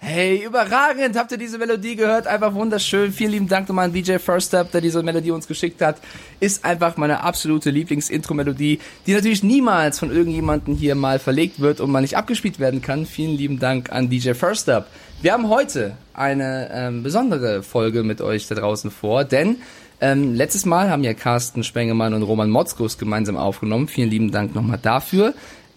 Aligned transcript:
Hey, 0.00 0.44
überragend! 0.44 1.16
Habt 1.16 1.32
ihr 1.32 1.38
diese 1.38 1.58
Melodie 1.58 1.96
gehört? 1.96 2.28
Einfach 2.28 2.54
wunderschön. 2.54 3.10
Vielen 3.12 3.32
lieben 3.32 3.48
Dank 3.48 3.68
nochmal 3.68 3.86
an 3.86 3.92
DJ 3.92 4.18
First 4.18 4.54
Up, 4.54 4.70
der 4.70 4.80
diese 4.80 5.02
Melodie 5.02 5.32
uns 5.32 5.48
geschickt 5.48 5.82
hat. 5.82 5.96
Ist 6.38 6.64
einfach 6.64 6.96
meine 6.96 7.24
absolute 7.24 7.70
Lieblings-Intro-Melodie, 7.70 8.78
die 9.06 9.12
natürlich 9.12 9.42
niemals 9.42 9.98
von 9.98 10.12
irgendjemandem 10.12 10.76
hier 10.76 10.94
mal 10.94 11.18
verlegt 11.18 11.58
wird 11.58 11.80
und 11.80 11.90
mal 11.90 12.00
nicht 12.00 12.16
abgespielt 12.16 12.60
werden 12.60 12.80
kann. 12.80 13.06
Vielen 13.06 13.36
lieben 13.36 13.58
Dank 13.58 13.90
an 13.90 14.08
DJ 14.08 14.34
First 14.34 14.68
Up. 14.68 14.86
Wir 15.20 15.32
haben 15.32 15.48
heute 15.48 15.96
eine 16.14 16.70
ähm, 16.72 17.02
besondere 17.02 17.64
Folge 17.64 18.04
mit 18.04 18.20
euch 18.20 18.46
da 18.46 18.54
draußen 18.54 18.92
vor, 18.92 19.24
denn 19.24 19.56
ähm, 20.00 20.34
letztes 20.34 20.64
Mal 20.64 20.90
haben 20.90 21.04
ja 21.04 21.14
Carsten 21.14 21.64
Spengemann 21.64 22.14
und 22.14 22.22
Roman 22.22 22.50
Motzkus 22.50 22.98
gemeinsam 22.98 23.36
aufgenommen. 23.36 23.88
Vielen 23.88 24.10
lieben 24.10 24.30
Dank 24.30 24.54
nochmal 24.54 24.78
dafür. 24.80 25.34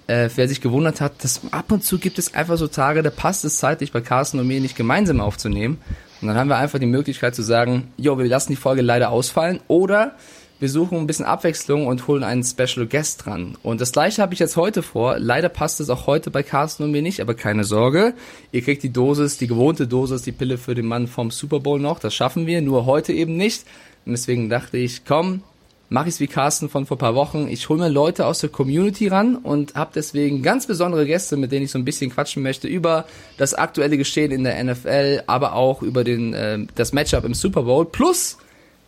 Äh, 0.07 0.29
wer 0.35 0.47
sich 0.47 0.61
gewundert 0.61 1.01
hat, 1.01 1.23
dass 1.23 1.41
ab 1.51 1.71
und 1.71 1.83
zu 1.83 1.97
gibt 1.97 2.19
es 2.19 2.33
einfach 2.33 2.57
so 2.57 2.67
Tage, 2.67 3.01
da 3.01 3.09
passt 3.09 3.45
es 3.45 3.57
zeitlich 3.57 3.91
bei 3.91 4.01
Carsten 4.01 4.39
und 4.39 4.47
mir 4.47 4.59
nicht 4.59 4.75
gemeinsam 4.75 5.21
aufzunehmen. 5.21 5.77
Und 6.21 6.27
dann 6.27 6.37
haben 6.37 6.49
wir 6.49 6.57
einfach 6.57 6.79
die 6.79 6.85
Möglichkeit 6.85 7.33
zu 7.33 7.41
sagen, 7.41 7.91
jo, 7.97 8.17
wir 8.17 8.25
lassen 8.25 8.51
die 8.51 8.57
Folge 8.57 8.81
leider 8.81 9.09
ausfallen 9.09 9.59
oder 9.67 10.15
wir 10.59 10.69
suchen 10.69 10.99
ein 10.99 11.07
bisschen 11.07 11.25
Abwechslung 11.25 11.87
und 11.87 12.07
holen 12.07 12.23
einen 12.23 12.43
Special 12.43 12.85
Guest 12.85 13.25
dran. 13.25 13.57
Und 13.63 13.81
das 13.81 13.91
gleiche 13.91 14.21
habe 14.21 14.35
ich 14.35 14.39
jetzt 14.39 14.57
heute 14.57 14.83
vor. 14.83 15.17
Leider 15.17 15.49
passt 15.49 15.79
es 15.79 15.89
auch 15.89 16.05
heute 16.05 16.29
bei 16.29 16.43
Carsten 16.43 16.83
und 16.83 16.91
mir 16.91 17.01
nicht, 17.01 17.19
aber 17.19 17.33
keine 17.33 17.63
Sorge. 17.63 18.13
Ihr 18.51 18.61
kriegt 18.61 18.83
die 18.83 18.93
Dosis, 18.93 19.37
die 19.37 19.47
gewohnte 19.47 19.87
Dosis, 19.87 20.21
die 20.21 20.31
Pille 20.31 20.59
für 20.59 20.75
den 20.75 20.85
Mann 20.85 21.07
vom 21.07 21.31
Super 21.31 21.61
Bowl 21.61 21.79
noch. 21.79 21.97
Das 21.97 22.13
schaffen 22.13 22.45
wir, 22.45 22.61
nur 22.61 22.85
heute 22.85 23.11
eben 23.11 23.37
nicht. 23.37 23.65
Und 24.05 24.13
deswegen 24.13 24.49
dachte 24.49 24.77
ich, 24.77 25.05
komm, 25.05 25.43
mache 25.91 26.07
ich 26.07 26.15
es 26.15 26.19
wie 26.21 26.27
Carsten 26.27 26.69
von 26.69 26.85
vor 26.85 26.97
paar 26.97 27.15
Wochen. 27.15 27.49
Ich 27.49 27.67
hole 27.67 27.81
mir 27.81 27.89
Leute 27.89 28.25
aus 28.25 28.39
der 28.39 28.49
Community 28.49 29.09
ran 29.09 29.35
und 29.35 29.75
habe 29.75 29.91
deswegen 29.93 30.41
ganz 30.41 30.65
besondere 30.65 31.05
Gäste, 31.05 31.35
mit 31.35 31.51
denen 31.51 31.65
ich 31.65 31.71
so 31.71 31.77
ein 31.77 31.85
bisschen 31.85 32.09
quatschen 32.09 32.41
möchte 32.41 32.67
über 32.69 33.05
das 33.37 33.53
aktuelle 33.53 33.97
Geschehen 33.97 34.31
in 34.31 34.45
der 34.45 34.63
NFL, 34.63 35.23
aber 35.27 35.53
auch 35.53 35.81
über 35.81 36.05
den 36.05 36.33
äh, 36.33 36.59
das 36.75 36.93
Matchup 36.93 37.25
im 37.25 37.33
Super 37.33 37.63
Bowl. 37.63 37.85
Plus, 37.85 38.37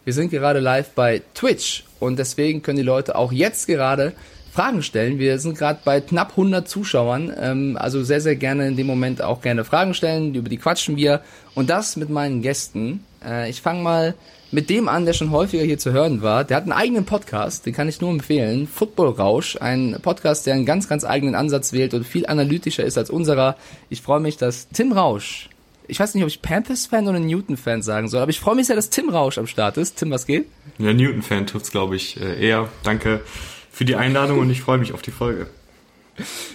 wir 0.06 0.14
sind 0.14 0.32
gerade 0.32 0.60
live 0.60 0.92
bei 0.92 1.22
Twitch 1.34 1.84
und 2.00 2.18
deswegen 2.20 2.62
können 2.62 2.78
die 2.78 2.84
Leute 2.84 3.18
auch 3.18 3.34
jetzt 3.34 3.68
gerade 3.68 4.14
Fragen 4.54 4.82
stellen. 4.82 5.20
Wir 5.20 5.40
sind 5.40 5.58
gerade 5.58 5.80
bei 5.84 6.00
knapp 6.00 6.30
100 6.32 6.70
Zuschauern, 6.70 7.34
ähm, 7.38 7.78
also 7.78 8.04
sehr, 8.04 8.22
sehr 8.22 8.38
gerne 8.38 8.68
in 8.68 8.78
dem 8.78 8.88
Moment 8.88 9.22
auch 9.22 9.42
gerne 9.42 9.66
Fragen 9.66 9.94
stellen, 9.94 10.36
über 10.36 10.48
die 10.48 10.58
quatschen 10.58 10.96
wir 10.96 11.22
und 11.54 11.70
das 11.70 11.98
mit 11.98 12.10
meinen 12.10 12.42
Gästen. 12.42 13.04
Äh, 13.26 13.50
ich 13.50 13.62
fange 13.62 13.82
mal 13.82 14.14
mit 14.54 14.70
dem 14.70 14.88
an, 14.88 15.06
der 15.06 15.14
schon 15.14 15.32
häufiger 15.32 15.64
hier 15.64 15.80
zu 15.80 15.92
hören 15.92 16.22
war. 16.22 16.44
Der 16.44 16.58
hat 16.58 16.64
einen 16.64 16.72
eigenen 16.72 17.06
Podcast, 17.06 17.66
den 17.66 17.74
kann 17.74 17.90
ich 17.90 18.00
nur 18.00 18.12
empfehlen. 18.12 18.68
Football 18.68 19.10
Rausch, 19.10 19.58
ein 19.60 19.98
Podcast, 20.02 20.46
der 20.46 20.54
einen 20.54 20.66
ganz, 20.66 20.88
ganz 20.88 21.04
eigenen 21.04 21.34
Ansatz 21.34 21.74
wählt 21.74 21.96
und 21.96 22.06
viel 22.06 22.28
analytischer 22.28 22.84
ist 22.84 22.98
als 22.98 23.10
unserer. 23.10 23.58
Ich 23.90 24.04
freue 24.04 24.20
mich, 24.20 24.38
dass 24.38 24.70
Tim 24.70 24.92
Rausch, 24.92 25.50
ich 25.88 26.00
weiß 26.00 26.14
nicht, 26.14 26.24
ob 26.24 26.30
ich 26.30 26.44
Panthers-Fan 26.44 27.08
oder 27.08 27.20
Newton-Fan 27.20 27.82
sagen 27.82 28.08
soll, 28.08 28.22
aber 28.22 28.30
ich 28.30 28.40
freue 28.40 28.56
mich 28.56 28.68
sehr, 28.68 28.76
dass 28.76 28.92
Tim 28.92 29.10
Rausch 29.10 29.40
am 29.40 29.48
Start 29.48 29.78
ist. 29.78 29.98
Tim, 29.98 30.12
was 30.12 30.28
geht? 30.28 30.46
Ja, 30.78 30.94
Newton-Fan 30.94 31.48
tut's, 31.48 31.72
glaube 31.72 31.96
ich, 31.96 32.22
äh, 32.22 32.48
eher. 32.48 32.70
Danke 32.84 33.22
für 33.72 33.86
die 33.86 33.96
Einladung 33.96 34.38
und 34.38 34.52
ich 34.52 34.62
freue 34.62 34.78
mich 34.78 34.94
auf 34.94 35.02
die 35.02 35.12
Folge. 35.12 35.48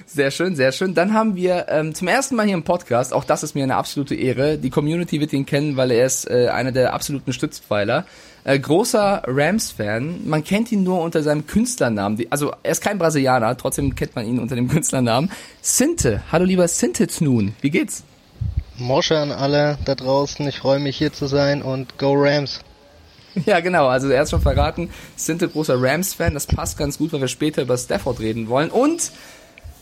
Sehr 0.07 0.31
schön, 0.31 0.55
sehr 0.55 0.73
schön. 0.73 0.95
Dann 0.95 1.15
haben 1.15 1.35
wir 1.35 1.67
ähm, 1.69 1.95
zum 1.95 2.09
ersten 2.09 2.37
Mal 2.37 2.47
hier 2.47 2.55
im 2.55 2.63
Podcast, 2.63 3.13
auch 3.13 3.25
das 3.25 3.43
ist 3.43 3.55
mir 3.55 3.65
eine 3.65 3.77
absolute 3.77 4.15
Ehre. 4.15 4.57
Die 4.57 4.71
Community 4.71 5.21
wird 5.21 5.33
ihn 5.33 5.47
kennen, 5.47 5.77
weil 5.77 5.91
er 5.91 6.07
ist 6.07 6.31
äh, 6.31 6.49
einer 6.49 6.73
der 6.73 6.95
absoluten 6.95 7.33
Stützpfeiler. 7.33 8.07
Äh, 8.45 8.59
großer 8.59 9.23
Rams-Fan. 9.27 10.29
Man 10.29 10.45
kennt 10.45 10.71
ihn 10.71 10.85
nur 10.85 11.03
unter 11.03 11.23
seinem 11.23 11.47
Künstlernamen. 11.47 12.25
Also 12.31 12.53
er 12.63 12.73
ist 12.73 12.83
kein 12.83 12.99
Brasilianer, 12.99 13.57
trotzdem 13.57 13.95
kennt 13.95 14.15
man 14.15 14.27
ihn 14.27 14.39
unter 14.39 14.55
dem 14.55 14.69
Künstlernamen. 14.71 15.31
Sinte. 15.61 16.23
Hallo 16.31 16.45
lieber 16.45 16.69
Sinte 16.69 17.07
nun. 17.21 17.55
Wie 17.61 17.71
geht's? 17.71 18.05
Mosche 18.77 19.19
an 19.19 19.33
alle 19.33 19.77
da 19.85 19.97
draußen. 19.97 20.47
Ich 20.47 20.61
freue 20.61 20.79
mich 20.79 20.97
hier 20.97 21.13
zu 21.13 21.27
sein 21.27 21.63
und 21.63 21.99
Go 21.99 22.15
Rams. 22.17 22.61
Ja, 23.47 23.61
genau. 23.61 23.87
Also 23.87 24.09
er 24.09 24.23
hat 24.23 24.31
schon 24.31 24.41
verraten, 24.41 24.91
Sinte 25.15 25.49
großer 25.49 25.81
Rams-Fan. 25.81 26.35
Das 26.35 26.47
passt 26.47 26.79
ganz 26.79 26.99
gut, 26.99 27.13
weil 27.13 27.21
wir 27.21 27.29
später 27.29 27.63
über 27.63 27.77
Stafford 27.77 28.19
reden 28.21 28.49
wollen. 28.49 28.71
Und 28.71 29.13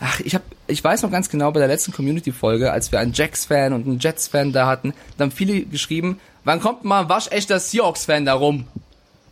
Ach, 0.01 0.21
ich 0.21 0.35
hab, 0.35 0.43
ich 0.67 0.83
weiß 0.83 1.03
noch 1.03 1.11
ganz 1.11 1.31
genau 1.31 1.51
bei 1.53 1.61
der 1.61 1.69
letzten 1.69 1.93
Community-Folge, 1.93 2.71
als 2.71 2.93
wir 2.93 2.99
einen 2.99 3.13
Jacks-Fan 3.13 3.73
und 3.73 3.87
einen 3.87 3.99
Jets-Fan 3.99 4.53
da 4.53 4.67
hatten, 4.67 4.93
da 5.17 5.25
haben 5.25 5.31
viele 5.31 5.63
geschrieben, 5.63 6.21
wann 6.45 6.61
kommt 6.61 6.85
mal 6.85 7.03
ein 7.03 7.09
waschechter 7.09 7.59
Seahawks-Fan 7.59 8.27
da 8.27 8.35
rum? 8.35 8.67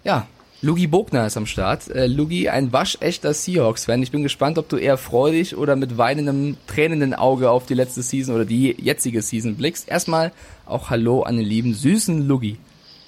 Ja, 0.05 0.27
Lugi 0.65 0.87
Bogner 0.87 1.27
ist 1.27 1.37
am 1.37 1.45
Start. 1.45 1.91
Äh, 1.91 2.07
Lugi, 2.07 2.49
ein 2.49 2.73
waschechter 2.73 3.35
Seahawks-Fan. 3.35 4.03
Ich 4.03 4.11
bin 4.11 4.23
gespannt, 4.23 4.57
ob 4.57 4.71
du 4.71 4.79
eher 4.79 4.97
freudig 4.97 5.57
oder 5.57 5.77
mit 5.77 5.99
weinendem, 5.99 6.57
tränenden 6.67 7.13
Auge 7.13 7.51
auf 7.51 7.67
die 7.67 7.75
letzte 7.75 8.03
Season 8.03 8.35
oder 8.35 8.47
die 8.47 8.75
jetzige 8.81 9.21
Season 9.21 9.57
blickst. 9.57 9.87
Erstmal 9.91 10.33
auch 10.65 10.89
Hallo 10.89 11.23
an 11.23 11.37
den 11.37 11.45
lieben, 11.45 11.75
süßen 11.75 12.27
Lugi. 12.27 12.57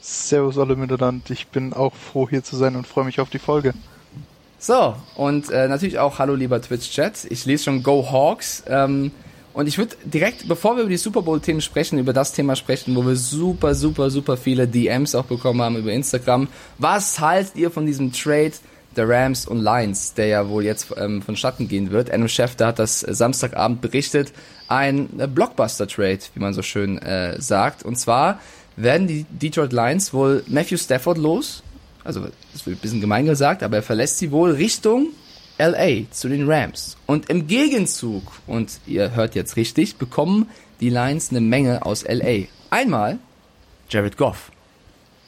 Servus 0.02 0.58
alle 0.58 0.76
miteinander. 0.76 1.30
Ich 1.30 1.46
bin 1.46 1.72
auch 1.72 1.94
froh 1.94 2.28
hier 2.28 2.44
zu 2.44 2.56
sein 2.56 2.76
und 2.76 2.86
freue 2.86 3.06
mich 3.06 3.20
auf 3.20 3.30
die 3.30 3.38
Folge. 3.38 3.72
So, 4.66 4.96
und 5.14 5.48
äh, 5.50 5.68
natürlich 5.68 6.00
auch 6.00 6.18
Hallo 6.18 6.34
lieber 6.34 6.60
Twitch-Chat. 6.60 7.28
Ich 7.30 7.46
lese 7.46 7.62
schon 7.62 7.84
Go 7.84 8.10
Hawks. 8.10 8.64
Ähm, 8.66 9.12
und 9.54 9.68
ich 9.68 9.78
würde 9.78 9.94
direkt, 10.02 10.48
bevor 10.48 10.74
wir 10.74 10.82
über 10.82 10.90
die 10.90 10.96
Super 10.96 11.22
Bowl-Themen 11.22 11.60
sprechen, 11.60 12.00
über 12.00 12.12
das 12.12 12.32
Thema 12.32 12.56
sprechen, 12.56 12.96
wo 12.96 13.06
wir 13.06 13.14
super, 13.14 13.76
super, 13.76 14.10
super 14.10 14.36
viele 14.36 14.66
DMs 14.66 15.14
auch 15.14 15.26
bekommen 15.26 15.62
haben 15.62 15.76
über 15.76 15.92
Instagram. 15.92 16.48
Was 16.78 17.20
haltet 17.20 17.54
ihr 17.54 17.70
von 17.70 17.86
diesem 17.86 18.12
Trade 18.12 18.54
der 18.96 19.08
Rams 19.08 19.46
und 19.46 19.60
Lions, 19.60 20.14
der 20.14 20.26
ja 20.26 20.48
wohl 20.48 20.64
jetzt 20.64 20.88
ähm, 20.96 21.22
vonstatten 21.22 21.68
gehen 21.68 21.92
wird? 21.92 22.12
Adam 22.12 22.26
Schefter 22.26 22.66
hat 22.66 22.80
das 22.80 23.02
Samstagabend 23.02 23.80
berichtet. 23.80 24.32
Ein 24.66 25.10
äh, 25.20 25.28
Blockbuster-Trade, 25.28 26.18
wie 26.34 26.40
man 26.40 26.54
so 26.54 26.62
schön 26.62 26.98
äh, 26.98 27.40
sagt. 27.40 27.84
Und 27.84 28.00
zwar 28.00 28.40
werden 28.74 29.06
die 29.06 29.26
Detroit 29.30 29.72
Lions 29.72 30.12
wohl 30.12 30.42
Matthew 30.48 30.78
Stafford 30.78 31.18
los, 31.18 31.62
also 32.06 32.28
das 32.52 32.66
wird 32.66 32.78
ein 32.78 32.80
bisschen 32.80 33.00
gemein 33.00 33.26
gesagt, 33.26 33.62
aber 33.62 33.76
er 33.76 33.82
verlässt 33.82 34.18
sie 34.18 34.30
wohl 34.30 34.52
Richtung 34.52 35.08
LA 35.58 36.10
zu 36.10 36.28
den 36.28 36.50
Rams. 36.50 36.96
Und 37.06 37.30
im 37.30 37.46
Gegenzug, 37.46 38.22
und 38.46 38.80
ihr 38.86 39.14
hört 39.14 39.34
jetzt 39.34 39.56
richtig, 39.56 39.96
bekommen 39.96 40.48
die 40.80 40.90
Lions 40.90 41.30
eine 41.30 41.40
Menge 41.40 41.84
aus 41.84 42.04
LA. 42.06 42.44
Einmal 42.70 43.18
Jared 43.88 44.16
Goff. 44.16 44.50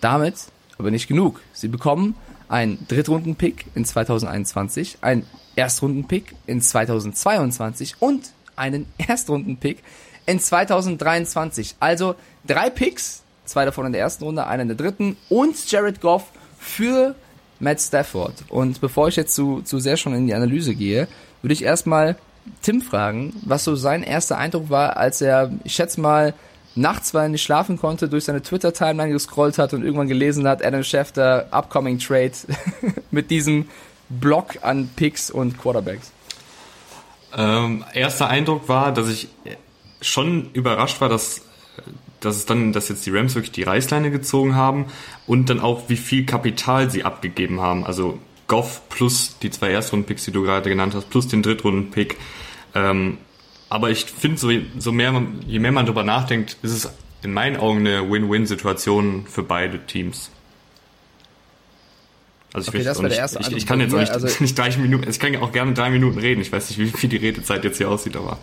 Damit 0.01 0.35
aber 0.79 0.91
nicht 0.91 1.09
genug. 1.09 1.41
Sie 1.53 1.69
bekommen 1.69 2.15
einen 2.49 2.87
Drittrunden-Pick 2.89 3.67
in 3.75 3.85
2021, 3.85 4.99
einen 5.01 5.27
Erstrunden-Pick 5.57 6.35
in 6.47 6.63
2022 6.63 7.97
und 7.99 8.31
einen 8.57 8.87
Erstrunden-Pick 8.99 9.83
in 10.27 10.41
2023. 10.41 11.77
Also 11.81 12.15
drei 12.47 12.71
Picks, 12.71 13.23
zwei 13.45 13.65
davon 13.65 13.87
in 13.87 13.93
der 13.93 14.01
ersten 14.01 14.25
Runde, 14.25 14.47
einer 14.47 14.63
in 14.63 14.69
der 14.69 14.77
dritten 14.77 15.17
und 15.29 15.71
Jared 15.71 16.01
Goff 16.01 16.31
für 16.69 17.15
Matt 17.61 17.81
Stafford. 17.81 18.35
Und 18.49 18.81
bevor 18.81 19.09
ich 19.09 19.17
jetzt 19.17 19.35
zu, 19.35 19.63
zu 19.63 19.79
sehr 19.79 19.97
schon 19.97 20.15
in 20.15 20.27
die 20.27 20.35
Analyse 20.35 20.75
gehe, 20.75 21.09
würde 21.43 21.53
ich 21.53 21.63
erstmal 21.63 22.17
Tim 22.63 22.81
fragen, 22.81 23.35
was 23.45 23.65
so 23.65 23.75
sein 23.75 24.03
erster 24.03 24.39
Eindruck 24.39 24.71
war, 24.71 24.97
als 24.97 25.21
er, 25.21 25.53
ich 25.65 25.75
schätze 25.75 26.01
mal, 26.01 26.35
nachts, 26.75 27.13
weil 27.13 27.25
er 27.25 27.29
nicht 27.29 27.43
schlafen 27.43 27.79
konnte, 27.79 28.09
durch 28.09 28.25
seine 28.25 28.43
Twitter-Timeline 28.43 29.13
gescrollt 29.13 29.59
hat 29.59 29.75
und 29.75 29.83
irgendwann 29.83 30.09
gelesen 30.09 30.47
hat, 30.47 30.65
Adam 30.65 30.85
Schefter, 30.85 31.49
Upcoming 31.51 31.99
Trade 31.99 32.33
mit 33.11 33.31
diesem 33.31 33.69
Block 34.09 34.59
an 34.63 34.89
Picks 34.95 35.31
und 35.31 35.59
Quarterbacks. 35.59 36.13
Ähm, 37.37 37.85
erster 37.93 38.29
Eindruck 38.29 38.69
war, 38.69 38.93
dass 38.93 39.09
ich 39.09 39.29
schon 40.01 40.51
überrascht 40.53 41.01
war, 41.01 41.09
dass 41.09 41.43
dass 42.21 42.37
es 42.37 42.47
dann, 42.47 42.73
dass 42.73 42.89
jetzt 42.89 43.07
die 43.07 43.11
Rams 43.11 43.35
wirklich 43.35 43.53
die 43.53 43.63
Reißleine 43.63 44.11
gezogen 44.11 44.55
haben 44.55 44.87
und 45.27 45.51
dann 45.51 45.61
auch 45.61 45.89
wie 45.89 45.97
viel 45.97 46.27
Kapital 46.27 46.91
sie 46.91 47.05
abgegeben 47.05 47.61
haben. 47.61 47.85
Also 47.85 48.19
Goff 48.47 48.83
plus 48.89 49.37
die 49.41 49.51
zwei 49.51 49.71
Erstrunden-Picks, 49.71 50.25
die 50.25 50.33
du 50.33 50.43
gerade 50.43 50.69
genannt 50.69 50.95
hast, 50.95 51.11
plus 51.11 51.29
den 51.29 51.43
Drittrunden-Pick. 51.43 52.17
Ähm, 52.75 53.19
aber 53.69 53.91
ich 53.91 54.07
finde, 54.07 54.39
so, 54.39 54.51
so 54.79 54.93
mehr 54.93 55.13
man, 55.13 55.41
je 55.47 55.59
mehr 55.59 55.73
man 55.73 55.87
darüber 55.87 56.03
nachdenkt, 56.03 56.57
ist 56.63 56.73
es 56.73 56.91
in 57.23 57.33
meinen 57.33 57.57
Augen 57.57 57.81
eine 57.81 58.11
Win-Win-Situation 58.11 59.27
für 59.27 59.43
beide 59.43 59.85
Teams. 59.87 60.31
Also 62.55 62.73
ich, 62.73 62.77
okay, 62.77 62.85
das 62.85 63.03
nicht, 63.03 63.49
ich, 63.49 63.57
ich, 63.59 63.67
kann 63.67 63.81
jetzt 63.81 63.95
auch 63.95 63.99
nicht, 63.99 64.11
also 64.11 64.27
nicht 64.41 64.59
drei 64.59 64.75
Minuten, 64.77 65.09
ich 65.09 65.21
kann 65.21 65.35
ja 65.35 65.43
auch 65.43 65.53
gerne 65.53 65.75
drei 65.75 65.91
Minuten 65.91 66.19
reden. 66.19 66.41
Ich 66.41 66.51
weiß 66.51 66.71
nicht, 66.71 66.79
wie 66.79 66.87
viel 66.87 67.11
die 67.11 67.19
Redezeit 67.19 67.65
jetzt 67.65 67.77
hier 67.77 67.91
aussieht, 67.91 68.17
aber. 68.17 68.39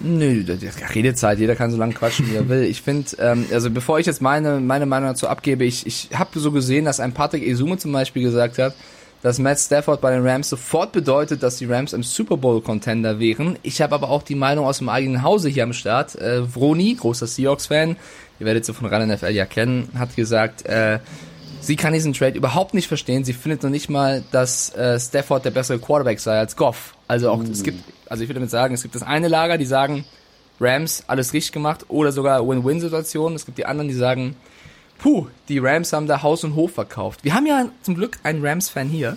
Nö, 0.00 0.42
das 0.44 0.62
ist 0.62 0.94
Redezeit, 0.94 1.38
jeder 1.38 1.56
kann 1.56 1.70
so 1.70 1.76
lange 1.76 1.92
quatschen, 1.92 2.30
wie 2.30 2.34
er 2.34 2.48
will. 2.48 2.64
Ich 2.64 2.80
finde, 2.80 3.10
ähm, 3.18 3.44
also 3.52 3.70
bevor 3.70 3.98
ich 3.98 4.06
jetzt 4.06 4.22
meine, 4.22 4.58
meine 4.58 4.86
Meinung 4.86 5.10
dazu 5.10 5.28
abgebe, 5.28 5.64
ich, 5.64 5.86
ich 5.86 6.08
habe 6.14 6.38
so 6.38 6.52
gesehen, 6.52 6.86
dass 6.86 7.00
ein 7.00 7.12
Patrick 7.12 7.46
Esume 7.46 7.76
zum 7.76 7.92
Beispiel 7.92 8.22
gesagt 8.22 8.58
hat, 8.58 8.74
dass 9.22 9.38
Matt 9.38 9.58
Stafford 9.58 10.00
bei 10.00 10.12
den 10.12 10.26
Rams 10.26 10.48
sofort 10.48 10.92
bedeutet, 10.92 11.42
dass 11.42 11.58
die 11.58 11.66
Rams 11.66 11.92
im 11.92 12.02
Super 12.02 12.38
Bowl 12.38 12.62
Contender 12.62 13.18
wären. 13.18 13.58
Ich 13.62 13.82
habe 13.82 13.94
aber 13.94 14.08
auch 14.08 14.22
die 14.22 14.34
Meinung 14.34 14.64
aus 14.64 14.78
dem 14.78 14.88
eigenen 14.88 15.22
Hause 15.22 15.50
hier 15.50 15.64
am 15.64 15.74
Start. 15.74 16.14
Äh, 16.14 16.42
Vroni, 16.42 16.94
großer 16.98 17.26
Seahawks-Fan, 17.26 17.96
ihr 18.38 18.46
werdet 18.46 18.64
sie 18.64 18.72
von 18.72 18.86
RAN 18.86 19.06
NFL 19.06 19.32
ja 19.32 19.44
kennen, 19.44 19.90
hat 19.98 20.16
gesagt, 20.16 20.64
äh, 20.64 20.98
Sie 21.62 21.76
kann 21.76 21.92
diesen 21.92 22.14
Trade 22.14 22.38
überhaupt 22.38 22.72
nicht 22.72 22.88
verstehen. 22.88 23.22
Sie 23.22 23.34
findet 23.34 23.62
noch 23.62 23.68
nicht 23.68 23.90
mal, 23.90 24.24
dass 24.32 24.74
äh, 24.74 24.98
Stafford 24.98 25.44
der 25.44 25.50
bessere 25.50 25.78
Quarterback 25.78 26.18
sei 26.18 26.38
als 26.38 26.56
Goff. 26.56 26.94
Also 27.10 27.28
auch 27.28 27.40
uh. 27.40 27.50
es 27.50 27.64
gibt, 27.64 27.82
also 28.08 28.22
ich 28.22 28.28
würde 28.28 28.38
damit 28.38 28.50
sagen, 28.50 28.72
es 28.72 28.82
gibt 28.82 28.94
das 28.94 29.02
eine 29.02 29.26
Lager, 29.26 29.58
die 29.58 29.64
sagen, 29.64 30.04
Rams 30.60 31.02
alles 31.08 31.32
richtig 31.32 31.50
gemacht 31.50 31.86
oder 31.88 32.12
sogar 32.12 32.46
Win-Win-Situation. 32.46 33.34
Es 33.34 33.46
gibt 33.46 33.58
die 33.58 33.66
anderen, 33.66 33.88
die 33.88 33.94
sagen, 33.94 34.36
puh, 34.98 35.26
die 35.48 35.58
Rams 35.58 35.92
haben 35.92 36.06
da 36.06 36.22
Haus 36.22 36.44
und 36.44 36.54
Hof 36.54 36.74
verkauft. 36.74 37.24
Wir 37.24 37.34
haben 37.34 37.46
ja 37.46 37.66
zum 37.82 37.96
Glück 37.96 38.20
einen 38.22 38.46
Rams-Fan 38.46 38.88
hier, 38.88 39.16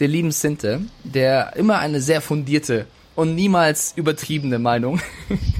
der 0.00 0.08
lieben 0.08 0.30
Sinte, 0.30 0.80
der 1.04 1.54
immer 1.54 1.80
eine 1.80 2.00
sehr 2.00 2.22
fundierte 2.22 2.86
und 3.14 3.34
niemals 3.34 3.92
übertriebene 3.94 4.58
Meinung 4.58 4.98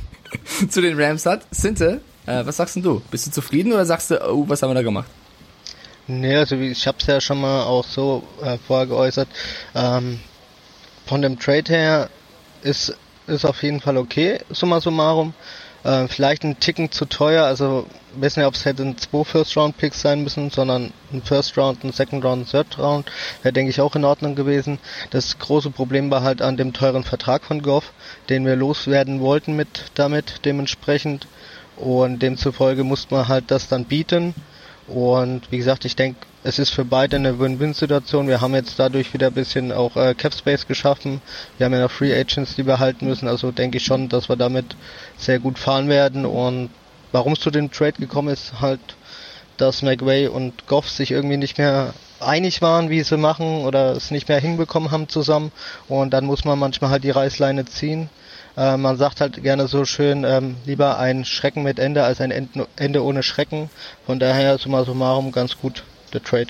zu 0.71 0.81
den 0.81 0.99
Rams 0.99 1.27
hat. 1.27 1.43
Sinte, 1.51 2.01
äh, 2.25 2.47
was 2.47 2.57
sagst 2.57 2.77
denn 2.77 2.83
du? 2.83 3.03
Bist 3.11 3.27
du 3.27 3.31
zufrieden 3.31 3.75
oder 3.75 3.85
sagst 3.85 4.11
du, 4.11 4.27
oh, 4.27 4.45
was 4.49 4.63
haben 4.63 4.71
wir 4.71 4.75
da 4.75 4.83
gemacht? 4.83 5.11
Nee, 6.07 6.37
also 6.37 6.57
ich 6.57 6.87
habe 6.87 6.97
es 6.99 7.07
ja 7.07 7.21
schon 7.21 7.43
mal 7.43 7.65
auch 7.65 7.85
so 7.85 8.23
äh, 8.43 8.57
vorher 8.57 8.87
geäußert. 8.87 9.29
Ähm, 9.75 10.21
von 11.09 11.23
dem 11.23 11.39
Trade 11.39 11.73
her 11.73 12.11
ist 12.63 12.95
ist 13.29 13.45
auf 13.45 13.63
jeden 13.63 13.81
Fall 13.81 13.97
okay, 13.97 14.41
summa 14.51 14.81
summarum. 14.81 15.35
Äh, 15.85 16.09
vielleicht 16.09 16.43
ein 16.43 16.59
Ticken 16.59 16.91
zu 16.91 17.05
teuer, 17.05 17.45
also 17.45 17.87
wissen 18.17 18.41
ja, 18.41 18.49
ob 18.49 18.55
es 18.55 18.65
hätten 18.65 18.99
zwei 18.99 19.23
First-Round-Picks 19.23 20.01
sein 20.01 20.23
müssen, 20.25 20.51
sondern 20.51 20.93
ein 21.13 21.23
First-Round, 21.23 21.85
ein 21.85 21.93
Second-Round, 21.93 22.43
ein 22.43 22.51
Third-Round, 22.51 23.07
wäre 23.43 23.53
denke 23.53 23.71
ich 23.71 23.81
auch 23.81 23.95
in 23.95 24.05
Ordnung 24.05 24.35
gewesen. 24.35 24.81
Das 25.11 25.39
große 25.39 25.71
Problem 25.71 26.11
war 26.11 26.23
halt 26.23 26.43
an 26.43 26.57
dem 26.57 26.73
teuren 26.73 27.05
Vertrag 27.05 27.45
von 27.45 27.63
Goff, 27.63 27.93
den 28.29 28.45
wir 28.45 28.57
loswerden 28.57 29.21
wollten 29.21 29.55
mit 29.55 29.85
damit 29.95 30.45
dementsprechend 30.45 31.29
und 31.77 32.21
demzufolge 32.21 32.83
musste 32.83 33.15
man 33.15 33.29
halt 33.29 33.53
das 33.53 33.69
dann 33.69 33.85
bieten 33.85 34.35
und 34.89 35.51
wie 35.51 35.59
gesagt, 35.59 35.85
ich 35.85 35.97
denke, 35.97 36.19
es 36.45 36.59
ist 36.59 36.71
für 36.71 36.85
beide 36.85 37.17
eine 37.17 37.39
Win-Win-Situation. 37.39 38.27
Wir 38.27 38.41
haben 38.41 38.55
jetzt 38.55 38.79
dadurch 38.79 39.13
wieder 39.13 39.27
ein 39.27 39.35
bisschen 39.35 39.71
auch 39.71 39.97
äh, 39.97 40.15
Cap 40.15 40.33
Space 40.33 40.67
geschaffen. 40.67 41.21
Wir 41.59 41.67
haben 41.67 41.75
ja 41.75 41.81
noch 41.81 41.91
Free 41.91 42.19
Agents, 42.19 42.55
die 42.57 42.67
wir 42.67 42.79
halten 42.79 43.07
müssen. 43.07 43.29
Also 43.29 43.51
denke 43.51 43.77
ich 43.77 43.85
schon, 43.85 44.09
dass 44.09 44.29
wir 44.29 44.37
damit 44.37 44.77
sehr 45.19 45.41
gut 45.41 45.59
fahren 45.59 45.89
werden. 45.89 46.25
Und 46.25 46.71
warum 47.13 47.35
es 47.35 47.41
zu 47.41 47.51
dem 47.51 47.71
Trade 47.71 47.95
gekommen 47.99 48.29
ist, 48.29 48.61
halt, 48.61 48.81
dass 49.59 49.83
McVay 49.83 50.29
und 50.29 50.67
Goff 50.67 50.89
sich 50.89 51.11
irgendwie 51.11 51.37
nicht 51.37 51.59
mehr 51.59 51.93
einig 52.21 52.63
waren, 52.63 52.89
wie 52.89 53.03
sie 53.03 53.17
machen 53.17 53.65
oder 53.65 53.93
es 53.93 54.11
nicht 54.11 54.29
mehr 54.29 54.41
hinbekommen 54.41 54.91
haben 54.91 55.09
zusammen. 55.09 55.53
Und 55.89 56.15
dann 56.15 56.25
muss 56.25 56.45
man 56.45 56.59
manchmal 56.59 56.91
halt 56.91 57.05
die 57.05 57.11
Reißleine 57.11 57.67
ziehen. 57.67 58.09
Äh, 58.59 58.77
man 58.77 58.97
sagt 58.97 59.21
halt 59.21 59.41
gerne 59.41 59.69
so 59.69 59.85
schön, 59.85 60.25
ähm, 60.25 60.57
lieber 60.67 60.99
ein 60.99 61.25
Schrecken 61.25 61.63
mit 61.63 61.79
Ende 61.79 62.03
als 62.03 62.21
ein 62.21 62.33
Ende 62.77 63.05
ohne 63.05 63.23
Schrecken. 63.23 63.71
Von 64.05 64.19
daher 64.19 64.59
summa 64.59 64.85
summarum 64.85 65.31
ganz 65.31 65.57
gut 65.59 65.85
der 66.13 66.25
Trade. 66.25 66.49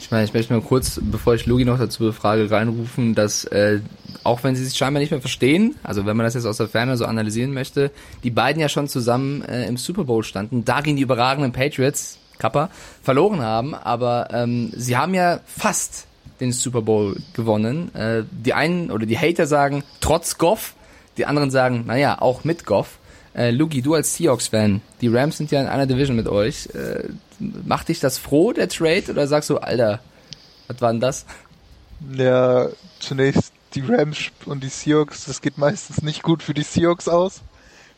Ich 0.00 0.10
meine, 0.10 0.24
ich 0.24 0.34
möchte 0.34 0.52
nur 0.52 0.64
kurz, 0.64 1.00
bevor 1.00 1.34
ich 1.34 1.46
Logi 1.46 1.64
noch 1.64 1.78
dazu 1.78 2.04
befrage, 2.04 2.50
reinrufen, 2.50 3.14
dass 3.14 3.44
äh, 3.44 3.80
auch 4.24 4.42
wenn 4.42 4.56
sie 4.56 4.64
sich 4.64 4.76
scheinbar 4.76 5.00
nicht 5.00 5.10
mehr 5.10 5.20
verstehen, 5.20 5.76
also 5.84 6.04
wenn 6.04 6.16
man 6.16 6.24
das 6.24 6.34
jetzt 6.34 6.46
aus 6.46 6.56
der 6.56 6.68
Ferne 6.68 6.96
so 6.96 7.04
analysieren 7.04 7.52
möchte, 7.52 7.92
die 8.24 8.30
beiden 8.30 8.60
ja 8.60 8.68
schon 8.68 8.88
zusammen 8.88 9.42
äh, 9.42 9.66
im 9.66 9.76
Super 9.76 10.04
Bowl 10.04 10.24
standen, 10.24 10.64
darin 10.64 10.96
die 10.96 11.02
überragenden 11.02 11.52
Patriots, 11.52 12.18
Kappa, 12.38 12.70
verloren 13.02 13.40
haben, 13.40 13.74
aber 13.74 14.28
ähm, 14.32 14.72
sie 14.74 14.96
haben 14.96 15.14
ja 15.14 15.40
fast 15.46 16.06
den 16.40 16.52
Super 16.52 16.82
Bowl 16.82 17.16
gewonnen. 17.34 17.94
Äh, 17.94 18.22
die 18.30 18.54
einen 18.54 18.90
oder 18.90 19.06
die 19.06 19.18
Hater 19.18 19.46
sagen, 19.46 19.82
trotz 20.00 20.38
Goff, 20.38 20.74
die 21.18 21.26
anderen 21.26 21.50
sagen, 21.50 21.84
naja, 21.86 22.20
auch 22.20 22.44
mit 22.44 22.64
Goff. 22.64 22.98
Äh, 23.34 23.50
Luki, 23.50 23.82
du 23.82 23.94
als 23.94 24.14
Seahawks-Fan, 24.16 24.80
die 25.00 25.08
Rams 25.08 25.36
sind 25.36 25.50
ja 25.50 25.60
in 25.60 25.66
einer 25.66 25.86
Division 25.86 26.16
mit 26.16 26.28
euch. 26.28 26.68
Äh, 26.74 27.08
macht 27.38 27.88
dich 27.88 28.00
das 28.00 28.18
froh, 28.18 28.52
der 28.52 28.68
Trade, 28.68 29.04
oder 29.10 29.26
sagst 29.26 29.50
du, 29.50 29.58
Alter, 29.58 30.00
was 30.66 30.80
war 30.80 30.92
denn 30.92 31.00
das? 31.00 31.26
Ja, 32.12 32.68
zunächst 33.00 33.52
die 33.74 33.82
Rams 33.82 34.30
und 34.46 34.62
die 34.62 34.68
Seahawks, 34.68 35.26
das 35.26 35.40
geht 35.40 35.58
meistens 35.58 36.02
nicht 36.02 36.22
gut 36.22 36.42
für 36.42 36.54
die 36.54 36.62
Seahawks 36.62 37.08
aus, 37.08 37.42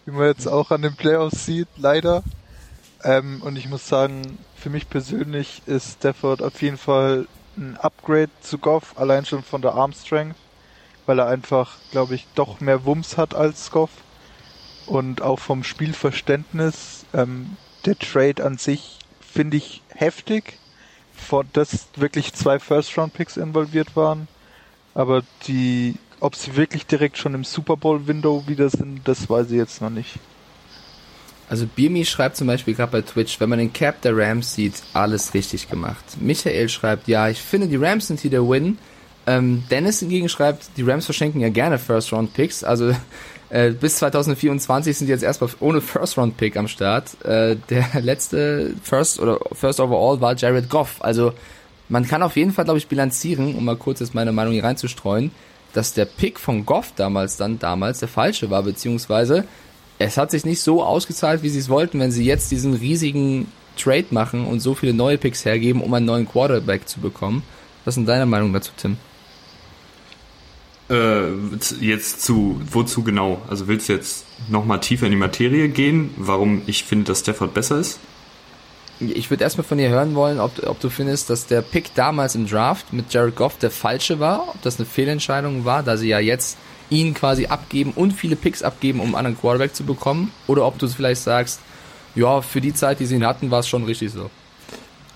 wie 0.05 0.11
man 0.11 0.27
jetzt 0.27 0.47
auch 0.47 0.71
an 0.71 0.83
den 0.83 0.97
Playoffs 0.97 1.47
sieht, 1.47 1.69
leider. 1.77 2.23
Ähm, 3.05 3.41
und 3.43 3.57
ich 3.57 3.69
muss 3.69 3.89
sagen, 3.89 4.39
für 4.57 4.71
mich 4.71 4.91
persönlich 4.91 5.63
ist 5.67 5.99
Stafford 5.99 6.43
auf 6.43 6.61
jeden 6.61 6.77
Fall 6.77 7.27
ein 7.57 7.77
Upgrade 7.79 8.31
zu 8.43 8.59
Goff, 8.59 8.95
allein 8.97 9.25
schon 9.25 9.43
von 9.43 9.63
der 9.63 9.75
Arm 9.75 9.93
Strength 9.93 10.37
weil 11.11 11.19
er 11.19 11.27
einfach, 11.27 11.73
glaube 11.91 12.15
ich, 12.15 12.25
doch 12.37 12.61
mehr 12.61 12.85
Wumms 12.85 13.17
hat 13.17 13.35
als 13.35 13.67
Skoff. 13.67 13.91
Und 14.87 15.23
auch 15.23 15.41
vom 15.41 15.65
Spielverständnis, 15.65 17.05
ähm, 17.13 17.57
der 17.85 17.99
Trade 17.99 18.45
an 18.45 18.59
sich 18.59 18.97
finde 19.21 19.57
ich 19.57 19.83
heftig, 19.89 20.61
vor, 21.17 21.45
dass 21.53 21.89
wirklich 21.97 22.33
zwei 22.33 22.61
First-Round-Picks 22.61 23.39
involviert 23.39 23.97
waren. 23.97 24.29
Aber 24.95 25.25
die, 25.49 25.97
ob 26.21 26.37
sie 26.37 26.55
wirklich 26.55 26.87
direkt 26.87 27.19
schon 27.19 27.35
im 27.35 27.43
Super 27.43 27.77
Bowl-Window 27.77 28.45
wieder 28.47 28.71
sind, 28.71 29.01
das 29.03 29.29
weiß 29.29 29.51
ich 29.51 29.57
jetzt 29.57 29.83
noch 29.83 29.91
nicht. 29.91 30.15
Also 31.49 31.67
Birmi 31.67 32.05
schreibt 32.05 32.37
zum 32.37 32.47
Beispiel 32.47 32.75
gerade 32.75 32.93
bei 32.93 33.03
Twitch, 33.03 33.41
wenn 33.41 33.49
man 33.49 33.59
den 33.59 33.73
Cap 33.73 34.01
der 34.03 34.17
Rams 34.17 34.55
sieht, 34.55 34.75
alles 34.93 35.35
richtig 35.35 35.69
gemacht. 35.69 36.05
Michael 36.21 36.69
schreibt, 36.69 37.09
ja, 37.09 37.29
ich 37.29 37.43
finde 37.43 37.67
die 37.67 37.75
Rams 37.75 38.07
sind 38.07 38.21
hier 38.21 38.31
der 38.31 38.49
Win, 38.49 38.79
ähm, 39.27 39.65
Dennis 39.71 40.01
hingegen 40.01 40.29
schreibt, 40.29 40.71
die 40.77 40.83
Rams 40.83 41.05
verschenken 41.05 41.41
ja 41.41 41.49
gerne 41.49 41.79
First-Round-Picks. 41.79 42.65
Also 42.65 42.95
äh, 43.51 43.71
bis 43.71 43.97
2024 43.97 44.97
sind 44.97 45.07
die 45.07 45.13
jetzt 45.13 45.23
erstmal 45.23 45.51
ohne 45.61 45.81
First-Round-Pick 45.81 46.57
am 46.57 46.69
Start. 46.69 47.23
Äh, 47.25 47.57
der 47.69 47.87
letzte 48.01 48.75
First 48.83 49.21
oder 49.21 49.39
First 49.53 49.81
Overall 49.81 50.21
war 50.21 50.35
Jared 50.35 50.69
Goff. 50.69 50.97
Also 51.01 51.33
man 51.89 52.07
kann 52.07 52.23
auf 52.23 52.37
jeden 52.37 52.53
Fall, 52.53 52.65
glaube 52.65 52.79
ich, 52.79 52.87
bilanzieren, 52.87 53.55
um 53.55 53.65
mal 53.65 53.77
kurz 53.77 54.01
jetzt 54.01 54.15
meine 54.15 54.33
Meinung 54.33 54.53
hier 54.53 54.65
reinzustreuen, 54.65 55.33
dass 55.73 55.93
der 55.93 56.05
Pick 56.05 56.39
von 56.39 56.65
Goff 56.65 56.93
damals 56.97 57.37
dann 57.37 57.59
damals 57.59 58.01
der 58.01 58.09
falsche 58.09 58.51
war, 58.51 58.63
beziehungsweise 58.63 59.45
es 59.99 60.17
hat 60.17 60.31
sich 60.31 60.47
nicht 60.47 60.63
so 60.63 60.83
ausgezahlt, 60.83 61.43
wie 61.43 61.51
sie 61.51 61.59
es 61.59 61.69
wollten, 61.69 62.01
wenn 62.01 62.11
sie 62.11 62.25
jetzt 62.25 62.51
diesen 62.51 62.75
riesigen 62.75 63.49
Trade 63.77 64.07
machen 64.11 64.47
und 64.47 64.61
so 64.61 64.75
viele 64.75 64.95
neue 64.95 65.19
Picks 65.19 65.45
hergeben, 65.45 65.83
um 65.83 65.93
einen 65.93 66.07
neuen 66.07 66.29
Quarterback 66.29 66.89
zu 66.89 67.01
bekommen. 67.01 67.43
Was 67.85 67.93
ist 67.93 67.97
denn 67.97 68.07
deine 68.07 68.27
Meinung 68.27 68.53
dazu, 68.53 68.73
Tim? 68.77 68.97
Äh, 70.91 71.31
jetzt 71.81 72.23
zu, 72.23 72.61
wozu 72.69 73.05
genau? 73.05 73.41
Also 73.49 73.69
willst 73.69 73.89
du 73.89 73.93
jetzt 73.93 74.25
nochmal 74.49 74.81
tiefer 74.81 75.07
in 75.07 75.13
die 75.13 75.19
Materie 75.19 75.69
gehen, 75.69 76.13
warum 76.17 76.63
ich 76.67 76.83
finde, 76.83 77.05
dass 77.05 77.21
Stafford 77.21 77.55
besser 77.55 77.79
ist? 77.79 78.01
Ich 78.99 79.31
würde 79.31 79.45
erstmal 79.45 79.65
von 79.65 79.79
dir 79.79 79.89
hören 79.89 80.15
wollen, 80.15 80.41
ob, 80.41 80.63
ob 80.67 80.81
du 80.81 80.91
findest, 80.91 81.31
dass 81.31 81.47
der 81.47 81.63
Pick 81.63 81.95
damals 81.95 82.35
im 82.35 82.47
Draft 82.47 82.93
mit 82.93 83.13
Jared 83.13 83.37
Goff 83.37 83.57
der 83.57 83.71
falsche 83.71 84.19
war, 84.19 84.49
ob 84.49 84.61
das 84.63 84.79
eine 84.79 84.85
Fehlentscheidung 84.85 85.65
war, 85.65 85.83
da 85.83 85.97
sie 85.97 86.09
ja 86.09 86.19
jetzt 86.19 86.59
ihn 86.91 87.15
quasi 87.15 87.47
abgeben 87.47 87.93
und 87.95 88.13
viele 88.13 88.37
Picks 88.37 88.63
abgeben, 88.63 89.01
um 89.01 89.07
einen 89.07 89.15
anderen 89.15 89.39
Quarterback 89.39 89.75
zu 89.75 89.85
bekommen, 89.85 90.33
oder 90.49 90.67
ob 90.67 90.79
du 90.79 90.89
vielleicht 90.89 91.23
sagst, 91.23 91.61
ja, 92.17 92.43
für 92.43 92.61
die 92.61 92.75
Zeit, 92.75 92.99
die 92.99 93.07
sie 93.07 93.15
ihn 93.15 93.25
hatten, 93.25 93.51
war 93.51 93.61
es 93.61 93.69
schon 93.69 93.85
richtig 93.85 94.11
so. 94.11 94.29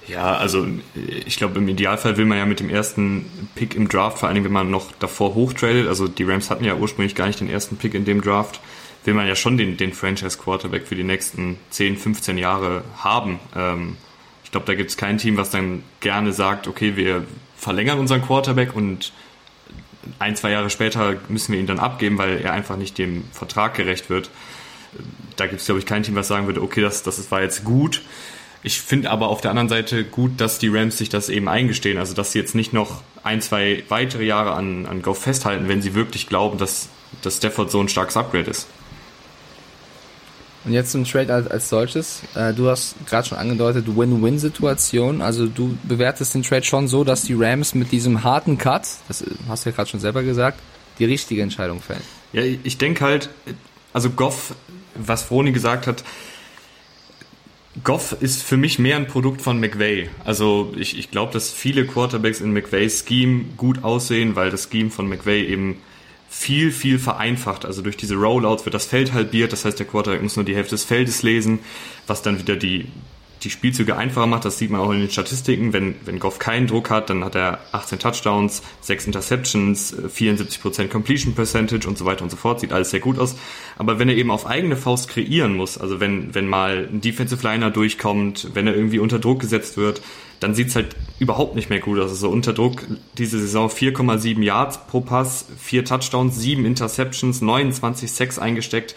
Ja, 0.07 0.37
also 0.37 0.67
ich 0.95 1.37
glaube, 1.37 1.59
im 1.59 1.69
Idealfall 1.69 2.17
will 2.17 2.27
man 2.27 2.37
ja 2.37 2.45
mit 2.45 2.61
dem 2.61 2.69
ersten 2.69 3.49
Pick 3.55 3.75
im 3.75 3.89
Draft, 3.89 4.19
vor 4.19 4.29
allem 4.29 4.45
wenn 4.45 4.53
man 4.53 4.71
noch 4.71 4.93
davor 4.99 5.35
hochtradet, 5.35 5.89
also 5.89 6.09
die 6.09 6.25
Rams 6.25 6.51
hatten 6.51 6.65
ja 6.65 6.75
ursprünglich 6.75 7.15
gar 7.15 7.27
nicht 7.27 7.41
den 7.41 7.49
ersten 7.49 7.77
Pick 7.77 7.95
in 7.95 8.05
dem 8.05 8.21
Draft, 8.21 8.61
will 9.05 9.15
man 9.15 9.27
ja 9.27 9.35
schon 9.35 9.57
den, 9.57 9.77
den 9.77 9.93
Franchise-Quarterback 9.93 10.87
für 10.87 10.95
die 10.95 11.05
nächsten 11.05 11.59
10, 11.71 11.97
15 11.97 12.39
Jahre 12.39 12.85
haben. 12.99 13.39
Ähm, 13.57 13.97
ich 14.45 14.51
glaube, 14.51 14.67
da 14.67 14.75
gibt 14.75 14.91
es 14.91 14.97
kein 14.97 15.19
Team, 15.19 15.37
was 15.37 15.51
dann 15.51 15.83
gerne 16.01 16.33
sagt, 16.33 16.69
okay, 16.69 16.97
wir 16.97 17.25
verlängern 17.57 17.99
unseren 17.99 18.23
Quarterback 18.23 18.75
und 18.77 19.13
ein, 20.19 20.37
zwei 20.37 20.51
Jahre 20.51 20.69
später 20.69 21.17
müssen 21.29 21.53
wir 21.53 21.61
ihn 21.61 21.67
dann 21.67 21.79
abgeben, 21.79 22.19
weil 22.19 22.41
er 22.43 22.53
einfach 22.53 22.77
nicht 22.77 22.99
dem 22.99 23.25
Vertrag 23.33 23.75
gerecht 23.75 24.11
wird. 24.11 24.31
Da 25.37 25.47
gibt 25.47 25.61
es, 25.61 25.67
glaube 25.67 25.81
ich, 25.81 25.87
kein 25.87 26.03
Team, 26.03 26.15
was 26.15 26.29
sagen 26.29 26.47
würde, 26.47 26.63
okay, 26.63 26.83
das, 26.83 27.03
das 27.03 27.31
war 27.31 27.43
jetzt 27.43 27.65
gut. 27.65 28.03
Ich 28.65 28.81
finde 28.81 29.11
aber 29.11 29.29
auf 29.29 29.43
der 29.43 29.51
anderen 29.51 29.69
Seite 29.69 30.05
gut, 30.05 30.41
dass 30.41 30.59
die 30.59 30.69
Rams 30.69 30.97
sich 30.97 31.11
das 31.11 31.29
eben 31.29 31.49
eingestehen. 31.49 31.99
Also, 31.99 32.15
dass 32.15 32.33
sie 32.33 32.39
jetzt 32.39 32.55
nicht 32.55 32.73
noch 32.73 33.03
ein, 33.23 33.43
zwei 33.43 33.85
weitere 33.91 34.25
Jahre 34.25 34.55
an, 34.55 34.87
an 34.87 35.03
Goff 35.03 35.19
festhalten, 35.19 35.69
wenn 35.69 35.83
sie 35.83 35.95
wirklich 35.95 36.29
glauben, 36.29 36.57
dass, 36.57 36.89
dass 37.21 37.37
Stafford 37.37 37.71
so 37.71 37.79
ein 37.81 37.91
starkes 37.91 38.17
Upgrade 38.17 38.51
ist. 38.51 38.67
Und 40.65 40.73
jetzt 40.73 40.93
zum 40.93 41.05
Trade 41.05 41.33
als, 41.33 41.47
als 41.47 41.69
solches. 41.69 42.23
Äh, 42.35 42.55
du 42.55 42.71
hast 42.71 42.95
gerade 43.05 43.29
schon 43.29 43.37
angedeutet, 43.37 43.85
Win-Win-Situation. 43.87 45.21
Also 45.21 45.47
du 45.47 45.77
bewertest 45.83 46.35
den 46.35 46.43
Trade 46.43 46.65
schon 46.65 46.89
so, 46.89 47.05
dass 47.05 47.21
die 47.21 47.35
Rams 47.35 47.75
mit 47.75 47.93
diesem 47.93 48.25
harten 48.25 48.57
Cut, 48.57 48.89
das 49.09 49.25
hast 49.47 49.67
du 49.67 49.71
ja 49.71 49.77
gerade 49.77 49.91
schon 49.91 50.01
selber 50.01 50.23
gesagt, 50.23 50.59
die 50.99 51.05
richtige 51.05 51.43
Entscheidung 51.43 51.83
fällen. 51.83 52.01
Ja, 52.33 52.43
ich 52.43 52.79
denke 52.79 53.05
halt, 53.05 53.29
also 53.93 54.09
Goff, 54.09 54.55
was 54.95 55.23
Froni 55.23 55.53
gesagt 55.53 55.87
hat, 55.87 56.03
Goff 57.83 58.17
ist 58.21 58.43
für 58.45 58.57
mich 58.57 58.79
mehr 58.79 58.97
ein 58.97 59.09
Produkt 59.09 59.43
von 59.43 59.59
McVay. 59.59 60.09
Also 60.25 60.73
ich, 60.77 60.97
ich 60.97 61.11
glaube, 61.11 61.33
dass 61.33 61.51
viele 61.51 61.87
Quarterbacks 61.87 62.41
in 62.41 62.53
McVays 62.53 63.05
Scheme 63.07 63.47
gut 63.57 63.83
aussehen, 63.83 64.37
weil 64.37 64.51
das 64.51 64.69
Scheme 64.71 64.91
von 64.91 65.09
McVay 65.09 65.45
eben 65.45 65.81
viel, 66.29 66.71
viel 66.71 66.99
vereinfacht. 67.01 67.65
Also 67.65 67.83
durch 67.83 67.97
diese 67.97 68.15
Rollouts 68.15 68.65
wird 68.65 68.75
das 68.75 68.87
Feld 68.87 69.13
halbiert, 69.13 69.53
das 69.53 69.65
heißt, 69.65 69.79
der 69.79 69.87
Quarterback 69.87 70.23
muss 70.23 70.37
nur 70.37 70.45
die 70.45 70.55
Hälfte 70.55 70.75
des 70.75 70.85
Feldes 70.85 71.23
lesen, 71.23 71.61
was 72.07 72.23
dann 72.23 72.39
wieder 72.39 72.57
die, 72.57 72.87
die 73.45 73.51
Spielzüge 73.51 73.97
einfacher 73.97 74.27
macht. 74.27 74.45
Das 74.45 74.59
sieht 74.59 74.71
man 74.71 74.81
auch 74.81 74.91
in 74.91 75.01
den 75.01 75.11
Statistiken. 75.11 75.73
Wenn, 75.73 75.95
wenn 76.05 76.19
Goff 76.19 76.39
keinen 76.39 76.67
Druck 76.67 76.91
hat, 76.91 77.11
dann 77.11 77.25
hat 77.25 77.35
er 77.35 77.61
18 77.73 77.99
Touchdowns, 77.99 78.63
6 78.81 79.07
Interceptions, 79.07 79.95
74% 79.95 80.89
Completion 80.89 81.35
Percentage 81.35 81.87
und 81.87 81.99
so 81.99 82.05
weiter 82.05 82.23
und 82.23 82.31
so 82.31 82.37
fort. 82.37 82.61
Sieht 82.61 82.73
alles 82.73 82.91
sehr 82.91 83.01
gut 83.01 83.19
aus. 83.19 83.37
Aber 83.77 83.99
wenn 83.99 84.09
er 84.09 84.17
eben 84.17 84.31
auf 84.31 84.47
eigene 84.47 84.77
Faust 84.77 85.09
kreieren 85.09 85.55
muss, 85.55 85.79
also 85.79 86.01
wenn, 86.01 86.35
wenn 86.35 86.49
mal 86.49 86.89
ein 86.91 87.01
Defensive 87.01 87.47
Liner 87.47 87.71
durchkommt, 87.71 88.49
wenn 88.55 88.67
er 88.67 88.75
irgendwie 88.75 88.99
unter 88.99 89.19
Druck 89.19 89.41
gesetzt 89.41 89.77
wird, 89.77 90.01
dann 90.41 90.55
sieht's 90.55 90.75
halt 90.75 90.97
überhaupt 91.19 91.55
nicht 91.55 91.71
mehr 91.71 91.81
gut 91.81 91.99
aus. 91.99 92.11
Also 92.11 92.29
unter 92.29 92.53
Druck 92.53 92.85
diese 93.19 93.39
Saison 93.39 93.69
4,7 93.69 94.43
Yards 94.43 94.87
pro 94.87 95.01
Pass, 95.01 95.47
4 95.59 95.85
Touchdowns, 95.85 96.39
7 96.39 96.65
Interceptions, 96.65 97.41
29 97.41 98.11
Sacks 98.11 98.39
eingesteckt. 98.39 98.95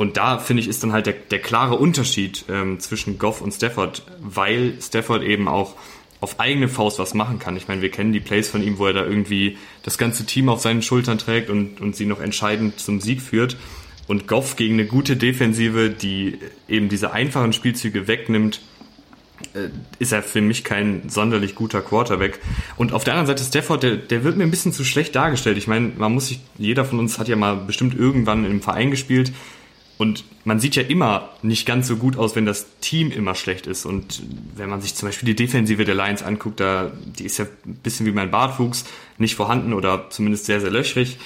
Und 0.00 0.16
da 0.16 0.38
finde 0.38 0.62
ich 0.62 0.68
ist 0.68 0.82
dann 0.82 0.92
halt 0.92 1.04
der, 1.04 1.12
der 1.12 1.40
klare 1.40 1.74
Unterschied 1.74 2.46
ähm, 2.48 2.80
zwischen 2.80 3.18
Goff 3.18 3.42
und 3.42 3.52
Stafford, 3.52 4.02
weil 4.18 4.72
Stafford 4.80 5.22
eben 5.22 5.46
auch 5.46 5.76
auf 6.20 6.40
eigene 6.40 6.70
Faust 6.70 6.98
was 6.98 7.12
machen 7.12 7.38
kann. 7.38 7.54
Ich 7.54 7.68
meine, 7.68 7.82
wir 7.82 7.90
kennen 7.90 8.10
die 8.10 8.20
Plays 8.20 8.48
von 8.48 8.62
ihm, 8.62 8.78
wo 8.78 8.86
er 8.86 8.94
da 8.94 9.04
irgendwie 9.04 9.58
das 9.82 9.98
ganze 9.98 10.24
Team 10.24 10.48
auf 10.48 10.62
seinen 10.62 10.80
Schultern 10.80 11.18
trägt 11.18 11.50
und, 11.50 11.82
und 11.82 11.96
sie 11.96 12.06
noch 12.06 12.18
entscheidend 12.18 12.80
zum 12.80 13.02
Sieg 13.02 13.20
führt. 13.20 13.58
Und 14.06 14.26
Goff 14.26 14.56
gegen 14.56 14.72
eine 14.72 14.86
gute 14.86 15.18
Defensive, 15.18 15.90
die 15.90 16.38
eben 16.66 16.88
diese 16.88 17.12
einfachen 17.12 17.52
Spielzüge 17.52 18.08
wegnimmt, 18.08 18.62
äh, 19.52 19.68
ist 19.98 20.12
er 20.12 20.22
für 20.22 20.40
mich 20.40 20.64
kein 20.64 21.10
sonderlich 21.10 21.54
guter 21.54 21.82
Quarterback. 21.82 22.38
Und 22.78 22.94
auf 22.94 23.04
der 23.04 23.12
anderen 23.12 23.26
Seite 23.26 23.46
Stafford, 23.46 23.82
der, 23.82 23.96
der 23.96 24.24
wird 24.24 24.38
mir 24.38 24.44
ein 24.44 24.50
bisschen 24.50 24.72
zu 24.72 24.82
schlecht 24.82 25.14
dargestellt. 25.14 25.58
Ich 25.58 25.66
meine, 25.66 25.92
man 25.98 26.14
muss 26.14 26.28
sich, 26.28 26.40
jeder 26.56 26.86
von 26.86 26.98
uns 26.98 27.18
hat 27.18 27.28
ja 27.28 27.36
mal 27.36 27.56
bestimmt 27.56 27.94
irgendwann 27.94 28.46
im 28.46 28.62
Verein 28.62 28.90
gespielt. 28.90 29.30
Und 30.00 30.24
man 30.44 30.60
sieht 30.60 30.76
ja 30.76 30.82
immer 30.82 31.28
nicht 31.42 31.66
ganz 31.66 31.86
so 31.86 31.96
gut 31.96 32.16
aus, 32.16 32.34
wenn 32.34 32.46
das 32.46 32.64
Team 32.80 33.10
immer 33.10 33.34
schlecht 33.34 33.66
ist. 33.66 33.84
Und 33.84 34.22
wenn 34.56 34.70
man 34.70 34.80
sich 34.80 34.94
zum 34.94 35.06
Beispiel 35.06 35.26
die 35.26 35.36
Defensive 35.36 35.84
der 35.84 35.94
Lions 35.94 36.22
anguckt, 36.22 36.58
da, 36.58 36.90
die 37.04 37.26
ist 37.26 37.36
ja 37.36 37.44
ein 37.66 37.74
bisschen 37.82 38.06
wie 38.06 38.12
mein 38.12 38.30
Bartwuchs, 38.30 38.86
nicht 39.18 39.34
vorhanden 39.34 39.74
oder 39.74 40.08
zumindest 40.08 40.46
sehr, 40.46 40.58
sehr 40.58 40.70
löchrig. 40.70 41.18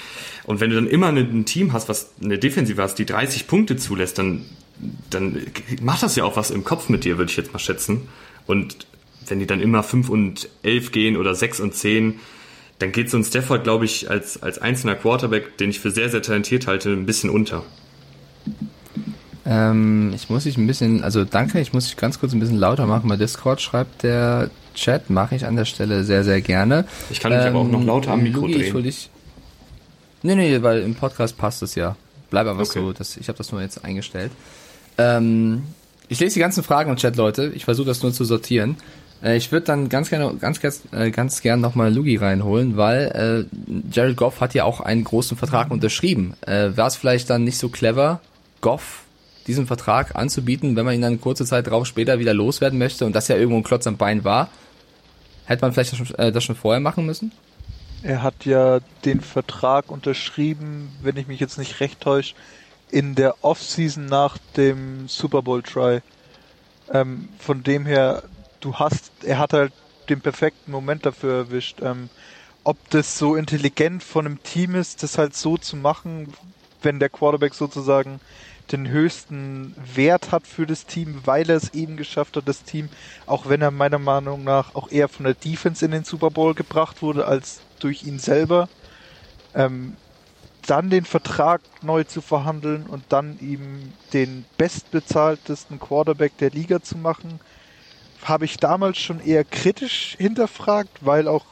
Und 0.43 0.59
wenn 0.59 0.71
du 0.71 0.75
dann 0.75 0.87
immer 0.87 1.07
ein 1.07 1.45
Team 1.45 1.71
hast, 1.71 1.87
was 1.87 2.11
eine 2.21 2.37
Defensive 2.37 2.81
hast, 2.81 2.95
die 2.95 3.05
30 3.05 3.47
Punkte 3.47 3.77
zulässt, 3.77 4.17
dann, 4.17 4.43
dann 5.09 5.39
macht 5.81 6.03
das 6.03 6.17
ja 6.17 6.25
auch 6.25 6.35
was 6.35 6.51
im 6.51 6.65
Kopf 6.65 6.89
mit 6.89 7.05
dir, 7.05 7.17
würde 7.17 7.31
ich 7.31 7.37
jetzt 7.37 7.53
mal 7.53 7.59
schätzen. 7.59 8.09
Und 8.45 8.87
wenn 9.27 9.39
die 9.39 9.47
dann 9.47 9.61
immer 9.61 9.83
5 9.83 10.09
und 10.09 10.49
11 10.63 10.91
gehen 10.91 11.15
oder 11.15 11.33
6 11.33 11.61
und 11.61 11.75
10, 11.75 12.19
dann 12.79 12.91
geht 12.91 13.09
so 13.09 13.15
ein 13.15 13.23
Stafford, 13.23 13.63
glaube 13.63 13.85
ich, 13.85 14.09
als, 14.09 14.43
als 14.43 14.59
einzelner 14.59 14.95
Quarterback, 14.95 15.57
den 15.59 15.69
ich 15.69 15.79
für 15.79 15.91
sehr, 15.91 16.09
sehr 16.09 16.21
talentiert 16.21 16.67
halte, 16.67 16.91
ein 16.91 17.05
bisschen 17.05 17.29
unter. 17.29 17.63
Ähm, 19.45 20.11
ich 20.15 20.29
muss 20.29 20.43
dich 20.43 20.57
ein 20.57 20.65
bisschen, 20.65 21.03
also 21.03 21.23
danke, 21.23 21.59
ich 21.59 21.71
muss 21.71 21.85
dich 21.85 21.97
ganz 21.97 22.19
kurz 22.19 22.33
ein 22.33 22.39
bisschen 22.39 22.57
lauter 22.57 22.87
machen. 22.87 23.07
Bei 23.07 23.15
Discord 23.15 23.61
schreibt 23.61 24.03
der 24.03 24.49
Chat, 24.73 25.09
mache 25.09 25.35
ich 25.35 25.45
an 25.45 25.55
der 25.55 25.65
Stelle 25.65 26.03
sehr, 26.03 26.23
sehr 26.23 26.41
gerne. 26.41 26.85
Ich 27.09 27.19
kann 27.19 27.31
mich 27.31 27.41
ähm, 27.41 27.49
aber 27.49 27.59
auch 27.59 27.67
noch 27.67 27.81
ähm, 27.81 27.85
lauter 27.85 28.11
am 28.11 28.23
Mikro 28.23 28.41
Lugi, 28.41 28.53
drehen. 28.53 28.77
Ich 28.77 28.83
dich, 28.83 29.09
nee, 30.23 30.35
nee, 30.35 30.61
weil 30.63 30.79
im 30.81 30.95
Podcast 30.95 31.37
passt 31.37 31.61
es 31.61 31.75
ja. 31.75 31.95
Bleib 32.31 32.47
aber 32.47 32.61
okay. 32.61 32.79
so, 32.79 32.91
das, 32.91 33.17
ich 33.17 33.27
habe 33.27 33.37
das 33.37 33.51
nur 33.51 33.61
jetzt 33.61 33.85
eingestellt. 33.85 34.31
Ähm, 34.97 35.63
ich 36.07 36.19
lese 36.19 36.33
die 36.33 36.39
ganzen 36.39 36.63
Fragen 36.63 36.89
im 36.89 36.97
Chat, 36.97 37.15
Leute. 37.15 37.51
Ich 37.53 37.65
versuche 37.65 37.87
das 37.87 38.01
nur 38.01 38.13
zu 38.13 38.25
sortieren. 38.25 38.77
Äh, 39.23 39.37
ich 39.37 39.51
würde 39.51 39.67
dann 39.67 39.89
ganz 39.89 40.09
gerne, 40.09 40.35
ganz, 40.35 40.59
ganz, 40.59 40.81
äh, 40.91 41.11
ganz 41.11 41.41
gern 41.41 41.61
nochmal 41.61 41.93
Lugi 41.93 42.15
reinholen, 42.15 42.77
weil 42.77 43.47
äh, 43.51 43.91
Jared 43.91 44.17
Goff 44.17 44.41
hat 44.41 44.55
ja 44.55 44.63
auch 44.63 44.81
einen 44.81 45.03
großen 45.03 45.37
Vertrag 45.37 45.69
unterschrieben. 45.69 46.33
Äh, 46.41 46.75
War 46.75 46.87
es 46.87 46.95
vielleicht 46.95 47.29
dann 47.29 47.43
nicht 47.43 47.59
so 47.59 47.69
clever, 47.69 48.21
Goff 48.61 49.04
diesen 49.47 49.67
Vertrag 49.67 50.15
anzubieten, 50.15 50.75
wenn 50.75 50.85
man 50.85 50.95
ihn 50.95 51.01
dann 51.01 51.21
kurze 51.21 51.45
Zeit 51.45 51.67
drauf 51.67 51.85
später 51.85 52.19
wieder 52.19 52.33
loswerden 52.33 52.79
möchte 52.79 53.05
und 53.05 53.13
das 53.15 53.27
ja 53.27 53.35
irgendwo 53.35 53.57
ein 53.57 53.63
Klotz 53.63 53.85
am 53.87 53.97
Bein 53.97 54.23
war. 54.23 54.49
Hätte 55.45 55.61
man 55.61 55.73
vielleicht 55.73 55.91
das 55.91 55.99
schon, 55.99 56.15
äh, 56.17 56.31
das 56.31 56.43
schon 56.43 56.55
vorher 56.55 56.79
machen 56.79 57.05
müssen? 57.05 57.31
Er 58.01 58.21
hat 58.23 58.45
ja 58.45 58.79
den 59.03 59.21
Vertrag 59.21 59.89
unterschrieben, 59.89 60.91
wenn 61.01 61.17
ich 61.17 61.27
mich 61.27 61.39
jetzt 61.39 61.57
nicht 61.57 61.79
recht 61.79 62.01
täusche, 62.01 62.35
in 62.91 63.15
der 63.15 63.43
Offseason 63.43 64.05
nach 64.05 64.37
dem 64.57 65.07
Super 65.07 65.41
Bowl 65.41 65.63
Try. 65.63 66.01
Ähm, 66.91 67.29
von 67.39 67.63
dem 67.63 67.85
her, 67.85 68.23
du 68.59 68.75
hast, 68.75 69.11
er 69.23 69.39
hat 69.39 69.53
halt 69.53 69.73
den 70.09 70.21
perfekten 70.21 70.71
Moment 70.71 71.05
dafür 71.05 71.33
erwischt. 71.33 71.81
Ähm, 71.81 72.09
ob 72.63 72.77
das 72.89 73.17
so 73.17 73.35
intelligent 73.35 74.03
von 74.03 74.25
einem 74.25 74.43
Team 74.43 74.75
ist, 74.75 75.03
das 75.03 75.17
halt 75.17 75.35
so 75.35 75.57
zu 75.57 75.75
machen, 75.75 76.33
wenn 76.81 76.99
der 76.99 77.09
Quarterback 77.09 77.53
sozusagen 77.53 78.19
den 78.71 78.87
höchsten 78.89 79.75
Wert 79.93 80.31
hat 80.31 80.47
für 80.47 80.65
das 80.65 80.85
Team, 80.85 81.21
weil 81.25 81.49
er 81.49 81.57
es 81.57 81.73
eben 81.73 81.97
geschafft 81.97 82.35
hat, 82.35 82.47
das 82.47 82.63
Team, 82.63 82.89
auch 83.25 83.47
wenn 83.47 83.61
er 83.61 83.71
meiner 83.71 83.99
Meinung 83.99 84.43
nach 84.43 84.73
auch 84.75 84.91
eher 84.91 85.07
von 85.07 85.25
der 85.25 85.35
Defense 85.35 85.85
in 85.85 85.91
den 85.91 86.03
Super 86.03 86.31
Bowl 86.31 86.53
gebracht 86.53 87.01
wurde, 87.01 87.27
als 87.27 87.61
durch 87.79 88.03
ihn 88.03 88.19
selber, 88.19 88.67
ähm, 89.53 89.95
dann 90.65 90.89
den 90.89 91.05
Vertrag 91.05 91.61
neu 91.83 92.03
zu 92.05 92.21
verhandeln 92.21 92.87
und 92.87 93.03
dann 93.09 93.37
ihm 93.39 93.93
den 94.13 94.45
bestbezahltesten 94.57 95.79
Quarterback 95.79 96.37
der 96.39 96.49
Liga 96.49 96.81
zu 96.81 96.97
machen, 96.97 97.39
habe 98.23 98.45
ich 98.45 98.57
damals 98.57 98.97
schon 98.97 99.19
eher 99.19 99.43
kritisch 99.43 100.15
hinterfragt, 100.17 100.89
weil 101.01 101.27
auch 101.27 101.45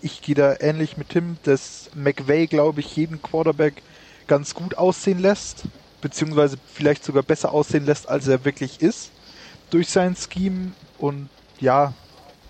ich 0.00 0.22
gehe 0.22 0.34
da 0.34 0.56
ähnlich 0.58 0.96
mit 0.96 1.10
Tim, 1.10 1.36
dass 1.42 1.90
McVay, 1.94 2.46
glaube 2.46 2.80
ich, 2.80 2.96
jeden 2.96 3.20
Quarterback 3.20 3.82
ganz 4.26 4.54
gut 4.54 4.78
aussehen 4.78 5.18
lässt 5.18 5.64
beziehungsweise 6.00 6.58
vielleicht 6.72 7.04
sogar 7.04 7.22
besser 7.22 7.52
aussehen 7.52 7.86
lässt, 7.86 8.08
als 8.08 8.28
er 8.28 8.44
wirklich 8.44 8.80
ist, 8.80 9.10
durch 9.70 9.88
sein 9.88 10.16
Scheme. 10.16 10.72
Und 10.98 11.28
ja, 11.60 11.92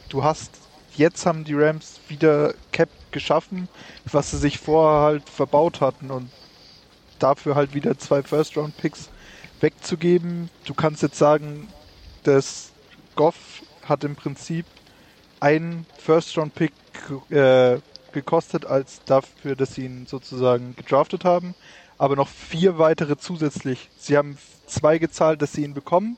du 0.08 0.24
hast, 0.24 0.50
jetzt 0.96 1.26
haben 1.26 1.44
die 1.44 1.54
Rams 1.54 2.00
wieder 2.08 2.54
Cap 2.72 2.88
geschaffen, 3.10 3.68
was 4.10 4.30
sie 4.30 4.38
sich 4.38 4.58
vorher 4.58 5.02
halt 5.02 5.28
verbaut 5.28 5.80
hatten 5.80 6.10
und 6.10 6.30
dafür 7.18 7.54
halt 7.54 7.74
wieder 7.74 7.98
zwei 7.98 8.22
First-Round-Picks 8.22 9.08
wegzugeben. 9.60 10.48
Du 10.64 10.74
kannst 10.74 11.02
jetzt 11.02 11.18
sagen, 11.18 11.68
dass 12.22 12.70
Goff 13.16 13.62
hat 13.82 14.04
im 14.04 14.16
Prinzip 14.16 14.64
einen 15.40 15.86
First-Round-Pick 15.98 16.72
äh, 17.30 17.78
gekostet, 18.12 18.66
als 18.66 19.00
dafür, 19.04 19.56
dass 19.56 19.74
sie 19.74 19.84
ihn 19.84 20.06
sozusagen 20.06 20.74
gedraftet 20.76 21.24
haben 21.24 21.54
aber 22.00 22.16
noch 22.16 22.28
vier 22.28 22.78
weitere 22.78 23.18
zusätzlich. 23.18 23.90
Sie 23.98 24.16
haben 24.16 24.38
zwei 24.66 24.96
gezahlt, 24.96 25.42
dass 25.42 25.52
sie 25.52 25.64
ihn 25.64 25.74
bekommen 25.74 26.16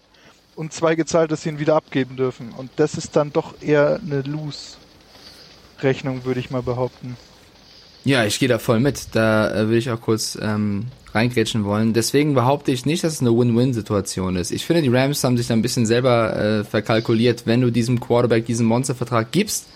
und 0.55 0.73
zwei 0.73 0.95
gezahlt, 0.95 1.33
dass 1.33 1.43
sie 1.43 1.49
ihn 1.49 1.59
wieder 1.59 1.75
abgeben 1.75 2.15
dürfen. 2.15 2.53
Und 2.57 2.71
das 2.77 2.95
ist 2.95 3.17
dann 3.17 3.33
doch 3.33 3.61
eher 3.61 3.99
eine 4.01 4.23
Lose-Rechnung, 4.23 6.25
würde 6.25 6.39
ich 6.39 6.53
mal 6.53 6.63
behaupten. 6.63 7.17
Ja, 8.05 8.25
ich 8.25 8.39
gehe 8.39 8.49
da 8.49 8.61
voll 8.61 8.79
mit. 8.79 9.17
Da 9.17 9.53
äh, 9.53 9.69
will 9.71 9.79
ich 9.79 9.91
auch 9.91 10.01
kurz 10.01 10.39
ähm, 10.41 10.87
reingrätschen 11.13 11.65
wollen. 11.65 11.95
Deswegen 11.95 12.35
behaupte 12.35 12.71
ich 12.71 12.87
nicht, 12.87 13.03
dass 13.03 13.15
es 13.15 13.21
eine 13.21 13.37
Win-Win-Situation 13.37 14.37
ist. 14.37 14.53
Ich 14.53 14.65
finde, 14.65 14.83
die 14.83 14.89
Rams 14.89 15.25
haben 15.25 15.37
sich 15.37 15.49
da 15.49 15.55
ein 15.55 15.63
bisschen 15.63 15.87
selber 15.87 16.37
äh, 16.37 16.65
verkalkuliert. 16.65 17.45
Wenn 17.45 17.61
du 17.61 17.73
diesem 17.73 17.99
Quarterback 17.99 18.47
diesen 18.47 18.67
Monstervertrag 18.67 19.33
gibst, 19.33 19.67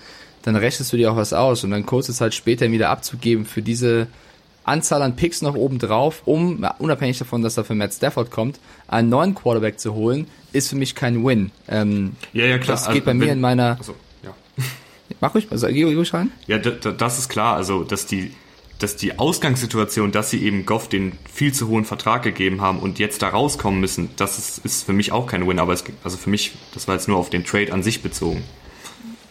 dann 0.42 0.54
rechnest 0.54 0.92
du 0.92 0.98
dir 0.98 1.10
auch 1.10 1.16
was 1.16 1.32
aus 1.32 1.64
und 1.64 1.72
dann 1.72 1.84
kurze 1.84 2.12
Zeit 2.12 2.32
später 2.32 2.70
wieder 2.70 2.90
abzugeben 2.90 3.44
für 3.44 3.62
diese 3.62 4.06
Anzahl 4.66 5.02
an 5.02 5.16
Picks 5.16 5.42
noch 5.42 5.54
oben 5.54 5.78
drauf, 5.78 6.22
um, 6.24 6.66
unabhängig 6.78 7.18
davon, 7.18 7.42
dass 7.42 7.56
er 7.56 7.64
für 7.64 7.74
Matt 7.74 7.94
Stafford 7.94 8.30
kommt, 8.30 8.58
einen 8.88 9.08
neuen 9.08 9.34
Quarterback 9.34 9.78
zu 9.78 9.94
holen, 9.94 10.26
ist 10.52 10.68
für 10.68 10.76
mich 10.76 10.94
kein 10.94 11.24
Win. 11.24 11.52
Ähm, 11.68 12.16
ja, 12.32 12.46
ja, 12.46 12.58
klar. 12.58 12.76
Das 12.76 12.86
geht 12.86 12.94
also, 12.94 13.04
bei 13.04 13.14
mir 13.14 13.32
in 13.32 13.40
meiner... 13.40 13.76
Also, 13.78 13.94
ja. 14.24 14.34
Mach 15.20 15.34
ruhig, 15.34 15.46
also, 15.50 15.68
geh 15.68 15.84
ruhig 15.84 16.12
rein. 16.12 16.32
Ja, 16.46 16.58
das 16.58 17.18
ist 17.18 17.28
klar. 17.28 17.54
Also, 17.56 17.84
dass 17.84 18.06
die, 18.06 18.32
dass 18.80 18.96
die 18.96 19.18
Ausgangssituation, 19.18 20.10
dass 20.10 20.30
sie 20.30 20.42
eben 20.42 20.66
Goff 20.66 20.88
den 20.88 21.12
viel 21.32 21.54
zu 21.54 21.68
hohen 21.68 21.84
Vertrag 21.84 22.22
gegeben 22.22 22.60
haben 22.60 22.80
und 22.80 22.98
jetzt 22.98 23.22
da 23.22 23.28
rauskommen 23.28 23.80
müssen, 23.80 24.10
das 24.16 24.38
ist, 24.38 24.58
ist 24.64 24.84
für 24.84 24.92
mich 24.92 25.12
auch 25.12 25.26
kein 25.28 25.46
Win. 25.46 25.60
Aber 25.60 25.72
es, 25.72 25.84
also 26.02 26.16
für 26.16 26.30
mich, 26.30 26.52
das 26.74 26.88
war 26.88 26.96
jetzt 26.96 27.06
nur 27.06 27.18
auf 27.18 27.30
den 27.30 27.44
Trade 27.44 27.72
an 27.72 27.82
sich 27.84 28.02
bezogen. 28.02 28.42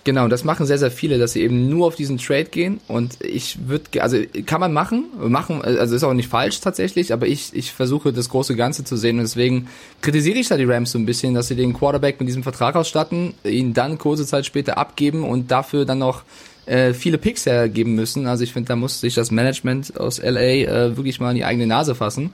Genau, 0.06 0.28
das 0.28 0.44
machen 0.44 0.68
sehr, 0.68 0.78
sehr 0.78 0.92
viele, 0.92 1.18
dass 1.18 1.34
sie 1.34 1.42
eben 1.42 1.68
nur 1.68 1.88
auf 1.88 1.96
diesen 1.96 2.20
Trade 2.20 2.46
gehen. 2.46 2.80
Und 2.88 3.18
ich 3.24 3.68
würde, 3.68 4.04
also 4.04 4.20
kann 4.46 4.60
man 4.60 4.72
machen, 4.72 5.06
machen, 5.18 5.64
also 5.64 5.96
ist 5.96 6.04
auch 6.04 6.14
nicht 6.14 6.30
falsch 6.30 6.60
tatsächlich, 6.60 7.12
aber 7.12 7.26
ich, 7.26 7.50
ich 7.54 7.72
versuche 7.72 8.14
das 8.14 8.30
große 8.30 8.56
Ganze 8.56 8.84
zu 8.84 8.98
sehen. 8.98 9.18
Und 9.18 9.24
deswegen 9.24 9.68
kritisiere 10.02 10.38
ich 10.38 10.48
da 10.48 10.58
die 10.58 10.64
Rams 10.66 10.92
so 10.92 11.00
ein 11.00 11.08
bisschen, 11.08 11.34
dass 11.34 11.48
sie 11.48 11.56
den 11.56 11.74
Quarterback 11.74 12.20
mit 12.20 12.30
diesem 12.30 12.44
Vertrag 12.44 12.76
ausstatten, 12.76 13.34
ihn 13.44 13.74
dann 13.74 13.98
kurze 13.98 14.28
Zeit 14.28 14.46
später 14.46 14.78
abgeben 14.78 15.24
und 15.24 15.50
dafür 15.50 15.86
dann 15.86 15.98
noch 15.98 16.22
äh, 16.68 16.94
viele 16.94 17.18
Picks 17.18 17.48
hergeben 17.48 17.96
müssen. 17.96 18.28
Also 18.28 18.44
ich 18.44 18.54
finde, 18.54 18.68
da 18.68 18.76
muss 18.76 19.02
sich 19.02 19.16
das 19.16 19.32
Management 19.32 20.00
aus 20.00 20.22
LA 20.22 20.40
äh, 20.40 20.98
wirklich 20.98 21.20
mal 21.20 21.32
in 21.32 21.38
die 21.38 21.46
eigene 21.46 21.66
Nase 21.66 21.96
fassen 21.96 22.30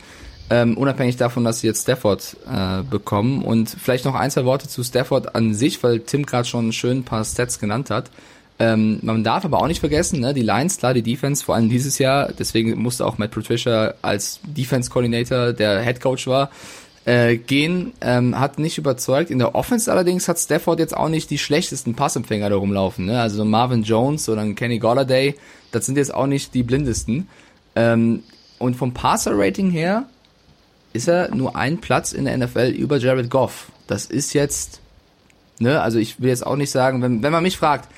ähm, 0.52 0.78
unabhängig 0.78 1.16
davon, 1.16 1.46
dass 1.46 1.62
sie 1.62 1.68
jetzt 1.68 1.84
Stafford 1.84 2.36
äh, 2.46 2.84
bekommen. 2.84 3.42
Und 3.42 3.70
vielleicht 3.70 4.04
noch 4.04 4.16
ein, 4.16 4.30
zwei 4.30 4.44
Worte 4.44 4.68
zu 4.68 4.84
Stafford 4.84 5.34
an 5.34 5.54
sich, 5.54 5.82
weil 5.82 6.02
Tim 6.02 6.26
gerade 6.26 6.46
schon 6.46 6.74
schön 6.74 7.00
ein 7.00 7.04
paar 7.04 7.24
Stats 7.24 7.58
genannt 7.58 7.90
hat. 7.90 8.12
Ähm, 8.60 9.00
man 9.02 9.24
darf 9.24 9.46
aber 9.46 9.62
auch 9.62 9.68
nicht 9.68 9.80
vergessen, 9.80 10.20
ne, 10.20 10.34
die 10.34 10.42
Lions, 10.42 10.78
klar, 10.78 10.94
die 10.94 11.02
Defense, 11.02 11.44
vor 11.44 11.56
allem 11.56 11.70
dieses 11.70 11.98
Jahr, 12.00 12.34
deswegen 12.38 12.80
musste 12.80 13.06
auch 13.06 13.18
Matt 13.18 13.32
Patricia 13.32 13.94
als 14.02 14.42
Defense 14.44 14.90
Coordinator 14.90 15.54
der 15.54 15.82
Head 15.82 16.02
Coach 16.02 16.28
war, 16.28 16.52
äh, 17.06 17.38
gehen, 17.38 17.94
ähm, 18.02 18.38
hat 18.38 18.60
nicht 18.60 18.78
überzeugt. 18.78 19.32
In 19.32 19.40
der 19.40 19.56
Offense 19.56 19.90
allerdings 19.90 20.28
hat 20.28 20.38
Stafford 20.38 20.80
jetzt 20.80 20.96
auch 20.96 21.10
nicht 21.10 21.30
die 21.30 21.38
schlechtesten 21.38 21.96
Passempfänger 21.96 22.50
da 22.50 22.58
rumlaufen. 22.58 23.06
Ne? 23.06 23.20
Also 23.20 23.46
Marvin 23.46 23.84
Jones 23.84 24.28
oder 24.28 24.46
Kenny 24.54 24.80
Golladay, 24.80 25.36
das 25.72 25.86
sind 25.86 25.98
jetzt 25.98 26.14
auch 26.14 26.28
nicht 26.28 26.54
die 26.54 26.62
blindesten. 26.62 27.30
Ähm, 27.78 28.22
und 28.60 28.76
vom 28.76 28.94
Passer-Rating 28.94 29.72
her 29.72 30.08
ist 30.94 31.08
er 31.08 31.34
nur 31.34 31.56
ein 31.56 31.80
Platz 31.80 32.12
in 32.12 32.26
der 32.26 32.38
NFL 32.38 32.74
über 32.78 32.98
Jared 32.98 33.30
Goff. 33.30 33.72
Das 33.88 34.06
ist 34.06 34.34
jetzt, 34.34 34.82
ne, 35.60 35.82
also 35.82 36.00
ich 36.00 36.20
will 36.22 36.30
jetzt 36.30 36.46
auch 36.46 36.56
nicht 36.56 36.72
sagen, 36.72 37.02
wenn, 37.02 37.24
wenn 37.24 37.32
man 37.32 37.44
mich 37.44 37.58
fragt, 37.58 37.90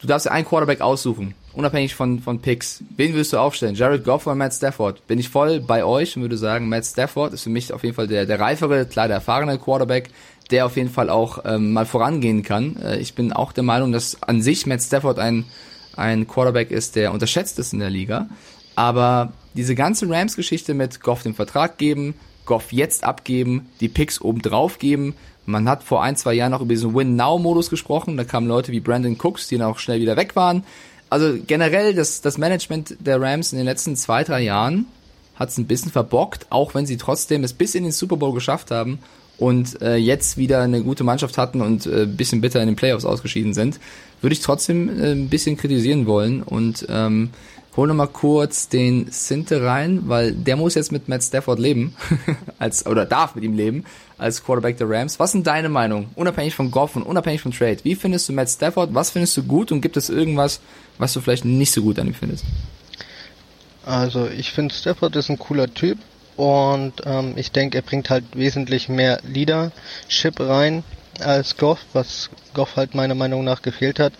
du 0.00 0.06
darfst 0.06 0.26
ja 0.26 0.32
einen 0.32 0.46
Quarterback 0.46 0.80
aussuchen, 0.80 1.34
unabhängig 1.52 1.94
von, 1.94 2.20
von 2.20 2.40
Picks. 2.40 2.82
Wen 2.96 3.14
willst 3.14 3.32
du 3.32 3.38
aufstellen? 3.38 3.74
Jared 3.74 4.04
Goff 4.04 4.26
oder 4.26 4.34
Matt 4.34 4.52
Stafford? 4.52 5.06
Bin 5.06 5.18
ich 5.18 5.28
voll 5.28 5.60
bei 5.60 5.84
euch 5.84 6.16
und 6.16 6.22
würde 6.22 6.36
sagen, 6.36 6.68
Matt 6.68 6.84
Stafford 6.84 7.32
ist 7.32 7.44
für 7.44 7.50
mich 7.50 7.72
auf 7.72 7.84
jeden 7.84 7.94
Fall 7.94 8.08
der, 8.08 8.26
der 8.26 8.40
reifere, 8.40 8.86
klar 8.86 9.06
der 9.06 9.16
erfahrene 9.16 9.58
Quarterback, 9.58 10.10
der 10.50 10.66
auf 10.66 10.76
jeden 10.76 10.90
Fall 10.90 11.08
auch 11.08 11.44
ähm, 11.44 11.72
mal 11.72 11.86
vorangehen 11.86 12.42
kann. 12.42 12.76
Äh, 12.82 12.98
ich 12.98 13.14
bin 13.14 13.32
auch 13.32 13.52
der 13.52 13.64
Meinung, 13.64 13.92
dass 13.92 14.22
an 14.22 14.42
sich 14.42 14.66
Matt 14.66 14.82
Stafford 14.82 15.18
ein, 15.18 15.44
ein 15.96 16.26
Quarterback 16.26 16.70
ist, 16.70 16.96
der 16.96 17.12
unterschätzt 17.12 17.58
ist 17.58 17.72
in 17.72 17.78
der 17.78 17.90
Liga. 17.90 18.28
Aber 18.74 19.32
diese 19.54 19.74
ganze 19.74 20.08
Rams-Geschichte 20.08 20.74
mit 20.74 21.00
Goff 21.00 21.22
den 21.22 21.34
Vertrag 21.34 21.78
geben, 21.78 22.14
Goff 22.44 22.72
jetzt 22.72 23.04
abgeben, 23.04 23.68
die 23.80 23.88
Picks 23.88 24.20
oben 24.20 24.42
drauf 24.42 24.78
geben. 24.78 25.14
Man 25.46 25.68
hat 25.68 25.82
vor 25.82 26.02
ein, 26.02 26.16
zwei 26.16 26.34
Jahren 26.34 26.52
noch 26.52 26.60
über 26.60 26.74
diesen 26.74 26.94
Win-Now-Modus 26.94 27.70
gesprochen. 27.70 28.16
Da 28.16 28.24
kamen 28.24 28.46
Leute 28.46 28.72
wie 28.72 28.80
Brandon 28.80 29.16
Cooks, 29.20 29.48
die 29.48 29.58
dann 29.58 29.68
auch 29.68 29.78
schnell 29.78 30.00
wieder 30.00 30.16
weg 30.16 30.36
waren. 30.36 30.64
Also 31.10 31.36
generell, 31.46 31.94
das, 31.94 32.20
das 32.20 32.38
Management 32.38 32.96
der 33.00 33.20
Rams 33.20 33.52
in 33.52 33.58
den 33.58 33.66
letzten 33.66 33.96
zwei, 33.96 34.24
drei 34.24 34.40
Jahren 34.42 34.86
hat 35.34 35.50
es 35.50 35.58
ein 35.58 35.66
bisschen 35.66 35.90
verbockt, 35.90 36.46
auch 36.50 36.74
wenn 36.74 36.86
sie 36.86 36.96
trotzdem 36.96 37.44
es 37.44 37.52
bis 37.52 37.74
in 37.74 37.82
den 37.82 37.92
Super 37.92 38.16
Bowl 38.16 38.32
geschafft 38.32 38.70
haben 38.70 38.98
und 39.38 39.82
äh, 39.82 39.96
jetzt 39.96 40.36
wieder 40.36 40.62
eine 40.62 40.82
gute 40.82 41.04
Mannschaft 41.04 41.36
hatten 41.36 41.60
und 41.60 41.86
äh, 41.86 42.06
bisschen 42.06 42.40
bitter 42.40 42.60
in 42.60 42.66
den 42.68 42.76
Playoffs 42.76 43.04
ausgeschieden 43.04 43.54
sind, 43.54 43.80
würde 44.20 44.34
ich 44.34 44.40
trotzdem 44.40 44.88
äh, 44.88 45.12
ein 45.12 45.28
bisschen 45.28 45.56
kritisieren 45.56 46.06
wollen 46.06 46.42
und 46.42 46.86
ähm, 46.88 47.30
hol 47.76 47.88
noch 47.88 47.94
mal 47.94 48.06
kurz 48.06 48.68
den 48.68 49.10
Sinte 49.10 49.64
rein, 49.64 50.02
weil 50.06 50.32
der 50.32 50.56
muss 50.56 50.74
jetzt 50.74 50.92
mit 50.92 51.08
Matt 51.08 51.22
Stafford 51.22 51.58
leben, 51.58 51.96
als 52.58 52.86
oder 52.86 53.06
darf 53.06 53.34
mit 53.34 53.44
ihm 53.44 53.56
leben 53.56 53.84
als 54.18 54.44
Quarterback 54.44 54.76
der 54.76 54.88
Rams. 54.88 55.18
Was 55.18 55.32
sind 55.32 55.46
deine 55.46 55.68
Meinungen, 55.68 56.10
unabhängig 56.14 56.54
von 56.54 56.70
Goff 56.70 56.96
und 56.96 57.02
unabhängig 57.02 57.40
von 57.40 57.52
Trade? 57.52 57.78
Wie 57.82 57.94
findest 57.94 58.28
du 58.28 58.32
Matt 58.32 58.50
Stafford? 58.50 58.94
Was 58.94 59.10
findest 59.10 59.36
du 59.36 59.42
gut 59.42 59.72
und 59.72 59.80
gibt 59.80 59.96
es 59.96 60.10
irgendwas, 60.10 60.60
was 60.98 61.12
du 61.12 61.20
vielleicht 61.20 61.44
nicht 61.44 61.72
so 61.72 61.82
gut 61.82 61.98
an 61.98 62.06
ihm 62.06 62.14
findest? 62.14 62.44
Also 63.84 64.28
ich 64.28 64.52
finde 64.52 64.74
Stafford 64.74 65.16
ist 65.16 65.30
ein 65.30 65.38
cooler 65.38 65.72
Typ 65.72 65.98
und 66.36 66.92
ähm, 67.04 67.32
ich 67.36 67.50
denke, 67.50 67.78
er 67.78 67.82
bringt 67.82 68.10
halt 68.10 68.24
wesentlich 68.34 68.88
mehr 68.88 69.20
Leadership 69.26 70.38
rein 70.38 70.84
als 71.20 71.56
Goff, 71.56 71.80
was 71.92 72.30
Goff 72.54 72.76
halt 72.76 72.94
meiner 72.94 73.14
Meinung 73.14 73.44
nach 73.44 73.62
gefehlt 73.62 73.98
hat, 73.98 74.12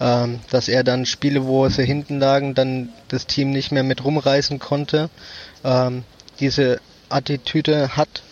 ähm, 0.00 0.40
dass 0.50 0.68
er 0.68 0.84
dann 0.84 1.06
Spiele, 1.06 1.46
wo 1.46 1.68
sie 1.68 1.84
hinten 1.84 2.20
lagen, 2.20 2.54
dann 2.54 2.90
das 3.08 3.26
Team 3.26 3.50
nicht 3.50 3.72
mehr 3.72 3.82
mit 3.82 4.04
rumreißen 4.04 4.58
konnte. 4.58 5.10
Ähm, 5.64 6.04
diese 6.40 6.80
Attitüde 7.08 7.96
hat 7.96 8.22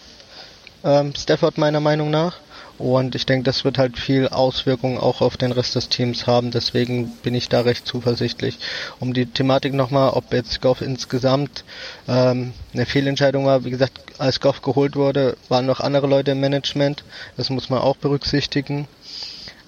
ähm, 0.85 1.15
Stafford 1.17 1.59
meiner 1.59 1.81
Meinung 1.81 2.11
nach. 2.11 2.37
Und 2.83 3.15
ich 3.15 3.27
denke, 3.27 3.45
das 3.45 3.65
wird 3.65 3.79
halt 3.79 3.97
viel 3.97 4.27
Auswirkungen 4.27 4.99
auch 4.99 5.21
auf 5.21 5.37
den 5.37 5.53
Rest 5.53 5.77
des 5.77 5.89
Teams 5.89 6.27
haben. 6.27 6.51
Deswegen 6.51 7.13
bin 7.23 7.33
ich 7.33 7.49
da 7.49 7.61
recht 7.61 7.87
zuversichtlich. 7.87 8.59
Um 8.99 9.15
die 9.15 9.27
Thematik 9.27 9.73
nochmal, 9.73 10.11
ob 10.11 10.33
jetzt 10.33 10.61
Goff 10.61 10.83
insgesamt 10.83 11.63
ähm, 12.09 12.53
eine 12.75 12.85
Fehlentscheidung 12.85 13.47
war. 13.47 13.65
Wie 13.65 13.71
gesagt, 13.71 14.01
als 14.19 14.41
Goff 14.41 14.63
geholt 14.63 14.97
wurde, 14.97 15.37
waren 15.49 15.65
noch 15.65 15.79
andere 15.79 16.09
Leute 16.09 16.33
im 16.33 16.41
Management. 16.41 17.05
Das 17.37 17.51
muss 17.51 17.71
man 17.71 17.79
auch 17.79 17.95
berücksichtigen. 17.99 18.89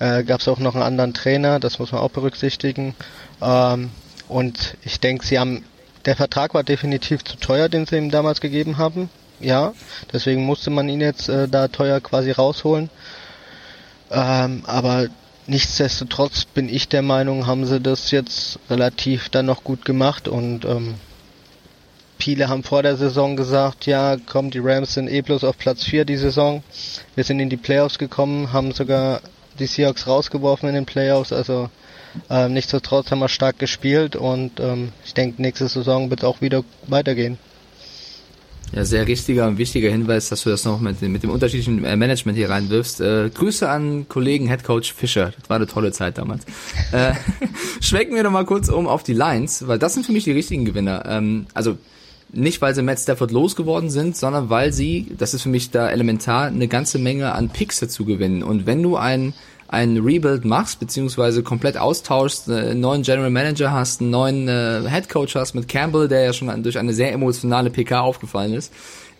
Äh, 0.01 0.25
Gab 0.25 0.41
es 0.41 0.49
auch 0.49 0.59
noch 0.59 0.75
einen 0.75 0.83
anderen 0.83 1.15
Trainer, 1.15 1.61
das 1.61 1.79
muss 1.79 1.93
man 1.93 2.01
auch 2.01 2.11
berücksichtigen. 2.11 2.97
Ähm, 3.41 3.91
und 4.27 4.77
ich 4.83 4.99
denke, 4.99 5.25
sie 5.25 5.39
haben 5.39 5.65
der 6.05 6.17
Vertrag 6.17 6.53
war 6.53 6.65
definitiv 6.65 7.23
zu 7.23 7.37
teuer, 7.37 7.69
den 7.69 7.87
sie 7.87 7.97
ihm 7.97 8.11
damals 8.11 8.41
gegeben 8.41 8.77
haben 8.77 9.09
ja. 9.41 9.73
Deswegen 10.13 10.45
musste 10.45 10.71
man 10.71 10.89
ihn 10.89 11.01
jetzt 11.01 11.29
äh, 11.29 11.49
da 11.49 11.69
teuer 11.69 12.01
quasi 12.01 12.31
rausholen. 12.31 12.91
Ähm, 14.11 14.63
aber 14.67 15.09
nichtsdestotrotz 15.47 16.45
bin 16.45 16.69
ich 16.69 16.89
der 16.89 17.03
Meinung, 17.03 17.47
haben 17.47 17.67
sie 17.67 17.81
das 17.81 18.11
jetzt 18.11 18.59
relativ 18.71 19.29
dann 19.29 19.47
noch 19.47 19.65
gut 19.65 19.85
gemacht 19.85 20.29
und 20.29 20.65
ähm, 20.65 20.95
viele 22.19 22.49
haben 22.49 22.63
vor 22.63 22.83
der 22.83 22.97
Saison 22.97 23.37
gesagt, 23.37 23.87
ja, 23.87 24.17
komm, 24.27 24.51
die 24.51 24.61
Rams 24.61 24.95
sind 24.95 25.09
eh 25.09 25.21
bloß 25.21 25.45
auf 25.45 25.59
Platz 25.59 25.85
4 25.85 26.05
die 26.05 26.17
Saison. 26.17 26.63
Wir 27.15 27.25
sind 27.25 27.41
in 27.41 27.51
die 27.51 27.57
Playoffs 27.57 27.99
gekommen, 27.99 28.53
haben 28.53 28.73
sogar 28.73 29.21
die 29.59 29.67
Seahawks 29.67 30.07
rausgeworfen 30.07 30.69
in 30.69 30.75
den 30.75 30.87
Playoffs, 30.87 31.33
also 31.33 31.71
ähm, 32.31 32.53
nichtsdestotrotz 32.53 33.11
haben 33.11 33.19
wir 33.19 33.29
stark 33.29 33.59
gespielt 33.59 34.17
und 34.17 34.61
ähm, 34.61 34.93
ich 35.05 35.15
denke, 35.15 35.43
nächste 35.43 35.69
Saison 35.69 36.11
wird 36.11 36.21
es 36.21 36.25
auch 36.25 36.41
wieder 36.41 36.65
weitergehen. 36.87 37.39
Ja, 38.73 38.85
sehr 38.85 39.07
richtiger 39.07 39.47
und 39.47 39.59
wichtiger 39.59 39.91
Hinweis, 39.91 40.29
dass 40.29 40.43
du 40.43 40.51
das 40.51 40.65
noch 40.65 40.81
mit, 40.81 41.01
mit 41.03 41.23
dem 41.23 41.31
unterschiedlichen 41.31 41.85
äh, 41.85 41.97
Management 41.97 42.37
hier 42.37 42.51
reinwirfst. 42.51 43.01
Äh, 43.01 43.31
Grüße 43.33 43.69
an 43.69 44.09
Kollegen 44.09 44.47
Headcoach 44.47 44.93
Fischer. 44.95 45.33
Das 45.39 45.49
war 45.49 45.57
eine 45.57 45.67
tolle 45.67 45.93
Zeit 45.93 46.19
damals. 46.19 46.45
äh, 46.93 47.13
schwenken 47.81 48.15
wir 48.15 48.23
noch 48.23 48.33
mal 48.33 48.45
kurz 48.45 48.69
um 48.69 48.89
auf 48.89 49.03
die 49.03 49.13
Lines, 49.13 49.67
weil 49.69 49.79
das 49.79 49.95
sind 49.95 50.07
für 50.07 50.13
mich 50.13 50.25
die 50.25 50.33
richtigen 50.33 50.65
Gewinner. 50.65 51.05
Ähm, 51.07 51.47
also 51.55 51.79
nicht, 52.33 52.61
weil 52.63 52.75
sie 52.75 52.83
Matt 52.83 52.99
Stafford 52.99 53.31
losgeworden 53.31 53.91
sind, 53.91 54.17
sondern 54.17 54.51
weil 54.51 54.73
sie, 54.73 55.07
das 55.19 55.35
ist 55.35 55.43
für 55.43 55.49
mich 55.49 55.71
da 55.71 55.89
elementar, 55.89 56.47
eine 56.47 56.69
ganze 56.69 56.99
Menge 56.99 57.33
an 57.33 57.51
Picks 57.51 57.81
dazu 57.81 58.05
gewinnen. 58.05 58.43
Und 58.43 58.67
wenn 58.67 58.83
du 58.83 58.97
einen 58.97 59.35
ein 59.75 59.99
Rebuild 59.99 60.45
machst, 60.45 60.81
beziehungsweise 60.81 61.43
komplett 61.43 61.77
austauschst, 61.77 62.49
äh, 62.49 62.71
einen 62.71 62.81
neuen 62.81 63.03
General 63.03 63.31
Manager 63.31 63.73
hast, 63.73 64.01
einen 64.01 64.11
neuen 64.11 64.49
äh, 64.49 64.83
Head 64.89 65.09
Coach 65.09 65.35
hast 65.35 65.55
mit 65.55 65.69
Campbell, 65.69 66.09
der 66.09 66.25
ja 66.25 66.33
schon 66.33 66.63
durch 66.63 66.79
eine 66.79 66.95
sehr 66.95 67.13
emotionale 67.13 67.71
PK 67.71 68.01
aufgefallen 68.01 68.55
ist, 68.55 68.73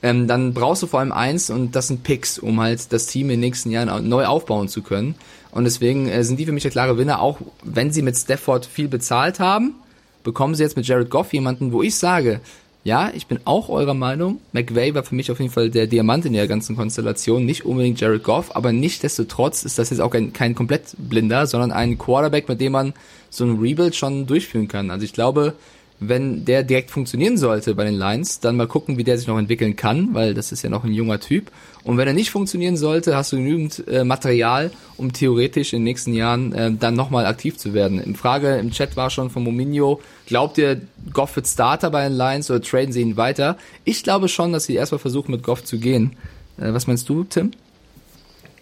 ähm, 0.03 0.27
dann 0.27 0.55
brauchst 0.55 0.83
du 0.83 0.87
vor 0.87 1.01
allem 1.01 1.13
eins 1.13 1.51
und 1.51 1.75
das 1.77 1.89
sind 1.89 2.03
Picks, 2.03 2.39
um 2.39 2.61
halt 2.61 2.93
das 2.93 3.07
Team 3.07 3.27
in 3.27 3.37
den 3.37 3.41
nächsten 3.41 3.71
Jahren 3.71 4.09
neu 4.09 4.27
aufbauen 4.27 4.69
zu 4.69 4.83
können. 4.83 5.15
Und 5.51 5.65
deswegen 5.65 6.09
äh, 6.09 6.25
sind 6.25 6.39
die 6.39 6.47
für 6.47 6.53
mich 6.53 6.63
der 6.63 6.73
klare 6.73 6.99
Winner, 6.99 7.21
auch 7.21 7.39
wenn 7.63 7.93
sie 7.93 8.03
mit 8.03 8.17
Stafford 8.17 8.67
viel 8.67 8.89
bezahlt 8.89 9.41
haben, 9.41 9.75
bekommen 10.23 10.55
sie 10.55 10.63
jetzt 10.63 10.77
mit 10.77 10.87
Jared 10.87 11.11
Goff 11.11 11.33
jemanden, 11.33 11.73
wo 11.73 11.83
ich 11.83 11.97
sage, 11.97 12.41
ja, 12.85 13.11
ich 13.15 13.27
bin 13.27 13.41
auch 13.47 13.71
eurer 13.71 13.95
Meinung. 13.95 14.41
McVay 14.53 14.95
war 14.95 15.03
für 15.03 15.15
mich 15.15 15.31
auf 15.31 15.41
jeden 15.41 15.51
Fall 15.51 15.71
der 15.71 15.87
Diamant 15.87 16.27
in 16.27 16.35
der 16.35 16.47
ganzen 16.47 16.77
Konstellation, 16.77 17.47
nicht 17.47 17.65
unbedingt 17.65 17.99
Jared 17.99 18.23
Goff, 18.23 18.55
aber 18.55 18.73
nichtdestotrotz 18.73 19.65
ist 19.65 19.79
das 19.79 19.89
jetzt 19.89 20.01
auch 20.01 20.11
kein, 20.11 20.35
kein 20.35 20.55
komplett 20.55 20.95
blinder, 20.99 21.47
sondern 21.47 21.73
ein 21.73 21.97
Quarterback, 21.97 22.47
mit 22.47 22.61
dem 22.61 22.73
man 22.73 22.93
so 23.31 23.45
ein 23.45 23.59
Rebuild 23.59 23.97
schon 23.97 24.27
durchführen 24.27 24.69
kann. 24.69 24.91
Also 24.91 25.05
ich 25.05 25.15
glaube, 25.15 25.55
wenn 26.01 26.45
der 26.45 26.63
direkt 26.63 26.91
funktionieren 26.91 27.39
sollte 27.39 27.75
bei 27.75 27.85
den 27.85 27.95
Lions, 27.95 28.41
dann 28.41 28.57
mal 28.57 28.67
gucken, 28.67 28.99
wie 28.99 29.05
der 29.05 29.17
sich 29.17 29.29
noch 29.29 29.39
entwickeln 29.39 29.77
kann, 29.77 30.13
weil 30.13 30.35
das 30.35 30.53
ist 30.53 30.63
ja 30.63 30.69
noch 30.69 30.85
ein 30.85 30.93
junger 30.93 31.21
Typ. 31.21 31.51
Und 31.85 31.97
wenn 31.97 32.09
er 32.09 32.15
nicht 32.15 32.31
funktionieren 32.31 32.77
sollte, 32.77 33.17
hast 33.17 33.33
du 33.33 33.37
genügend 33.37 33.87
äh, 33.89 34.05
Material, 34.05 34.71
um 34.97 35.13
theoretisch 35.13 35.73
in 35.73 35.81
den 35.81 35.85
nächsten 35.85 36.13
Jahren 36.13 36.53
äh, 36.53 36.73
dann 36.73 36.95
nochmal 36.95 37.25
aktiv 37.27 37.57
zu 37.57 37.73
werden. 37.73 38.01
Im 38.01 38.15
Frage 38.15 38.57
im 38.57 38.73
Chat 38.73 38.97
war 38.97 39.09
schon 39.09 39.31
von 39.31 39.43
Mominho, 39.43 40.01
glaubt 40.27 40.59
ihr, 40.59 40.81
Goff 41.13 41.37
wird 41.37 41.47
Starter 41.47 41.91
bei 41.91 42.09
den 42.09 42.17
Lions 42.17 42.51
oder 42.51 42.63
traden 42.63 42.93
sie 42.93 43.01
ihn 43.01 43.17
weiter? 43.17 43.57
Ich 43.85 44.03
glaube 44.03 44.29
schon, 44.29 44.53
dass 44.53 44.65
sie 44.65 44.75
erstmal 44.75 44.99
versuchen, 44.99 45.33
mit 45.33 45.43
Goff 45.43 45.65
zu 45.65 45.79
gehen. 45.79 46.17
Äh, 46.59 46.73
was 46.73 46.87
meinst 46.87 47.09
du, 47.09 47.25
Tim? 47.25 47.53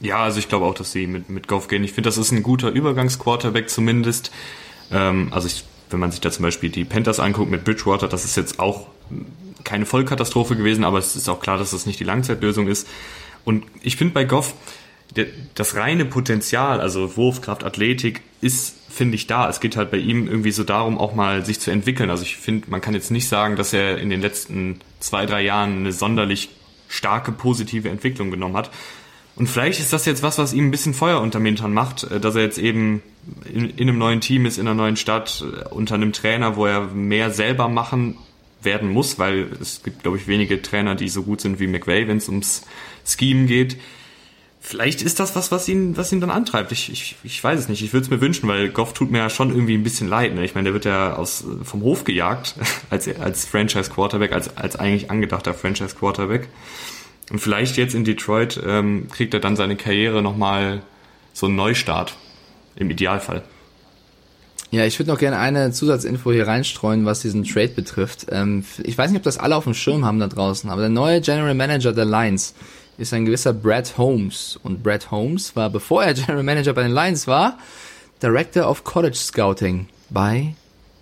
Ja, 0.00 0.24
also 0.24 0.38
ich 0.38 0.48
glaube 0.48 0.66
auch, 0.66 0.74
dass 0.74 0.92
sie 0.92 1.06
mit, 1.06 1.30
mit 1.30 1.46
Goff 1.48 1.68
gehen. 1.68 1.84
Ich 1.84 1.92
finde, 1.92 2.08
das 2.08 2.18
ist 2.18 2.32
ein 2.32 2.42
guter 2.42 2.70
Übergangsquarterback 2.70 3.70
zumindest. 3.70 4.32
Ähm, 4.90 5.28
also 5.30 5.46
ich 5.46 5.64
wenn 5.92 6.00
man 6.00 6.10
sich 6.10 6.20
da 6.20 6.30
zum 6.30 6.42
Beispiel 6.42 6.70
die 6.70 6.84
Panthers 6.84 7.20
anguckt 7.20 7.50
mit 7.50 7.64
Bridgewater, 7.64 8.08
das 8.08 8.24
ist 8.24 8.36
jetzt 8.36 8.58
auch 8.58 8.86
keine 9.64 9.86
Vollkatastrophe 9.86 10.56
gewesen, 10.56 10.84
aber 10.84 10.98
es 10.98 11.14
ist 11.14 11.28
auch 11.28 11.40
klar, 11.40 11.58
dass 11.58 11.70
das 11.70 11.86
nicht 11.86 12.00
die 12.00 12.04
Langzeitlösung 12.04 12.66
ist. 12.66 12.88
Und 13.44 13.64
ich 13.82 13.96
finde 13.96 14.14
bei 14.14 14.24
Goff, 14.24 14.54
das 15.54 15.76
reine 15.76 16.04
Potenzial, 16.04 16.80
also 16.80 17.16
Wurfkraft, 17.16 17.64
Athletik, 17.64 18.22
ist, 18.40 18.74
finde 18.90 19.14
ich, 19.14 19.26
da. 19.26 19.48
Es 19.48 19.60
geht 19.60 19.76
halt 19.76 19.90
bei 19.90 19.98
ihm 19.98 20.26
irgendwie 20.26 20.52
so 20.52 20.64
darum, 20.64 20.98
auch 20.98 21.14
mal 21.14 21.44
sich 21.44 21.60
zu 21.60 21.70
entwickeln. 21.70 22.10
Also 22.10 22.22
ich 22.24 22.36
finde, 22.36 22.70
man 22.70 22.80
kann 22.80 22.94
jetzt 22.94 23.10
nicht 23.10 23.28
sagen, 23.28 23.56
dass 23.56 23.72
er 23.72 23.98
in 23.98 24.10
den 24.10 24.20
letzten 24.20 24.80
zwei, 25.00 25.26
drei 25.26 25.42
Jahren 25.42 25.78
eine 25.78 25.92
sonderlich 25.92 26.50
starke 26.88 27.32
positive 27.32 27.88
Entwicklung 27.88 28.30
genommen 28.30 28.56
hat. 28.56 28.70
Und 29.34 29.48
vielleicht 29.48 29.80
ist 29.80 29.92
das 29.92 30.04
jetzt 30.04 30.22
was, 30.22 30.38
was 30.38 30.52
ihm 30.52 30.66
ein 30.66 30.70
bisschen 30.70 30.92
Feuer 30.92 31.20
unterm 31.20 31.44
Hintern 31.44 31.72
macht, 31.72 32.04
äh, 32.04 32.20
dass 32.20 32.34
er 32.34 32.42
jetzt 32.42 32.58
eben 32.58 33.02
in, 33.52 33.70
in 33.70 33.88
einem 33.88 33.98
neuen 33.98 34.20
Team 34.20 34.46
ist, 34.46 34.58
in 34.58 34.66
einer 34.66 34.74
neuen 34.74 34.96
Stadt, 34.96 35.42
äh, 35.42 35.68
unter 35.68 35.94
einem 35.94 36.12
Trainer, 36.12 36.56
wo 36.56 36.66
er 36.66 36.88
mehr 36.88 37.30
selber 37.30 37.68
machen 37.68 38.16
werden 38.62 38.90
muss, 38.90 39.18
weil 39.18 39.48
es 39.60 39.82
gibt, 39.82 40.02
glaube 40.02 40.18
ich, 40.18 40.28
wenige 40.28 40.62
Trainer, 40.62 40.94
die 40.94 41.08
so 41.08 41.22
gut 41.22 41.40
sind 41.40 41.58
wie 41.58 41.66
McVay, 41.66 42.06
wenn 42.06 42.18
es 42.18 42.28
ums 42.28 42.62
Scheme 43.04 43.46
geht. 43.46 43.76
Vielleicht 44.64 45.02
ist 45.02 45.18
das 45.18 45.34
was, 45.34 45.50
was 45.50 45.68
ihn, 45.68 45.96
was 45.96 46.12
ihn 46.12 46.20
dann 46.20 46.30
antreibt. 46.30 46.70
Ich, 46.70 46.90
ich, 46.90 47.16
ich 47.24 47.42
weiß 47.42 47.58
es 47.58 47.68
nicht. 47.68 47.82
Ich 47.82 47.92
würde 47.92 48.04
es 48.04 48.10
mir 48.10 48.20
wünschen, 48.20 48.48
weil 48.48 48.68
Goff 48.68 48.94
tut 48.94 49.10
mir 49.10 49.18
ja 49.18 49.28
schon 49.28 49.50
irgendwie 49.50 49.74
ein 49.74 49.82
bisschen 49.82 50.08
leid. 50.08 50.36
Ne? 50.36 50.44
Ich 50.44 50.54
meine, 50.54 50.66
der 50.66 50.72
wird 50.72 50.84
ja 50.84 51.16
aus, 51.16 51.44
vom 51.64 51.82
Hof 51.82 52.04
gejagt 52.04 52.54
als, 52.90 53.08
als 53.18 53.44
Franchise 53.44 53.90
Quarterback, 53.90 54.30
als, 54.30 54.56
als 54.56 54.76
eigentlich 54.76 55.10
angedachter 55.10 55.52
Franchise 55.52 55.96
Quarterback. 55.96 56.48
Und 57.30 57.40
vielleicht 57.40 57.76
jetzt 57.76 57.96
in 57.96 58.04
Detroit 58.04 58.62
ähm, 58.64 59.08
kriegt 59.10 59.34
er 59.34 59.40
dann 59.40 59.56
seine 59.56 59.74
Karriere 59.74 60.22
nochmal 60.22 60.82
so 61.32 61.46
einen 61.46 61.56
Neustart. 61.56 62.14
Im 62.76 62.88
Idealfall. 62.88 63.42
Ja, 64.70 64.86
ich 64.86 64.98
würde 64.98 65.10
noch 65.10 65.18
gerne 65.18 65.38
eine 65.38 65.72
Zusatzinfo 65.72 66.32
hier 66.32 66.46
reinstreuen, 66.46 67.04
was 67.04 67.20
diesen 67.20 67.44
Trade 67.44 67.68
betrifft. 67.68 68.26
Ähm, 68.30 68.64
ich 68.82 68.96
weiß 68.96 69.10
nicht, 69.10 69.18
ob 69.18 69.24
das 69.24 69.38
alle 69.38 69.56
auf 69.56 69.64
dem 69.64 69.74
Schirm 69.74 70.04
haben 70.06 70.20
da 70.20 70.28
draußen, 70.28 70.70
aber 70.70 70.80
der 70.80 70.88
neue 70.90 71.20
General 71.20 71.54
Manager 71.54 71.92
der 71.92 72.06
Lions 72.06 72.54
ist 72.98 73.12
ein 73.12 73.24
gewisser 73.24 73.52
Brad 73.52 73.96
Holmes. 73.98 74.58
Und 74.62 74.82
Brad 74.82 75.10
Holmes 75.10 75.56
war, 75.56 75.70
bevor 75.70 76.04
er 76.04 76.14
General 76.14 76.42
Manager 76.42 76.72
bei 76.72 76.82
den 76.82 76.92
Lions 76.92 77.26
war, 77.26 77.58
Director 78.22 78.68
of 78.68 78.84
College 78.84 79.16
Scouting 79.16 79.88
bei 80.10 80.54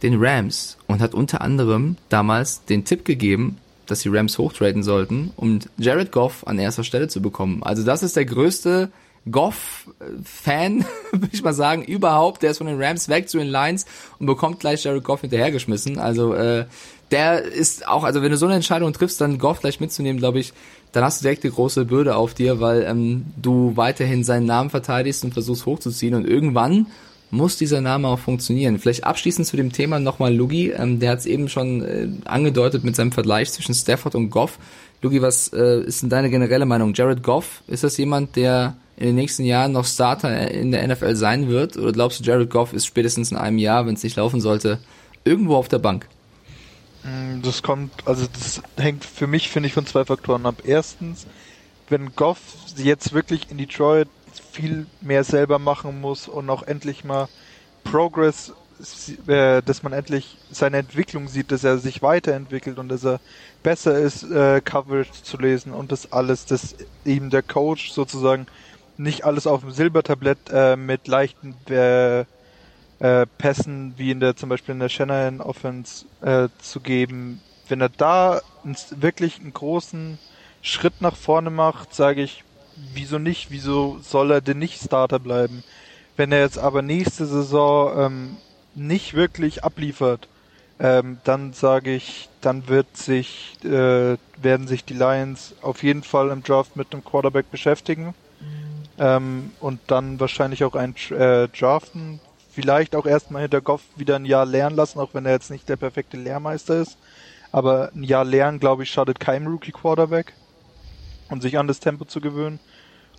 den 0.03 0.16
Rams 0.18 0.79
und 0.87 1.00
hat 1.00 1.14
unter 1.14 1.42
anderem 1.42 1.96
damals 2.09 2.64
den 2.64 2.85
Tipp 2.85 3.05
gegeben, 3.05 3.59
dass 3.87 4.00
die 4.00 4.09
Rams 4.09 4.38
hochtraden 4.38 4.83
sollten, 4.83 5.33
um 5.37 5.59
Jared 5.76 6.12
Goff 6.12 6.46
an 6.46 6.59
erster 6.59 6.85
Stelle 6.85 7.09
zu 7.09 7.20
bekommen. 7.20 7.62
Also 7.62 7.83
das 7.83 8.03
ist 8.03 8.16
der 8.16 8.24
größte 8.24 8.90
Goff-Fan, 9.31 10.85
würde 11.12 11.29
ich 11.33 11.42
mal 11.42 11.53
sagen, 11.53 11.83
überhaupt. 11.83 12.42
Der 12.42 12.53
ist 12.53 12.59
von 12.59 12.66
den 12.66 12.83
Rams 12.83 13.09
weg 13.09 13.29
zu 13.29 13.38
den 13.38 13.48
Lions 13.48 13.85
und 14.18 14.26
bekommt 14.26 14.61
gleich 14.61 14.85
Jared 14.85 15.05
Goff 15.05 15.20
hinterhergeschmissen. 15.20 15.98
Also 15.98 16.33
äh, 16.35 16.64
der 17.11 17.42
ist 17.42 17.87
auch, 17.87 18.05
also 18.05 18.22
wenn 18.22 18.31
du 18.31 18.37
so 18.37 18.46
eine 18.46 18.55
Entscheidung 18.55 18.92
triffst, 18.92 19.20
dann 19.20 19.38
Goff 19.38 19.61
gleich 19.61 19.81
mitzunehmen, 19.81 20.18
glaube 20.18 20.38
ich, 20.38 20.53
dann 20.92 21.05
hast 21.05 21.20
du 21.20 21.22
direkt 21.24 21.44
eine 21.44 21.53
große 21.53 21.85
Bürde 21.85 22.16
auf 22.16 22.35
dir, 22.35 22.61
weil 22.61 22.83
ähm, 22.83 23.26
du 23.40 23.76
weiterhin 23.76 24.24
seinen 24.24 24.46
Namen 24.46 24.70
verteidigst 24.70 25.24
und 25.24 25.33
versuchst 25.33 25.66
hochzuziehen 25.66 26.14
und 26.14 26.26
irgendwann 26.26 26.87
muss 27.31 27.57
dieser 27.57 27.81
Name 27.81 28.09
auch 28.09 28.18
funktionieren. 28.18 28.79
Vielleicht 28.79 29.05
abschließend 29.05 29.46
zu 29.46 29.57
dem 29.57 29.72
Thema 29.72 30.00
nochmal 30.00 30.35
Lugi, 30.35 30.70
ähm, 30.70 30.98
der 30.98 31.12
hat 31.12 31.20
es 31.20 31.26
eben 31.26 31.48
schon 31.48 31.83
äh, 31.83 32.09
angedeutet 32.24 32.85
mit 32.85 32.96
seinem 32.96 33.12
Vergleich 33.12 33.53
zwischen 33.53 33.74
Stafford 33.74 34.14
und 34.14 34.31
Goff. 34.31 34.59
Lugi, 35.03 35.22
was 35.22 35.53
äh, 35.53 35.81
ist 35.81 36.03
denn 36.03 36.11
deine 36.11 36.29
generelle 36.29 36.66
Meinung? 36.66 36.92
Jared 36.94 37.22
Goff, 37.22 37.62
ist 37.68 37.85
das 37.85 37.96
jemand, 37.96 38.37
der 38.37 38.76
in 38.96 39.07
den 39.07 39.14
nächsten 39.14 39.44
Jahren 39.44 39.72
noch 39.72 39.87
Starter 39.87 40.50
in 40.50 40.72
der 40.72 40.87
NFL 40.87 41.14
sein 41.14 41.48
wird? 41.48 41.76
Oder 41.76 41.92
glaubst 41.92 42.20
du, 42.20 42.24
Jared 42.24 42.50
Goff 42.50 42.72
ist 42.72 42.85
spätestens 42.85 43.31
in 43.31 43.37
einem 43.37 43.59
Jahr, 43.59 43.87
wenn 43.87 43.94
es 43.94 44.03
nicht 44.03 44.16
laufen 44.16 44.40
sollte, 44.40 44.79
irgendwo 45.24 45.55
auf 45.55 45.68
der 45.68 45.79
Bank? 45.79 46.07
Mm, 47.03 47.41
das 47.43 47.63
kommt, 47.63 48.07
also 48.07 48.27
das 48.27 48.63
hängt 48.77 49.05
für 49.05 49.27
mich, 49.27 49.49
finde 49.51 49.69
ich, 49.69 49.73
von 49.75 49.87
zwei 49.87 50.05
Faktoren 50.05 50.47
ab. 50.47 50.63
Erstens, 50.65 51.27
wenn 51.89 52.15
Goff 52.15 52.41
jetzt 52.77 53.13
wirklich 53.13 53.51
in 53.51 53.59
Detroit 53.59 54.11
viel 54.53 54.87
mehr 55.01 55.25
selber 55.25 55.59
machen 55.59 56.01
muss 56.01 56.29
und 56.29 56.51
auch 56.51 56.63
endlich 56.63 57.05
mal 57.05 57.29
Progress, 57.85 58.53
äh, 59.27 59.63
dass 59.63 59.83
man 59.83 59.93
endlich 59.93 60.39
seine 60.51 60.79
Entwicklung 60.79 61.29
sieht, 61.29 61.53
dass 61.53 61.65
er 61.65 61.79
sich 61.79 62.03
weiterentwickelt 62.03 62.79
und 62.79 62.89
dass 62.89 63.05
er 63.05 63.21
besser 63.63 63.99
ist, 63.99 64.23
äh, 64.25 64.61
Coverage 64.63 65.23
zu 65.23 65.39
lesen 65.39 65.73
und 65.73 65.93
das 65.93 66.13
alles, 66.13 66.47
dass 66.47 66.77
ihm 67.05 67.31
der 67.31 67.43
Coach 67.43 67.93
sozusagen 67.93 68.47
nicht 68.97 69.25
alles 69.25 69.47
auf 69.47 69.63
dem 69.63 69.71
Silbertablett 69.73 70.51
äh, 70.51 70.77
mit 70.77 71.09
leichten 71.09 71.57
äh, 71.69 72.27
äh, 73.01 73.27
Pässen 73.39 73.95
wie 73.97 74.11
in 74.11 74.21
der 74.21 74.37
zum 74.37 74.49
Beispiel 74.49 74.75
in 74.75 74.81
der 74.81 74.89
Shanahan 74.89 75.41
Offense 75.41 76.07
äh, 76.23 76.49
zu 76.61 76.81
geben. 76.81 77.41
Wenn 77.69 77.81
er 77.81 77.89
da 77.89 78.41
wirklich 78.91 79.41
einen 79.41 79.53
großen 79.53 80.19
Schritt 80.63 81.01
nach 81.01 81.17
vorne 81.17 81.51
macht, 81.51 81.95
sage 81.95 82.23
ich, 82.23 82.45
wieso 82.95 83.19
nicht? 83.19 83.51
Wieso 83.51 83.99
soll 84.03 84.31
er 84.31 84.41
denn 84.41 84.59
nicht 84.59 84.83
Starter 84.83 85.19
bleiben? 85.19 85.65
Wenn 86.17 86.33
er 86.33 86.41
jetzt 86.41 86.59
aber 86.59 86.83
nächste 86.83 87.27
Saison 87.27 87.99
ähm, 87.99 88.37
nicht 88.75 89.15
wirklich 89.15 89.65
abliefert, 89.65 90.29
ähm, 90.79 91.19
dann 91.25 91.53
sage 91.53 91.95
ich, 91.95 92.29
dann 92.41 92.69
wird 92.69 92.97
sich 92.97 93.57
äh, 93.65 94.17
werden 94.37 94.67
sich 94.67 94.85
die 94.85 94.95
Lions 94.95 95.55
auf 95.63 95.83
jeden 95.83 96.03
Fall 96.03 96.31
im 96.31 96.43
Draft 96.43 96.77
mit 96.77 96.93
einem 96.93 97.05
Quarterback 97.05 97.51
beschäftigen 97.51 98.15
ähm, 98.99 99.53
und 99.61 99.81
dann 99.87 100.21
wahrscheinlich 100.21 100.65
auch 100.65 100.75
ein 100.75 100.95
äh, 101.11 101.49
Draften. 101.49 102.21
Vielleicht 102.61 102.94
auch 102.94 103.07
erstmal 103.07 103.42
hinter 103.42 103.62
Goff 103.62 103.81
wieder 103.96 104.16
ein 104.16 104.27
Jahr 104.27 104.44
lernen 104.44 104.77
lassen, 104.77 105.01
auch 105.01 105.14
wenn 105.14 105.25
er 105.25 105.33
jetzt 105.33 105.51
nicht 105.51 105.66
der 105.68 105.77
perfekte 105.77 106.18
Lehrmeister 106.18 106.83
ist. 106.83 106.99
Aber 107.53 107.90
ein 107.94 108.03
Jahr 108.03 108.25
lernen, 108.25 108.61
glaube 108.61 108.83
ich, 108.83 108.90
schadet 108.90 109.18
keinem 109.18 109.46
Rookie 109.46 109.73
Quarterback. 109.73 110.35
Und 111.31 111.40
sich 111.40 111.57
an 111.57 111.68
das 111.68 111.81
Tempo 111.81 112.05
zu 112.05 112.20
gewöhnen. 112.20 112.61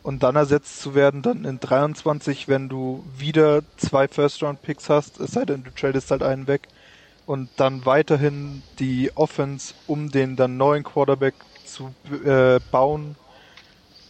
Und 0.03 0.21
dann 0.21 0.35
ersetzt 0.35 0.79
zu 0.79 0.93
werden, 0.93 1.23
dann 1.23 1.43
in 1.43 1.59
23, 1.59 2.47
wenn 2.47 2.69
du 2.69 3.03
wieder 3.17 3.63
zwei 3.77 4.07
First-Round-Picks 4.07 4.89
hast, 4.89 5.19
es 5.19 5.31
sei 5.31 5.45
denn, 5.45 5.63
du 5.63 5.71
tradest 5.71 6.11
halt 6.11 6.21
einen 6.21 6.45
weg. 6.45 6.67
Und 7.25 7.49
dann 7.57 7.85
weiterhin 7.85 8.61
die 8.77 9.11
Offense, 9.15 9.73
um 9.87 10.11
den 10.11 10.35
dann 10.35 10.57
neuen 10.57 10.83
Quarterback 10.83 11.33
zu 11.65 11.95
äh, 12.25 12.59
bauen. 12.71 13.15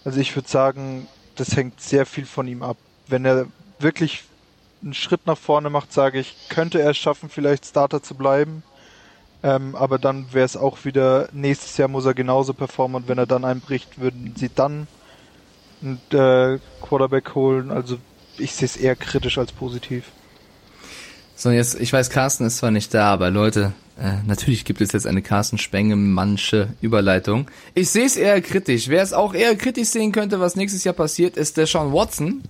Also 0.03 0.19
ich 0.19 0.35
würde 0.35 0.49
sagen, 0.49 1.07
das 1.35 1.55
hängt 1.55 1.79
sehr 1.79 2.05
viel 2.05 2.25
von 2.25 2.49
ihm 2.49 2.63
ab. 2.63 2.75
Wenn 3.07 3.23
er 3.23 3.45
wirklich 3.79 4.25
einen 4.83 4.93
Schritt 4.93 5.25
nach 5.27 5.37
vorne 5.37 5.69
macht, 5.69 5.93
sage 5.93 6.19
ich, 6.19 6.35
könnte 6.49 6.81
er 6.81 6.91
es 6.91 6.97
schaffen, 6.97 7.29
vielleicht 7.29 7.65
Starter 7.65 8.01
zu 8.01 8.15
bleiben. 8.15 8.63
Ähm, 9.43 9.75
aber 9.75 9.97
dann 9.97 10.33
wäre 10.33 10.45
es 10.45 10.55
auch 10.55 10.85
wieder, 10.85 11.29
nächstes 11.31 11.77
Jahr 11.77 11.87
muss 11.87 12.05
er 12.05 12.13
genauso 12.13 12.53
performen 12.53 13.01
und 13.01 13.07
wenn 13.07 13.17
er 13.17 13.25
dann 13.25 13.43
einbricht, 13.43 13.99
würden 13.99 14.33
sie 14.35 14.49
dann 14.53 14.87
einen 15.81 15.99
äh, 16.11 16.59
Quarterback 16.81 17.33
holen. 17.33 17.71
Also 17.71 17.97
ich 18.37 18.53
sehe 18.53 18.67
es 18.67 18.77
eher 18.77 18.95
kritisch 18.95 19.37
als 19.37 19.51
positiv. 19.51 20.05
So, 21.35 21.49
jetzt, 21.49 21.79
ich 21.79 21.91
weiß, 21.91 22.11
Carsten 22.11 22.45
ist 22.45 22.57
zwar 22.57 22.69
nicht 22.69 22.93
da, 22.93 23.11
aber 23.11 23.31
Leute, 23.31 23.73
äh, 23.99 24.13
natürlich 24.27 24.63
gibt 24.63 24.79
es 24.79 24.91
jetzt 24.91 25.07
eine 25.07 25.23
Carsten 25.23 25.57
Spenge-manche 25.57 26.75
Überleitung. 26.81 27.49
Ich 27.73 27.89
sehe 27.89 28.05
es 28.05 28.15
eher 28.15 28.39
kritisch. 28.41 28.89
Wer 28.89 29.01
es 29.01 29.11
auch 29.11 29.33
eher 29.33 29.55
kritisch 29.55 29.89
sehen 29.89 30.11
könnte, 30.11 30.39
was 30.39 30.55
nächstes 30.55 30.83
Jahr 30.83 30.93
passiert, 30.93 31.37
ist 31.37 31.57
der 31.57 31.65
Sean 31.65 31.93
Watson. 31.93 32.43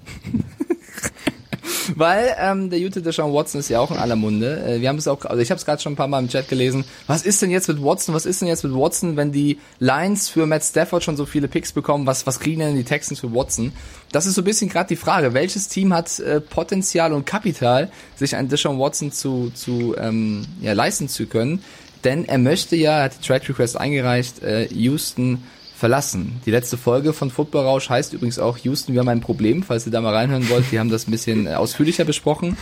Weil 1.96 2.36
ähm, 2.40 2.70
der 2.70 2.80
Jute 2.80 3.02
Deshaun 3.02 3.34
Watson 3.34 3.60
ist 3.60 3.70
ja 3.70 3.80
auch 3.80 3.92
in 3.92 3.98
aller 3.98 4.16
Munde. 4.16 4.64
Äh, 4.66 4.82
wir 4.82 4.90
haben 4.90 4.98
es 4.98 5.08
auch, 5.08 5.26
also 5.26 5.42
ich 5.42 5.52
habe 5.52 5.58
es 5.58 5.66
gerade 5.66 5.82
schon 5.82 5.94
ein 5.94 5.96
paar 5.96 6.08
Mal 6.08 6.20
im 6.20 6.30
Chat 6.30 6.48
gelesen. 6.48 6.86
Was 7.08 7.24
ist 7.24 7.42
denn 7.42 7.52
jetzt 7.52 7.68
mit 7.68 7.82
Watson? 7.82 8.16
Was 8.16 8.26
ist 8.26 8.42
denn 8.42 8.48
jetzt 8.48 8.64
mit 8.64 8.74
Watson, 8.74 9.18
wenn 9.18 9.32
die 9.32 9.60
Lions 9.80 10.30
für 10.30 10.46
Matt 10.46 10.64
Stafford 10.64 11.04
schon 11.04 11.18
so 11.18 11.26
viele 11.26 11.48
Picks 11.48 11.72
bekommen? 11.72 12.06
Was 12.06 12.26
was 12.28 12.40
kriegen 12.40 12.60
denn 12.60 12.76
die 12.76 12.84
Texans 12.84 13.20
für 13.20 13.34
Watson? 13.34 13.72
Das 14.12 14.26
ist 14.26 14.36
so 14.36 14.42
ein 14.42 14.46
bisschen 14.46 14.70
gerade 14.70 14.90
die 14.90 14.96
Frage. 14.96 15.34
Welches 15.34 15.68
Team 15.68 15.94
hat 15.94 16.20
äh, 16.20 16.42
Potenzial 16.42 17.14
und 17.14 17.26
Kapital, 17.26 17.92
sich 18.16 18.36
einen 18.36 18.50
Deshaun 18.50 18.80
Watson 18.80 19.12
zu 19.12 19.52
zu 19.54 19.96
ähm, 19.98 20.46
ja, 20.62 20.74
leisten 20.74 21.08
zu 21.08 21.26
können? 21.26 21.64
Denn 22.04 22.26
er 22.26 22.40
möchte 22.40 22.76
ja, 22.76 22.98
er 22.98 23.04
hat 23.06 23.14
die 23.20 23.28
Trade 23.28 23.50
Request 23.50 23.78
eingereicht, 23.78 24.42
äh, 24.42 24.68
Houston 24.74 25.44
verlassen. 25.82 26.40
Die 26.46 26.52
letzte 26.52 26.78
Folge 26.78 27.12
von 27.12 27.32
Football 27.32 27.66
Rausch 27.66 27.90
heißt 27.90 28.14
übrigens 28.14 28.38
auch 28.38 28.60
Houston, 28.60 28.94
wir 28.94 29.00
haben 29.00 29.08
ein 29.08 29.20
Problem, 29.20 29.64
falls 29.64 29.88
ihr 29.88 29.92
da 29.92 30.00
mal 30.00 30.14
reinhören 30.14 30.48
wollt. 30.48 30.72
Wir 30.72 30.80
haben 30.80 30.92
das 30.92 31.08
ein 31.08 31.12
bisschen 31.12 31.48
äh, 31.48 31.56
ausführlicher 31.56 32.06
besprochen. 32.06 32.56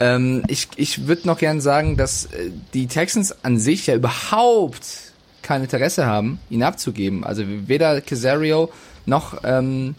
Ähm, 0.00 0.42
ich 0.48 0.66
ich 0.74 1.06
würde 1.06 1.28
noch 1.28 1.38
gern 1.38 1.60
sagen, 1.60 1.96
dass 1.96 2.24
äh, 2.24 2.50
die 2.74 2.88
Texans 2.88 3.44
an 3.44 3.60
sich 3.60 3.86
ja 3.86 3.94
überhaupt 3.94 5.12
kein 5.42 5.62
Interesse 5.62 6.06
haben, 6.06 6.40
ihn 6.50 6.64
abzugeben. 6.64 7.22
Also 7.22 7.44
weder 7.46 8.00
Casario 8.00 8.72
noch 9.06 9.38
ähm, 9.44 9.94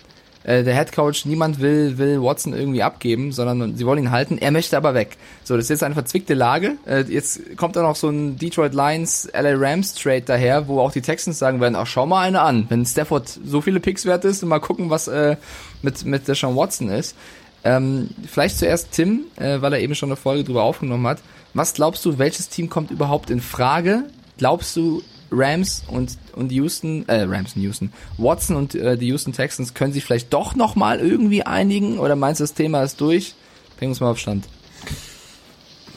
äh, 0.46 0.64
der 0.64 0.76
Head 0.76 0.92
Coach, 0.92 1.26
niemand 1.26 1.60
will, 1.60 1.98
will 1.98 2.22
Watson 2.22 2.54
irgendwie 2.54 2.84
abgeben, 2.84 3.32
sondern 3.32 3.76
sie 3.76 3.86
wollen 3.86 4.00
ihn 4.00 4.12
halten. 4.12 4.38
Er 4.38 4.52
möchte 4.52 4.78
aber 4.78 4.94
weg. 4.94 5.18
So, 5.44 5.56
das 5.56 5.66
ist 5.66 5.70
jetzt 5.70 5.84
eine 5.84 5.96
verzwickte 5.96 6.36
Lage. 6.36 6.78
Äh, 6.86 7.02
jetzt 7.10 7.58
kommt 7.58 7.76
da 7.76 7.82
noch 7.82 7.96
so 7.96 8.10
ein 8.10 8.38
Detroit 8.38 8.74
Lions, 8.74 9.28
LA 9.34 9.56
Rams 9.56 9.96
Trade 9.96 10.22
daher, 10.22 10.68
wo 10.68 10.80
auch 10.80 10.92
die 10.92 11.02
Texans 11.02 11.40
sagen 11.40 11.60
werden, 11.62 11.76
ach, 11.76 11.88
schau 11.88 12.06
mal 12.06 12.22
eine 12.22 12.42
an. 12.42 12.66
Wenn 12.70 12.86
Stafford 12.86 13.28
so 13.44 13.62
viele 13.62 13.80
Picks 13.80 14.06
wert 14.06 14.24
ist, 14.24 14.44
mal 14.44 14.60
gucken, 14.60 14.90
was 14.90 15.08
äh, 15.08 15.36
mit, 15.82 16.06
mit 16.06 16.28
Deshaun 16.28 16.56
Watson 16.56 16.90
ist. 16.90 17.16
Ähm, 17.64 18.12
vielleicht 18.28 18.60
zuerst 18.60 18.92
Tim, 18.92 19.26
äh, 19.38 19.60
weil 19.62 19.74
er 19.74 19.80
eben 19.80 19.96
schon 19.96 20.10
eine 20.10 20.16
Folge 20.16 20.44
drüber 20.44 20.64
aufgenommen 20.64 21.08
hat. 21.08 21.20
Was 21.56 21.74
glaubst 21.74 22.06
du, 22.06 22.20
welches 22.20 22.50
Team 22.50 22.70
kommt 22.70 22.92
überhaupt 22.92 23.32
in 23.32 23.42
Frage? 23.42 24.04
Glaubst 24.38 24.76
du, 24.76 25.02
Rams 25.36 25.84
und, 25.88 26.18
und 26.34 26.52
Houston, 26.52 27.08
äh, 27.08 27.24
Rams 27.24 27.56
und 27.56 27.62
Houston, 27.62 27.94
Watson 28.18 28.56
und 28.56 28.76
äh, 28.76 28.98
die 28.98 29.08
Houston 29.08 29.34
Texans 29.34 29.74
können 29.74 29.94
sich 29.94 30.04
vielleicht 30.04 30.34
doch 30.34 30.56
nochmal 30.56 31.00
irgendwie 31.00 31.44
einigen 31.44 32.00
oder 32.00 32.16
meinst 32.16 32.40
du, 32.40 32.44
das 32.44 32.54
Thema 32.54 32.84
ist 32.84 33.02
durch? 33.02 33.36
Bring 33.78 33.90
uns 33.90 34.00
mal 34.00 34.10
auf 34.12 34.20
Stand. 34.20 34.48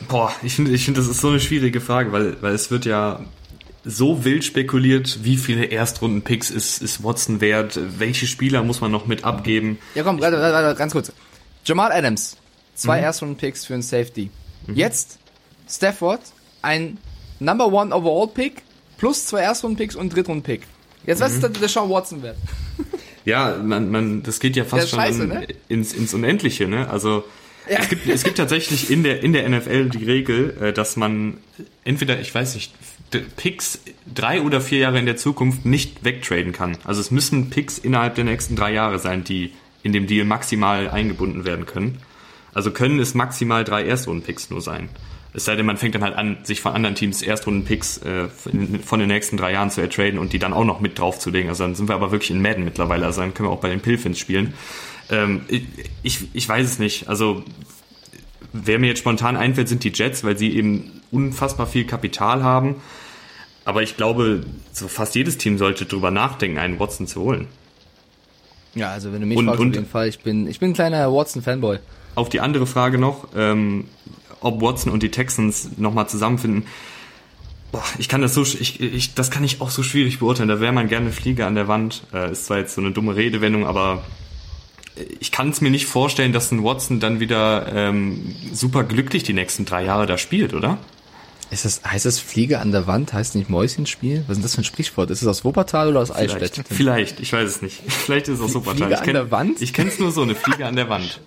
Boah, 0.08 0.32
ich 0.42 0.54
finde, 0.54 0.72
ich 0.72 0.84
finde, 0.84 1.00
das 1.00 1.08
ist 1.08 1.20
so 1.20 1.28
eine 1.28 1.40
schwierige 1.40 1.80
Frage, 1.80 2.12
weil, 2.12 2.40
weil 2.42 2.54
es 2.54 2.70
wird 2.70 2.86
ja 2.86 3.20
so 3.84 4.24
wild 4.24 4.44
spekuliert, 4.44 5.20
wie 5.22 5.36
viele 5.36 5.66
Erstrunden-Picks 5.66 6.50
ist, 6.50 6.82
ist 6.82 7.02
Watson 7.02 7.40
wert, 7.40 7.78
welche 7.98 8.26
Spieler 8.26 8.62
muss 8.62 8.80
man 8.80 8.90
noch 8.90 9.06
mit 9.06 9.24
abgeben. 9.24 9.78
Ja, 9.94 10.02
komm, 10.02 10.20
warte, 10.20 10.38
warte, 10.40 10.54
warte, 10.54 10.78
ganz 10.78 10.92
kurz. 10.92 11.12
Jamal 11.64 11.92
Adams, 11.92 12.36
zwei 12.74 12.98
mhm. 12.98 13.04
Erstrunden-Picks 13.04 13.64
für 13.64 13.74
einen 13.74 13.82
Safety. 13.82 14.30
Mhm. 14.66 14.74
Jetzt 14.74 15.18
Stafford, 15.68 16.20
ein 16.62 16.98
Number 17.40 17.72
One 17.72 17.94
Overall 17.94 18.28
Pick 18.28 18.62
plus 18.98 19.26
zwei 19.26 19.40
Erstrunden-Picks 19.40 19.96
und 19.96 20.14
Drittrunden-Pick. 20.14 20.62
Jetzt, 21.06 21.20
was 21.20 21.38
mhm. 21.38 21.44
ist 21.44 21.62
der, 21.62 21.68
Sean 21.68 21.88
Watson 21.88 22.22
wert? 22.22 22.36
Ja, 23.24 23.58
man, 23.62 23.90
man, 23.90 24.22
das 24.22 24.40
geht 24.40 24.56
ja 24.56 24.64
fast 24.64 24.88
schon 24.88 25.00
scheiße, 25.00 25.26
ne? 25.26 25.46
ins, 25.68 25.92
ins 25.92 26.14
Unendliche, 26.14 26.66
ne? 26.66 26.88
Also, 26.88 27.24
Ja. 27.68 27.78
Es, 27.80 27.88
gibt, 27.90 28.06
es 28.06 28.24
gibt 28.24 28.38
tatsächlich 28.38 28.90
in 28.90 29.02
der, 29.02 29.22
in 29.22 29.34
der 29.34 29.46
NFL 29.46 29.90
die 29.90 30.04
Regel, 30.04 30.56
äh, 30.60 30.72
dass 30.72 30.96
man 30.96 31.36
entweder, 31.84 32.18
ich 32.20 32.34
weiß 32.34 32.54
nicht, 32.54 32.72
Picks 33.36 33.80
drei 34.12 34.40
oder 34.40 34.62
vier 34.62 34.78
Jahre 34.78 34.98
in 34.98 35.06
der 35.06 35.16
Zukunft 35.16 35.66
nicht 35.66 36.04
wegtraden 36.04 36.52
kann. 36.52 36.78
Also 36.84 37.00
es 37.02 37.10
müssen 37.10 37.50
Picks 37.50 37.76
innerhalb 37.76 38.14
der 38.14 38.24
nächsten 38.24 38.56
drei 38.56 38.72
Jahre 38.72 38.98
sein, 38.98 39.24
die 39.24 39.52
in 39.82 39.92
dem 39.92 40.06
Deal 40.06 40.24
maximal 40.24 40.88
eingebunden 40.88 41.44
werden 41.44 41.66
können. 41.66 41.98
Also 42.54 42.70
können 42.70 42.98
es 42.98 43.14
maximal 43.14 43.64
drei 43.64 43.84
Erstrunden-Picks 43.84 44.50
nur 44.50 44.60
sein. 44.60 44.88
Es 45.38 45.44
sei 45.44 45.54
denn, 45.54 45.66
man 45.66 45.76
fängt 45.76 45.94
dann 45.94 46.02
halt 46.02 46.16
an, 46.16 46.38
sich 46.42 46.60
von 46.60 46.72
anderen 46.72 46.96
Teams 46.96 47.22
Erstrunden-Picks 47.22 47.98
äh, 47.98 48.26
von 48.26 48.98
den 48.98 49.06
nächsten 49.06 49.36
drei 49.36 49.52
Jahren 49.52 49.70
zu 49.70 49.80
ertraden 49.80 50.18
und 50.18 50.32
die 50.32 50.40
dann 50.40 50.52
auch 50.52 50.64
noch 50.64 50.80
mit 50.80 50.98
draufzulegen. 50.98 51.48
Also 51.48 51.62
dann 51.62 51.76
sind 51.76 51.88
wir 51.88 51.94
aber 51.94 52.10
wirklich 52.10 52.32
in 52.32 52.42
Madden 52.42 52.64
mittlerweile. 52.64 53.06
Also 53.06 53.20
dann 53.20 53.34
können 53.34 53.48
wir 53.48 53.52
auch 53.52 53.60
bei 53.60 53.68
den 53.68 53.78
Pilfins 53.78 54.18
spielen. 54.18 54.54
Ähm, 55.10 55.42
ich, 56.02 56.34
ich 56.34 56.48
weiß 56.48 56.66
es 56.66 56.80
nicht. 56.80 57.08
Also 57.08 57.44
wer 58.52 58.80
mir 58.80 58.88
jetzt 58.88 58.98
spontan 58.98 59.36
einfällt, 59.36 59.68
sind 59.68 59.84
die 59.84 59.92
Jets, 59.94 60.24
weil 60.24 60.36
sie 60.36 60.56
eben 60.56 61.02
unfassbar 61.12 61.68
viel 61.68 61.84
Kapital 61.84 62.42
haben. 62.42 62.74
Aber 63.64 63.84
ich 63.84 63.96
glaube, 63.96 64.40
so 64.72 64.88
fast 64.88 65.14
jedes 65.14 65.38
Team 65.38 65.56
sollte 65.56 65.86
drüber 65.86 66.10
nachdenken, 66.10 66.58
einen 66.58 66.80
Watson 66.80 67.06
zu 67.06 67.20
holen. 67.20 67.46
Ja, 68.74 68.90
also 68.90 69.12
wenn 69.12 69.20
du 69.20 69.26
mich 69.28 69.38
und, 69.38 69.46
fragst, 69.46 69.60
und, 69.60 69.68
auf 69.68 69.74
jeden 69.76 69.88
Fall, 69.88 70.08
ich 70.08 70.18
bin, 70.18 70.48
ich 70.48 70.58
bin 70.58 70.70
ein 70.70 70.74
kleiner 70.74 71.12
Watson-Fanboy. 71.12 71.78
Auf 72.16 72.28
die 72.28 72.40
andere 72.40 72.66
Frage 72.66 72.98
noch, 72.98 73.28
ähm, 73.36 73.84
ob 74.40 74.60
Watson 74.60 74.92
und 74.92 75.02
die 75.02 75.10
Texans 75.10 75.70
nochmal 75.76 76.08
zusammenfinden. 76.08 76.66
Boah, 77.72 77.84
ich 77.98 78.08
kann 78.08 78.22
das 78.22 78.34
so, 78.34 78.42
ich, 78.42 78.80
ich, 78.80 79.14
das 79.14 79.30
kann 79.30 79.44
ich 79.44 79.60
auch 79.60 79.70
so 79.70 79.82
schwierig 79.82 80.20
beurteilen. 80.20 80.48
Da 80.48 80.60
wäre 80.60 80.72
man 80.72 80.88
gerne 80.88 81.12
Flieger 81.12 81.46
an 81.46 81.54
der 81.54 81.68
Wand. 81.68 82.02
Äh, 82.14 82.32
ist 82.32 82.46
zwar 82.46 82.58
jetzt 82.58 82.74
so 82.74 82.80
eine 82.80 82.92
dumme 82.92 83.14
Redewendung, 83.14 83.66
aber 83.66 84.04
ich 85.20 85.32
kann 85.32 85.50
es 85.50 85.60
mir 85.60 85.70
nicht 85.70 85.86
vorstellen, 85.86 86.32
dass 86.32 86.50
ein 86.50 86.64
Watson 86.64 87.00
dann 87.00 87.20
wieder 87.20 87.70
ähm, 87.72 88.34
super 88.52 88.84
glücklich 88.84 89.22
die 89.22 89.32
nächsten 89.32 89.64
drei 89.64 89.84
Jahre 89.84 90.06
da 90.06 90.18
spielt, 90.18 90.54
oder? 90.54 90.78
Ist 91.50 91.64
das, 91.64 91.82
heißt 91.82 92.04
das 92.04 92.18
Fliege 92.18 92.58
an 92.58 92.72
der 92.72 92.86
Wand? 92.86 93.14
Heißt 93.14 93.34
nicht 93.34 93.48
Mäuschenspiel? 93.48 94.24
Was 94.26 94.36
ist 94.36 94.44
das 94.44 94.54
für 94.54 94.60
ein 94.60 94.64
Sprichwort? 94.64 95.10
Ist 95.10 95.22
es 95.22 95.28
aus 95.28 95.44
Wuppertal 95.44 95.88
oder 95.88 96.00
aus 96.00 96.10
Vielleicht. 96.10 96.42
Eichstätt? 96.42 96.66
Vielleicht, 96.68 97.20
ich 97.20 97.32
weiß 97.32 97.48
es 97.48 97.62
nicht. 97.62 97.80
Vielleicht 97.88 98.28
ist 98.28 98.38
es 98.38 98.44
aus 98.44 98.54
Wuppertal. 98.54 98.76
Fliege 98.76 98.94
ich 98.94 99.00
kenn, 99.00 99.16
an 99.16 99.22
der 99.24 99.30
Wand? 99.30 99.62
Ich 99.62 99.72
kenne 99.72 99.88
es 99.88 99.98
nur 99.98 100.10
so, 100.10 100.22
eine 100.22 100.34
Fliege 100.34 100.66
an 100.66 100.76
der 100.76 100.90
Wand. 100.90 101.20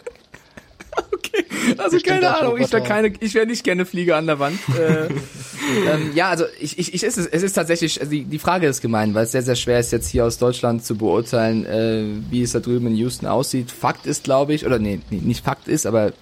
Also 1.84 1.98
keine 2.00 2.36
Ahnung, 2.36 2.58
ich 2.60 2.72
wäre 2.72 2.84
keine, 2.84 3.14
ich 3.20 3.34
wäre 3.34 3.46
nicht 3.46 3.64
gerne 3.64 3.86
Fliege 3.86 4.16
an 4.16 4.28
der 4.28 4.40
Wand. 4.40 4.60
äh, 4.78 5.06
ähm, 5.06 6.12
ja, 6.16 6.30
also 6.30 6.46
ich, 6.60 6.78
ich, 6.80 6.94
ich, 6.94 7.04
es 7.04 7.18
ist, 7.18 7.28
es 7.32 7.44
ist 7.44 7.54
tatsächlich, 7.54 8.00
also 8.00 8.12
die, 8.12 8.26
die 8.26 8.40
Frage 8.40 8.68
ist 8.68 8.82
gemein, 8.82 9.14
weil 9.14 9.26
es 9.26 9.32
sehr, 9.32 9.44
sehr 9.44 9.56
schwer 9.56 9.80
ist, 9.80 9.92
jetzt 9.92 10.10
hier 10.10 10.26
aus 10.26 10.38
Deutschland 10.38 10.86
zu 10.86 10.96
beurteilen, 10.96 11.66
äh, 11.66 12.06
wie 12.30 12.42
es 12.42 12.52
da 12.52 12.60
drüben 12.60 12.88
in 12.88 12.96
Houston 12.96 13.28
aussieht. 13.28 13.72
Fakt 13.72 14.06
ist, 14.06 14.24
glaube 14.24 14.54
ich, 14.54 14.66
oder 14.66 14.80
nee, 14.80 15.00
nee, 15.10 15.22
nicht 15.24 15.44
Fakt 15.44 15.68
ist, 15.68 15.86
aber 15.86 16.14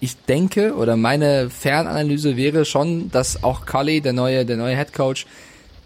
ich 0.00 0.16
denke 0.16 0.74
oder 0.74 0.96
meine 0.96 1.50
Fernanalyse 1.50 2.36
wäre 2.36 2.64
schon, 2.64 3.10
dass 3.10 3.42
auch 3.42 3.66
Cully, 3.66 4.00
der 4.00 4.12
neue, 4.12 4.44
der 4.44 4.56
neue 4.56 4.76
Head 4.76 4.92
Coach, 4.92 5.26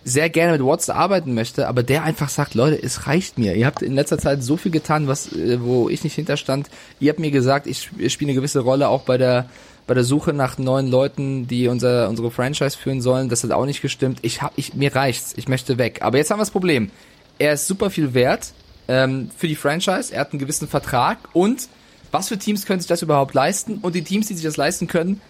sehr 0.04 0.30
gerne 0.30 0.52
mit 0.52 0.66
Watson 0.66 0.94
arbeiten 0.94 1.34
möchte, 1.34 1.68
aber 1.68 1.82
der 1.82 2.02
einfach 2.02 2.28
sagt, 2.28 2.54
Leute, 2.54 2.82
es 2.82 3.06
reicht 3.06 3.38
mir. 3.38 3.54
Ihr 3.54 3.66
habt 3.66 3.82
in 3.82 3.94
letzter 3.94 4.18
Zeit 4.18 4.42
so 4.42 4.56
viel 4.56 4.72
getan, 4.72 5.06
was, 5.06 5.32
äh, 5.32 5.60
wo 5.60 5.88
ich 5.88 6.02
nicht 6.04 6.14
hinterstand. 6.14 6.68
Ihr 7.00 7.10
habt 7.10 7.20
mir 7.20 7.30
gesagt, 7.30 7.66
ich, 7.66 7.90
ich 7.98 8.12
spiele 8.12 8.30
eine 8.30 8.36
gewisse 8.36 8.60
Rolle 8.60 8.88
auch 8.88 9.02
bei 9.02 9.16
der, 9.18 9.48
bei 9.86 9.94
der 9.94 10.04
Suche 10.04 10.32
nach 10.32 10.58
neuen 10.58 10.88
Leuten, 10.88 11.46
die 11.46 11.68
unser, 11.68 12.08
unsere 12.08 12.30
Franchise 12.30 12.76
führen 12.76 13.00
sollen. 13.00 13.28
Das 13.28 13.44
hat 13.44 13.52
auch 13.52 13.66
nicht 13.66 13.82
gestimmt. 13.82 14.18
Ich 14.22 14.42
hab, 14.42 14.52
ich, 14.56 14.74
mir 14.74 14.94
reicht's. 14.94 15.34
Ich 15.36 15.48
möchte 15.48 15.78
weg. 15.78 16.00
Aber 16.02 16.18
jetzt 16.18 16.30
haben 16.30 16.38
wir 16.38 16.42
das 16.42 16.50
Problem. 16.50 16.90
Er 17.38 17.52
ist 17.54 17.66
super 17.66 17.90
viel 17.90 18.14
wert, 18.14 18.52
ähm, 18.88 19.30
für 19.36 19.48
die 19.48 19.56
Franchise. 19.56 20.12
Er 20.12 20.20
hat 20.20 20.32
einen 20.32 20.40
gewissen 20.40 20.68
Vertrag 20.68 21.18
und 21.32 21.68
was 22.10 22.28
für 22.28 22.38
Teams 22.38 22.66
können 22.66 22.80
sich 22.80 22.88
das 22.88 23.02
überhaupt 23.02 23.32
leisten? 23.32 23.78
Und 23.78 23.94
die 23.94 24.02
Teams, 24.02 24.26
die 24.26 24.34
sich 24.34 24.44
das 24.44 24.58
leisten 24.58 24.86
können, 24.86 25.20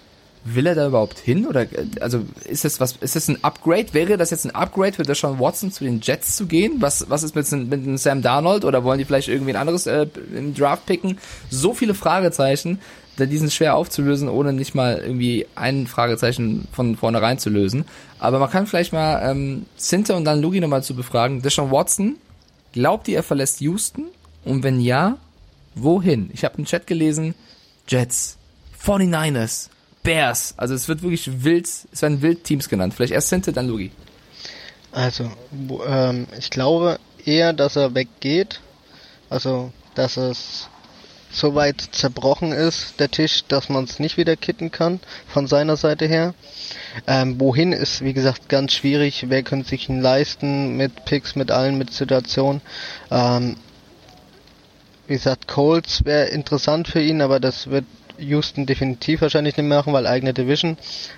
will 0.44 0.66
er 0.66 0.74
da 0.74 0.86
überhaupt 0.88 1.18
hin? 1.18 1.46
Oder 1.46 1.66
also 2.00 2.24
ist 2.44 2.64
das 2.64 2.80
was? 2.80 2.96
Ist 2.96 3.16
das 3.16 3.28
ein 3.28 3.42
Upgrade? 3.42 3.92
Wäre 3.92 4.16
das 4.16 4.30
jetzt 4.30 4.44
ein 4.44 4.54
Upgrade 4.54 4.92
für 4.92 5.02
Deshaun 5.04 5.38
Watson 5.38 5.70
zu 5.70 5.84
den 5.84 6.00
Jets 6.00 6.36
zu 6.36 6.46
gehen? 6.46 6.76
Was 6.80 7.08
was 7.08 7.22
ist 7.22 7.34
mit, 7.34 7.50
mit 7.50 7.82
einem 7.82 7.96
Sam 7.96 8.22
Darnold 8.22 8.64
oder 8.64 8.84
wollen 8.84 8.98
die 8.98 9.04
vielleicht 9.04 9.28
irgendwie 9.28 9.52
ein 9.52 9.56
anderes 9.56 9.86
äh, 9.86 10.06
im 10.34 10.54
Draft 10.54 10.86
picken? 10.86 11.18
So 11.50 11.74
viele 11.74 11.94
Fragezeichen, 11.94 12.80
da 13.16 13.26
diesen 13.26 13.50
schwer 13.50 13.76
aufzulösen, 13.76 14.28
ohne 14.28 14.52
nicht 14.52 14.74
mal 14.74 14.98
irgendwie 14.98 15.46
ein 15.54 15.86
Fragezeichen 15.86 16.66
von 16.72 16.96
vornherein 16.96 17.38
zu 17.38 17.50
lösen. 17.50 17.84
Aber 18.18 18.38
man 18.38 18.50
kann 18.50 18.66
vielleicht 18.66 18.92
mal 18.92 19.20
ähm, 19.30 19.66
Sinte 19.76 20.14
und 20.14 20.24
dann 20.24 20.40
Lugi 20.40 20.60
nochmal 20.60 20.82
zu 20.82 20.94
befragen. 20.94 21.42
Deshaun 21.42 21.70
Watson, 21.70 22.16
glaubt 22.72 23.08
ihr, 23.08 23.16
er 23.16 23.22
verlässt 23.22 23.60
Houston? 23.60 24.06
Und 24.44 24.62
wenn 24.64 24.80
ja, 24.80 25.18
wohin? 25.74 26.30
Ich 26.32 26.44
habe 26.44 26.58
im 26.58 26.64
Chat 26.64 26.86
gelesen, 26.86 27.34
Jets, 27.86 28.38
49ers, 28.84 29.68
Bears. 30.02 30.54
Also 30.56 30.74
es 30.74 30.88
wird 30.88 31.02
wirklich 31.02 31.44
wild, 31.44 31.66
es 31.66 32.02
werden 32.02 32.22
wild 32.22 32.44
Teams 32.44 32.68
genannt. 32.68 32.94
Vielleicht 32.94 33.12
erst 33.12 33.28
Sinte, 33.28 33.52
dann 33.52 33.68
Lugi. 33.68 33.90
Also, 34.92 35.30
ähm, 35.86 36.26
ich 36.38 36.50
glaube 36.50 36.98
eher, 37.24 37.52
dass 37.52 37.76
er 37.76 37.94
weggeht. 37.94 38.60
Also, 39.30 39.72
dass 39.94 40.16
es 40.16 40.68
so 41.30 41.54
weit 41.54 41.80
zerbrochen 41.92 42.52
ist, 42.52 43.00
der 43.00 43.10
Tisch, 43.10 43.44
dass 43.48 43.70
man 43.70 43.84
es 43.84 43.98
nicht 43.98 44.18
wieder 44.18 44.36
kitten 44.36 44.70
kann, 44.70 45.00
von 45.26 45.46
seiner 45.46 45.76
Seite 45.76 46.06
her. 46.06 46.34
Ähm, 47.06 47.40
wohin 47.40 47.72
ist, 47.72 48.04
wie 48.04 48.12
gesagt, 48.12 48.50
ganz 48.50 48.74
schwierig. 48.74 49.26
Wer 49.28 49.42
könnte 49.42 49.70
sich 49.70 49.88
ihn 49.88 50.02
leisten 50.02 50.76
mit 50.76 51.06
Picks, 51.06 51.34
mit 51.34 51.50
allen, 51.50 51.78
mit 51.78 51.92
Situationen. 51.92 52.60
Ähm, 53.10 53.56
wie 55.06 55.14
gesagt, 55.14 55.48
Colts 55.48 56.04
wäre 56.04 56.26
interessant 56.26 56.86
für 56.88 57.00
ihn, 57.00 57.22
aber 57.22 57.40
das 57.40 57.70
wird 57.70 57.86
Houston 58.22 58.66
definitiv 58.66 59.20
wahrscheinlich 59.20 59.56
nicht 59.56 59.68
machen, 59.68 59.92
weil 59.92 60.06
eigene 60.06 60.32
Division, 60.32 60.76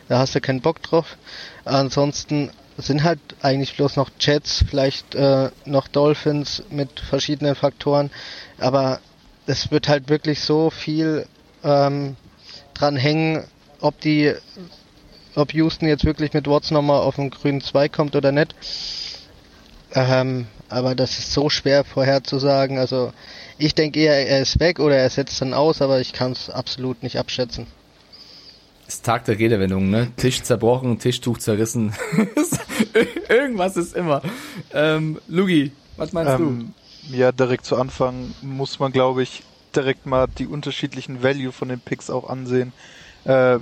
da 0.08 0.18
hast 0.18 0.34
du 0.34 0.40
keinen 0.40 0.60
Bock 0.60 0.82
drauf. 0.82 1.16
Ansonsten 1.64 2.50
sind 2.76 3.04
halt 3.04 3.20
eigentlich 3.40 3.76
bloß 3.76 3.96
noch 3.96 4.10
Jets, 4.18 4.64
vielleicht 4.68 5.14
äh, 5.14 5.50
noch 5.64 5.88
Dolphins 5.88 6.62
mit 6.70 7.00
verschiedenen 7.00 7.54
Faktoren, 7.54 8.10
aber 8.58 9.00
es 9.46 9.70
wird 9.70 9.88
halt 9.88 10.08
wirklich 10.08 10.40
so 10.40 10.70
viel 10.70 11.26
ähm, 11.62 12.16
dran 12.74 12.96
hängen, 12.96 13.44
ob 13.80 14.00
die, 14.00 14.32
ob 15.34 15.52
Houston 15.52 15.86
jetzt 15.86 16.04
wirklich 16.04 16.32
mit 16.32 16.48
Watson 16.48 16.74
nochmal 16.74 17.00
auf 17.00 17.16
den 17.16 17.30
grünen 17.30 17.60
Zweig 17.60 17.92
kommt 17.92 18.16
oder 18.16 18.32
nicht. 18.32 18.54
Ähm, 19.94 20.46
aber 20.68 20.94
das 20.94 21.18
ist 21.18 21.32
so 21.32 21.48
schwer 21.50 21.84
vorherzusagen. 21.84 22.78
Also 22.78 23.12
ich 23.58 23.74
denke 23.74 24.00
eher, 24.00 24.28
er 24.28 24.40
ist 24.40 24.60
weg 24.60 24.80
oder 24.80 24.96
er 24.96 25.10
setzt 25.10 25.40
dann 25.40 25.54
aus, 25.54 25.82
aber 25.82 26.00
ich 26.00 26.12
kann 26.12 26.32
es 26.32 26.50
absolut 26.50 27.02
nicht 27.02 27.18
abschätzen. 27.18 27.66
ist 28.86 29.04
Tag 29.04 29.24
der 29.24 29.38
Redewendung, 29.38 29.90
ne? 29.90 30.12
Tisch 30.16 30.42
zerbrochen, 30.42 30.98
Tischtuch 30.98 31.38
zerrissen. 31.38 31.94
Irgendwas 33.28 33.76
ist 33.76 33.94
immer. 33.94 34.22
Ähm, 34.72 35.20
Lugi, 35.28 35.72
was 35.96 36.12
meinst 36.12 36.34
ähm, 36.34 36.72
du? 37.08 37.16
Ja, 37.16 37.32
direkt 37.32 37.66
zu 37.66 37.76
Anfang 37.76 38.34
muss 38.42 38.78
man, 38.78 38.92
glaube 38.92 39.22
ich, 39.22 39.42
direkt 39.74 40.06
mal 40.06 40.26
die 40.38 40.46
unterschiedlichen 40.46 41.22
Value 41.22 41.52
von 41.52 41.68
den 41.68 41.80
Picks 41.80 42.10
auch 42.10 42.28
ansehen. 42.28 42.72
Äh, 43.24 43.58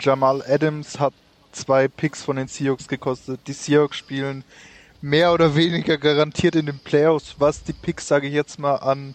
Jamal 0.00 0.42
Adams 0.46 0.98
hat 0.98 1.12
zwei 1.52 1.88
Picks 1.88 2.22
von 2.22 2.36
den 2.36 2.48
Seahawks 2.48 2.88
gekostet. 2.88 3.40
Die 3.46 3.52
Seahawks 3.52 3.96
spielen 3.96 4.44
mehr 5.00 5.32
oder 5.32 5.54
weniger 5.54 5.98
garantiert 5.98 6.56
in 6.56 6.66
den 6.66 6.78
Playoffs, 6.78 7.36
was 7.38 7.62
die 7.62 7.72
Picks, 7.72 8.08
sage 8.08 8.26
ich 8.26 8.34
jetzt 8.34 8.58
mal, 8.58 8.76
an 8.76 9.14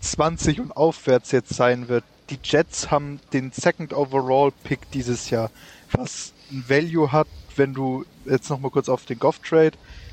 20 0.00 0.60
und 0.60 0.76
aufwärts 0.76 1.32
jetzt 1.32 1.54
sein 1.54 1.88
wird. 1.88 2.04
Die 2.30 2.38
Jets 2.42 2.90
haben 2.90 3.20
den 3.32 3.52
Second 3.52 3.92
Overall 3.92 4.52
Pick 4.64 4.90
dieses 4.92 5.30
Jahr, 5.30 5.50
was 5.92 6.32
ein 6.50 6.64
Value 6.68 7.12
hat, 7.12 7.28
wenn 7.56 7.74
du 7.74 8.04
jetzt 8.24 8.50
nochmal 8.50 8.70
kurz 8.70 8.88
auf 8.88 9.04
den 9.04 9.18
Goff 9.18 9.38
Trade, 9.40 9.72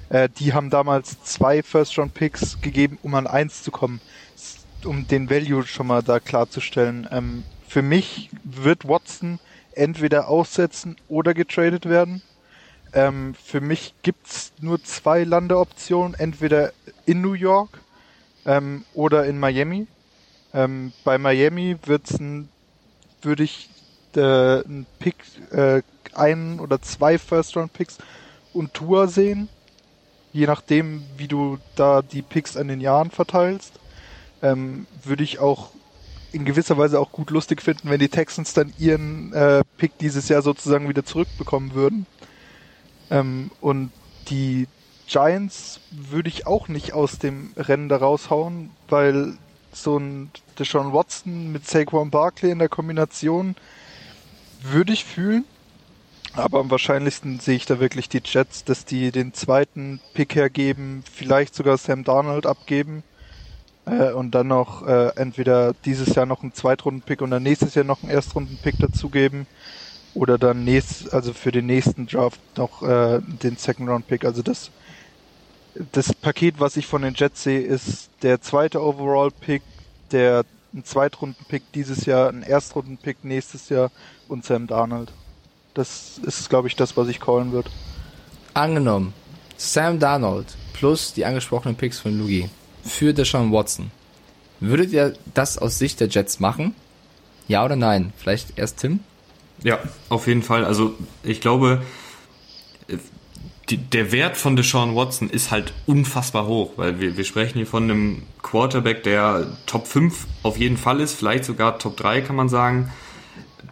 äh, 0.09 0.29
die 0.37 0.53
haben 0.53 0.69
damals 0.69 1.23
zwei 1.23 1.63
First 1.63 1.97
Round 1.97 2.13
Picks 2.13 2.61
gegeben, 2.61 2.97
um 3.03 3.15
an 3.15 3.27
eins 3.27 3.63
zu 3.63 3.71
kommen, 3.71 4.01
um 4.83 5.07
den 5.07 5.29
Value 5.29 5.65
schon 5.65 5.87
mal 5.87 6.01
da 6.01 6.19
klarzustellen. 6.19 7.07
Ähm, 7.11 7.43
für 7.67 7.81
mich 7.81 8.29
wird 8.43 8.87
Watson 8.87 9.39
entweder 9.73 10.27
aussetzen 10.27 10.95
oder 11.07 11.33
getradet 11.33 11.87
werden. 11.87 12.21
Ähm, 12.93 13.35
für 13.35 13.61
mich 13.61 13.93
gibt's 14.01 14.51
nur 14.59 14.83
zwei 14.83 15.23
Landeoptionen, 15.23 16.13
entweder 16.17 16.73
in 17.05 17.21
New 17.21 17.33
York 17.33 17.69
ähm, 18.45 18.83
oder 18.93 19.25
in 19.25 19.39
Miami. 19.39 19.87
Ähm, 20.53 20.93
bei 21.03 21.17
Miami 21.17 21.77
würde 23.21 23.43
ich 23.43 23.69
äh, 24.15 24.59
ein 24.61 24.85
Pick, 24.99 25.15
äh, 25.51 25.81
einen 26.13 26.59
oder 26.59 26.81
zwei 26.81 27.17
First-Round-Picks 27.17 27.97
und 28.53 28.73
Tour 28.73 29.07
sehen, 29.07 29.47
je 30.33 30.47
nachdem, 30.47 31.03
wie 31.17 31.27
du 31.27 31.59
da 31.75 32.01
die 32.01 32.21
Picks 32.21 32.57
an 32.57 32.67
den 32.67 32.81
Jahren 32.81 33.11
verteilst. 33.11 33.73
Ähm, 34.41 34.87
würde 35.03 35.23
ich 35.23 35.39
auch 35.39 35.71
in 36.31 36.45
gewisser 36.45 36.77
Weise 36.77 36.99
auch 36.99 37.11
gut 37.11 37.31
lustig 37.31 37.61
finden, 37.61 37.89
wenn 37.89 37.99
die 37.99 38.09
Texans 38.09 38.53
dann 38.53 38.73
ihren 38.77 39.33
äh, 39.33 39.63
Pick 39.77 39.97
dieses 39.97 40.29
Jahr 40.29 40.41
sozusagen 40.41 40.87
wieder 40.87 41.03
zurückbekommen 41.03 41.73
würden. 41.73 42.05
Ähm, 43.11 43.51
und 43.61 43.91
die 44.29 44.67
Giants 45.07 45.79
würde 45.91 46.29
ich 46.29 46.45
auch 46.45 46.67
nicht 46.67 46.93
aus 46.93 47.17
dem 47.17 47.51
Rennen 47.57 47.89
da 47.89 47.97
raushauen, 47.97 48.69
weil 48.89 49.37
so 49.71 49.97
ein 49.97 50.31
Deshaun 50.57 50.93
Watson 50.93 51.51
mit 51.51 51.67
Saquon 51.67 52.11
Barkley 52.11 52.51
in 52.51 52.59
der 52.59 52.69
Kombination 52.69 53.55
würde 54.61 54.93
ich 54.93 55.05
fühlen. 55.05 55.45
Aber 56.33 56.59
am 56.59 56.69
wahrscheinlichsten 56.69 57.39
sehe 57.39 57.55
ich 57.55 57.65
da 57.65 57.79
wirklich 57.79 58.07
die 58.07 58.21
Jets, 58.23 58.63
dass 58.63 58.85
die 58.85 59.11
den 59.11 59.33
zweiten 59.33 59.99
Pick 60.13 60.35
hergeben, 60.35 61.03
vielleicht 61.11 61.55
sogar 61.55 61.77
Sam 61.77 62.03
Darnold 62.03 62.45
abgeben 62.45 63.01
äh, 63.85 64.11
und 64.11 64.35
dann 64.35 64.47
noch 64.47 64.85
äh, 64.85 65.07
entweder 65.15 65.73
dieses 65.85 66.13
Jahr 66.13 66.27
noch 66.27 66.43
einen 66.43 66.53
Zweitrunden-Pick 66.53 67.21
und 67.21 67.31
dann 67.31 67.41
nächstes 67.41 67.73
Jahr 67.73 67.85
noch 67.85 68.03
einen 68.03 68.11
Erstrunden-Pick 68.11 68.77
dazugeben 68.77 69.47
oder 70.13 70.37
dann 70.37 70.63
nächst, 70.63 71.13
also 71.13 71.33
für 71.33 71.51
den 71.51 71.65
nächsten 71.65 72.07
Draft 72.07 72.39
noch 72.57 72.81
äh, 72.83 73.21
den 73.21 73.57
Second-Round-Pick. 73.57 74.25
Also 74.25 74.41
das 74.41 74.71
das 75.91 76.13
Paket, 76.13 76.59
was 76.59 76.77
ich 76.77 76.87
von 76.87 77.01
den 77.01 77.13
Jets 77.13 77.43
sehe, 77.43 77.61
ist 77.61 78.09
der 78.21 78.41
zweite 78.41 78.81
Overall-Pick, 78.81 79.61
der 80.11 80.45
ein 80.73 80.83
Zweitrunden-Pick 80.83 81.71
dieses 81.73 82.05
Jahr, 82.05 82.29
ein 82.29 82.43
Erstrunden-Pick 82.43 83.23
nächstes 83.23 83.69
Jahr 83.69 83.91
und 84.27 84.45
Sam 84.45 84.67
Darnold. 84.67 85.11
Das 85.73 86.19
ist, 86.23 86.49
glaube 86.49 86.67
ich, 86.67 86.75
das, 86.75 86.97
was 86.97 87.07
ich 87.07 87.19
callen 87.19 87.51
würde. 87.51 87.69
Angenommen, 88.53 89.13
Sam 89.57 89.99
Darnold 89.99 90.47
plus 90.73 91.13
die 91.13 91.25
angesprochenen 91.25 91.75
Picks 91.75 91.99
von 91.99 92.17
Lugi 92.17 92.49
für 92.83 93.13
Deshaun 93.13 93.51
Watson. 93.51 93.91
Würdet 94.59 94.91
ihr 94.91 95.13
das 95.33 95.57
aus 95.57 95.77
Sicht 95.77 95.99
der 95.99 96.07
Jets 96.07 96.39
machen? 96.39 96.75
Ja 97.47 97.63
oder 97.63 97.75
nein? 97.75 98.13
Vielleicht 98.17 98.57
erst 98.57 98.77
Tim? 98.77 98.99
Ja, 99.63 99.79
auf 100.09 100.27
jeden 100.27 100.43
Fall. 100.43 100.65
Also 100.65 100.93
ich 101.23 101.41
glaube, 101.41 101.81
die, 103.69 103.77
der 103.77 104.11
Wert 104.11 104.37
von 104.37 104.55
Deshaun 104.55 104.95
Watson 104.95 105.29
ist 105.29 105.51
halt 105.51 105.73
unfassbar 105.85 106.47
hoch, 106.47 106.73
weil 106.77 106.99
wir, 106.99 107.17
wir 107.17 107.23
sprechen 107.23 107.57
hier 107.57 107.67
von 107.67 107.83
einem 107.83 108.23
Quarterback, 108.41 109.03
der 109.03 109.47
Top 109.65 109.87
5 109.87 110.25
auf 110.43 110.57
jeden 110.57 110.77
Fall 110.77 110.99
ist, 111.01 111.13
vielleicht 111.13 111.45
sogar 111.45 111.77
Top 111.77 111.97
3 111.97 112.21
kann 112.21 112.35
man 112.35 112.49
sagen, 112.49 112.91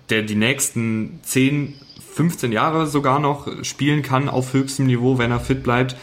der 0.10 0.22
die 0.22 0.36
nächsten 0.36 1.20
10, 1.24 1.74
15 2.14 2.52
Jahre 2.52 2.88
sogar 2.88 3.20
noch 3.20 3.64
spielen 3.64 4.04
kann 4.04 4.30
auf 4.30 4.54
höchstem 4.54 4.86
Niveau, 4.86 5.18
wenn 5.18 5.32
er 5.32 5.40
fit 5.40 5.64
bleibt 5.64 5.96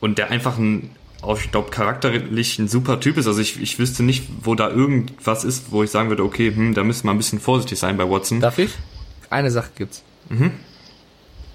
und 0.00 0.18
der 0.18 0.30
einfach 0.30 0.58
ein 0.58 0.90
auch, 1.22 1.40
ich 1.40 1.50
glaube, 1.50 1.70
charakterlich 1.70 2.58
ein 2.58 2.68
super 2.68 3.00
Typ 3.00 3.16
ist. 3.16 3.26
Also 3.26 3.40
ich, 3.40 3.60
ich 3.60 3.78
wüsste 3.78 4.02
nicht, 4.02 4.24
wo 4.42 4.54
da 4.54 4.70
irgendwas 4.70 5.44
ist, 5.44 5.72
wo 5.72 5.82
ich 5.82 5.90
sagen 5.90 6.08
würde, 6.08 6.22
okay, 6.22 6.52
hm, 6.54 6.74
da 6.74 6.84
müssen 6.84 7.06
wir 7.06 7.10
ein 7.10 7.16
bisschen 7.16 7.40
vorsichtig 7.40 7.78
sein 7.78 7.96
bei 7.96 8.08
Watson. 8.08 8.40
Darf 8.40 8.58
ich? 8.58 8.72
Eine 9.30 9.50
Sache 9.50 9.70
gibt's. 9.76 10.02
Mhm 10.28 10.52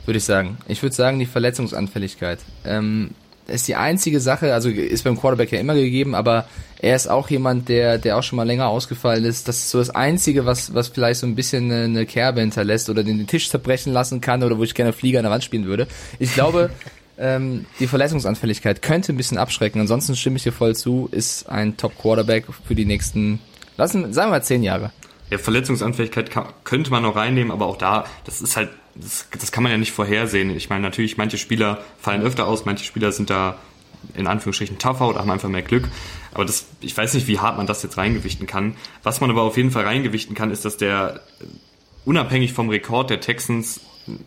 würde 0.06 0.18
ich 0.18 0.24
sagen. 0.24 0.58
Ich 0.68 0.82
würde 0.82 0.96
sagen, 0.96 1.20
die 1.20 1.26
Verletzungsanfälligkeit. 1.26 2.40
Ähm, 2.66 3.12
ist 3.48 3.68
die 3.68 3.76
einzige 3.76 4.20
Sache, 4.20 4.54
also 4.54 4.70
ist 4.70 5.04
beim 5.04 5.20
Quarterback 5.20 5.52
ja 5.52 5.60
immer 5.60 5.74
gegeben, 5.74 6.16
aber 6.16 6.46
er 6.80 6.96
ist 6.96 7.08
auch 7.08 7.30
jemand, 7.30 7.70
der, 7.70 7.98
der 7.98 8.18
auch 8.18 8.24
schon 8.24 8.38
mal 8.38 8.48
länger 8.48 8.68
ausgefallen 8.68 9.26
ist. 9.26 9.48
Das 9.48 9.58
ist 9.58 9.72
so 9.72 9.80
das 9.80 9.90
Einzige, 9.90 10.46
was, 10.46 10.74
was 10.74 10.88
vielleicht 10.88 11.20
so 11.20 11.28
ein 11.28 11.36
bisschen 11.36 11.72
eine, 11.72 11.84
eine 11.84 12.06
Kerbe 12.06 12.42
hinterlässt 12.42 12.90
oder 12.90 13.04
den, 13.04 13.18
den 13.18 13.28
Tisch 13.28 13.50
zerbrechen 13.50 13.94
lassen 13.94 14.22
kann 14.22 14.44
oder 14.44 14.58
wo 14.58 14.64
ich 14.64 14.74
gerne 14.74 14.94
Flieger 14.94 15.20
an 15.20 15.24
der 15.24 15.32
Wand 15.32 15.44
spielen 15.44 15.66
würde. 15.66 15.88
Ich 16.18 16.34
glaube, 16.34 16.70
ähm, 17.18 17.66
die 17.80 17.88
Verletzungsanfälligkeit 17.88 18.82
könnte 18.82 19.12
ein 19.12 19.18
bisschen 19.18 19.38
abschrecken. 19.38 19.82
Ansonsten 19.82 20.16
stimme 20.16 20.38
ich 20.38 20.44
dir 20.44 20.54
voll 20.54 20.76
zu, 20.76 21.10
ist 21.12 21.50
ein 21.50 21.76
Top-Quarterback 21.78 22.46
für 22.66 22.76
die 22.76 22.86
nächsten, 22.86 23.40
lassen, 23.78 24.14
sagen 24.14 24.30
wir 24.30 24.38
mal 24.38 24.44
zehn 24.44 24.64
Jahre. 24.64 24.92
Ja, 25.32 25.38
Verletzungsanfälligkeit 25.40 26.30
kann, 26.30 26.46
könnte 26.64 26.92
man 26.92 27.02
noch 27.04 27.16
reinnehmen, 27.16 27.52
aber 27.52 27.66
auch 27.66 27.78
da, 27.78 28.06
das 28.26 28.42
ist 28.42 28.56
halt 28.58 28.70
das, 28.96 29.28
das 29.40 29.52
kann 29.52 29.64
man 29.64 29.72
ja 29.72 29.78
nicht 29.78 29.92
vorhersehen. 29.92 30.56
Ich 30.56 30.70
meine, 30.70 30.82
natürlich, 30.82 31.18
manche 31.18 31.38
Spieler 31.38 31.84
fallen 32.00 32.22
öfter 32.22 32.48
aus, 32.48 32.66
manche 32.66 32.84
Spieler 32.84 33.12
sind 33.12 33.30
da 33.30 33.58
in 34.16 34.28
Anführungsstrichen 34.28 34.80
tougher 34.80 35.08
oder 35.08 35.20
haben 35.20 35.32
einfach 35.32 35.50
mehr 35.50 35.62
Glück. 35.62 35.88
Aber 36.34 36.46
das, 36.46 36.66
ich 36.82 36.96
weiß 36.96 37.14
nicht, 37.14 37.28
wie 37.28 37.40
hart 37.40 37.58
man 37.58 37.68
das 37.68 37.84
jetzt 37.84 37.98
reingewichten 37.98 38.48
kann. 38.48 38.76
Was 39.04 39.22
man 39.22 39.30
aber 39.30 39.44
auf 39.44 39.58
jeden 39.58 39.72
Fall 39.72 39.84
reingewichten 39.84 40.36
kann, 40.36 40.52
ist, 40.52 40.66
dass 40.66 40.78
der 40.78 41.22
unabhängig 42.04 42.54
vom 42.54 42.70
Rekord 42.70 43.10
der 43.10 43.22
Texans 43.22 43.80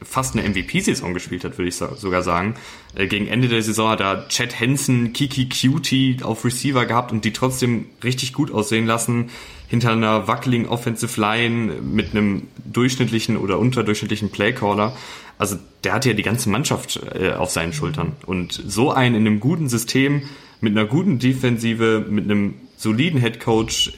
fast 0.03 0.37
eine 0.37 0.49
MVP-Saison 0.49 1.15
gespielt 1.15 1.45
hat, 1.45 1.59
würde 1.59 1.69
ich 1.69 1.77
sogar 1.77 2.23
sagen. 2.23 2.55
Äh, 2.95 3.07
gegen 3.07 3.27
Ende 3.27 3.49
der 3.49 3.63
Saison 3.63 3.91
hat 3.91 4.01
er 4.01 4.29
Chad 4.29 4.59
Henson, 4.59 5.13
Kiki 5.13 5.49
Cutie 5.49 6.19
auf 6.23 6.45
Receiver 6.45 6.87
gehabt 6.87 7.13
und 7.13 7.25
die 7.25 7.33
trotzdem 7.33 7.87
richtig 8.03 8.33
gut 8.33 8.51
aussehen 8.51 8.87
lassen 8.87 9.31
hinter 9.69 9.93
einer 9.93 10.29
wackeligen 10.29 10.69
Offensive 10.69 11.21
Line 11.21 11.81
mit 11.81 12.11
einem 12.11 12.49
durchschnittlichen 12.65 13.37
oder 13.37 13.59
unterdurchschnittlichen 13.59 14.31
Playcaller. 14.31 14.97
Also 15.39 15.57
der 15.83 15.95
hatte 15.95 16.11
ja 16.11 16.15
die 16.15 16.23
ganze 16.23 16.49
Mannschaft 16.49 17.01
äh, 17.15 17.33
auf 17.33 17.51
seinen 17.51 17.73
Schultern. 17.73 18.13
Und 18.27 18.53
so 18.53 18.93
einen 18.93 19.15
in 19.15 19.27
einem 19.27 19.41
guten 19.41 19.69
System, 19.69 20.23
mit 20.61 20.77
einer 20.77 20.87
guten 20.87 21.19
Defensive, 21.19 22.07
mit 22.09 22.25
einem 22.25 22.55
soliden 22.77 23.19
Headcoach, 23.19 23.93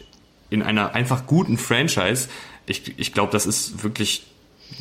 in 0.49 0.63
einer 0.63 0.95
einfach 0.95 1.27
guten 1.27 1.59
Franchise, 1.59 2.29
ich, 2.67 2.99
ich 2.99 3.13
glaube, 3.13 3.33
das 3.33 3.47
ist 3.47 3.83
wirklich 3.85 4.27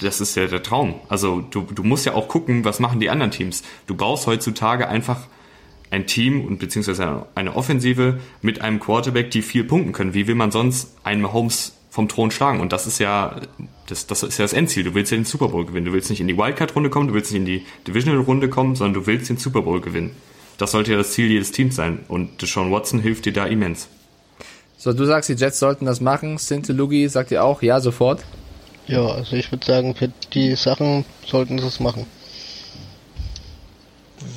das 0.01 0.21
ist 0.21 0.35
ja 0.35 0.45
der 0.47 0.63
Traum. 0.63 0.95
Also 1.09 1.41
du, 1.41 1.61
du 1.61 1.83
musst 1.83 2.05
ja 2.05 2.13
auch 2.13 2.27
gucken, 2.27 2.65
was 2.65 2.79
machen 2.79 2.99
die 2.99 3.09
anderen 3.09 3.31
Teams. 3.31 3.63
Du 3.87 3.95
brauchst 3.95 4.27
heutzutage 4.27 4.87
einfach 4.87 5.21
ein 5.91 6.07
Team 6.07 6.45
und 6.45 6.59
beziehungsweise 6.59 7.27
eine 7.35 7.55
Offensive 7.55 8.19
mit 8.41 8.61
einem 8.61 8.79
Quarterback, 8.79 9.31
die 9.31 9.41
viel 9.41 9.63
punkten 9.63 9.93
können. 9.93 10.13
Wie 10.13 10.27
will 10.27 10.35
man 10.35 10.51
sonst 10.51 10.95
einen 11.03 11.31
Holmes 11.31 11.73
vom 11.89 12.07
Thron 12.09 12.31
schlagen? 12.31 12.59
Und 12.59 12.73
das 12.73 12.87
ist 12.87 12.99
ja 12.99 13.39
das, 13.87 14.07
das 14.07 14.23
ist 14.23 14.37
ja 14.37 14.43
das 14.43 14.53
Endziel. 14.53 14.83
Du 14.83 14.93
willst 14.95 15.11
ja 15.11 15.17
den 15.17 15.25
Super 15.25 15.49
Bowl 15.49 15.65
gewinnen. 15.65 15.85
Du 15.85 15.93
willst 15.93 16.09
nicht 16.09 16.19
in 16.19 16.27
die 16.27 16.37
Wildcard-Runde 16.37 16.89
kommen, 16.89 17.07
du 17.07 17.13
willst 17.13 17.31
nicht 17.31 17.39
in 17.39 17.45
die 17.45 17.65
Divisional-Runde 17.87 18.49
kommen, 18.49 18.75
sondern 18.75 19.01
du 19.01 19.07
willst 19.07 19.29
den 19.29 19.37
Super 19.37 19.61
Bowl 19.61 19.79
gewinnen. 19.79 20.11
Das 20.57 20.71
sollte 20.71 20.91
ja 20.91 20.97
das 20.97 21.11
Ziel 21.11 21.29
jedes 21.29 21.51
Teams 21.51 21.75
sein. 21.75 21.99
Und 22.07 22.41
Deshaun 22.41 22.71
Watson 22.71 22.99
hilft 22.99 23.25
dir 23.25 23.33
da 23.33 23.45
immens. 23.45 23.87
So, 24.77 24.93
du 24.93 25.05
sagst, 25.05 25.29
die 25.29 25.33
Jets 25.33 25.59
sollten 25.59 25.85
das 25.85 26.01
machen. 26.01 26.37
Sinte 26.37 26.73
Lugi 26.73 27.07
sagt 27.09 27.31
ihr 27.31 27.43
auch, 27.43 27.61
ja, 27.61 27.79
sofort. 27.79 28.23
Ja, 28.87 29.05
also 29.07 29.35
ich 29.35 29.51
würde 29.51 29.65
sagen, 29.65 29.95
für 29.95 30.11
die 30.33 30.55
Sachen 30.55 31.05
sollten 31.25 31.59
sie 31.59 31.67
es 31.67 31.79
machen 31.79 32.05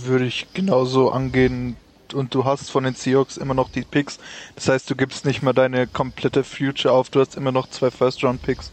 würde 0.02 0.26
ich 0.26 0.46
genauso 0.54 1.10
angehen. 1.10 1.76
Und 2.14 2.34
du 2.34 2.44
hast 2.44 2.70
von 2.70 2.84
den 2.84 2.94
Seahawks 2.94 3.36
immer 3.36 3.52
noch 3.52 3.70
die 3.70 3.82
Picks. 3.82 4.18
Das 4.54 4.68
heißt, 4.68 4.88
du 4.88 4.96
gibst 4.96 5.26
nicht 5.26 5.42
mal 5.42 5.52
deine 5.52 5.86
komplette 5.86 6.42
Future 6.42 6.92
auf. 6.94 7.10
Du 7.10 7.20
hast 7.20 7.36
immer 7.36 7.52
noch 7.52 7.68
zwei 7.68 7.90
First-Round-Picks. 7.90 8.70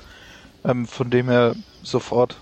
Ähm, 0.64 0.88
von 0.88 1.10
dem 1.10 1.28
her 1.28 1.56
sofort 1.84 2.38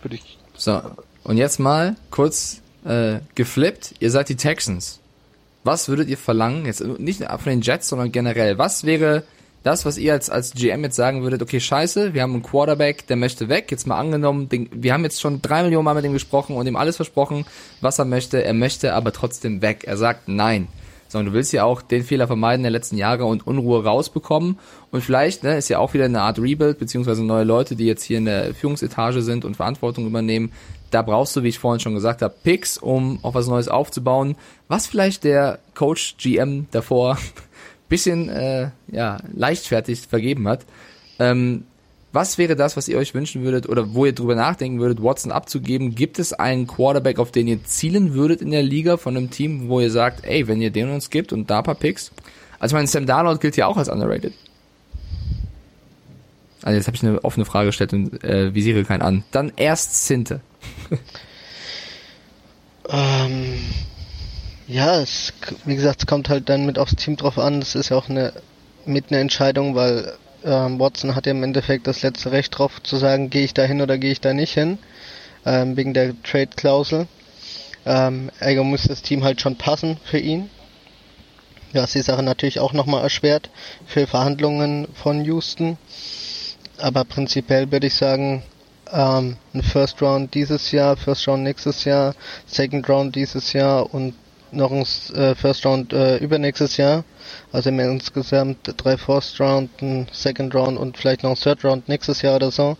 würde 0.00 0.16
ich. 0.16 0.38
So, 0.56 0.80
und 1.22 1.36
jetzt 1.36 1.60
mal 1.60 1.96
kurz 2.10 2.62
äh, 2.84 3.18
geflippt. 3.34 3.96
Ihr 4.00 4.10
seid 4.10 4.30
die 4.30 4.36
Texans. 4.36 5.00
Was 5.64 5.88
würdet 5.88 6.08
ihr 6.08 6.16
verlangen? 6.16 6.64
Jetzt 6.64 6.80
nicht 6.82 7.22
von 7.22 7.38
den 7.44 7.60
Jets, 7.60 7.88
sondern 7.88 8.10
generell. 8.10 8.56
Was 8.56 8.84
wäre 8.84 9.24
das, 9.62 9.84
was 9.84 9.98
ihr 9.98 10.12
als, 10.12 10.30
als 10.30 10.52
GM 10.52 10.82
jetzt 10.84 10.96
sagen 10.96 11.22
würdet, 11.22 11.42
okay, 11.42 11.60
scheiße, 11.60 12.14
wir 12.14 12.22
haben 12.22 12.32
einen 12.32 12.42
Quarterback, 12.42 13.06
der 13.06 13.16
möchte 13.16 13.48
weg, 13.48 13.70
jetzt 13.70 13.86
mal 13.86 13.98
angenommen, 13.98 14.48
den, 14.48 14.68
wir 14.72 14.92
haben 14.92 15.04
jetzt 15.04 15.20
schon 15.20 15.42
drei 15.42 15.62
Millionen 15.62 15.84
Mal 15.84 15.94
mit 15.94 16.04
ihm 16.04 16.12
gesprochen 16.12 16.56
und 16.56 16.66
ihm 16.66 16.76
alles 16.76 16.96
versprochen, 16.96 17.44
was 17.80 17.98
er 17.98 18.04
möchte, 18.04 18.42
er 18.42 18.54
möchte 18.54 18.94
aber 18.94 19.12
trotzdem 19.12 19.62
weg. 19.62 19.84
Er 19.84 19.96
sagt 19.96 20.28
nein. 20.28 20.68
Sondern 21.10 21.32
du 21.32 21.38
willst 21.38 21.54
ja 21.54 21.64
auch 21.64 21.80
den 21.80 22.04
Fehler 22.04 22.26
vermeiden 22.26 22.62
der 22.62 22.70
letzten 22.70 22.98
Jahre 22.98 23.24
und 23.24 23.46
Unruhe 23.46 23.82
rausbekommen. 23.82 24.58
Und 24.90 25.02
vielleicht 25.02 25.42
ne, 25.42 25.56
ist 25.56 25.70
ja 25.70 25.78
auch 25.78 25.94
wieder 25.94 26.04
eine 26.04 26.20
Art 26.20 26.38
Rebuild, 26.38 26.78
beziehungsweise 26.78 27.24
neue 27.24 27.44
Leute, 27.44 27.76
die 27.76 27.86
jetzt 27.86 28.02
hier 28.02 28.18
in 28.18 28.26
der 28.26 28.54
Führungsetage 28.54 29.22
sind 29.22 29.46
und 29.46 29.56
Verantwortung 29.56 30.06
übernehmen. 30.06 30.52
Da 30.90 31.00
brauchst 31.00 31.34
du, 31.34 31.42
wie 31.42 31.48
ich 31.48 31.58
vorhin 31.58 31.80
schon 31.80 31.94
gesagt 31.94 32.20
habe, 32.20 32.34
Picks, 32.42 32.76
um 32.76 33.20
auch 33.22 33.32
was 33.32 33.46
Neues 33.46 33.68
aufzubauen, 33.68 34.36
was 34.68 34.86
vielleicht 34.86 35.24
der 35.24 35.60
Coach 35.74 36.16
GM 36.18 36.66
davor 36.72 37.16
bisschen 37.88 38.28
äh, 38.28 38.70
ja, 38.90 39.18
leichtfertig 39.34 40.00
vergeben 40.00 40.46
hat. 40.48 40.64
Ähm, 41.18 41.64
was 42.12 42.38
wäre 42.38 42.56
das, 42.56 42.76
was 42.76 42.88
ihr 42.88 42.96
euch 42.96 43.14
wünschen 43.14 43.42
würdet 43.42 43.68
oder 43.68 43.92
wo 43.92 44.06
ihr 44.06 44.14
drüber 44.14 44.34
nachdenken 44.34 44.80
würdet, 44.80 45.02
Watson 45.02 45.30
abzugeben? 45.30 45.94
Gibt 45.94 46.18
es 46.18 46.32
einen 46.32 46.66
Quarterback, 46.66 47.18
auf 47.18 47.32
den 47.32 47.46
ihr 47.46 47.62
zielen 47.64 48.14
würdet 48.14 48.40
in 48.40 48.50
der 48.50 48.62
Liga 48.62 48.96
von 48.96 49.16
einem 49.16 49.30
Team, 49.30 49.68
wo 49.68 49.80
ihr 49.80 49.90
sagt, 49.90 50.24
ey, 50.24 50.48
wenn 50.48 50.62
ihr 50.62 50.70
den 50.70 50.90
uns 50.90 51.10
gibt 51.10 51.32
und 51.32 51.50
da 51.50 51.58
ein 51.58 51.64
paar 51.64 51.74
Picks? 51.74 52.10
Also 52.58 52.76
mein 52.76 52.86
Sam 52.86 53.06
Darnold 53.06 53.40
gilt 53.40 53.56
ja 53.56 53.66
auch 53.66 53.76
als 53.76 53.88
underrated. 53.88 54.32
Also 56.62 56.76
jetzt 56.76 56.86
habe 56.86 56.96
ich 56.96 57.02
eine 57.04 57.22
offene 57.24 57.44
Frage 57.44 57.66
gestellt 57.68 57.92
und 57.92 58.24
äh, 58.24 58.54
visiere 58.54 58.84
keinen 58.84 59.02
an. 59.02 59.24
Dann 59.30 59.52
erst 59.56 60.06
Sinte. 60.06 60.40
ähm, 62.88 63.58
ja, 64.68 65.00
es, 65.00 65.32
wie 65.64 65.74
gesagt, 65.74 66.02
es 66.02 66.06
kommt 66.06 66.28
halt 66.28 66.48
dann 66.48 66.66
mit 66.66 66.78
aufs 66.78 66.94
Team 66.94 67.16
drauf 67.16 67.38
an. 67.38 67.60
Das 67.60 67.74
ist 67.74 67.88
ja 67.88 67.96
auch 67.96 68.08
eine 68.08 68.32
mit 68.84 69.10
einer 69.10 69.20
Entscheidung, 69.20 69.74
weil 69.74 70.14
ähm, 70.44 70.78
Watson 70.78 71.14
hat 71.14 71.26
ja 71.26 71.32
im 71.32 71.42
Endeffekt 71.42 71.86
das 71.86 72.02
letzte 72.02 72.32
Recht 72.32 72.56
drauf 72.56 72.82
zu 72.82 72.96
sagen, 72.96 73.30
gehe 73.30 73.44
ich 73.44 73.54
da 73.54 73.62
hin 73.62 73.80
oder 73.80 73.98
gehe 73.98 74.12
ich 74.12 74.20
da 74.20 74.32
nicht 74.32 74.54
hin, 74.54 74.78
ähm, 75.44 75.76
wegen 75.76 75.94
der 75.94 76.20
Trade-Klausel. 76.22 77.06
Ähm, 77.84 78.30
Ego 78.40 78.64
muss 78.64 78.84
das 78.84 79.02
Team 79.02 79.24
halt 79.24 79.40
schon 79.40 79.56
passen 79.56 79.98
für 80.04 80.18
ihn. 80.18 80.50
Ist 81.72 81.94
die 81.94 82.02
Sache 82.02 82.22
natürlich 82.22 82.60
auch 82.60 82.72
nochmal 82.72 83.02
erschwert 83.02 83.50
für 83.86 84.06
Verhandlungen 84.06 84.88
von 84.94 85.24
Houston. 85.24 85.76
Aber 86.78 87.04
prinzipiell 87.04 87.70
würde 87.70 87.88
ich 87.88 87.94
sagen, 87.94 88.42
ähm, 88.90 89.36
ein 89.52 89.62
First 89.62 90.00
Round 90.00 90.34
dieses 90.34 90.72
Jahr, 90.72 90.96
First 90.96 91.28
Round 91.28 91.42
nächstes 91.42 91.84
Jahr, 91.84 92.14
Second 92.46 92.88
Round 92.88 93.14
dieses 93.16 93.52
Jahr 93.52 93.92
und 93.92 94.14
noch 94.52 94.70
ein 94.70 94.84
äh, 95.14 95.34
First 95.34 95.64
Round 95.66 95.92
äh, 95.92 96.18
übernächstes 96.18 96.76
Jahr. 96.76 97.04
Also 97.52 97.68
im 97.68 97.78
insgesamt 97.80 98.74
drei 98.76 98.96
First 98.96 99.40
Round, 99.40 99.70
ein 99.82 100.06
Second 100.12 100.54
Round 100.54 100.78
und 100.78 100.96
vielleicht 100.96 101.22
noch 101.22 101.30
ein 101.30 101.36
Third 101.36 101.64
Round 101.64 101.88
nächstes 101.88 102.22
Jahr 102.22 102.36
oder 102.36 102.50
so. 102.50 102.76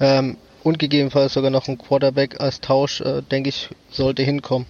Ähm, 0.00 0.36
und 0.62 0.78
gegebenenfalls 0.78 1.32
sogar 1.32 1.50
noch 1.50 1.68
ein 1.68 1.78
Quarterback 1.78 2.40
als 2.40 2.60
Tausch, 2.60 3.00
äh, 3.00 3.22
denke 3.22 3.48
ich, 3.48 3.68
sollte 3.90 4.22
hinkommen. 4.22 4.66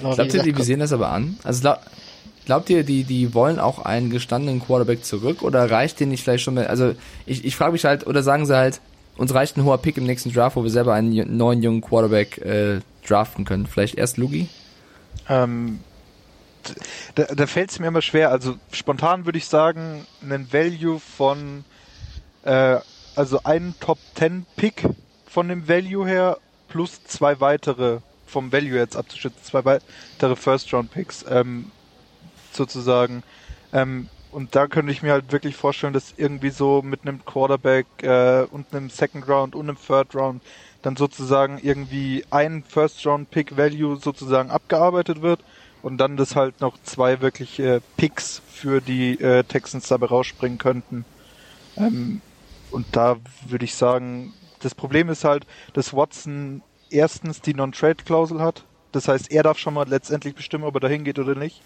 Glaubt 0.00 0.34
ihr, 0.34 0.42
die 0.42 0.62
sehen 0.62 0.80
das 0.80 0.92
aber 0.92 1.10
an? 1.10 1.38
Also 1.44 1.60
glaub, 1.60 1.80
glaubt 2.44 2.70
ihr, 2.70 2.82
die, 2.82 3.04
die 3.04 3.34
wollen 3.34 3.58
auch 3.58 3.84
einen 3.84 4.10
gestandenen 4.10 4.60
Quarterback 4.60 5.04
zurück 5.04 5.42
oder 5.42 5.70
reicht 5.70 6.00
denen 6.00 6.10
nicht 6.10 6.24
vielleicht 6.24 6.42
schon 6.42 6.54
mehr? 6.54 6.68
Also 6.68 6.94
ich, 7.24 7.44
ich 7.44 7.54
frage 7.54 7.72
mich 7.72 7.84
halt, 7.84 8.06
oder 8.06 8.22
sagen 8.22 8.46
sie 8.46 8.56
halt, 8.56 8.80
uns 9.16 9.32
reicht 9.32 9.56
ein 9.56 9.64
hoher 9.64 9.78
Pick 9.78 9.96
im 9.96 10.04
nächsten 10.04 10.32
Draft, 10.32 10.56
wo 10.56 10.62
wir 10.62 10.70
selber 10.70 10.94
einen 10.94 11.36
neuen 11.36 11.62
jungen 11.62 11.80
Quarterback 11.80 12.38
äh, 12.38 12.80
draften 13.06 13.44
können. 13.44 13.66
Vielleicht 13.66 13.96
erst 13.96 14.16
Lugi? 14.16 14.48
Ähm, 15.28 15.80
da 17.14 17.24
da 17.24 17.46
fällt 17.46 17.70
es 17.70 17.78
mir 17.78 17.88
immer 17.88 18.02
schwer. 18.02 18.30
Also 18.30 18.56
spontan 18.72 19.24
würde 19.24 19.38
ich 19.38 19.46
sagen, 19.46 20.06
einen 20.22 20.52
Value 20.52 21.00
von, 21.00 21.64
äh, 22.42 22.78
also 23.14 23.42
einen 23.44 23.78
Top 23.80 23.98
10 24.14 24.46
Pick 24.56 24.88
von 25.26 25.48
dem 25.48 25.68
Value 25.68 26.06
her 26.06 26.38
plus 26.68 27.04
zwei 27.04 27.40
weitere 27.40 28.00
vom 28.26 28.52
Value 28.52 28.76
jetzt 28.76 28.96
abzuschätzen, 28.96 29.42
zwei 29.42 29.64
weitere 29.64 30.36
First 30.36 30.72
Round 30.72 30.90
Picks 30.90 31.24
ähm, 31.28 31.70
sozusagen. 32.52 33.22
Ähm, 33.72 34.08
und 34.32 34.54
da 34.54 34.66
könnte 34.66 34.92
ich 34.92 35.02
mir 35.02 35.12
halt 35.12 35.32
wirklich 35.32 35.56
vorstellen, 35.56 35.92
dass 35.92 36.12
irgendwie 36.16 36.50
so 36.50 36.82
mit 36.82 37.02
einem 37.02 37.24
Quarterback 37.24 37.86
äh, 38.02 38.42
und 38.50 38.74
einem 38.74 38.90
Second 38.90 39.28
Round 39.28 39.54
und 39.54 39.68
einem 39.68 39.78
Third 39.78 40.14
Round 40.14 40.42
dann 40.82 40.96
sozusagen 40.96 41.58
irgendwie 41.62 42.24
ein 42.30 42.62
First 42.62 43.04
Round 43.06 43.30
Pick 43.30 43.56
Value 43.56 43.96
sozusagen 43.96 44.50
abgearbeitet 44.50 45.22
wird 45.22 45.40
und 45.82 45.98
dann 45.98 46.16
das 46.16 46.36
halt 46.36 46.60
noch 46.60 46.78
zwei 46.82 47.20
wirklich 47.20 47.58
äh, 47.58 47.80
Picks 47.96 48.42
für 48.48 48.80
die 48.80 49.20
äh, 49.20 49.44
Texans 49.44 49.88
dabei 49.88 50.06
rausspringen 50.06 50.58
könnten. 50.58 51.04
Ähm, 51.76 52.20
und 52.70 52.86
da 52.92 53.16
würde 53.46 53.64
ich 53.64 53.74
sagen, 53.74 54.32
das 54.60 54.74
Problem 54.74 55.08
ist 55.08 55.24
halt, 55.24 55.46
dass 55.74 55.94
Watson 55.94 56.62
erstens 56.90 57.40
die 57.40 57.54
Non-Trade-Klausel 57.54 58.40
hat. 58.40 58.64
Das 58.92 59.08
heißt, 59.08 59.30
er 59.30 59.42
darf 59.42 59.58
schon 59.58 59.74
mal 59.74 59.88
letztendlich 59.88 60.34
bestimmen, 60.34 60.64
ob 60.64 60.74
er 60.74 60.80
dahin 60.80 61.04
geht 61.04 61.18
oder 61.18 61.34
nicht. 61.34 61.60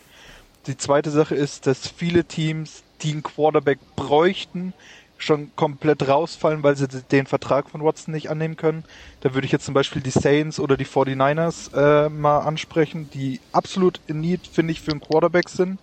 Die 0.66 0.76
zweite 0.76 1.10
Sache 1.10 1.34
ist, 1.34 1.66
dass 1.66 1.88
viele 1.88 2.24
Teams, 2.24 2.82
die 3.02 3.12
einen 3.12 3.22
Quarterback 3.22 3.78
bräuchten, 3.96 4.74
schon 5.22 5.54
komplett 5.56 6.08
rausfallen, 6.08 6.62
weil 6.62 6.76
sie 6.76 6.88
den 6.88 7.26
Vertrag 7.26 7.70
von 7.70 7.84
Watson 7.84 8.12
nicht 8.12 8.30
annehmen 8.30 8.56
können. 8.56 8.84
Da 9.20 9.34
würde 9.34 9.46
ich 9.46 9.52
jetzt 9.52 9.64
zum 9.64 9.74
Beispiel 9.74 10.02
die 10.02 10.10
Saints 10.10 10.58
oder 10.58 10.76
die 10.76 10.86
49ers 10.86 11.74
äh, 11.74 12.08
mal 12.08 12.40
ansprechen, 12.40 13.10
die 13.12 13.40
absolut 13.52 14.00
in 14.06 14.20
Need, 14.20 14.46
finde 14.46 14.72
ich, 14.72 14.80
für 14.80 14.90
einen 14.90 15.00
Quarterback 15.00 15.48
sind, 15.48 15.78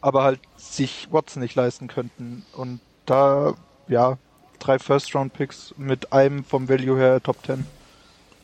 aber 0.00 0.22
halt 0.22 0.40
sich 0.56 1.08
Watson 1.10 1.42
nicht 1.42 1.54
leisten 1.54 1.88
könnten. 1.88 2.44
Und 2.56 2.80
da, 3.06 3.54
ja, 3.88 4.18
drei 4.58 4.78
First-Round-Picks 4.78 5.74
mit 5.76 6.12
einem 6.12 6.44
vom 6.44 6.68
Value 6.68 6.98
her 6.98 7.22
Top 7.22 7.44
10. 7.44 7.66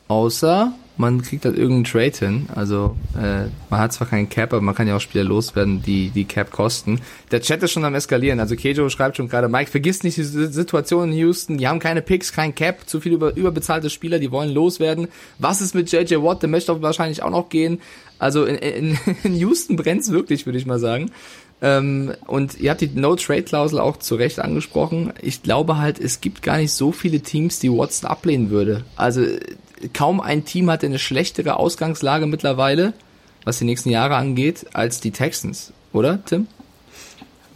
Außer 0.09 0.73
man 0.99 1.21
kriegt 1.21 1.45
halt 1.45 1.57
irgendeinen 1.57 1.85
Trade 1.85 2.25
hin. 2.25 2.49
Also 2.53 2.97
äh, 3.15 3.47
man 3.69 3.79
hat 3.79 3.93
zwar 3.93 4.07
keinen 4.07 4.27
Cap, 4.27 4.51
aber 4.51 4.61
man 4.61 4.75
kann 4.75 4.85
ja 4.85 4.97
auch 4.97 5.01
Spieler 5.01 5.23
loswerden, 5.23 5.81
die 5.81 6.09
die 6.09 6.25
Cap 6.25 6.51
kosten. 6.51 6.99
Der 7.31 7.41
Chat 7.41 7.63
ist 7.63 7.71
schon 7.71 7.85
am 7.85 7.95
eskalieren. 7.95 8.41
Also 8.41 8.57
Kejo 8.57 8.89
schreibt 8.89 9.15
schon 9.15 9.29
gerade, 9.29 9.47
Mike, 9.47 9.71
vergiss 9.71 10.03
nicht 10.03 10.17
die 10.17 10.23
Situation 10.23 11.11
in 11.11 11.17
Houston. 11.17 11.57
Die 11.57 11.69
haben 11.69 11.79
keine 11.79 12.01
Picks, 12.01 12.33
kein 12.33 12.53
Cap, 12.53 12.81
zu 12.85 12.99
viel 12.99 13.13
über, 13.13 13.33
überbezahlte 13.33 13.89
Spieler, 13.89 14.19
die 14.19 14.29
wollen 14.31 14.49
loswerden. 14.49 15.07
Was 15.37 15.61
ist 15.61 15.73
mit 15.73 15.89
JJ 15.89 16.15
Watt? 16.15 16.41
Der 16.41 16.49
möchte 16.49 16.81
wahrscheinlich 16.81 17.23
auch 17.23 17.31
noch 17.31 17.47
gehen. 17.47 17.79
Also 18.19 18.43
in, 18.43 18.55
in, 18.55 18.99
in 19.23 19.35
Houston 19.35 19.77
brennt's 19.77 20.11
wirklich, 20.11 20.45
würde 20.45 20.57
ich 20.57 20.65
mal 20.65 20.79
sagen. 20.79 21.11
Ähm, 21.61 22.13
und 22.27 22.59
ihr 22.59 22.71
habt 22.71 22.81
die 22.81 22.87
No-Trade-Klausel 22.87 23.79
auch 23.79 23.97
zu 23.97 24.15
Recht 24.15 24.39
angesprochen. 24.39 25.13
Ich 25.21 25.43
glaube 25.43 25.77
halt, 25.77 25.97
es 25.99 26.19
gibt 26.19 26.41
gar 26.41 26.57
nicht 26.57 26.73
so 26.73 26.91
viele 26.91 27.21
Teams, 27.21 27.59
die 27.59 27.71
Watson 27.71 28.09
ablehnen 28.09 28.49
würde. 28.49 28.83
Also 28.97 29.25
kaum 29.93 30.21
ein 30.21 30.45
Team 30.45 30.69
hat 30.69 30.83
eine 30.83 30.99
schlechtere 30.99 31.57
Ausgangslage 31.57 32.25
mittlerweile, 32.25 32.93
was 33.45 33.59
die 33.59 33.65
nächsten 33.65 33.89
Jahre 33.89 34.15
angeht, 34.15 34.67
als 34.73 34.99
die 34.99 35.11
Texans, 35.11 35.73
oder, 35.93 36.23
Tim? 36.25 36.47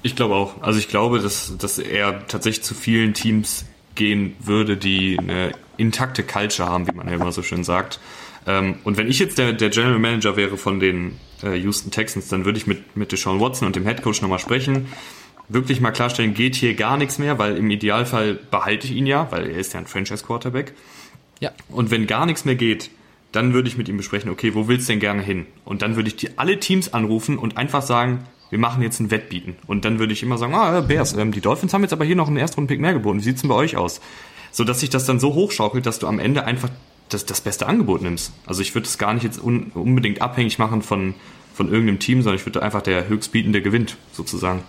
Ich 0.02 0.16
glaube 0.16 0.36
auch. 0.36 0.62
Also 0.62 0.80
ich 0.80 0.90
glaube, 0.90 1.20
dass, 1.20 1.56
dass 1.58 1.80
er 1.80 2.28
tatsächlich 2.28 2.64
zu 2.64 2.74
vielen 2.74 3.14
Teams 3.14 3.66
gehen 3.96 4.36
würde, 4.40 4.76
die 4.76 5.18
eine 5.20 5.52
intakte 5.78 6.24
Culture 6.24 6.68
haben, 6.68 6.88
wie 6.88 6.96
man 6.96 7.08
ja 7.08 7.16
immer 7.16 7.32
so 7.32 7.42
schön 7.42 7.64
sagt. 7.64 8.00
Ähm, 8.46 8.76
und 8.84 8.98
wenn 8.98 9.10
ich 9.10 9.20
jetzt 9.20 9.38
der, 9.38 9.54
der 9.54 9.70
General 9.70 10.00
Manager 10.00 10.36
wäre 10.36 10.58
von 10.58 10.80
den 10.80 11.20
äh, 11.42 11.56
Houston 11.56 11.92
Texans, 11.92 12.28
dann 12.28 12.46
würde 12.46 12.58
ich 12.58 12.68
mit, 12.68 12.98
mit 12.98 13.12
Deshaun 13.12 13.40
Watson 13.40 13.68
und 13.68 13.76
dem 13.76 13.86
Head 13.86 14.02
Coach 14.02 14.22
nochmal 14.22 14.40
sprechen. 14.40 14.88
Wirklich 15.50 15.82
mal 15.82 15.92
klarstellen, 15.92 16.34
geht 16.34 16.56
hier 16.56 16.74
gar 16.74 16.98
nichts 16.98 17.20
mehr, 17.20 17.38
weil 17.38 17.58
im 17.58 17.70
Idealfall 17.70 18.36
behalte 18.50 18.88
ich 18.88 18.94
ihn 18.94 19.06
ja, 19.06 19.32
weil 19.32 19.50
er 19.50 19.58
ist 19.58 19.74
ja 19.74 19.80
ein 19.80 19.88
Franchise 19.88 20.24
Quarterback. 20.24 20.74
Ja. 21.40 21.52
Und 21.70 21.92
wenn 21.92 22.08
gar 22.08 22.26
nichts 22.26 22.46
mehr 22.46 22.56
geht, 22.56 22.90
dann 23.32 23.54
würde 23.54 23.68
ich 23.68 23.78
mit 23.78 23.90
ihm 23.90 23.98
besprechen, 23.98 24.30
okay, 24.30 24.54
wo 24.54 24.68
willst 24.68 24.88
du 24.88 24.94
denn 24.94 25.00
gerne 25.00 25.22
hin? 25.22 25.48
Und 25.66 25.82
dann 25.82 25.96
würde 25.96 26.08
ich 26.08 26.16
die, 26.16 26.38
alle 26.38 26.60
Teams 26.60 26.94
anrufen 26.94 27.38
und 27.38 27.58
einfach 27.58 27.82
sagen, 27.82 28.26
wir 28.52 28.60
machen 28.60 28.84
jetzt 28.84 29.00
ein 29.00 29.10
Wettbieten. 29.10 29.56
Und 29.66 29.84
dann 29.84 29.98
würde 29.98 30.14
ich 30.14 30.22
immer 30.22 30.38
sagen, 30.38 30.54
ah, 30.54 30.82
Bears, 30.82 31.14
ähm, 31.14 31.32
die 31.32 31.42
Dolphins 31.42 31.74
haben 31.74 31.82
jetzt 31.82 31.94
aber 31.94 32.06
hier 32.06 32.16
noch 32.16 32.28
einen 32.28 32.38
Erstrunden-Pick 32.38 32.80
mehr 32.80 32.94
geboten. 32.94 33.18
Wie 33.20 33.24
sieht's 33.24 33.42
denn 33.42 33.50
bei 33.50 33.56
euch 33.56 33.76
aus? 33.76 34.00
So 34.52 34.64
dass 34.64 34.82
sich 34.82 34.92
das 34.92 35.06
dann 35.06 35.20
so 35.20 35.34
hochschaukelt, 35.34 35.88
dass 35.88 35.98
du 35.98 36.06
am 36.08 36.20
Ende 36.20 36.46
einfach 36.46 36.70
das, 37.10 37.26
das 37.26 37.42
beste 37.42 37.66
Angebot 37.66 38.04
nimmst. 38.04 38.32
Also 38.46 38.62
ich 38.62 38.76
würde 38.76 38.88
es 38.88 39.00
gar 39.00 39.14
nicht 39.16 39.24
jetzt 39.24 39.44
un, 39.44 39.72
unbedingt 39.74 40.22
abhängig 40.22 40.60
machen 40.60 40.84
von, 40.84 41.16
von 41.56 41.68
irgendeinem 41.68 41.98
Team, 41.98 42.22
sondern 42.22 42.40
ich 42.40 42.46
würde 42.46 42.62
einfach 42.62 42.84
der 42.84 43.08
Höchstbietende 43.08 43.64
gewinnt, 43.64 43.98
sozusagen. 44.12 44.64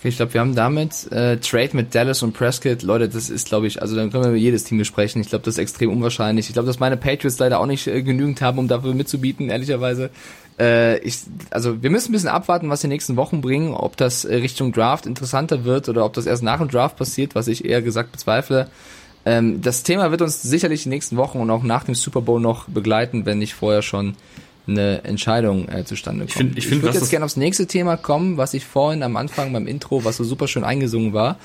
Okay, 0.00 0.08
ich 0.08 0.16
glaube, 0.16 0.32
wir 0.32 0.40
haben 0.40 0.54
damit 0.54 1.12
äh, 1.12 1.36
Trade 1.36 1.70
mit 1.74 1.94
Dallas 1.94 2.22
und 2.22 2.32
Prescott. 2.32 2.82
Leute, 2.82 3.10
das 3.10 3.28
ist, 3.28 3.48
glaube 3.48 3.66
ich, 3.66 3.82
also 3.82 3.94
dann 3.96 4.10
können 4.10 4.24
wir 4.24 4.30
über 4.30 4.38
jedes 4.38 4.64
Team 4.64 4.78
besprechen. 4.78 5.20
Ich 5.20 5.28
glaube, 5.28 5.44
das 5.44 5.56
ist 5.56 5.58
extrem 5.58 5.90
unwahrscheinlich. 5.90 6.46
Ich 6.46 6.54
glaube, 6.54 6.68
dass 6.68 6.80
meine 6.80 6.96
Patriots 6.96 7.38
leider 7.38 7.60
auch 7.60 7.66
nicht 7.66 7.86
äh, 7.86 8.02
genügend 8.02 8.40
haben, 8.40 8.58
um 8.58 8.66
dafür 8.66 8.94
mitzubieten, 8.94 9.50
ehrlicherweise. 9.50 10.08
Äh, 10.58 11.00
ich, 11.00 11.18
also 11.50 11.82
wir 11.82 11.90
müssen 11.90 12.08
ein 12.08 12.12
bisschen 12.12 12.30
abwarten, 12.30 12.70
was 12.70 12.80
die 12.80 12.88
nächsten 12.88 13.16
Wochen 13.16 13.42
bringen, 13.42 13.74
ob 13.74 13.98
das 13.98 14.24
äh, 14.24 14.36
Richtung 14.36 14.72
Draft 14.72 15.04
interessanter 15.04 15.66
wird 15.66 15.90
oder 15.90 16.06
ob 16.06 16.14
das 16.14 16.24
erst 16.24 16.42
nach 16.42 16.60
dem 16.60 16.68
Draft 16.68 16.96
passiert, 16.96 17.34
was 17.34 17.46
ich 17.46 17.66
eher 17.66 17.82
gesagt 17.82 18.10
bezweifle. 18.10 18.68
Ähm, 19.26 19.60
das 19.60 19.82
Thema 19.82 20.10
wird 20.10 20.22
uns 20.22 20.40
sicherlich 20.40 20.84
die 20.84 20.88
nächsten 20.88 21.18
Wochen 21.18 21.40
und 21.40 21.50
auch 21.50 21.62
nach 21.62 21.84
dem 21.84 21.94
Super 21.94 22.22
Bowl 22.22 22.40
noch 22.40 22.70
begleiten, 22.70 23.26
wenn 23.26 23.38
nicht 23.38 23.52
vorher 23.52 23.82
schon 23.82 24.16
eine 24.70 25.04
Entscheidung 25.04 25.68
äh, 25.68 25.84
zustande 25.84 26.20
kommt. 26.20 26.30
Ich, 26.30 26.36
find, 26.36 26.58
ich, 26.58 26.66
find, 26.66 26.78
ich 26.78 26.82
würde 26.82 26.98
jetzt 26.98 27.10
gerne 27.10 27.24
aufs 27.24 27.36
nächste 27.36 27.66
Thema 27.66 27.96
kommen, 27.96 28.36
was 28.36 28.54
ich 28.54 28.64
vorhin 28.64 29.02
am 29.02 29.16
Anfang 29.16 29.52
beim 29.52 29.66
Intro, 29.66 30.04
was 30.04 30.16
so 30.16 30.24
super 30.24 30.48
schön 30.48 30.64
eingesungen 30.64 31.12
war, 31.12 31.36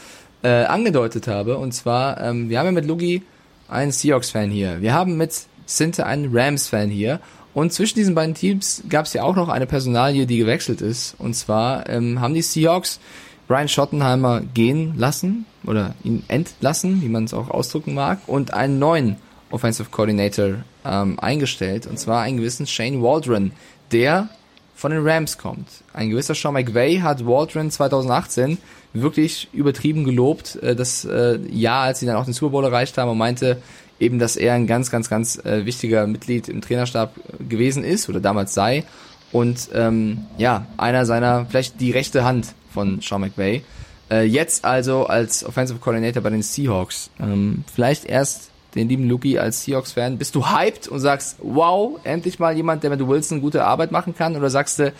äh, 0.44 0.64
angedeutet 0.64 1.28
habe. 1.28 1.58
Und 1.58 1.74
zwar, 1.74 2.22
ähm, 2.22 2.50
wir 2.50 2.60
haben 2.60 2.68
ja 2.68 2.72
mit 2.72 2.86
Lugi 2.86 3.24
einen 3.68 3.92
Seahawks-Fan 3.92 4.50
hier. 4.50 4.82
Wir 4.82 4.94
haben 4.94 5.18
mit 5.18 5.34
Sinte 5.66 6.06
einen 6.06 6.36
Rams-Fan 6.36 6.90
hier. 6.90 7.20
Und 7.54 7.74
zwischen 7.74 7.96
diesen 7.96 8.16
beiden 8.16 8.36
Teams 8.36 8.84
gab 8.90 9.06
es 9.06 9.14
ja 9.14 9.24
auch 9.24 9.36
noch 9.36 9.50
eine 9.50 9.66
Personalie, 9.66 10.26
die 10.26 10.38
gewechselt 10.38 10.82
ist. 10.82 11.16
Und 11.18 11.36
zwar 11.36 11.90
ähm, 11.90 12.20
haben 12.20 12.34
die 12.34 12.42
Seahawks 12.42 13.00
Brian 13.48 13.68
Schottenheimer 13.68 14.42
gehen 14.42 14.96
lassen 14.98 15.46
oder 15.66 15.96
ihn 16.04 16.24
entlassen, 16.28 17.02
wie 17.02 17.10
man 17.10 17.26
es 17.26 17.34
auch 17.34 17.50
ausdrücken 17.50 17.94
mag, 17.94 18.20
und 18.28 18.54
einen 18.54 18.80
neuen 18.80 19.18
Offensive 19.52 19.90
Coordinator 19.90 20.56
ähm, 20.86 21.20
eingestellt, 21.20 21.88
und 21.88 22.00
zwar 22.00 22.22
einen 22.22 22.38
gewissen 22.38 22.68
Shane 22.68 23.02
Waldron, 23.02 23.52
der 23.92 24.30
von 24.76 24.92
den 24.92 25.08
Rams 25.08 25.38
kommt. 25.38 25.68
Ein 25.94 26.10
gewisser 26.10 26.36
Sean 26.36 26.54
McVay 26.54 26.98
hat 26.98 27.26
Waldron 27.26 27.72
2018 27.72 28.58
wirklich 28.94 29.48
übertrieben 29.54 30.04
gelobt, 30.04 30.58
äh, 30.58 30.76
das 30.76 31.06
äh, 31.06 31.40
Jahr, 31.50 31.84
als 31.84 32.00
sie 32.00 32.06
dann 32.06 32.18
auch 32.18 32.26
den 32.26 32.34
Super 32.34 32.52
Bowl 32.52 32.64
erreicht 32.66 32.98
haben 32.98 33.10
und 33.10 33.18
meinte 33.18 33.62
eben, 34.00 34.20
dass 34.20 34.36
er 34.36 34.54
ein 34.54 34.68
ganz, 34.68 34.92
ganz, 34.92 35.10
ganz 35.10 35.38
äh, 35.46 35.66
wichtiger 35.66 36.06
Mitglied 36.08 36.50
im 36.50 36.62
Trainerstab 36.62 37.14
gewesen 37.48 37.84
ist 37.84 38.10
oder 38.10 38.20
damals 38.20 38.54
sei 38.54 38.84
und 39.32 39.70
ähm, 39.74 40.26
ja, 40.38 40.66
einer 40.78 41.06
seiner, 41.06 41.46
vielleicht 41.46 41.80
die 41.80 41.92
rechte 41.92 42.24
Hand 42.24 42.54
von 42.74 43.00
Sean 43.02 43.22
McVay. 43.22 43.64
Äh, 44.12 44.24
jetzt 44.26 44.66
also 44.66 45.08
als 45.08 45.46
Offensive 45.46 45.80
Coordinator 45.80 46.22
bei 46.22 46.30
den 46.30 46.42
Seahawks. 46.42 47.10
Ähm, 47.20 47.64
vielleicht 47.74 48.06
erst 48.06 48.52
den 48.76 48.90
lieben 48.90 49.08
Luki 49.08 49.40
als 49.40 49.64
Seahawks-Fan. 49.64 50.18
Bist 50.18 50.36
du 50.36 50.48
hyped 50.48 50.88
und 50.88 51.00
sagst, 51.00 51.38
wow, 51.42 52.00
endlich 52.04 52.40
mal 52.40 52.56
jemand, 52.56 52.84
der 52.84 52.90
mit 52.90 53.06
Wilson 53.06 53.42
gute 53.42 53.66
Arbeit 53.66 53.92
machen 53.92 54.16
kann? 54.16 54.36
Oder 54.36 54.50
sagst 54.50 54.80
du, 54.80 54.94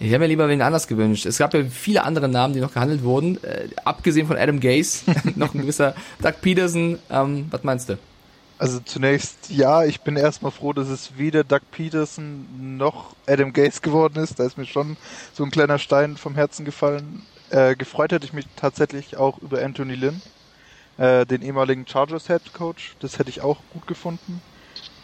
ich 0.00 0.08
hätte 0.08 0.20
mir 0.20 0.26
lieber 0.28 0.48
wen 0.48 0.62
anders 0.62 0.86
gewünscht. 0.86 1.26
Es 1.26 1.38
gab 1.38 1.54
ja 1.54 1.64
viele 1.64 2.04
andere 2.04 2.28
Namen, 2.28 2.54
die 2.54 2.60
noch 2.60 2.72
gehandelt 2.72 3.02
wurden. 3.02 3.42
Äh, 3.42 3.68
abgesehen 3.84 4.28
von 4.28 4.36
Adam 4.36 4.60
Gase, 4.60 5.02
noch 5.36 5.54
ein 5.54 5.60
gewisser 5.60 5.94
Doug 6.22 6.34
Peterson. 6.40 6.98
Ähm, 7.10 7.46
was 7.50 7.64
meinst 7.64 7.88
du? 7.88 7.98
Also 8.58 8.80
zunächst, 8.80 9.50
ja, 9.50 9.84
ich 9.84 10.00
bin 10.00 10.16
erstmal 10.16 10.50
froh, 10.50 10.72
dass 10.72 10.88
es 10.88 11.16
weder 11.16 11.44
Doug 11.44 11.60
Peterson 11.70 12.76
noch 12.76 13.14
Adam 13.26 13.52
Gase 13.52 13.80
geworden 13.80 14.22
ist. 14.22 14.38
Da 14.38 14.44
ist 14.44 14.58
mir 14.58 14.66
schon 14.66 14.96
so 15.32 15.44
ein 15.44 15.50
kleiner 15.50 15.78
Stein 15.78 16.16
vom 16.16 16.34
Herzen 16.34 16.64
gefallen. 16.64 17.22
Äh, 17.50 17.76
gefreut 17.76 18.12
hätte 18.12 18.26
ich 18.26 18.32
mich 18.32 18.46
tatsächlich 18.56 19.16
auch 19.16 19.38
über 19.38 19.62
Anthony 19.62 19.94
Lynn, 19.94 20.20
äh, 20.98 21.24
den 21.24 21.42
ehemaligen 21.42 21.86
Chargers 21.86 22.26
Head 22.26 22.52
Coach. 22.52 22.96
Das 23.00 23.18
hätte 23.18 23.30
ich 23.30 23.40
auch 23.40 23.58
gut 23.72 23.86
gefunden. 23.86 24.40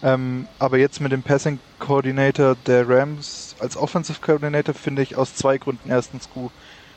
Ähm, 0.03 0.47
aber 0.59 0.77
jetzt 0.79 1.01
mit 1.01 1.13
dem 1.13 1.23
Passing 1.23 1.59
Coordinator 1.79 2.57
der 2.67 2.87
Rams 2.89 3.57
als 3.59 3.77
Offensive 3.77 4.21
Coordinator 4.21 4.75
finde 4.75 5.03
ich 5.03 5.17
aus 5.17 5.35
zwei 5.35 5.57
Gründen 5.57 5.89
erstens 5.89 6.29
gut. 6.29 6.53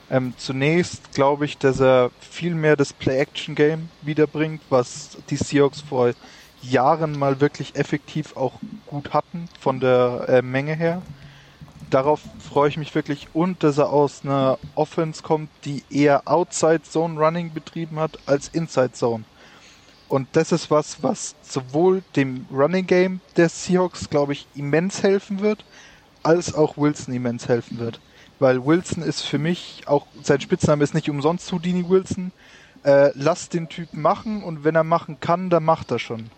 Ähm, 0.09 0.33
zunächst 0.37 1.13
glaube 1.13 1.45
ich, 1.45 1.57
dass 1.57 1.79
er 1.79 2.11
viel 2.19 2.55
mehr 2.55 2.75
das 2.75 2.93
Play-Action-Game 2.93 3.89
wiederbringt, 4.01 4.63
was 4.69 5.17
die 5.29 5.37
Seahawks 5.37 5.81
vor 5.81 6.13
Jahren 6.61 7.17
mal 7.17 7.39
wirklich 7.39 7.75
effektiv 7.75 8.35
auch 8.35 8.59
gut 8.85 9.13
hatten 9.13 9.49
von 9.59 9.79
der 9.79 10.25
äh, 10.27 10.41
Menge 10.41 10.75
her. 10.75 11.01
Darauf 11.89 12.21
freue 12.39 12.69
ich 12.69 12.77
mich 12.77 12.93
wirklich 12.95 13.27
und 13.33 13.63
dass 13.63 13.77
er 13.77 13.89
aus 13.89 14.21
einer 14.23 14.59
Offense 14.75 15.23
kommt, 15.23 15.49
die 15.63 15.83
eher 15.89 16.27
Outside 16.27 16.81
Zone 16.81 17.17
Running 17.17 17.53
betrieben 17.53 17.99
hat 17.99 18.19
als 18.25 18.49
Inside 18.49 18.91
Zone. 18.91 19.23
Und 20.09 20.27
das 20.33 20.51
ist 20.51 20.69
was, 20.69 21.01
was 21.01 21.35
sowohl 21.41 22.03
dem 22.15 22.45
Running 22.51 22.87
Game 22.87 23.21
der 23.35 23.49
Seahawks, 23.49 24.09
glaube 24.09 24.33
ich, 24.33 24.47
immens 24.55 25.03
helfen 25.03 25.41
wird, 25.41 25.65
als 26.23 26.53
auch 26.53 26.77
Wilson 26.77 27.13
immens 27.13 27.47
helfen 27.47 27.79
wird. 27.79 27.99
Weil 28.39 28.65
Wilson 28.65 29.03
ist 29.03 29.21
für 29.21 29.39
mich, 29.39 29.83
auch 29.85 30.07
sein 30.23 30.41
Spitzname 30.41 30.83
ist 30.83 30.93
nicht 30.93 31.09
umsonst 31.09 31.51
Houdini 31.51 31.87
Wilson, 31.87 32.31
äh, 32.83 33.11
lass 33.15 33.49
den 33.49 33.69
Typen 33.69 34.01
machen 34.01 34.43
und 34.43 34.63
wenn 34.63 34.75
er 34.75 34.83
machen 34.83 35.19
kann, 35.19 35.49
dann 35.49 35.63
macht 35.63 35.91
er 35.91 35.99
schon. 35.99 36.29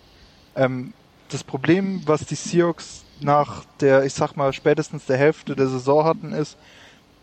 Ähm, 0.56 0.94
das 1.30 1.44
Problem, 1.44 2.02
was 2.06 2.26
die 2.26 2.36
Seahawks 2.36 3.04
nach 3.22 3.66
der, 3.80 4.04
ich 4.06 4.14
sag 4.14 4.36
mal, 4.36 4.54
spätestens 4.54 5.06
der 5.06 5.18
Hälfte 5.18 5.56
der 5.56 5.68
Saison 5.68 6.06
hatten, 6.06 6.34
ist, 6.34 6.58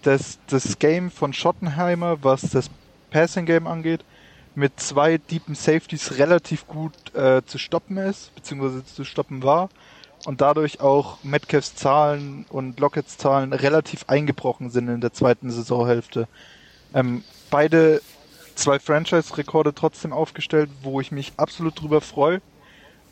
dass 0.02 0.38
das 0.48 0.78
Game 0.78 1.10
von 1.10 1.32
Schottenheimer, 1.32 2.18
was 2.22 2.42
das 2.42 2.70
Passing 3.10 3.46
Game 3.46 3.66
angeht, 3.66 4.04
mit 4.54 4.80
zwei 4.80 5.18
deepen 5.18 5.54
Safeties 5.54 6.18
relativ 6.18 6.66
gut 6.66 7.14
äh, 7.14 7.42
zu 7.44 7.58
stoppen 7.58 7.98
ist, 7.98 8.34
beziehungsweise 8.34 8.84
zu 8.84 9.04
stoppen 9.04 9.42
war 9.42 9.68
und 10.24 10.40
dadurch 10.40 10.80
auch 10.80 11.18
Metcalfs 11.22 11.74
Zahlen 11.74 12.46
und 12.48 12.80
Lockets 12.80 13.18
Zahlen 13.18 13.52
relativ 13.52 14.04
eingebrochen 14.08 14.70
sind 14.70 14.88
in 14.88 15.00
der 15.00 15.12
zweiten 15.12 15.50
Saisonhälfte. 15.50 16.26
Ähm, 16.94 17.22
beide 17.50 18.00
zwei 18.54 18.78
Franchise-Rekorde 18.78 19.74
trotzdem 19.74 20.12
aufgestellt, 20.12 20.70
wo 20.82 21.00
ich 21.00 21.12
mich 21.12 21.34
absolut 21.36 21.80
drüber 21.80 22.00
freue, 22.00 22.40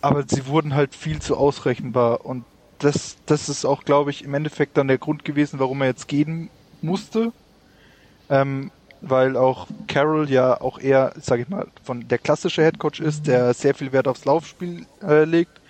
aber 0.01 0.25
sie 0.27 0.47
wurden 0.47 0.75
halt 0.75 0.95
viel 0.95 1.21
zu 1.21 1.37
ausrechenbar 1.37 2.25
und 2.25 2.45
das, 2.79 3.17
das 3.27 3.49
ist 3.49 3.65
auch, 3.65 3.85
glaube 3.85 4.11
ich, 4.11 4.25
im 4.25 4.35
Endeffekt 4.35 4.77
dann 4.77 4.89
der 4.89 4.99
Grund 4.99 5.25
gewesen, 5.25 5.59
warum 5.59 5.81
er 5.83 5.89
jetzt 5.89 6.09
gehen 6.09 6.51
musste. 6.83 7.33
Ähm, 8.31 8.71
weil 9.01 9.37
auch 9.37 9.67
Carroll 9.87 10.31
ja 10.31 10.61
auch 10.61 10.79
eher, 10.79 11.13
sage 11.21 11.43
ich 11.43 11.49
mal, 11.49 11.67
von 11.83 12.09
der 12.09 12.19
klassische 12.19 12.63
Headcoach 12.63 13.01
ist, 13.01 13.27
der 13.27 13.53
sehr 13.53 13.75
viel 13.75 13.93
Wert 13.93 14.09
aufs 14.09 14.25
Laufspiel 14.25 14.87
äh, 15.03 15.25
legt, 15.25 15.61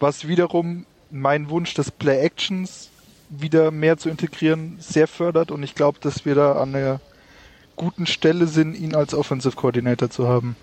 was 0.00 0.26
wiederum 0.26 0.86
mein 1.10 1.50
Wunsch 1.50 1.74
des 1.74 1.90
Play 1.90 2.18
Actions 2.20 2.90
wieder 3.28 3.70
mehr 3.70 3.98
zu 3.98 4.08
integrieren 4.08 4.76
sehr 4.80 5.08
fördert 5.08 5.50
und 5.50 5.62
ich 5.62 5.74
glaube, 5.74 5.98
dass 6.00 6.24
wir 6.24 6.34
da 6.34 6.52
an 6.52 6.74
einer 6.74 7.00
guten 7.74 8.06
Stelle 8.06 8.46
sind, 8.46 8.74
ihn 8.74 8.94
als 8.94 9.14
Offensive 9.14 9.56
Coordinator 9.56 10.08
zu 10.08 10.28
haben. 10.28 10.56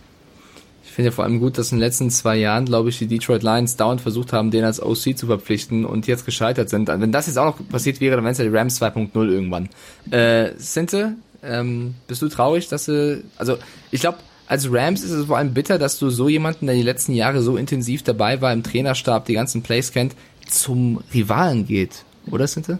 Ich 0.94 0.96
finde 0.96 1.10
ja 1.10 1.16
vor 1.16 1.24
allem 1.24 1.40
gut, 1.40 1.58
dass 1.58 1.72
in 1.72 1.80
den 1.80 1.86
letzten 1.86 2.12
zwei 2.12 2.36
Jahren, 2.36 2.66
glaube 2.66 2.90
ich, 2.90 3.00
die 3.00 3.08
Detroit 3.08 3.42
Lions 3.42 3.78
dauernd 3.78 4.00
versucht 4.00 4.32
haben, 4.32 4.52
den 4.52 4.64
als 4.64 4.80
OC 4.80 5.18
zu 5.18 5.26
verpflichten 5.26 5.86
und 5.86 6.06
jetzt 6.06 6.24
gescheitert 6.24 6.70
sind. 6.70 6.88
Wenn 6.88 7.12
das 7.12 7.26
jetzt 7.26 7.38
auch 7.38 7.58
noch 7.58 7.68
passiert 7.68 8.00
wäre, 8.00 8.16
dann 8.16 8.24
wären 8.24 8.34
es 8.34 8.38
ja 8.38 8.44
die 8.44 8.56
Rams 8.56 8.80
2.0 8.80 9.28
irgendwann. 9.28 9.70
Äh, 10.12 10.52
Sinte, 10.58 11.16
ähm, 11.42 11.96
bist 12.06 12.22
du 12.22 12.30
traurig, 12.30 12.68
dass 12.68 12.86
du, 12.86 13.24
also 13.38 13.58
ich 13.90 14.02
glaube, 14.02 14.20
als 14.46 14.72
Rams 14.72 15.04
ist 15.04 15.10
es 15.10 15.26
vor 15.26 15.40
allem 15.40 15.56
bitter, 15.56 15.80
dass 15.80 15.98
du 15.98 16.12
so 16.12 16.30
jemanden, 16.30 16.68
der 16.68 16.76
die 16.76 16.84
letzten 16.84 17.14
Jahre 17.14 17.42
so 17.42 17.58
intensiv 17.58 18.04
dabei 18.04 18.40
war 18.42 18.54
im 18.54 18.62
Trainerstab, 18.62 19.26
die 19.26 19.34
ganzen 19.34 19.64
Plays 19.64 19.94
kennt, 19.94 20.14
zum 20.48 21.02
Rivalen 21.12 21.66
geht, 21.66 22.06
oder 22.30 22.46
Sinte? 22.46 22.78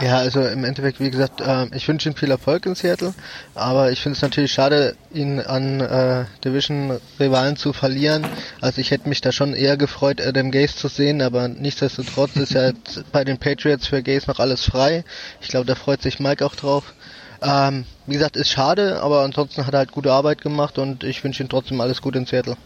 Ja, 0.00 0.16
also 0.18 0.40
im 0.40 0.64
Endeffekt, 0.64 1.00
wie 1.00 1.10
gesagt, 1.10 1.40
äh, 1.40 1.66
ich 1.76 1.86
wünsche 1.86 2.08
ihm 2.08 2.16
viel 2.16 2.30
Erfolg 2.30 2.66
in 2.66 2.74
Seattle, 2.74 3.14
aber 3.54 3.92
ich 3.92 4.00
finde 4.00 4.16
es 4.16 4.22
natürlich 4.22 4.52
schade, 4.52 4.96
ihn 5.12 5.38
an 5.38 5.80
äh, 5.80 6.24
Division-Rivalen 6.44 7.56
zu 7.56 7.72
verlieren. 7.72 8.26
Also 8.60 8.80
ich 8.80 8.90
hätte 8.90 9.08
mich 9.08 9.20
da 9.20 9.30
schon 9.30 9.54
eher 9.54 9.76
gefreut, 9.76 10.20
Adam 10.20 10.50
Gaze 10.50 10.74
zu 10.74 10.88
sehen, 10.88 11.22
aber 11.22 11.48
nichtsdestotrotz 11.48 12.36
ist 12.36 12.52
ja 12.52 12.72
bei 13.12 13.24
den 13.24 13.38
Patriots 13.38 13.86
für 13.86 14.02
Gaze 14.02 14.28
noch 14.28 14.40
alles 14.40 14.64
frei. 14.64 15.04
Ich 15.40 15.48
glaube, 15.48 15.66
da 15.66 15.74
freut 15.74 16.02
sich 16.02 16.18
Mike 16.18 16.44
auch 16.44 16.56
drauf. 16.56 16.94
Ähm, 17.42 17.84
wie 18.06 18.14
gesagt, 18.14 18.36
ist 18.36 18.50
schade, 18.50 19.00
aber 19.02 19.22
ansonsten 19.22 19.66
hat 19.66 19.74
er 19.74 19.78
halt 19.78 19.92
gute 19.92 20.12
Arbeit 20.12 20.40
gemacht 20.40 20.78
und 20.78 21.04
ich 21.04 21.22
wünsche 21.22 21.42
ihm 21.42 21.48
trotzdem 21.48 21.80
alles 21.80 22.00
Gute 22.00 22.18
in 22.18 22.26
Seattle. 22.26 22.56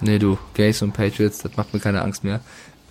Nee, 0.00 0.18
du, 0.18 0.36
Gays 0.54 0.82
und 0.82 0.92
Patriots, 0.92 1.38
das 1.38 1.56
macht 1.56 1.72
mir 1.72 1.80
keine 1.80 2.02
Angst 2.02 2.24
mehr. 2.24 2.40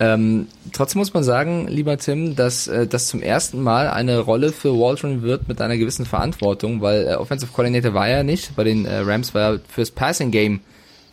Ähm, 0.02 0.48
trotzdem 0.74 0.98
muss 0.98 1.14
man 1.14 1.24
sagen, 1.24 1.68
lieber 1.68 1.96
Tim, 1.96 2.36
dass 2.36 2.68
äh, 2.68 2.88
das 2.88 3.08
zum 3.08 3.22
ersten 3.22 3.62
Mal 3.62 3.88
eine 3.88 4.18
Rolle 4.18 4.52
für 4.52 4.74
Waldron 4.74 5.22
wird 5.22 5.48
mit 5.48 5.62
einer 5.62 5.78
gewissen 5.78 6.08
Verantwortung, 6.08 6.82
weil 6.82 7.08
äh, 7.08 7.14
Offensive 7.14 7.52
Coordinator 7.54 7.94
war 7.94 8.08
er 8.08 8.24
nicht, 8.24 8.56
bei 8.56 8.64
den 8.64 8.86
äh, 8.86 8.98
Rams 8.98 9.36
war 9.36 9.42
er 9.42 9.60
fürs 9.70 9.92
Passing 9.92 10.32
Game 10.32 10.62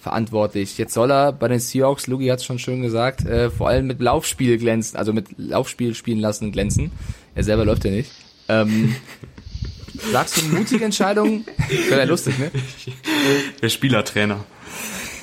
verantwortlich. 0.01 0.78
Jetzt 0.78 0.95
soll 0.95 1.12
er 1.12 1.32
bei 1.32 1.49
den 1.49 1.61
Seahawks, 1.61 2.07
Lugi 2.07 2.28
hat 2.28 2.39
es 2.39 2.47
schon 2.47 2.59
schön 2.59 2.80
gesagt, 2.80 3.26
äh, 3.26 3.51
vor 3.51 3.68
allem 3.68 3.89
mit 3.89 4.01
Laufspiel 4.01 4.57
glänzen, 4.57 4.97
also 4.97 5.12
mit 5.12 5.26
Laufspiel 5.36 5.95
spielen 5.95 6.20
lassen 6.20 6.51
glänzen. 6.51 6.91
Er 7.34 7.45
selber 7.45 7.66
läuft 7.66 7.84
ja 7.84 7.91
nicht. 7.91 8.11
Ähm, 8.49 8.97
sagst 10.12 10.39
du 10.39 10.47
mutige 10.47 10.86
Entscheidung? 10.86 11.45
Wäre 11.91 12.01
ja 12.01 12.07
lustig, 12.07 12.39
ne? 12.39 12.51
Der 13.61 13.68
Spielertrainer. 13.68 14.47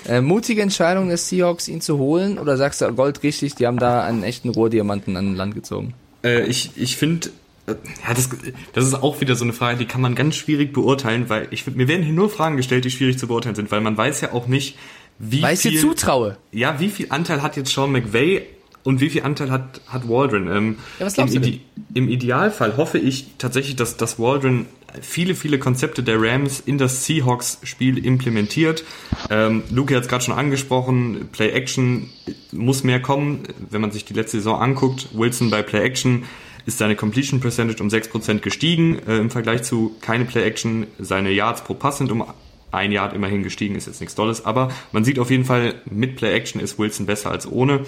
Äh, 0.07 0.21
mutige 0.21 0.61
Entscheidung 0.61 1.09
des 1.09 1.29
Seahawks, 1.29 1.67
ihn 1.67 1.81
zu 1.81 1.97
holen? 1.97 2.37
Oder 2.37 2.57
sagst 2.57 2.81
du, 2.81 2.91
Gold 2.93 3.23
richtig, 3.23 3.55
die 3.55 3.67
haben 3.67 3.79
da 3.79 4.03
einen 4.03 4.23
echten 4.23 4.49
Rohrdiamanten 4.49 5.17
an 5.17 5.35
Land 5.35 5.55
gezogen? 5.55 5.93
Äh, 6.23 6.45
ich 6.45 6.71
ich 6.75 6.97
finde, 6.97 7.29
äh, 7.67 7.71
ja, 8.07 8.13
das, 8.13 8.29
das 8.73 8.85
ist 8.85 8.93
auch 8.93 9.21
wieder 9.21 9.35
so 9.35 9.43
eine 9.43 9.53
Frage, 9.53 9.79
die 9.79 9.85
kann 9.85 10.01
man 10.01 10.15
ganz 10.15 10.35
schwierig 10.35 10.73
beurteilen, 10.73 11.29
weil 11.29 11.47
ich 11.51 11.65
mir 11.67 11.87
werden 11.87 12.03
hier 12.03 12.13
nur 12.13 12.29
Fragen 12.29 12.57
gestellt, 12.57 12.85
die 12.85 12.91
schwierig 12.91 13.17
zu 13.17 13.27
beurteilen 13.27 13.55
sind, 13.55 13.71
weil 13.71 13.81
man 13.81 13.97
weiß 13.97 14.21
ja 14.21 14.33
auch 14.33 14.47
nicht, 14.47 14.77
wie 15.19 15.41
weil 15.41 15.57
viel... 15.57 15.73
ich 15.73 15.81
dir 15.81 15.87
zutraue. 15.87 16.37
Ja, 16.51 16.79
wie 16.79 16.89
viel 16.89 17.07
Anteil 17.09 17.41
hat 17.41 17.57
jetzt 17.57 17.73
Sean 17.73 17.91
McVay 17.91 18.43
und 18.83 19.01
wie 19.01 19.09
viel 19.09 19.23
Anteil 19.23 19.49
hat, 19.49 19.81
hat 19.87 20.07
Waldron? 20.07 20.47
Ähm, 20.47 20.77
ja, 20.99 21.05
was 21.05 21.15
glaubst 21.15 21.35
im, 21.35 21.41
du 21.41 21.47
Ide 21.47 21.59
Im 21.95 22.09
Idealfall 22.09 22.77
hoffe 22.77 22.99
ich 22.99 23.27
tatsächlich, 23.37 23.75
dass, 23.75 23.97
dass 23.97 24.19
Waldron 24.19 24.67
viele, 25.01 25.35
viele 25.35 25.59
Konzepte 25.59 26.03
der 26.03 26.21
Rams 26.21 26.59
in 26.59 26.77
das 26.77 27.05
Seahawks-Spiel 27.05 28.03
implementiert. 28.03 28.83
Ähm, 29.29 29.63
Luke 29.69 29.95
hat 29.95 30.03
es 30.03 30.09
gerade 30.09 30.23
schon 30.23 30.33
angesprochen, 30.33 31.29
Play-Action 31.31 32.09
muss 32.51 32.83
mehr 32.83 33.01
kommen. 33.01 33.43
Wenn 33.69 33.81
man 33.81 33.91
sich 33.91 34.05
die 34.05 34.13
letzte 34.13 34.37
Saison 34.37 34.61
anguckt, 34.61 35.09
Wilson 35.13 35.49
bei 35.49 35.61
Play-Action 35.61 36.23
ist 36.65 36.77
seine 36.77 36.95
Completion 36.95 37.39
Percentage 37.39 37.81
um 37.81 37.89
6% 37.89 38.39
gestiegen 38.39 38.99
äh, 39.07 39.17
im 39.17 39.29
Vergleich 39.29 39.63
zu 39.63 39.95
keine 40.01 40.25
Play-Action. 40.25 40.87
Seine 40.99 41.31
Yards 41.31 41.63
pro 41.63 41.73
Pass 41.73 41.99
sind 41.99 42.11
um 42.11 42.25
ein 42.71 42.91
Yard 42.91 43.13
immerhin 43.13 43.43
gestiegen, 43.43 43.75
ist 43.75 43.87
jetzt 43.87 44.01
nichts 44.01 44.15
Dolles, 44.15 44.45
aber 44.45 44.69
man 44.91 45.05
sieht 45.05 45.19
auf 45.19 45.31
jeden 45.31 45.45
Fall, 45.45 45.75
mit 45.85 46.17
Play-Action 46.17 46.59
ist 46.59 46.77
Wilson 46.77 47.05
besser 47.05 47.31
als 47.31 47.47
ohne. 47.47 47.85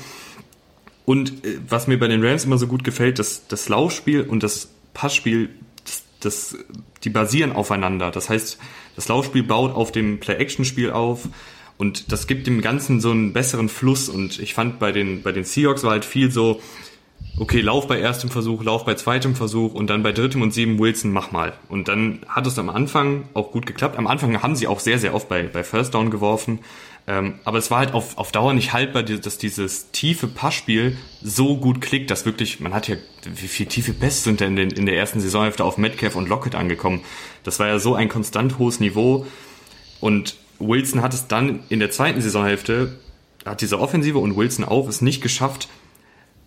Und 1.05 1.45
äh, 1.45 1.60
was 1.68 1.88
mir 1.88 1.97
bei 1.97 2.08
den 2.08 2.24
Rams 2.24 2.45
immer 2.45 2.58
so 2.58 2.68
gut 2.68 2.84
gefällt, 2.84 3.20
dass 3.20 3.47
das 3.47 3.70
Laufspiel 3.70 4.22
und 4.22 4.43
das 4.43 4.70
Passspiel, 4.93 5.49
das, 6.28 6.56
die 7.04 7.10
basieren 7.10 7.52
aufeinander. 7.52 8.12
Das 8.12 8.30
heißt, 8.30 8.60
das 8.96 9.08
Laufspiel 9.08 9.44
baut 9.44 9.74
auf 9.74 9.92
dem 9.92 10.20
Play-Action-Spiel 10.20 10.92
auf 10.92 11.28
und 11.78 12.12
das 12.12 12.28
gibt 12.28 12.48
dem 12.48 12.62
Ganzen 12.62 13.00
so 13.00 13.12
einen 13.12 13.34
besseren 13.34 13.70
Fluss. 13.70 14.10
Und 14.10 14.40
ich 14.40 14.54
fand 14.54 14.80
bei 14.80 14.92
den, 14.92 15.22
bei 15.22 15.32
den 15.32 15.44
Seahawks 15.44 15.84
war 15.84 15.92
halt 15.92 16.06
viel 16.06 16.32
so, 16.32 16.60
okay, 17.40 17.62
Lauf 17.62 17.88
bei 17.88 18.00
erstem 18.00 18.30
Versuch, 18.30 18.64
Lauf 18.64 18.84
bei 18.86 18.96
zweitem 18.96 19.36
Versuch 19.36 19.74
und 19.74 19.90
dann 19.90 20.04
bei 20.04 20.12
drittem 20.12 20.42
und 20.42 20.54
sieben 20.54 20.80
Wilson, 20.80 21.12
mach 21.12 21.32
mal. 21.32 21.54
Und 21.70 21.88
dann 21.88 22.20
hat 22.28 22.48
es 22.48 22.58
am 22.58 22.70
Anfang 22.70 23.30
auch 23.34 23.52
gut 23.52 23.66
geklappt. 23.66 23.98
Am 23.98 24.08
Anfang 24.08 24.42
haben 24.42 24.56
sie 24.56 24.68
auch 24.68 24.80
sehr, 24.80 24.98
sehr 24.98 25.14
oft 25.14 25.30
bei, 25.30 25.44
bei 25.44 25.64
First 25.64 25.94
Down 25.94 26.10
geworfen. 26.10 26.60
Ähm, 27.10 27.36
aber 27.45 27.58
es 27.58 27.72
war 27.72 27.80
halt 27.80 27.93
auf, 27.93 28.18
auf 28.18 28.34
Dauer 28.34 28.53
nicht 28.53 28.74
haltbar, 28.74 29.01
dass 29.01 29.38
dieses 29.38 29.91
tiefe 29.91 30.28
Passspiel 30.28 30.97
so 31.24 31.58
gut 31.58 31.80
klickt, 31.80 32.12
dass 32.12 32.26
wirklich, 32.26 32.60
man 32.60 32.74
hat 32.74 32.89
ja, 32.89 32.97
wie 33.24 33.47
viel 33.47 33.66
tiefe 33.66 33.93
Pässe 33.93 34.24
sind 34.24 34.41
denn 34.41 34.58
in, 34.58 34.72
in 34.72 34.86
der 34.86 34.97
ersten 34.97 35.22
Saisonhälfte 35.22 35.64
auf 35.64 35.78
Metcalf 35.78 36.18
und 36.18 36.28
Lockett 36.28 36.53
angekommen. 36.53 37.01
Das 37.43 37.60
war 37.60 37.68
ja 37.68 37.80
so 37.80 37.95
ein 37.95 38.10
konstant 38.10 38.60
hohes 38.60 38.82
Niveau. 38.82 39.26
Und 40.01 40.36
Wilson 40.60 41.01
hat 41.01 41.14
es 41.14 41.28
dann 41.28 41.62
in 41.70 41.80
der 41.80 41.91
zweiten 41.91 42.20
Saisonhälfte, 42.20 42.99
hat 43.45 43.62
diese 43.62 43.80
Offensive 43.80 44.18
und 44.18 44.36
Wilson 44.36 44.66
auch, 44.66 44.89
es 44.89 45.01
nicht 45.01 45.22
geschafft, 45.22 45.70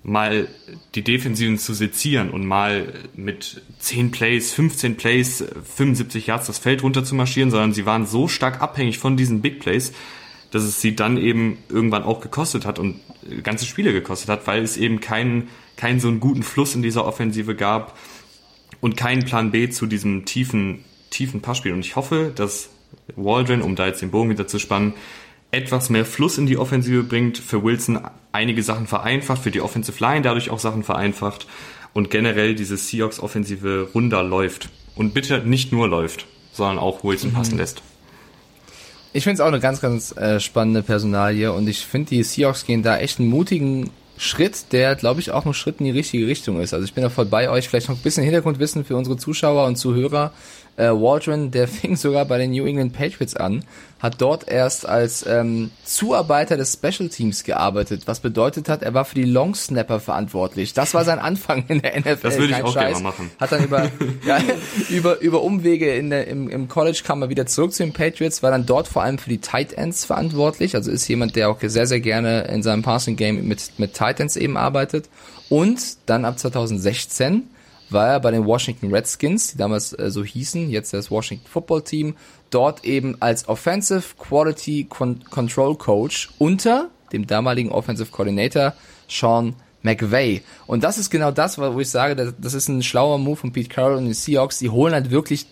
mal 0.02 0.48
die 0.94 1.02
Defensiven 1.02 1.58
zu 1.58 1.72
sezieren 1.72 2.30
und 2.30 2.46
mal 2.46 2.92
mit 3.14 3.62
10 3.78 4.10
Plays, 4.10 4.52
15 4.52 4.96
Plays, 4.96 5.44
75 5.76 6.26
Yards 6.26 6.46
das 6.46 6.58
Feld 6.58 6.82
runter 6.82 7.04
zu 7.04 7.14
marschieren, 7.14 7.50
sondern 7.50 7.72
sie 7.72 7.86
waren 7.86 8.06
so 8.06 8.28
stark 8.28 8.60
abhängig 8.60 8.98
von 8.98 9.16
diesen 9.16 9.40
Big 9.40 9.60
Plays, 9.60 9.92
dass 10.50 10.62
es 10.62 10.80
sie 10.80 10.96
dann 10.96 11.16
eben 11.16 11.58
irgendwann 11.68 12.02
auch 12.02 12.20
gekostet 12.20 12.66
hat 12.66 12.78
und 12.78 13.00
ganze 13.42 13.66
Spiele 13.66 13.92
gekostet 13.92 14.28
hat, 14.28 14.46
weil 14.46 14.62
es 14.62 14.76
eben 14.76 15.00
keinen, 15.00 15.48
keinen 15.76 16.00
so 16.00 16.08
einen 16.08 16.20
guten 16.20 16.42
Fluss 16.42 16.74
in 16.74 16.82
dieser 16.82 17.06
Offensive 17.06 17.54
gab 17.54 17.96
und 18.80 18.96
keinen 18.96 19.24
Plan 19.24 19.50
B 19.50 19.68
zu 19.68 19.86
diesem 19.86 20.24
tiefen, 20.24 20.84
tiefen 21.10 21.40
Passspiel. 21.40 21.72
Und 21.72 21.84
ich 21.84 21.96
hoffe, 21.96 22.32
dass 22.34 22.70
Waldron, 23.16 23.62
um 23.62 23.76
da 23.76 23.86
jetzt 23.86 24.02
den 24.02 24.10
Bogen 24.10 24.30
wieder 24.30 24.46
zu 24.46 24.58
spannen, 24.58 24.94
etwas 25.52 25.90
mehr 25.90 26.04
Fluss 26.04 26.38
in 26.38 26.46
die 26.46 26.56
Offensive 26.56 27.02
bringt, 27.02 27.38
für 27.38 27.62
Wilson 27.62 28.00
einige 28.32 28.62
Sachen 28.62 28.86
vereinfacht, 28.86 29.42
für 29.42 29.50
die 29.50 29.60
Offensive 29.60 30.02
Line 30.02 30.22
dadurch 30.22 30.50
auch 30.50 30.60
Sachen 30.60 30.84
vereinfacht 30.84 31.46
und 31.92 32.10
generell 32.10 32.54
diese 32.54 32.76
Seahawks-Offensive 32.76 33.88
runder 33.94 34.22
läuft. 34.22 34.68
Und 34.94 35.14
bitte 35.14 35.38
nicht 35.44 35.72
nur 35.72 35.88
läuft, 35.88 36.26
sondern 36.52 36.78
auch 36.78 37.04
Wilson 37.04 37.30
mhm. 37.30 37.34
passen 37.34 37.58
lässt. 37.58 37.82
Ich 39.12 39.24
finde 39.24 39.34
es 39.34 39.40
auch 39.40 39.48
eine 39.48 39.60
ganz, 39.60 39.80
ganz 39.80 40.16
äh, 40.16 40.38
spannende 40.38 40.82
Personalie 40.82 41.52
und 41.52 41.68
ich 41.68 41.84
finde, 41.84 42.10
die 42.10 42.22
Seahawks 42.22 42.64
gehen 42.64 42.82
da 42.82 42.98
echt 42.98 43.18
einen 43.18 43.28
mutigen 43.28 43.90
Schritt, 44.16 44.72
der, 44.72 44.94
glaube 44.96 45.20
ich, 45.20 45.30
auch 45.30 45.46
ein 45.46 45.54
Schritt 45.54 45.80
in 45.80 45.86
die 45.86 45.90
richtige 45.92 46.26
Richtung 46.26 46.60
ist. 46.60 46.74
Also 46.74 46.84
ich 46.84 46.92
bin 46.92 47.02
da 47.02 47.08
voll 47.08 47.24
bei 47.24 47.48
euch. 47.48 47.68
Vielleicht 47.68 47.88
noch 47.88 47.96
ein 47.96 48.02
bisschen 48.02 48.22
Hintergrundwissen 48.22 48.84
für 48.84 48.94
unsere 48.94 49.16
Zuschauer 49.16 49.66
und 49.66 49.76
Zuhörer. 49.76 50.32
Äh, 50.80 50.92
Waldron, 50.92 51.50
der 51.50 51.68
fing 51.68 51.96
sogar 51.96 52.24
bei 52.24 52.38
den 52.38 52.52
New 52.52 52.64
England 52.64 52.94
Patriots 52.94 53.36
an, 53.36 53.64
hat 53.98 54.22
dort 54.22 54.48
erst 54.48 54.88
als 54.88 55.26
ähm, 55.26 55.70
Zuarbeiter 55.84 56.56
des 56.56 56.72
Special 56.72 57.10
Teams 57.10 57.44
gearbeitet, 57.44 58.04
was 58.06 58.20
bedeutet 58.20 58.70
hat, 58.70 58.82
er 58.82 58.94
war 58.94 59.04
für 59.04 59.14
die 59.14 59.24
Long 59.24 59.54
Snapper 59.54 60.00
verantwortlich. 60.00 60.72
Das 60.72 60.94
war 60.94 61.04
sein 61.04 61.18
Anfang 61.18 61.64
in 61.68 61.82
der 61.82 62.00
NFL. 62.00 62.16
Das 62.22 62.38
würde 62.38 62.54
ich 62.54 62.62
auch 62.62 62.72
gerne 62.72 62.98
machen. 63.00 63.30
Hat 63.38 63.52
dann 63.52 63.64
über, 63.64 63.90
ja, 64.26 64.38
über, 64.88 65.20
über 65.20 65.42
Umwege 65.42 65.94
in 65.94 66.08
der, 66.08 66.28
im, 66.28 66.48
im 66.48 66.68
College 66.68 67.02
kam 67.04 67.20
er 67.20 67.28
wieder 67.28 67.44
zurück 67.44 67.74
zu 67.74 67.82
den 67.82 67.92
Patriots, 67.92 68.42
war 68.42 68.50
dann 68.50 68.64
dort 68.64 68.88
vor 68.88 69.02
allem 69.02 69.18
für 69.18 69.28
die 69.28 69.38
Tight 69.38 69.74
Ends 69.74 70.06
verantwortlich, 70.06 70.74
also 70.74 70.90
ist 70.90 71.06
jemand, 71.08 71.36
der 71.36 71.50
auch 71.50 71.58
sehr, 71.60 71.86
sehr 71.86 72.00
gerne 72.00 72.44
in 72.44 72.62
seinem 72.62 72.82
Passing 72.82 73.16
Game 73.16 73.46
mit, 73.46 73.78
mit 73.78 73.92
Tight 73.92 74.18
Ends 74.18 74.36
eben 74.36 74.56
arbeitet. 74.56 75.10
Und 75.50 75.80
dann 76.06 76.24
ab 76.24 76.38
2016 76.38 77.42
war 77.92 78.08
er 78.08 78.20
bei 78.20 78.30
den 78.30 78.46
Washington 78.46 78.92
Redskins, 78.92 79.52
die 79.52 79.58
damals 79.58 79.92
äh, 79.92 80.10
so 80.10 80.24
hießen, 80.24 80.70
jetzt 80.70 80.92
das 80.92 81.10
Washington 81.10 81.46
Football 81.48 81.82
Team, 81.82 82.16
dort 82.50 82.84
eben 82.84 83.16
als 83.20 83.48
Offensive 83.48 84.14
Quality 84.18 84.86
Con 84.88 85.24
Control 85.30 85.76
Coach 85.76 86.30
unter 86.38 86.90
dem 87.12 87.26
damaligen 87.26 87.70
Offensive 87.70 88.10
Coordinator 88.10 88.74
Sean 89.08 89.54
McVay. 89.82 90.42
Und 90.66 90.84
das 90.84 90.98
ist 90.98 91.10
genau 91.10 91.30
das, 91.30 91.58
wo 91.58 91.80
ich 91.80 91.90
sage, 91.90 92.34
das 92.38 92.54
ist 92.54 92.68
ein 92.68 92.82
schlauer 92.82 93.18
Move 93.18 93.36
von 93.36 93.52
Pete 93.52 93.68
Carroll 93.68 93.96
und 93.96 94.04
den 94.04 94.14
Seahawks. 94.14 94.58
Die 94.58 94.70
holen 94.70 94.94
halt 94.94 95.10
wirklich 95.10 95.46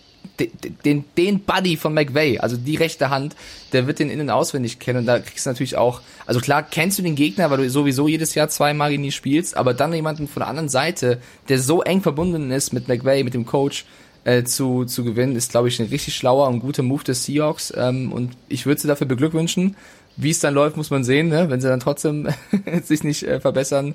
den, 0.84 1.04
den 1.16 1.40
Buddy 1.40 1.76
von 1.76 1.94
McVay, 1.94 2.38
also 2.38 2.56
die 2.56 2.76
rechte 2.76 3.10
Hand, 3.10 3.36
der 3.72 3.86
wird 3.86 3.98
den 3.98 4.10
innen 4.10 4.30
auswendig 4.30 4.78
kennen 4.78 5.00
und 5.00 5.06
da 5.06 5.18
kriegst 5.18 5.46
du 5.46 5.50
natürlich 5.50 5.76
auch, 5.76 6.00
also 6.26 6.40
klar 6.40 6.62
kennst 6.62 6.98
du 6.98 7.02
den 7.02 7.14
Gegner, 7.14 7.50
weil 7.50 7.58
du 7.58 7.70
sowieso 7.70 8.08
jedes 8.08 8.34
Jahr 8.34 8.48
zweimal 8.48 8.90
gegen 8.90 9.04
ihn 9.04 9.12
spielst, 9.12 9.56
aber 9.56 9.74
dann 9.74 9.92
jemanden 9.92 10.28
von 10.28 10.40
der 10.40 10.48
anderen 10.48 10.68
Seite, 10.68 11.20
der 11.48 11.58
so 11.58 11.82
eng 11.82 12.02
verbunden 12.02 12.50
ist 12.50 12.72
mit 12.72 12.88
McVay, 12.88 13.24
mit 13.24 13.34
dem 13.34 13.46
Coach, 13.46 13.84
äh, 14.24 14.44
zu, 14.44 14.84
zu 14.84 15.04
gewinnen, 15.04 15.36
ist 15.36 15.50
glaube 15.50 15.68
ich 15.68 15.80
ein 15.80 15.86
richtig 15.86 16.14
schlauer 16.14 16.48
und 16.48 16.60
guter 16.60 16.82
Move 16.82 17.04
des 17.04 17.24
Seahawks 17.24 17.72
ähm, 17.76 18.12
und 18.12 18.32
ich 18.48 18.66
würde 18.66 18.80
sie 18.80 18.88
dafür 18.88 19.06
beglückwünschen. 19.06 19.76
Wie 20.16 20.30
es 20.30 20.40
dann 20.40 20.54
läuft, 20.54 20.76
muss 20.76 20.90
man 20.90 21.04
sehen, 21.04 21.28
ne? 21.28 21.48
wenn 21.48 21.60
sie 21.60 21.68
dann 21.68 21.80
trotzdem 21.80 22.28
sich 22.82 23.04
nicht 23.04 23.22
äh, 23.22 23.40
verbessern, 23.40 23.94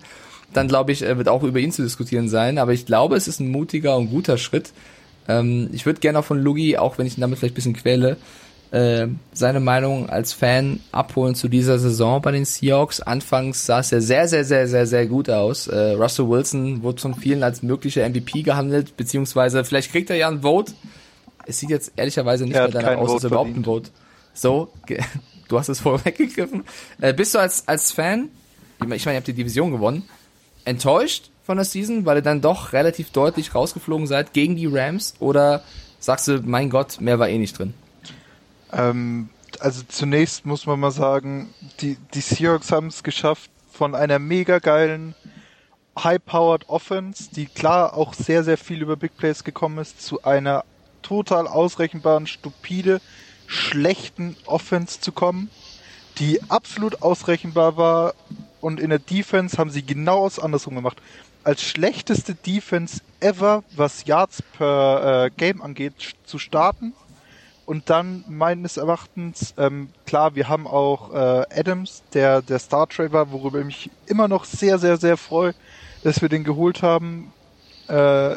dann 0.54 0.68
glaube 0.68 0.92
ich, 0.92 1.04
äh, 1.04 1.18
wird 1.18 1.28
auch 1.28 1.44
über 1.44 1.60
ihn 1.60 1.72
zu 1.72 1.84
diskutieren 1.84 2.30
sein, 2.30 2.58
aber 2.58 2.74
ich 2.74 2.86
glaube, 2.86 3.16
es 3.16 3.28
ist 3.28 3.40
ein 3.40 3.52
mutiger 3.52 3.98
und 3.98 4.10
guter 4.10 4.38
Schritt, 4.38 4.72
ähm, 5.28 5.69
ich 5.71 5.86
würde 5.86 5.99
gerne 5.99 6.19
auch 6.19 6.26
von 6.26 6.41
Lugi, 6.41 6.78
auch 6.78 6.97
wenn 6.97 7.07
ich 7.07 7.17
ihn 7.17 7.21
damit 7.21 7.39
vielleicht 7.39 7.53
ein 7.53 7.55
bisschen 7.55 7.74
quäle, 7.74 8.17
äh, 8.71 9.07
seine 9.34 9.59
Meinung 9.59 10.09
als 10.09 10.34
Fan 10.34 10.80
abholen 10.91 11.36
zu 11.36 11.47
dieser 11.47 11.78
Saison 11.78 12.21
bei 12.21 12.32
den 12.32 12.43
Seahawks. 12.43 13.01
Anfangs 13.01 13.65
sah 13.65 13.80
es 13.80 13.91
ja 13.91 14.01
sehr, 14.01 14.28
sehr, 14.28 14.43
sehr, 14.43 14.67
sehr, 14.67 14.88
sehr 14.88 15.05
gut 15.05 15.30
aus. 15.30 15.67
Äh, 15.67 15.91
Russell 15.91 16.28
Wilson 16.28 16.82
wurde 16.82 16.99
von 16.99 17.13
vielen 17.13 17.43
als 17.43 17.61
möglicher 17.61 18.07
MVP 18.07 18.41
gehandelt, 18.41 18.97
beziehungsweise 18.97 19.63
vielleicht 19.63 19.91
kriegt 19.91 20.09
er 20.09 20.15
ja 20.15 20.28
ein 20.28 20.41
Vote. 20.41 20.74
Es 21.45 21.59
sieht 21.59 21.69
jetzt 21.69 21.91
ehrlicherweise 21.95 22.45
nicht 22.45 22.53
mehr 22.53 22.67
danach 22.67 22.97
aus, 22.97 23.13
dass 23.13 23.26
er 23.26 23.28
überhaupt 23.28 23.55
ein 23.55 23.63
Vote. 23.63 23.91
So, 24.34 24.69
du 25.47 25.59
hast 25.59 25.69
es 25.69 25.80
vorweggegriffen. 25.80 26.63
Äh, 26.99 27.13
bist 27.13 27.36
du 27.36 27.39
als, 27.39 27.67
als 27.67 27.91
Fan, 27.91 28.30
ich 28.82 28.88
meine, 28.88 28.99
ihr 28.99 29.17
habt 29.17 29.28
die 29.28 29.34
Division 29.34 29.71
gewonnen, 29.71 30.09
enttäuscht 30.65 31.30
von 31.44 31.58
der 31.58 31.66
Season, 31.66 32.06
weil 32.06 32.18
ihr 32.18 32.22
dann 32.22 32.41
doch 32.41 32.74
relativ 32.74 33.12
deutlich 33.12 33.54
rausgeflogen 33.54 34.08
seid 34.08 34.34
gegen 34.34 34.56
die 34.56 34.68
Rams? 34.68 35.16
Oder 35.20 35.64
sagst 36.00 36.28
du, 36.28 36.41
mein 36.41 36.70
Gott, 36.70 37.02
mehr 37.02 37.20
war 37.20 37.30
eh 37.30 37.38
nicht 37.38 37.58
drin? 37.58 37.74
Ähm, 38.72 39.30
also 39.60 39.84
zunächst 39.88 40.46
muss 40.46 40.66
man 40.66 40.80
mal 40.80 40.91
sagen, 40.91 41.54
die, 41.82 41.98
die 42.14 42.22
Seahawks 42.22 42.72
haben 42.72 42.88
es 42.88 43.04
geschafft, 43.04 43.52
von 43.72 43.96
einer 43.96 44.20
mega 44.20 44.60
geilen 44.60 45.16
High-Powered 45.98 46.70
Offense, 46.70 47.30
die 47.36 47.48
klar 47.48 47.96
auch 47.96 48.14
sehr, 48.14 48.44
sehr 48.44 48.58
viel 48.58 48.82
über 48.82 48.96
Big 48.96 49.18
Plays 49.18 49.44
gekommen 49.44 49.80
ist, 49.80 50.02
zu 50.02 50.24
einer 50.24 50.64
total 51.02 51.48
ausrechenbaren, 51.48 52.28
stupide, 52.28 53.02
schlechten 53.48 54.36
Offense 54.46 55.02
zu 55.02 55.12
kommen, 55.12 55.50
die 56.20 56.39
absolut 56.50 57.02
ausrechenbar 57.02 57.78
war 57.78 58.14
und 58.62 58.80
in 58.80 58.89
der 58.89 59.00
Defense 59.00 59.58
haben 59.58 59.70
sie 59.70 59.84
genau 59.84 60.24
das 60.24 60.39
andersrum 60.39 60.76
gemacht 60.76 61.02
als 61.44 61.62
schlechteste 61.62 62.36
Defense 62.36 63.02
ever, 63.20 63.64
was 63.76 64.06
Yards 64.06 64.41
per 64.58 65.26
äh, 65.26 65.30
Game 65.36 65.62
angeht, 65.62 66.16
zu 66.26 66.39
starten. 66.39 66.94
Und 67.66 67.89
dann 67.89 68.26
meines 68.28 68.76
Erachtens, 68.76 69.54
ähm, 69.58 69.89
klar, 70.06 70.36
wir 70.36 70.50
haben 70.50 70.68
auch 70.68 71.14
äh, 71.14 71.46
Adams, 71.60 72.04
der 72.14 72.41
der 72.41 72.60
Star 72.60 72.89
Trade 72.89 73.14
war, 73.14 73.32
worüber 73.32 73.60
ich 73.60 73.66
mich 73.66 73.91
immer 74.06 74.28
noch 74.28 74.44
sehr, 74.44 74.80
sehr, 74.80 74.98
sehr 74.98 75.16
freue, 75.16 75.56
dass 76.04 76.22
wir 76.22 76.28
den 76.28 76.44
geholt 76.44 76.82
haben, 76.82 77.32
äh, 77.88 78.36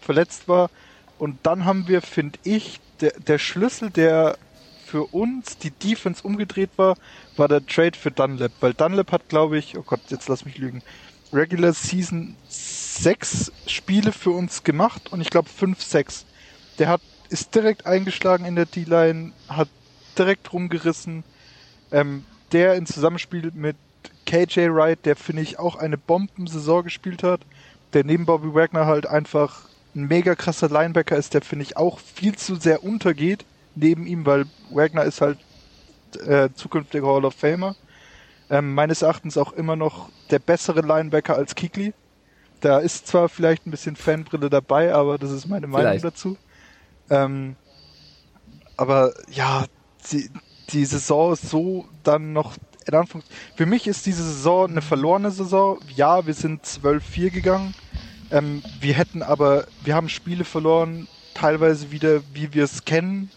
verletzt 0.00 0.46
war. 0.46 0.70
Und 1.18 1.38
dann 1.42 1.64
haben 1.64 1.88
wir, 1.88 2.02
finde 2.02 2.38
ich, 2.44 2.78
der, 3.00 3.12
der 3.18 3.38
Schlüssel, 3.38 3.90
der 3.90 4.38
für 4.86 5.04
uns 5.04 5.58
die 5.58 5.70
Defense 5.70 6.22
umgedreht 6.22 6.70
war, 6.76 6.96
war 7.36 7.48
der 7.48 7.66
Trade 7.66 7.98
für 7.98 8.10
Dunlap. 8.10 8.52
Weil 8.60 8.74
Dunlap 8.74 9.12
hat, 9.12 9.28
glaube 9.28 9.58
ich, 9.58 9.76
oh 9.76 9.82
Gott, 9.82 10.00
jetzt 10.08 10.28
lass 10.28 10.44
mich 10.44 10.56
lügen, 10.56 10.82
Regular 11.32 11.72
Season 11.72 12.36
sechs 12.48 13.52
Spiele 13.66 14.12
für 14.12 14.30
uns 14.30 14.64
gemacht 14.64 15.12
und 15.12 15.20
ich 15.20 15.30
glaube 15.30 15.48
fünf, 15.48 15.82
sechs. 15.82 16.24
Der 16.78 16.88
hat, 16.88 17.00
ist 17.28 17.54
direkt 17.54 17.86
eingeschlagen 17.86 18.44
in 18.44 18.56
der 18.56 18.66
D-Line, 18.66 19.32
hat 19.48 19.68
direkt 20.16 20.52
rumgerissen. 20.52 21.24
Ähm, 21.92 22.24
der 22.52 22.74
in 22.74 22.86
Zusammenspiel 22.86 23.50
mit 23.54 23.76
KJ 24.26 24.68
Wright, 24.70 25.04
der 25.04 25.16
finde 25.16 25.42
ich 25.42 25.58
auch 25.58 25.76
eine 25.76 25.98
Bombensaison 25.98 26.84
gespielt 26.84 27.22
hat, 27.22 27.40
der 27.92 28.04
neben 28.04 28.26
Bobby 28.26 28.54
Wagner 28.54 28.86
halt 28.86 29.06
einfach 29.06 29.68
ein 29.94 30.06
mega 30.06 30.34
krasser 30.34 30.68
Linebacker 30.68 31.16
ist, 31.16 31.34
der 31.34 31.42
finde 31.42 31.64
ich 31.64 31.76
auch 31.76 31.98
viel 31.98 32.36
zu 32.36 32.56
sehr 32.56 32.84
untergeht 32.84 33.44
neben 33.74 34.06
ihm, 34.06 34.26
weil 34.26 34.46
Wagner 34.70 35.04
ist 35.04 35.20
halt 35.20 35.38
äh, 36.26 36.48
zukünftiger 36.54 37.06
Hall 37.06 37.24
of 37.24 37.34
Famer. 37.34 37.74
Ähm, 38.50 38.74
meines 38.74 39.02
Erachtens 39.02 39.36
auch 39.36 39.52
immer 39.52 39.76
noch 39.76 40.08
der 40.30 40.38
bessere 40.38 40.80
Linebacker 40.80 41.36
als 41.36 41.54
Kikli. 41.54 41.92
Da 42.60 42.78
ist 42.78 43.06
zwar 43.06 43.28
vielleicht 43.28 43.66
ein 43.66 43.70
bisschen 43.70 43.94
Fanbrille 43.94 44.50
dabei, 44.50 44.94
aber 44.94 45.18
das 45.18 45.30
ist 45.30 45.46
meine 45.46 45.66
Meinung 45.66 45.90
vielleicht. 45.90 46.04
dazu. 46.04 46.36
Ähm, 47.10 47.56
aber 48.76 49.12
ja, 49.30 49.64
die, 50.10 50.30
die 50.70 50.84
Saison 50.84 51.32
ist 51.32 51.48
so 51.48 51.86
dann 52.02 52.32
noch 52.32 52.56
in 52.86 52.94
Anführungs 52.94 53.26
Für 53.54 53.66
mich 53.66 53.86
ist 53.86 54.06
diese 54.06 54.22
Saison 54.22 54.70
eine 54.70 54.82
verlorene 54.82 55.30
Saison. 55.30 55.78
Ja, 55.94 56.26
wir 56.26 56.34
sind 56.34 56.64
12-4 56.64 57.30
gegangen. 57.30 57.74
Ähm, 58.30 58.62
wir 58.80 58.94
hätten 58.94 59.22
aber, 59.22 59.66
wir 59.84 59.94
haben 59.94 60.08
Spiele 60.08 60.44
verloren, 60.44 61.06
teilweise 61.34 61.90
wieder, 61.90 62.22
wie 62.32 62.52
wir 62.54 62.64
es 62.64 62.84
kennen, 62.84 63.30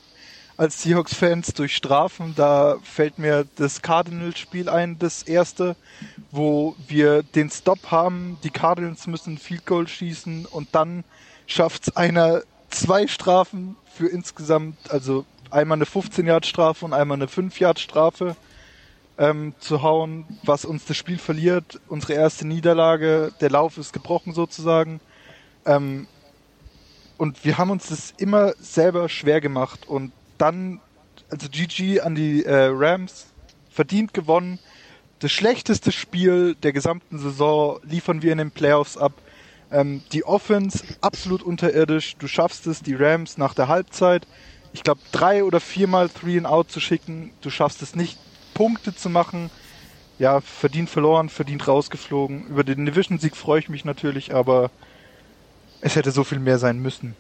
als 0.58 0.82
Seahawks-Fans 0.82 1.54
durch 1.54 1.76
Strafen. 1.76 2.34
Da 2.36 2.78
fällt 2.84 3.20
mir 3.20 3.46
das 3.56 3.82
Cardinals-Spiel 3.82 4.70
ein, 4.70 5.00
das 5.00 5.24
erste, 5.24 5.76
wo 6.32 6.76
wir 6.88 7.24
den 7.24 7.50
Stop 7.50 7.92
haben, 7.92 8.38
die 8.44 8.50
Cardinals 8.50 9.08
müssen 9.08 9.38
Field 9.38 9.66
Goal 9.66 9.88
schießen 9.88 10.46
und 10.46 10.70
dann 10.74 11.04
schafft 11.48 11.88
es 11.88 11.96
einer 11.96 12.42
zwei 12.70 13.08
Strafen 13.08 13.76
für 13.94 14.08
insgesamt, 14.08 14.92
also 14.92 15.26
einmal 15.50 15.78
eine 15.78 15.86
15-Yard-Strafe 15.86 16.86
und 16.86 16.94
einmal 16.94 17.18
eine 17.18 17.28
5-Yard-Strafe 17.28 18.36
ähm, 19.18 19.54
zu 19.60 19.82
hauen, 19.82 20.26
was 20.44 20.66
uns 20.66 20.86
das 20.86 20.98
Spiel 20.98 21.18
verliert. 21.18 21.80
Unsere 21.88 22.14
erste 22.14 22.48
Niederlage, 22.48 23.34
der 23.42 23.50
Lauf 23.50 23.78
ist 23.78 23.94
gebrochen 23.94 24.34
sozusagen. 24.34 25.00
Ähm, 25.66 26.08
und 27.18 27.46
wir 27.46 27.58
haben 27.58 27.70
uns 27.70 27.90
das 27.90 28.14
immer 28.18 28.54
selber 28.60 29.08
schwer 29.08 29.42
gemacht 29.42 29.88
und 29.88 30.12
dann, 30.42 30.82
also 31.30 31.48
GG 31.50 32.02
an 32.02 32.16
die 32.16 32.44
äh, 32.44 32.70
Rams, 32.72 33.28
verdient 33.70 34.14
gewonnen. 34.14 34.60
Das 35.20 35.32
schlechteste 35.32 35.92
Spiel 35.92 36.56
der 36.56 36.74
gesamten 36.74 37.20
Saison 37.20 37.80
liefern 37.84 38.22
wir 38.22 38.32
in 38.32 38.40
den 38.40 38.52
Playoffs 38.52 38.98
ab. 38.98 39.14
Ähm, 39.72 40.02
die 40.12 40.26
Offense 40.26 40.84
absolut 41.00 41.44
unterirdisch. 41.44 42.16
Du 42.18 42.28
schaffst 42.28 42.66
es, 42.68 42.82
die 42.82 42.96
Rams 42.96 43.38
nach 43.38 43.54
der 43.54 43.68
Halbzeit, 43.68 44.28
ich 44.74 44.84
glaube, 44.84 45.02
drei 45.12 45.44
oder 45.44 45.60
viermal 45.60 46.10
Three 46.10 46.38
and 46.38 46.48
Out 46.48 46.72
zu 46.72 46.80
schicken. 46.80 47.32
Du 47.42 47.50
schaffst 47.50 47.82
es 47.82 47.96
nicht, 47.96 48.18
Punkte 48.54 48.96
zu 48.96 49.10
machen. 49.10 49.50
Ja, 50.18 50.42
verdient 50.42 50.90
verloren, 50.90 51.30
verdient 51.30 51.68
rausgeflogen. 51.68 52.48
Über 52.48 52.64
den 52.64 52.86
Division-Sieg 52.86 53.36
freue 53.36 53.60
ich 53.60 53.70
mich 53.70 53.86
natürlich, 53.86 54.34
aber 54.34 54.72
es 55.82 55.96
hätte 55.96 56.12
so 56.12 56.24
viel 56.24 56.40
mehr 56.40 56.58
sein 56.58 56.80
müssen. 56.80 57.16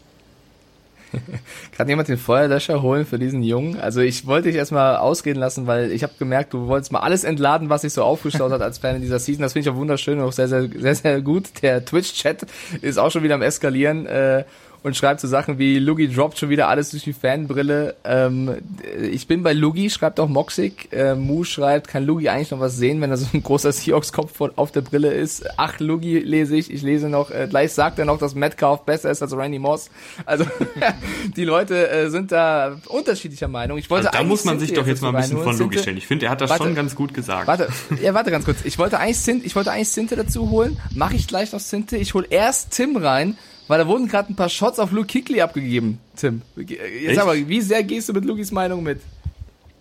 Kann 1.77 1.87
jemand 1.87 2.07
den 2.07 2.17
Feuerlöscher 2.17 2.81
holen 2.81 3.05
für 3.05 3.19
diesen 3.19 3.43
Jungen? 3.43 3.79
Also 3.79 4.01
ich 4.01 4.25
wollte 4.25 4.49
dich 4.49 4.57
erstmal 4.57 4.97
ausgehen 4.97 5.37
lassen, 5.37 5.67
weil 5.67 5.91
ich 5.91 6.03
habe 6.03 6.13
gemerkt, 6.17 6.53
du 6.53 6.67
wolltest 6.67 6.91
mal 6.91 6.99
alles 6.99 7.23
entladen, 7.23 7.69
was 7.69 7.81
sich 7.81 7.93
so 7.93 8.03
aufgestaut 8.03 8.51
hat 8.51 8.61
als 8.61 8.77
Fan 8.77 8.95
in 8.95 9.01
dieser 9.01 9.19
Season. 9.19 9.41
Das 9.41 9.53
finde 9.53 9.69
ich 9.69 9.75
auch 9.75 9.79
wunderschön 9.79 10.19
und 10.19 10.25
auch 10.25 10.31
sehr, 10.31 10.47
sehr, 10.47 10.69
sehr, 10.69 10.95
sehr 10.95 11.21
gut. 11.21 11.61
Der 11.61 11.83
Twitch-Chat 11.83 12.45
ist 12.81 12.97
auch 12.97 13.11
schon 13.11 13.23
wieder 13.23 13.35
am 13.35 13.41
Eskalieren. 13.41 14.05
Äh, 14.05 14.45
und 14.83 14.97
schreibt 14.97 15.19
so 15.19 15.27
Sachen 15.27 15.59
wie 15.59 15.77
Lugi 15.77 16.11
droppt 16.11 16.39
schon 16.39 16.49
wieder 16.49 16.67
alles 16.67 16.89
durch 16.89 17.03
die 17.03 17.13
Fanbrille. 17.13 17.95
Ähm, 18.03 18.57
ich 18.99 19.27
bin 19.27 19.43
bei 19.43 19.53
Lugi, 19.53 19.89
schreibt 19.91 20.19
auch 20.19 20.27
Moxig. 20.27 20.91
Äh, 20.91 21.13
Mu 21.13 21.43
schreibt, 21.43 21.87
kann 21.87 22.03
Lugi 22.03 22.29
eigentlich 22.29 22.49
noch 22.49 22.59
was 22.59 22.77
sehen, 22.77 22.99
wenn 22.99 23.11
da 23.11 23.17
so 23.17 23.27
ein 23.31 23.43
großer 23.43 23.71
Seahawks-Kopf 23.71 24.41
auf 24.55 24.71
der 24.71 24.81
Brille 24.81 25.13
ist? 25.13 25.45
Ach, 25.57 25.79
Lugi 25.79 26.17
lese 26.19 26.55
ich. 26.55 26.71
Ich 26.71 26.81
lese 26.81 27.09
noch, 27.09 27.29
äh, 27.29 27.47
gleich 27.47 27.73
sagt 27.73 27.99
er 27.99 28.05
noch, 28.05 28.17
dass 28.17 28.33
Metcalf 28.33 28.81
besser 28.81 29.11
ist 29.11 29.21
als 29.21 29.35
Randy 29.35 29.59
Moss. 29.59 29.91
Also 30.25 30.45
die 31.35 31.45
Leute 31.45 31.89
äh, 31.89 32.09
sind 32.09 32.31
da 32.31 32.77
unterschiedlicher 32.87 33.47
Meinung. 33.47 33.77
Ich 33.77 33.89
wollte 33.89 34.09
also, 34.11 34.23
da 34.23 34.27
muss 34.27 34.45
man 34.45 34.59
sich 34.59 34.73
doch 34.73 34.87
jetzt 34.87 35.01
mal 35.03 35.09
ein 35.09 35.21
bisschen 35.21 35.43
von 35.43 35.57
Lugi 35.59 35.77
stellen. 35.77 35.97
Ich 35.97 36.07
finde, 36.07 36.25
er 36.25 36.31
hat 36.31 36.41
das 36.41 36.49
warte, 36.49 36.63
schon 36.63 36.75
ganz 36.75 36.95
gut 36.95 37.13
gesagt. 37.13 37.45
Warte, 37.45 37.69
ja, 38.01 38.15
warte 38.15 38.31
ganz 38.31 38.45
kurz. 38.45 38.65
Ich 38.65 38.79
wollte 38.79 38.97
eigentlich 38.97 39.19
Sinte, 39.19 39.45
ich 39.45 39.55
wollte 39.55 39.71
eigentlich 39.71 39.89
Sinte 39.89 40.15
dazu 40.15 40.49
holen. 40.49 40.79
Mache 40.95 41.15
ich 41.15 41.27
gleich 41.27 41.53
noch 41.53 41.59
Sinte. 41.59 41.97
Ich 41.97 42.15
hole 42.15 42.25
erst 42.27 42.71
Tim 42.71 42.97
rein 42.97 43.37
weil 43.71 43.79
da 43.79 43.87
wurden 43.87 44.09
gerade 44.09 44.33
ein 44.33 44.35
paar 44.35 44.49
Shots 44.49 44.79
auf 44.79 44.91
Luke 44.91 45.07
Kickley 45.07 45.39
abgegeben, 45.39 45.97
Tim. 46.17 46.41
Jetzt 46.57 47.15
mal, 47.15 47.47
wie 47.47 47.61
sehr 47.61 47.81
gehst 47.83 48.09
du 48.09 48.13
mit 48.13 48.25
Lukis 48.25 48.51
Meinung 48.51 48.83
mit? 48.83 48.99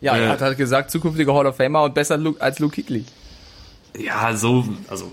Ja, 0.00 0.16
äh, 0.16 0.22
er 0.22 0.28
hat 0.28 0.42
halt 0.42 0.56
gesagt, 0.56 0.92
zukünftiger 0.92 1.34
Hall 1.34 1.44
of 1.44 1.56
Famer 1.56 1.82
und 1.82 1.92
besser 1.92 2.16
als 2.38 2.60
Luke 2.60 2.72
Kickley. 2.76 3.04
Ja, 3.98 4.36
so, 4.36 4.64
also, 4.86 5.10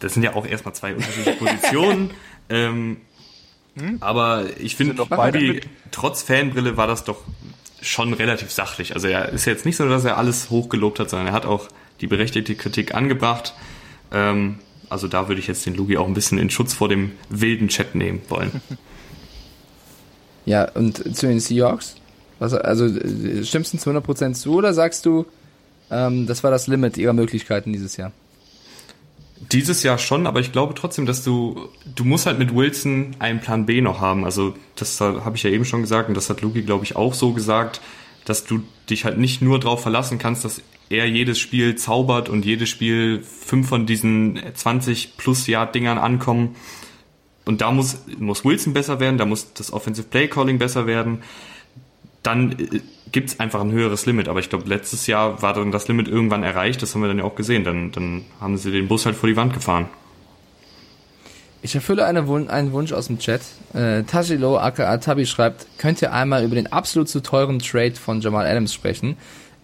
das 0.00 0.12
sind 0.12 0.22
ja 0.22 0.34
auch 0.34 0.44
erstmal 0.44 0.74
zwei 0.74 0.92
unterschiedliche 0.92 1.32
Positionen. 1.38 2.10
ähm, 2.50 2.98
hm? 3.78 3.96
Aber 4.00 4.44
ich 4.60 4.76
finde, 4.76 4.94
trotz 5.90 6.22
Fanbrille 6.22 6.76
war 6.76 6.88
das 6.88 7.04
doch 7.04 7.22
schon 7.80 8.12
relativ 8.12 8.52
sachlich. 8.52 8.92
Also 8.92 9.08
er 9.08 9.30
ist 9.30 9.46
jetzt 9.46 9.64
nicht 9.64 9.78
so, 9.78 9.88
dass 9.88 10.04
er 10.04 10.18
alles 10.18 10.50
hochgelobt 10.50 11.00
hat, 11.00 11.08
sondern 11.08 11.28
er 11.28 11.32
hat 11.32 11.46
auch 11.46 11.68
die 12.02 12.06
berechtigte 12.06 12.54
Kritik 12.54 12.94
angebracht. 12.94 13.54
Ähm, 14.12 14.58
also 14.88 15.08
da 15.08 15.28
würde 15.28 15.40
ich 15.40 15.46
jetzt 15.46 15.66
den 15.66 15.74
Lugi 15.74 15.96
auch 15.96 16.06
ein 16.06 16.14
bisschen 16.14 16.38
in 16.38 16.50
Schutz 16.50 16.74
vor 16.74 16.88
dem 16.88 17.12
wilden 17.28 17.68
Chat 17.68 17.94
nehmen 17.94 18.20
wollen. 18.28 18.60
Ja, 20.48 20.64
und 20.70 21.14
zu 21.14 21.26
den 21.26 21.40
Seahawks? 21.40 21.96
Was, 22.38 22.54
also 22.54 22.88
stimmst 23.44 23.74
du 23.74 23.78
zu 23.78 23.90
100% 23.90 24.32
zu 24.32 24.54
oder 24.54 24.72
sagst 24.72 25.04
du, 25.04 25.26
ähm, 25.90 26.26
das 26.26 26.42
war 26.42 26.50
das 26.50 26.66
Limit 26.68 26.96
ihrer 26.96 27.12
Möglichkeiten 27.12 27.70
dieses 27.70 27.98
Jahr? 27.98 28.12
Dieses 29.52 29.82
Jahr 29.82 29.98
schon, 29.98 30.26
aber 30.26 30.40
ich 30.40 30.52
glaube 30.52 30.72
trotzdem, 30.72 31.04
dass 31.04 31.22
du, 31.22 31.68
du 31.94 32.04
musst 32.06 32.24
halt 32.24 32.38
mit 32.38 32.54
Wilson 32.54 33.14
einen 33.18 33.40
Plan 33.40 33.66
B 33.66 33.82
noch 33.82 34.00
haben. 34.00 34.24
Also 34.24 34.54
das 34.74 34.98
habe 35.02 35.36
ich 35.36 35.42
ja 35.42 35.50
eben 35.50 35.66
schon 35.66 35.82
gesagt 35.82 36.08
und 36.08 36.16
das 36.16 36.30
hat 36.30 36.40
Luki, 36.40 36.62
glaube 36.62 36.84
ich, 36.84 36.96
auch 36.96 37.12
so 37.12 37.34
gesagt, 37.34 37.82
dass 38.24 38.44
du 38.44 38.62
dich 38.88 39.04
halt 39.04 39.18
nicht 39.18 39.42
nur 39.42 39.60
darauf 39.60 39.82
verlassen 39.82 40.18
kannst, 40.18 40.46
dass 40.46 40.62
er 40.90 41.06
jedes 41.06 41.38
Spiel 41.38 41.76
zaubert 41.76 42.28
und 42.28 42.44
jedes 42.44 42.68
Spiel 42.68 43.22
fünf 43.22 43.68
von 43.68 43.86
diesen 43.86 44.40
20 44.54 45.16
plus 45.16 45.46
Yard 45.46 45.74
Dingern 45.74 45.98
ankommen. 45.98 46.56
Und 47.44 47.60
da 47.60 47.70
muss, 47.70 47.98
muss 48.18 48.44
Wilson 48.44 48.74
besser 48.74 49.00
werden, 49.00 49.18
da 49.18 49.24
muss 49.24 49.52
das 49.54 49.72
Offensive 49.72 50.06
Play 50.08 50.28
Calling 50.28 50.58
besser 50.58 50.86
werden. 50.86 51.22
Dann 52.22 52.52
äh, 52.52 52.80
gibt's 53.12 53.40
einfach 53.40 53.60
ein 53.60 53.72
höheres 53.72 54.06
Limit. 54.06 54.28
Aber 54.28 54.40
ich 54.40 54.50
glaube, 54.50 54.68
letztes 54.68 55.06
Jahr 55.06 55.40
war 55.42 55.54
dann 55.54 55.72
das 55.72 55.88
Limit 55.88 56.08
irgendwann 56.08 56.42
erreicht. 56.42 56.82
Das 56.82 56.94
haben 56.94 57.02
wir 57.02 57.08
dann 57.08 57.18
ja 57.18 57.24
auch 57.24 57.36
gesehen. 57.36 57.64
Dann, 57.64 57.92
dann 57.92 58.24
haben 58.40 58.56
sie 58.56 58.70
den 58.70 58.88
Bus 58.88 59.06
halt 59.06 59.16
vor 59.16 59.28
die 59.28 59.36
Wand 59.36 59.54
gefahren. 59.54 59.88
Ich 61.60 61.74
erfülle 61.74 62.04
eine 62.04 62.28
Wun 62.28 62.48
einen 62.48 62.72
Wunsch 62.72 62.92
aus 62.92 63.08
dem 63.08 63.18
Chat. 63.18 63.40
Äh, 63.74 64.04
Tajilo 64.04 64.58
aka 64.58 64.98
Tabi 64.98 65.26
schreibt, 65.26 65.66
könnt 65.76 66.00
ihr 66.02 66.12
einmal 66.12 66.44
über 66.44 66.54
den 66.54 66.70
absolut 66.70 67.08
zu 67.08 67.20
teuren 67.20 67.58
Trade 67.58 67.96
von 67.96 68.20
Jamal 68.20 68.46
Adams 68.46 68.72
sprechen? 68.72 69.16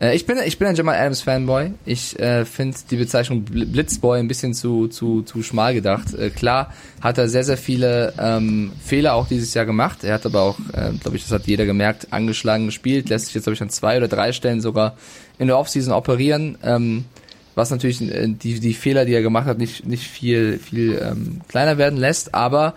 Äh, 0.04 0.14
ich 0.14 0.26
bin 0.26 0.38
ich 0.44 0.58
bin 0.58 0.68
ein 0.68 0.74
Jamal 0.74 0.96
Adams 0.96 1.22
Fanboy. 1.22 1.72
Ich 1.84 2.18
äh, 2.18 2.44
finde 2.44 2.76
die 2.90 2.96
Bezeichnung 2.96 3.44
Blitzboy 3.44 4.18
ein 4.18 4.28
bisschen 4.28 4.54
zu 4.54 4.88
zu 4.88 5.22
zu 5.22 5.42
schmal 5.42 5.74
gedacht. 5.74 6.14
Äh, 6.14 6.30
klar 6.30 6.72
hat 7.00 7.18
er 7.18 7.28
sehr 7.28 7.44
sehr 7.44 7.56
viele 7.56 8.12
ähm, 8.18 8.72
Fehler 8.84 9.14
auch 9.14 9.26
dieses 9.26 9.54
Jahr 9.54 9.64
gemacht. 9.64 10.04
Er 10.04 10.14
hat 10.14 10.26
aber 10.26 10.42
auch, 10.42 10.58
äh, 10.72 10.92
glaube 11.00 11.16
ich, 11.16 11.22
das 11.22 11.32
hat 11.32 11.46
jeder 11.46 11.64
gemerkt, 11.64 12.08
angeschlagen 12.10 12.66
gespielt. 12.66 13.08
Lässt 13.08 13.26
sich 13.26 13.34
jetzt 13.34 13.44
glaube 13.44 13.54
ich 13.54 13.62
an 13.62 13.70
zwei 13.70 13.96
oder 13.96 14.08
drei 14.08 14.32
Stellen 14.32 14.60
sogar 14.60 14.96
in 15.38 15.46
der 15.46 15.58
Offseason 15.58 15.94
operieren. 15.94 16.58
Ähm, 16.62 17.06
was 17.54 17.70
natürlich 17.70 18.02
äh, 18.02 18.28
die 18.28 18.60
die 18.60 18.74
Fehler, 18.74 19.04
die 19.04 19.14
er 19.14 19.22
gemacht 19.22 19.46
hat, 19.46 19.58
nicht 19.58 19.86
nicht 19.86 20.06
viel 20.06 20.58
viel 20.58 21.00
ähm, 21.00 21.40
kleiner 21.48 21.78
werden 21.78 21.98
lässt, 21.98 22.34
aber 22.34 22.74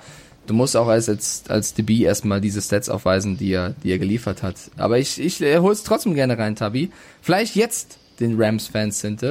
du 0.47 0.53
musst 0.53 0.75
auch 0.75 0.87
als, 0.87 1.09
als, 1.09 1.43
als 1.47 1.73
DB 1.73 2.03
erstmal 2.03 2.41
diese 2.41 2.61
Stats 2.61 2.89
aufweisen, 2.89 3.37
die 3.37 3.51
er, 3.51 3.75
die 3.83 3.91
er 3.91 3.99
geliefert 3.99 4.41
hat. 4.41 4.55
Aber 4.77 4.97
ich, 4.97 5.19
ich 5.19 5.41
äh, 5.41 5.59
hol's 5.59 5.83
trotzdem 5.83 6.15
gerne 6.15 6.37
rein, 6.37 6.55
Tabi. 6.55 6.91
Vielleicht 7.21 7.55
jetzt 7.55 7.97
den 8.19 8.41
Rams-Fans 8.41 8.99
sind. 8.99 9.23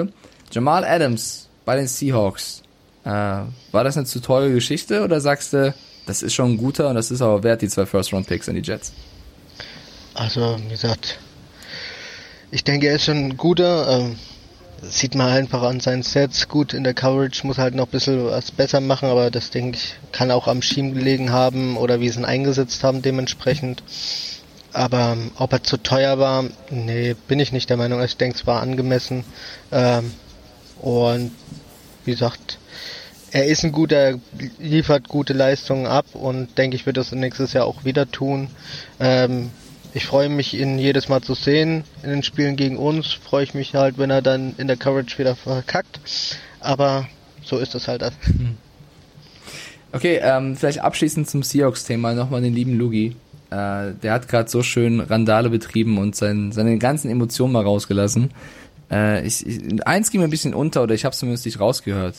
Jamal 0.53 0.85
Adams 0.85 1.49
bei 1.65 1.77
den 1.77 1.89
Seahawks. 1.89 2.63
Äh, 3.05 3.09
war 3.09 3.85
das 3.85 3.97
eine 3.97 4.07
zu 4.07 4.21
teure 4.21 4.53
Geschichte 4.53 5.03
oder 5.03 5.21
sagst 5.21 5.53
du, 5.53 5.75
das 6.07 6.23
ist 6.23 6.35
schon 6.35 6.53
ein 6.53 6.57
guter 6.57 6.89
und 6.89 6.95
das 6.95 7.11
ist 7.11 7.21
aber 7.21 7.43
wert, 7.43 7.63
die 7.63 7.69
zwei 7.69 7.87
First-Round-Picks 7.87 8.49
in 8.49 8.55
die 8.55 8.63
Jets? 8.63 8.93
Also, 10.15 10.57
wie 10.65 10.69
gesagt, 10.69 11.19
ich 12.51 12.63
denke, 12.63 12.87
er 12.89 12.97
ist 12.97 13.05
schon 13.05 13.17
ein 13.17 13.37
guter. 13.37 13.89
Ähm 13.89 14.17
sieht 14.83 15.15
man 15.15 15.29
einfach 15.29 15.63
an 15.63 15.81
seinen 15.81 16.03
Sets. 16.03 16.49
Gut, 16.49 16.75
in 16.75 16.85
der 16.85 16.95
Coverage 16.95 17.47
muss 17.47 17.59
halt 17.59 17.75
noch 17.75 17.87
ein 17.87 17.91
bisschen 17.91 18.27
was 18.27 18.51
besser 18.51 18.81
machen, 18.81 19.09
aber 19.09 19.31
das 19.31 19.51
denke 19.51 19.79
ich, 19.79 19.95
kann 20.13 20.31
auch 20.31 20.49
am 20.49 20.63
Schiem 20.63 20.95
gelegen 20.95 21.33
haben 21.33 21.77
oder 21.77 22.01
wie 22.01 22.09
sie 22.09 22.21
ihn 22.21 22.25
eingesetzt 22.25 22.85
haben 22.85 23.03
dementsprechend. 23.03 23.83
Aber 24.73 25.13
ähm, 25.13 25.31
ob 25.37 25.53
er 25.53 25.63
zu 25.63 25.79
teuer 25.79 26.19
war, 26.19 26.45
nee, 26.71 27.15
bin 27.29 27.41
ich 27.41 27.53
nicht 27.53 27.71
der 27.71 27.79
Meinung. 27.79 28.03
Ich 28.03 28.19
denke, 28.19 28.37
es 28.37 28.47
war 28.47 28.61
angemessen. 28.61 29.25
Ähm, 29.73 30.13
und 30.81 31.33
wie 32.05 32.11
gesagt, 32.11 32.59
er 33.31 33.47
ist 33.47 33.65
ein 33.65 33.73
guter, 33.73 34.19
liefert 34.59 35.09
gute 35.09 35.33
Leistungen 35.33 35.87
ab 35.87 36.07
und 36.13 36.59
denke 36.59 36.77
ich, 36.77 36.87
wird 36.87 36.99
das 36.99 37.13
nächstes 37.13 37.55
Jahr 37.55 37.65
auch 37.65 37.85
wieder 37.85 38.11
tun. 38.11 38.49
Ähm, 39.01 39.51
ich 39.97 40.05
freue 40.05 40.29
mich, 40.29 40.53
ihn 40.53 40.79
jedes 40.79 41.09
Mal 41.09 41.23
zu 41.23 41.33
sehen. 41.33 41.83
In 42.03 42.11
den 42.11 42.23
Spielen 42.23 42.57
gegen 42.57 42.77
uns 42.77 43.15
freue 43.15 43.45
ich 43.45 43.55
mich 43.55 43.75
halt, 43.75 43.97
wenn 43.97 44.11
er 44.11 44.21
dann 44.21 44.55
in 44.59 44.67
der 44.67 44.77
Coverage 44.77 45.19
wieder 45.19 45.35
verkackt. 45.35 46.01
Aber 46.61 47.09
so 47.43 47.57
ist 47.59 47.75
das 47.75 47.89
halt. 47.89 48.05
Okay, 49.93 50.21
ähm, 50.21 50.57
vielleicht 50.57 50.81
abschließend 50.81 51.27
zum 51.31 51.43
Seahawks-Thema 51.43 52.13
nochmal 52.13 52.43
den 52.43 52.53
lieben 52.53 52.77
Lugi. 52.77 53.17
Äh, 53.51 53.95
der 54.03 54.13
hat 54.13 54.29
gerade 54.29 54.51
so 54.51 54.63
schön 54.63 55.01
Randale 55.01 55.49
betrieben 55.49 55.97
und 55.97 56.15
sein, 56.15 56.53
seine 56.53 56.77
ganzen 56.77 57.11
Emotionen 57.11 57.53
mal 57.53 57.63
rausgelassen. 57.63 58.31
Äh, 58.91 59.27
ich, 59.27 59.47
ich, 59.47 59.87
eins 59.87 60.11
ging 60.11 60.21
mir 60.21 60.27
ein 60.27 60.31
bisschen 60.31 60.53
unter, 60.53 60.83
oder 60.83 60.95
ich 60.95 61.07
habe 61.07 61.17
zumindest 61.17 61.47
nicht 61.47 61.61
rausgehört. 61.61 62.17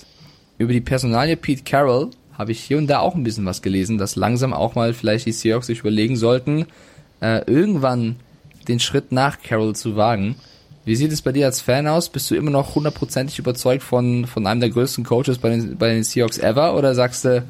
Über 0.58 0.74
die 0.74 0.82
Personalie 0.82 1.36
Pete 1.36 1.64
Carroll 1.64 2.10
habe 2.36 2.52
ich 2.52 2.62
hier 2.62 2.80
und 2.80 2.88
da 2.88 3.00
auch 3.00 3.14
ein 3.14 3.24
bisschen 3.24 3.46
was 3.46 3.62
gelesen, 3.62 4.00
dass 4.00 4.16
langsam 4.16 4.54
auch 4.54 4.74
mal 4.74 4.94
vielleicht 4.94 5.28
die 5.28 5.34
Seahawks 5.34 5.68
sich 5.68 5.82
überlegen 5.82 6.16
sollten, 6.16 6.66
äh, 7.22 7.44
irgendwann 7.46 8.18
den 8.68 8.80
Schritt 8.80 9.12
nach 9.12 9.42
Carroll 9.42 9.76
zu 9.76 9.96
wagen. 9.96 10.36
Wie 10.86 10.96
sieht 10.96 11.12
es 11.12 11.22
bei 11.22 11.32
dir 11.32 11.46
als 11.46 11.62
Fan 11.62 11.88
aus? 11.88 12.10
Bist 12.10 12.32
du 12.32 12.36
immer 12.36 12.52
noch 12.52 12.76
hundertprozentig 12.76 13.40
überzeugt 13.40 13.84
von, 13.84 14.26
von 14.26 14.48
einem 14.48 14.62
der 14.62 14.70
größten 14.70 15.04
Coaches 15.04 15.38
bei 15.38 15.50
den, 15.50 15.78
bei 15.78 15.90
den 15.90 16.04
Seahawks 16.04 16.38
ever 16.38 16.76
oder 16.76 16.96
sagst 16.96 17.26
du, 17.26 17.44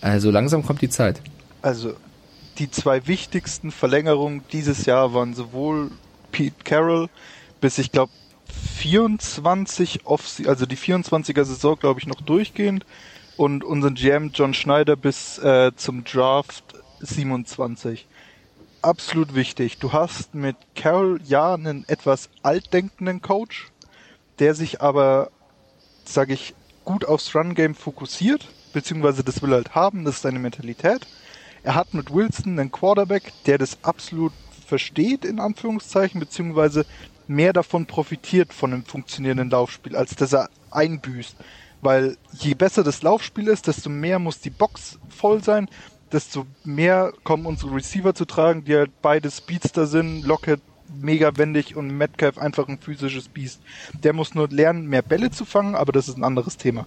äh, 0.00 0.18
so 0.18 0.30
langsam 0.30 0.64
kommt 0.64 0.82
die 0.82 0.88
Zeit? 0.88 1.20
Also, 1.62 1.94
die 2.58 2.70
zwei 2.70 3.06
wichtigsten 3.06 3.70
Verlängerungen 3.70 4.42
dieses 4.52 4.84
Jahr 4.84 5.14
waren 5.14 5.34
sowohl 5.34 5.90
Pete 6.32 6.64
Carroll 6.64 7.08
bis 7.62 7.78
ich 7.78 7.90
glaube 7.92 8.12
24 8.76 10.04
off, 10.04 10.42
also 10.46 10.66
die 10.66 10.76
24er 10.76 11.44
Saison 11.44 11.78
glaube 11.78 12.00
ich 12.00 12.06
noch 12.06 12.20
durchgehend 12.20 12.84
und 13.38 13.64
unseren 13.64 13.94
GM 13.94 14.32
John 14.34 14.52
Schneider 14.52 14.96
bis 14.96 15.38
äh, 15.38 15.72
zum 15.76 16.04
Draft 16.04 16.64
27 17.00 18.06
absolut 18.82 19.34
wichtig. 19.34 19.78
Du 19.78 19.92
hast 19.92 20.34
mit 20.34 20.56
Carroll 20.74 21.20
ja 21.24 21.54
einen 21.54 21.88
etwas 21.88 22.28
altdenkenden 22.42 23.22
Coach, 23.22 23.70
der 24.38 24.54
sich 24.54 24.80
aber, 24.80 25.30
sage 26.04 26.34
ich, 26.34 26.54
gut 26.84 27.04
aufs 27.04 27.34
Run-Game 27.34 27.74
fokussiert, 27.74 28.48
beziehungsweise 28.72 29.22
das 29.22 29.40
will 29.42 29.52
er 29.52 29.56
halt 29.56 29.74
haben, 29.74 30.04
das 30.04 30.16
ist 30.16 30.22
seine 30.22 30.38
Mentalität. 30.38 31.06
Er 31.62 31.74
hat 31.76 31.94
mit 31.94 32.12
Wilson 32.12 32.58
einen 32.58 32.72
Quarterback, 32.72 33.32
der 33.46 33.58
das 33.58 33.78
absolut 33.82 34.32
versteht, 34.66 35.24
in 35.24 35.38
Anführungszeichen, 35.38 36.18
beziehungsweise 36.18 36.84
mehr 37.28 37.52
davon 37.52 37.86
profitiert 37.86 38.52
von 38.52 38.72
einem 38.72 38.84
funktionierenden 38.84 39.50
Laufspiel, 39.50 39.96
als 39.96 40.16
dass 40.16 40.32
er 40.32 40.50
einbüßt. 40.70 41.36
Weil 41.80 42.16
je 42.32 42.54
besser 42.54 42.84
das 42.84 43.02
Laufspiel 43.02 43.48
ist, 43.48 43.66
desto 43.66 43.90
mehr 43.90 44.18
muss 44.18 44.40
die 44.40 44.50
Box 44.50 44.98
voll 45.08 45.42
sein, 45.42 45.68
desto 46.12 46.46
mehr 46.64 47.12
kommen 47.24 47.46
unsere 47.46 47.74
Receiver 47.74 48.14
zu 48.14 48.24
tragen, 48.24 48.64
die 48.64 48.76
halt 48.76 48.90
beide 49.00 49.30
Speedster 49.30 49.86
sind, 49.86 50.22
Lockett 50.24 50.60
mega 51.00 51.36
wendig 51.36 51.76
und 51.76 51.88
Metcalf 51.96 52.38
einfach 52.38 52.68
ein 52.68 52.78
physisches 52.78 53.28
Biest. 53.28 53.60
Der 53.94 54.12
muss 54.12 54.34
nur 54.34 54.48
lernen, 54.48 54.86
mehr 54.86 55.02
Bälle 55.02 55.30
zu 55.30 55.44
fangen, 55.44 55.74
aber 55.74 55.92
das 55.92 56.08
ist 56.08 56.16
ein 56.16 56.24
anderes 56.24 56.56
Thema. 56.58 56.86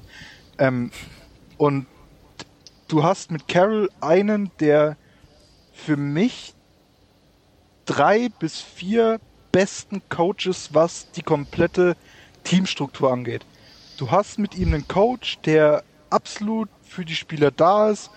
Ähm, 0.57 0.91
und 1.57 1.87
du 2.87 3.03
hast 3.03 3.31
mit 3.31 3.47
Carroll 3.47 3.89
einen, 4.01 4.51
der 4.59 4.97
für 5.73 5.97
mich 5.97 6.53
drei 7.85 8.29
bis 8.39 8.61
vier 8.61 9.19
besten 9.51 10.01
Coaches, 10.09 10.73
was 10.73 11.11
die 11.11 11.23
komplette 11.23 11.95
Teamstruktur 12.43 13.11
angeht. 13.11 13.45
Du 13.97 14.11
hast 14.11 14.37
mit 14.37 14.55
ihm 14.55 14.73
einen 14.73 14.87
Coach, 14.87 15.39
der 15.45 15.83
absolut 16.09 16.69
für 16.83 17.05
die 17.05 17.15
Spieler 17.15 17.51
da 17.51 17.89
ist, 17.89 18.11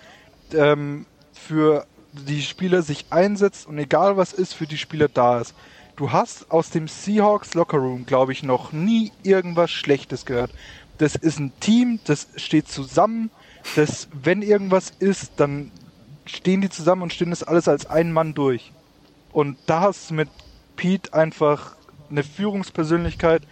ähm, 0.54 1.06
für 1.32 1.86
die 2.12 2.42
Spieler 2.42 2.82
sich 2.82 3.06
einsetzt 3.10 3.66
und 3.66 3.78
egal 3.78 4.16
was 4.16 4.32
ist, 4.32 4.54
für 4.54 4.66
die 4.66 4.78
Spieler 4.78 5.08
da 5.08 5.40
ist. 5.40 5.54
Du 5.96 6.12
hast 6.12 6.50
aus 6.50 6.70
dem 6.70 6.88
Seahawks 6.88 7.54
Locker 7.54 7.78
Room, 7.78 8.06
glaube 8.06 8.32
ich, 8.32 8.42
noch 8.42 8.72
nie 8.72 9.12
irgendwas 9.22 9.70
Schlechtes 9.70 10.24
gehört. 10.24 10.52
Das 10.98 11.14
ist 11.14 11.38
ein 11.38 11.52
Team, 11.60 12.00
das 12.04 12.28
steht 12.36 12.68
zusammen, 12.68 13.30
das, 13.76 14.08
wenn 14.12 14.42
irgendwas 14.42 14.92
ist, 14.98 15.32
dann 15.36 15.70
stehen 16.24 16.60
die 16.60 16.70
zusammen 16.70 17.02
und 17.02 17.12
stehen 17.12 17.30
das 17.30 17.42
alles 17.42 17.68
als 17.68 17.86
ein 17.86 18.12
Mann 18.12 18.34
durch. 18.34 18.72
Und 19.32 19.58
da 19.66 19.80
hast 19.80 20.10
du 20.10 20.14
mit 20.14 20.28
Pete 20.76 21.12
einfach 21.12 21.76
eine 22.10 22.22
Führungspersönlichkeit, 22.22 23.42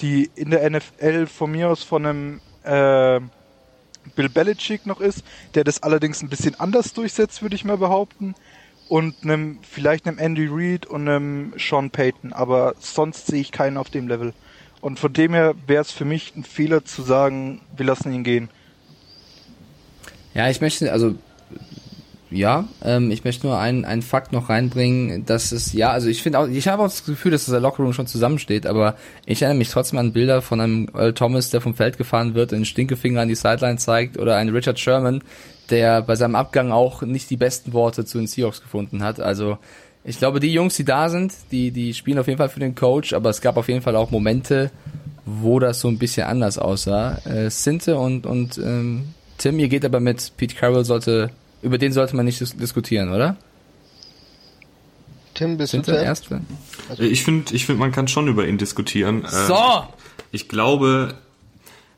die 0.00 0.30
in 0.34 0.50
der 0.50 0.68
NFL 0.68 1.26
von 1.26 1.52
mir 1.52 1.68
aus 1.68 1.82
von 1.82 2.06
einem 2.06 2.40
äh, 2.64 3.20
Bill 4.10 4.28
Belichick 4.28 4.86
noch 4.86 5.00
ist, 5.00 5.24
der 5.54 5.64
das 5.64 5.82
allerdings 5.82 6.22
ein 6.22 6.28
bisschen 6.28 6.58
anders 6.58 6.92
durchsetzt, 6.92 7.42
würde 7.42 7.54
ich 7.54 7.64
mal 7.64 7.78
behaupten. 7.78 8.34
Und 8.88 9.14
einem, 9.22 9.60
vielleicht 9.62 10.06
einem 10.06 10.18
Andy 10.18 10.48
Reid 10.50 10.86
und 10.86 11.08
einem 11.08 11.52
Sean 11.56 11.90
Payton, 11.90 12.32
aber 12.32 12.74
sonst 12.80 13.28
sehe 13.28 13.40
ich 13.40 13.52
keinen 13.52 13.76
auf 13.76 13.88
dem 13.88 14.08
Level. 14.08 14.34
Und 14.80 14.98
von 14.98 15.12
dem 15.12 15.32
her 15.32 15.54
wäre 15.66 15.82
es 15.82 15.92
für 15.92 16.04
mich 16.04 16.34
ein 16.34 16.42
Fehler 16.42 16.84
zu 16.84 17.02
sagen, 17.02 17.60
wir 17.76 17.86
lassen 17.86 18.12
ihn 18.12 18.24
gehen. 18.24 18.48
Ja, 20.34 20.48
ich 20.48 20.60
möchte, 20.60 20.92
also 20.92 21.14
ja, 22.30 22.68
ähm, 22.84 23.10
ich 23.10 23.24
möchte 23.24 23.46
nur 23.46 23.58
einen, 23.58 23.84
einen 23.84 24.02
Fakt 24.02 24.32
noch 24.32 24.48
reinbringen, 24.48 25.26
dass 25.26 25.50
es, 25.50 25.72
ja, 25.72 25.90
also 25.90 26.08
ich 26.08 26.22
finde 26.22 26.38
auch, 26.38 26.46
ich 26.46 26.68
habe 26.68 26.82
auch 26.82 26.86
das 26.86 27.04
Gefühl, 27.04 27.32
dass 27.32 27.46
der 27.46 27.60
Lockerroom 27.60 27.92
schon 27.92 28.06
zusammensteht, 28.06 28.66
aber 28.66 28.96
ich 29.26 29.42
erinnere 29.42 29.58
mich 29.58 29.70
trotzdem 29.70 29.98
an 29.98 30.12
Bilder 30.12 30.40
von 30.40 30.60
einem 30.60 30.88
Earl 30.94 31.12
Thomas, 31.14 31.50
der 31.50 31.60
vom 31.60 31.74
Feld 31.74 31.98
gefahren 31.98 32.34
wird, 32.34 32.52
einen 32.52 32.64
Stinkefinger 32.64 33.22
an 33.22 33.28
die 33.28 33.34
Sideline 33.34 33.78
zeigt, 33.78 34.16
oder 34.16 34.36
einen 34.36 34.54
Richard 34.54 34.78
Sherman, 34.78 35.22
der 35.70 36.02
bei 36.02 36.14
seinem 36.14 36.36
Abgang 36.36 36.70
auch 36.70 37.02
nicht 37.02 37.30
die 37.30 37.36
besten 37.36 37.72
Worte 37.72 38.04
zu 38.04 38.18
den 38.18 38.28
Seahawks 38.28 38.62
gefunden 38.62 39.02
hat. 39.02 39.18
Also 39.18 39.58
ich 40.04 40.18
glaube, 40.18 40.40
die 40.40 40.52
Jungs, 40.52 40.76
die 40.76 40.84
da 40.84 41.08
sind, 41.08 41.34
die, 41.50 41.72
die 41.72 41.94
spielen 41.94 42.18
auf 42.18 42.28
jeden 42.28 42.38
Fall 42.38 42.48
für 42.48 42.60
den 42.60 42.74
Coach, 42.74 43.12
aber 43.12 43.30
es 43.30 43.40
gab 43.40 43.56
auf 43.56 43.68
jeden 43.68 43.82
Fall 43.82 43.96
auch 43.96 44.10
Momente, 44.10 44.70
wo 45.26 45.58
das 45.58 45.80
so 45.80 45.88
ein 45.88 45.98
bisschen 45.98 46.26
anders 46.26 46.58
aussah. 46.58 47.18
Äh, 47.24 47.50
Sinte 47.50 47.96
und, 47.96 48.24
und 48.24 48.56
ähm, 48.58 49.14
Tim, 49.36 49.58
ihr 49.58 49.68
geht 49.68 49.84
aber 49.84 50.00
mit 50.00 50.32
Pete 50.36 50.54
Carroll 50.54 50.84
sollte 50.84 51.30
über 51.62 51.78
den 51.78 51.92
sollte 51.92 52.16
man 52.16 52.24
nicht 52.24 52.40
dis 52.40 52.56
diskutieren, 52.56 53.12
oder? 53.12 53.36
Tim, 55.34 55.56
bist 55.56 55.70
Sind 55.72 55.86
du 55.86 55.92
zuerst? 55.92 56.28
Also 56.88 57.02
ich 57.02 57.22
finde, 57.22 57.54
ich 57.54 57.66
finde, 57.66 57.80
man 57.80 57.92
kann 57.92 58.08
schon 58.08 58.28
über 58.28 58.46
ihn 58.46 58.58
diskutieren. 58.58 59.24
So! 59.26 59.54
Ähm, 59.54 59.82
ich 60.32 60.48
glaube, 60.48 61.14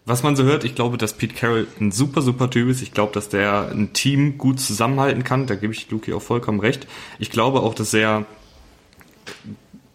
was 0.05 0.23
man 0.23 0.37
so 0.37 0.45
hört, 0.45 0.65
ich 0.65 0.75
glaube, 0.75 0.99
dass 0.99 1.15
Pete 1.15 1.35
Carroll 1.35 1.67
ein 1.81 1.93
super, 1.93 2.23
super 2.23 2.51
Typ 2.51 2.69
ist. 2.69 2.83
Ich 2.83 2.93
glaube, 2.93 3.13
dass 3.13 3.29
der 3.29 3.71
ein 3.71 3.93
Team 3.93 4.39
gut 4.39 4.61
zusammenhalten 4.61 5.25
kann. 5.25 5.47
Da 5.47 5.55
gebe 5.55 5.73
ich 5.73 5.91
Luki 5.91 6.13
auch 6.13 6.23
vollkommen 6.23 6.61
recht. 6.61 6.87
Ich 7.19 7.31
glaube 7.31 7.61
auch, 7.61 7.75
dass 7.75 7.95
er 7.95 8.27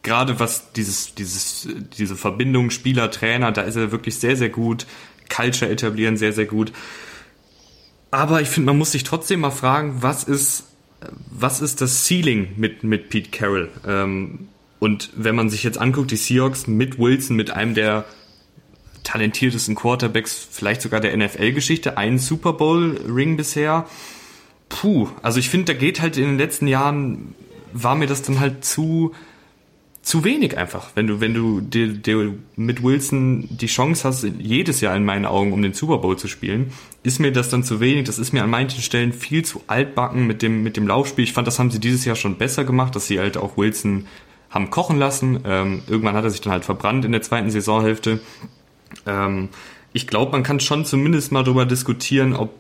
gerade 0.03 0.39
was 0.39 0.72
dieses, 0.72 1.15
dieses, 1.15 1.68
diese 1.97 2.15
Verbindung 2.15 2.70
Spieler, 2.70 3.11
Trainer, 3.11 3.51
da 3.51 3.63
ist 3.63 3.76
er 3.76 3.91
wirklich 3.91 4.18
sehr, 4.18 4.38
sehr 4.38 4.49
gut. 4.49 4.88
Culture 5.30 5.70
etablieren 5.70 6.15
sehr, 6.15 6.32
sehr 6.32 6.45
gut. 6.45 6.72
Aber 8.18 8.41
ich 8.41 8.47
finde, 8.47 8.72
man 8.72 8.80
muss 8.80 8.93
sich 8.93 9.03
trotzdem 9.03 9.41
mal 9.41 9.51
fragen, 9.51 9.97
was 10.01 10.24
ist, 10.24 10.63
was 11.30 11.61
ist 11.61 11.82
das 11.82 12.07
Ceiling 12.07 12.47
mit, 12.55 12.84
mit 12.84 13.11
Pete 13.11 13.30
Carroll? 13.30 13.70
Ähm, 13.86 14.47
und 14.80 15.11
wenn 15.15 15.36
man 15.36 15.51
sich 15.51 15.61
jetzt 15.61 15.78
anguckt, 15.78 16.09
die 16.09 16.15
Seahawks 16.15 16.65
mit 16.65 16.97
Wilson, 16.97 17.36
mit 17.36 17.51
einem 17.51 17.76
der 17.76 18.05
talentiertesten 19.03 19.76
Quarterbacks, 19.76 20.47
vielleicht 20.49 20.82
sogar 20.82 20.99
der 20.99 21.15
NFL-Geschichte, 21.15 21.99
einen 21.99 22.18
Super 22.18 22.53
Bowl-Ring 22.53 23.38
bisher. 23.38 23.86
Puh, 24.68 25.09
also 25.22 25.38
ich 25.38 25.49
finde, 25.49 25.74
da 25.74 25.80
geht 25.80 26.01
halt 26.01 26.18
in 26.18 26.24
den 26.24 26.38
letzten 26.39 26.65
Jahren, 26.65 27.36
war 27.72 27.93
mir 27.93 28.07
das 28.07 28.24
dann 28.24 28.39
halt 28.39 28.65
zu, 28.65 29.13
zu 30.07 30.23
wenig 30.23 30.57
einfach. 30.57 30.91
Wenn 30.95 31.05
du, 31.05 31.19
wenn 31.19 31.33
du 31.33 31.59
dir, 31.59 31.89
dir 31.89 32.33
mit 32.55 32.81
Wilson 32.81 33.45
die 33.51 33.65
Chance 33.65 34.07
hast, 34.07 34.23
jedes 34.23 34.79
Jahr 34.79 34.95
in 34.95 35.03
meinen 35.03 35.25
Augen 35.25 35.51
um 35.51 35.61
den 35.61 35.73
Super 35.73 35.97
Bowl 35.97 36.17
zu 36.17 36.29
spielen, 36.29 36.71
ist 37.03 37.19
mir 37.19 37.33
das 37.33 37.49
dann 37.49 37.61
zu 37.61 37.81
wenig. 37.81 38.05
Das 38.05 38.17
ist 38.17 38.31
mir 38.31 38.41
an 38.41 38.49
manchen 38.49 38.81
Stellen 38.81 39.11
viel 39.11 39.43
zu 39.43 39.63
altbacken 39.67 40.25
mit 40.25 40.41
dem, 40.41 40.63
mit 40.63 40.77
dem 40.77 40.87
Laufspiel. 40.87 41.25
Ich 41.25 41.33
fand, 41.33 41.45
das 41.45 41.59
haben 41.59 41.71
sie 41.71 41.81
dieses 41.81 42.05
Jahr 42.05 42.15
schon 42.15 42.37
besser 42.37 42.63
gemacht, 42.63 42.95
dass 42.95 43.07
sie 43.07 43.19
halt 43.19 43.35
auch 43.35 43.57
Wilson 43.57 44.07
haben 44.49 44.69
kochen 44.69 44.97
lassen. 44.97 45.41
Ähm, 45.43 45.81
irgendwann 45.87 46.15
hat 46.15 46.23
er 46.23 46.29
sich 46.29 46.39
dann 46.39 46.53
halt 46.53 46.63
verbrannt 46.63 47.03
in 47.03 47.11
der 47.11 47.21
zweiten 47.21 47.51
Saisonhälfte. 47.51 48.21
Ähm, 49.05 49.49
ich 49.91 50.07
glaube, 50.07 50.31
man 50.31 50.43
kann 50.43 50.61
schon 50.61 50.85
zumindest 50.85 51.33
mal 51.33 51.43
darüber 51.43 51.65
diskutieren, 51.65 52.33
ob, 52.33 52.51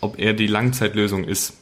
ob 0.00 0.20
er 0.20 0.34
die 0.34 0.46
Langzeitlösung 0.46 1.24
ist. 1.24 1.54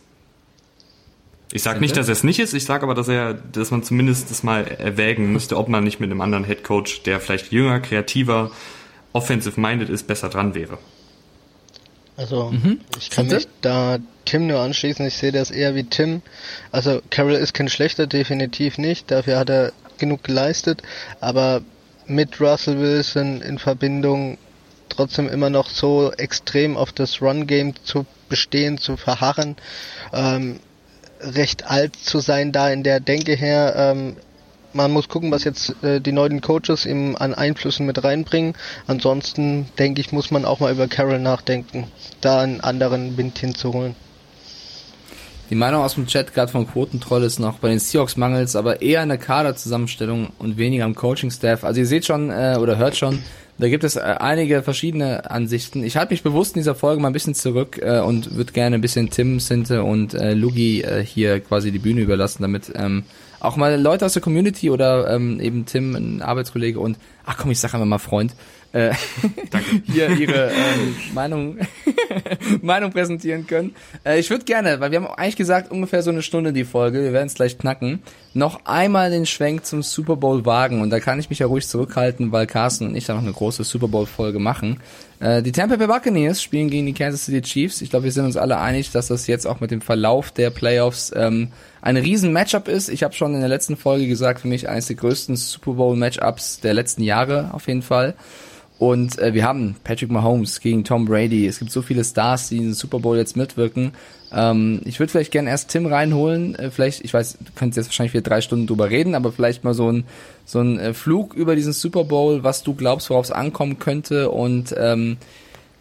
Ich 1.53 1.63
sage 1.63 1.81
nicht, 1.81 1.97
dass 1.97 2.09
er 2.09 2.13
es 2.13 2.23
nicht 2.23 2.39
ist, 2.39 2.55
ich 2.55 2.65
sage 2.65 2.85
aber, 2.85 2.95
dass 2.95 3.09
er, 3.09 3.35
dass 3.35 3.71
man 3.71 3.83
zumindest 3.83 4.31
das 4.31 4.43
mal 4.43 4.67
erwägen 4.67 5.33
müsste, 5.33 5.57
ob 5.57 5.69
man 5.69 5.83
nicht 5.83 5.99
mit 5.99 6.11
einem 6.11 6.21
anderen 6.21 6.45
Headcoach, 6.45 7.03
der 7.05 7.21
vielleicht 7.21 7.51
jünger, 7.51 7.81
kreativer, 7.81 8.53
offensive-minded 9.13 9.89
ist, 9.89 10.07
besser 10.07 10.29
dran 10.29 10.55
wäre. 10.55 10.79
Also 12.17 12.51
mhm. 12.51 12.81
ich 12.99 13.11
kann 13.11 13.27
mich 13.27 13.49
da 13.63 13.99
Tim 14.27 14.47
nur 14.47 14.61
anschließen, 14.61 15.07
ich 15.07 15.15
sehe 15.15 15.33
das 15.33 15.51
eher 15.51 15.75
wie 15.75 15.85
Tim. 15.85 16.23
Also 16.71 17.01
Carroll 17.11 17.35
ist 17.35 17.55
kein 17.55 17.69
schlechter, 17.69 18.07
definitiv 18.07 18.79
nicht, 18.79 19.11
dafür 19.11 19.39
hat 19.39 19.51
er 19.51 19.73
genug 19.99 20.23
geleistet, 20.23 20.83
aber 21.21 21.63
mit 22.07 22.41
Russell 22.41 22.79
Wilson 22.79 23.43
in 23.43 23.59
Verbindung 23.59 24.39
trotzdem 24.89 25.29
immer 25.29 25.51
noch 25.51 25.69
so 25.69 26.13
extrem 26.13 26.77
auf 26.77 26.93
das 26.93 27.23
Run-Game 27.23 27.75
zu 27.85 28.07
bestehen, 28.29 28.79
zu 28.79 28.97
verharren. 28.97 29.57
Ähm, 30.13 30.61
recht 31.21 31.71
alt 31.71 31.97
zu 31.97 32.21
sein 32.21 32.53
da 32.53 32.71
in 32.71 32.83
der 32.83 33.01
Denke 33.01 33.35
her. 33.35 33.75
Ähm, 33.77 34.17
man 34.73 34.93
muss 34.93 35.09
gucken, 35.09 35.31
was 35.31 35.45
jetzt 35.45 35.83
äh, 35.83 36.01
die 36.01 36.13
neuen 36.13 36.41
Coaches 36.41 36.87
ihm 36.87 37.17
an 37.19 37.35
Einflüssen 37.35 37.87
mit 37.87 38.03
reinbringen. 38.03 38.55
Ansonsten 38.87 39.67
denke 39.79 40.01
ich, 40.01 40.13
muss 40.13 40.31
man 40.31 40.45
auch 40.45 40.61
mal 40.61 40.73
über 40.73 40.87
Carroll 40.87 41.19
nachdenken, 41.19 41.89
da 42.21 42.41
einen 42.41 42.61
anderen 42.61 43.17
Wind 43.17 43.39
hinzuholen. 43.39 43.97
Die 45.51 45.57
Meinung 45.57 45.83
aus 45.83 45.95
dem 45.95 46.07
Chat 46.07 46.33
gerade 46.33 46.53
von 46.53 46.69
Quotentroll 46.69 47.25
ist 47.25 47.41
noch 47.41 47.59
bei 47.59 47.71
den 47.71 47.81
Seahawks 47.81 48.17
mangels, 48.17 48.55
aber 48.55 48.83
eher 48.83 49.01
an 49.01 49.09
der 49.09 49.19
Kaderzusammenstellung 49.19 50.29
und 50.39 50.59
weniger 50.59 50.85
am 50.85 50.95
Coaching-Staff. 50.95 51.65
Also 51.65 51.81
ihr 51.81 51.87
seht 51.87 52.07
schon 52.07 52.31
äh, 52.31 52.57
oder 52.61 52.79
hört 52.79 52.97
schon, 52.97 53.21
da 53.61 53.69
gibt 53.69 53.85
es 53.85 53.97
äh, 53.97 54.01
einige 54.01 54.63
verschiedene 54.63 55.31
Ansichten. 55.31 55.85
Ich 55.85 55.97
halte 55.97 56.13
mich 56.13 56.23
bewusst 56.23 56.57
in 56.57 56.61
dieser 56.61 56.75
Folge 56.75 57.01
mal 57.01 57.09
ein 57.09 57.13
bisschen 57.13 57.35
zurück 57.35 57.79
äh, 57.83 58.01
und 58.01 58.35
würde 58.35 58.53
gerne 58.53 58.75
ein 58.75 58.81
bisschen 58.81 59.11
Tim, 59.11 59.39
Sinte 59.39 59.83
und 59.83 60.15
äh, 60.15 60.35
Lugi 60.35 60.83
äh, 60.83 61.05
hier 61.05 61.41
quasi 61.41 61.71
die 61.71 61.79
Bühne 61.79 62.01
überlassen, 62.01 62.43
damit 62.43 62.73
ähm, 62.75 63.05
auch 63.39 63.57
mal 63.57 63.81
Leute 63.81 64.07
aus 64.07 64.13
der 64.13 64.23
Community 64.23 64.71
oder 64.71 65.15
ähm, 65.15 65.41
eben 65.41 65.67
Tim, 65.67 65.95
ein 65.95 66.23
Arbeitskollege 66.23 66.79
und, 66.81 66.99
ach 67.25 67.37
komm, 67.39 67.51
ich 67.51 67.59
sag 67.59 67.75
einfach 67.75 67.87
mal 67.87 67.99
Freund, 67.99 68.35
äh, 68.73 68.93
hier 69.87 70.11
ihre 70.11 70.51
ähm, 70.51 70.95
Meinung, 71.13 71.59
Meinung 72.63 72.93
präsentieren 72.93 73.47
können. 73.47 73.75
Äh, 74.05 74.21
ich 74.21 74.31
würde 74.31 74.45
gerne, 74.45 74.81
weil 74.81 74.91
wir 74.91 75.03
haben 75.03 75.07
eigentlich 75.07 75.37
gesagt, 75.37 75.71
ungefähr 75.71 76.03
so 76.03 76.11
eine 76.11 76.23
Stunde 76.23 76.53
die 76.53 76.65
Folge, 76.65 77.03
wir 77.03 77.13
werden 77.13 77.27
es 77.27 77.35
gleich 77.35 77.59
knacken, 77.59 78.03
noch 78.33 78.65
einmal 78.65 79.11
den 79.11 79.27
Schwenk 79.27 79.67
zum 79.67 79.83
Super 79.83 80.17
Bowl 80.17 80.45
wagen 80.47 80.81
und 80.81 80.91
da 80.91 81.01
kann 81.01 81.19
ich 81.19 81.31
mich 81.31 81.41
ja 81.41 81.47
ruhig 81.47 81.67
zurückhalten, 81.67 82.33
weil 82.33 82.47
Carsten 82.47 82.87
und 82.87 82.95
ich 82.95 83.07
da 83.07 83.15
noch 83.15 83.23
eine 83.23 83.33
große 83.33 83.65
Super 83.65 83.89
Bowl 83.89 84.07
Folge 84.07 84.39
machen. 84.39 84.81
Äh, 85.21 85.43
die 85.43 85.53
Tampa 85.53 85.77
Bay 85.77 85.87
Buccaneers 85.87 86.43
spielen 86.43 86.71
gegen 86.71 86.87
die 86.87 86.95
Kansas 86.95 87.27
City 87.27 87.43
Chiefs. 87.43 87.83
Ich 87.83 87.91
glaube, 87.91 88.05
wir 88.05 88.13
sind 88.13 88.25
uns 88.25 88.37
alle 88.37 88.59
einig, 88.59 88.91
dass 88.91 89.09
das 89.09 89.27
jetzt 89.27 89.47
auch 89.47 89.61
mit 89.61 89.71
dem 89.71 89.81
Verlauf 89.81 90.31
der 90.31 90.51
Playoffs 90.51 91.13
ähm, 91.15 91.49
ein 91.83 91.97
riesen 91.97 92.33
Matchup 92.33 92.69
ist. 92.69 92.89
Ich 92.89 93.03
habe 93.03 93.15
schon 93.15 93.35
in 93.35 93.41
der 93.41 93.49
letzten 93.49 93.77
Folge 93.77 94.07
gesagt, 94.07 94.41
für 94.41 94.49
mich 94.49 94.69
eines 94.69 94.87
der 94.87 94.97
größten 94.97 95.37
Super 95.37 95.73
Bowl 95.73 95.97
Matchups 95.97 96.61
der 96.61 96.73
letzten 96.73 97.03
Jahre 97.03 97.51
auf 97.53 97.67
jeden 97.67 97.83
Fall. 97.83 98.15
Und 98.81 99.19
äh, 99.19 99.35
wir 99.35 99.45
haben 99.45 99.77
Patrick 99.85 100.11
Mahomes 100.11 100.59
gegen 100.59 100.85
Tom 100.85 101.05
Brady. 101.05 101.47
Es 101.47 101.59
gibt 101.59 101.71
so 101.71 101.83
viele 101.83 102.03
Stars, 102.03 102.49
die 102.49 102.57
in 102.57 102.63
den 102.63 102.73
Super 102.73 102.99
Bowl 102.99 103.15
jetzt 103.19 103.37
mitwirken. 103.37 103.93
Ähm, 104.33 104.81
ich 104.87 104.99
würde 104.99 105.11
vielleicht 105.11 105.33
gerne 105.33 105.51
erst 105.51 105.69
Tim 105.69 105.85
reinholen. 105.85 106.55
Äh, 106.55 106.71
vielleicht, 106.71 107.05
ich 107.05 107.13
weiß, 107.13 107.37
du 107.45 107.53
könntest 107.55 107.77
jetzt 107.77 107.89
wahrscheinlich 107.89 108.15
wieder 108.15 108.23
drei 108.23 108.41
Stunden 108.41 108.67
drüber 108.67 108.89
reden, 108.89 109.15
aber 109.15 109.33
vielleicht 109.33 109.65
mal 109.65 109.75
so 109.75 109.93
ein 109.93 110.05
so 110.47 110.61
ein 110.61 110.79
äh, 110.81 110.95
Flug 110.95 111.35
über 111.35 111.57
diesen 111.57 111.75
Super 111.75 112.05
Bowl, 112.05 112.43
was 112.43 112.63
du 112.63 112.75
glaubst, 112.75 113.11
worauf 113.11 113.27
es 113.27 113.31
ankommen 113.31 113.79
könnte. 113.79 114.31
Und 114.31 114.75
ähm, 114.79 115.19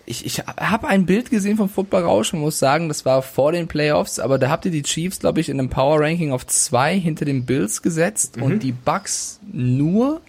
ich, 0.05 0.25
ich 0.25 0.39
habe 0.39 0.89
ein 0.89 1.05
Bild 1.05 1.31
gesehen 1.31 1.55
vom 1.55 1.69
Football 1.69 2.03
Rausch 2.03 2.33
und 2.33 2.41
muss 2.41 2.59
sagen, 2.59 2.89
das 2.89 3.05
war 3.05 3.21
vor 3.21 3.53
den 3.53 3.69
Playoffs, 3.69 4.19
aber 4.19 4.37
da 4.37 4.49
habt 4.49 4.65
ihr 4.65 4.71
die 4.71 4.83
Chiefs, 4.83 5.19
glaube 5.19 5.39
ich, 5.39 5.47
in 5.47 5.57
einem 5.57 5.69
Power 5.69 6.01
Ranking 6.01 6.33
auf 6.33 6.45
zwei 6.47 6.99
hinter 6.99 7.23
den 7.23 7.45
Bills 7.45 7.81
gesetzt 7.81 8.35
mhm. 8.35 8.43
und 8.43 8.59
die 8.59 8.73
Bucks 8.73 9.39
nur 9.49 10.19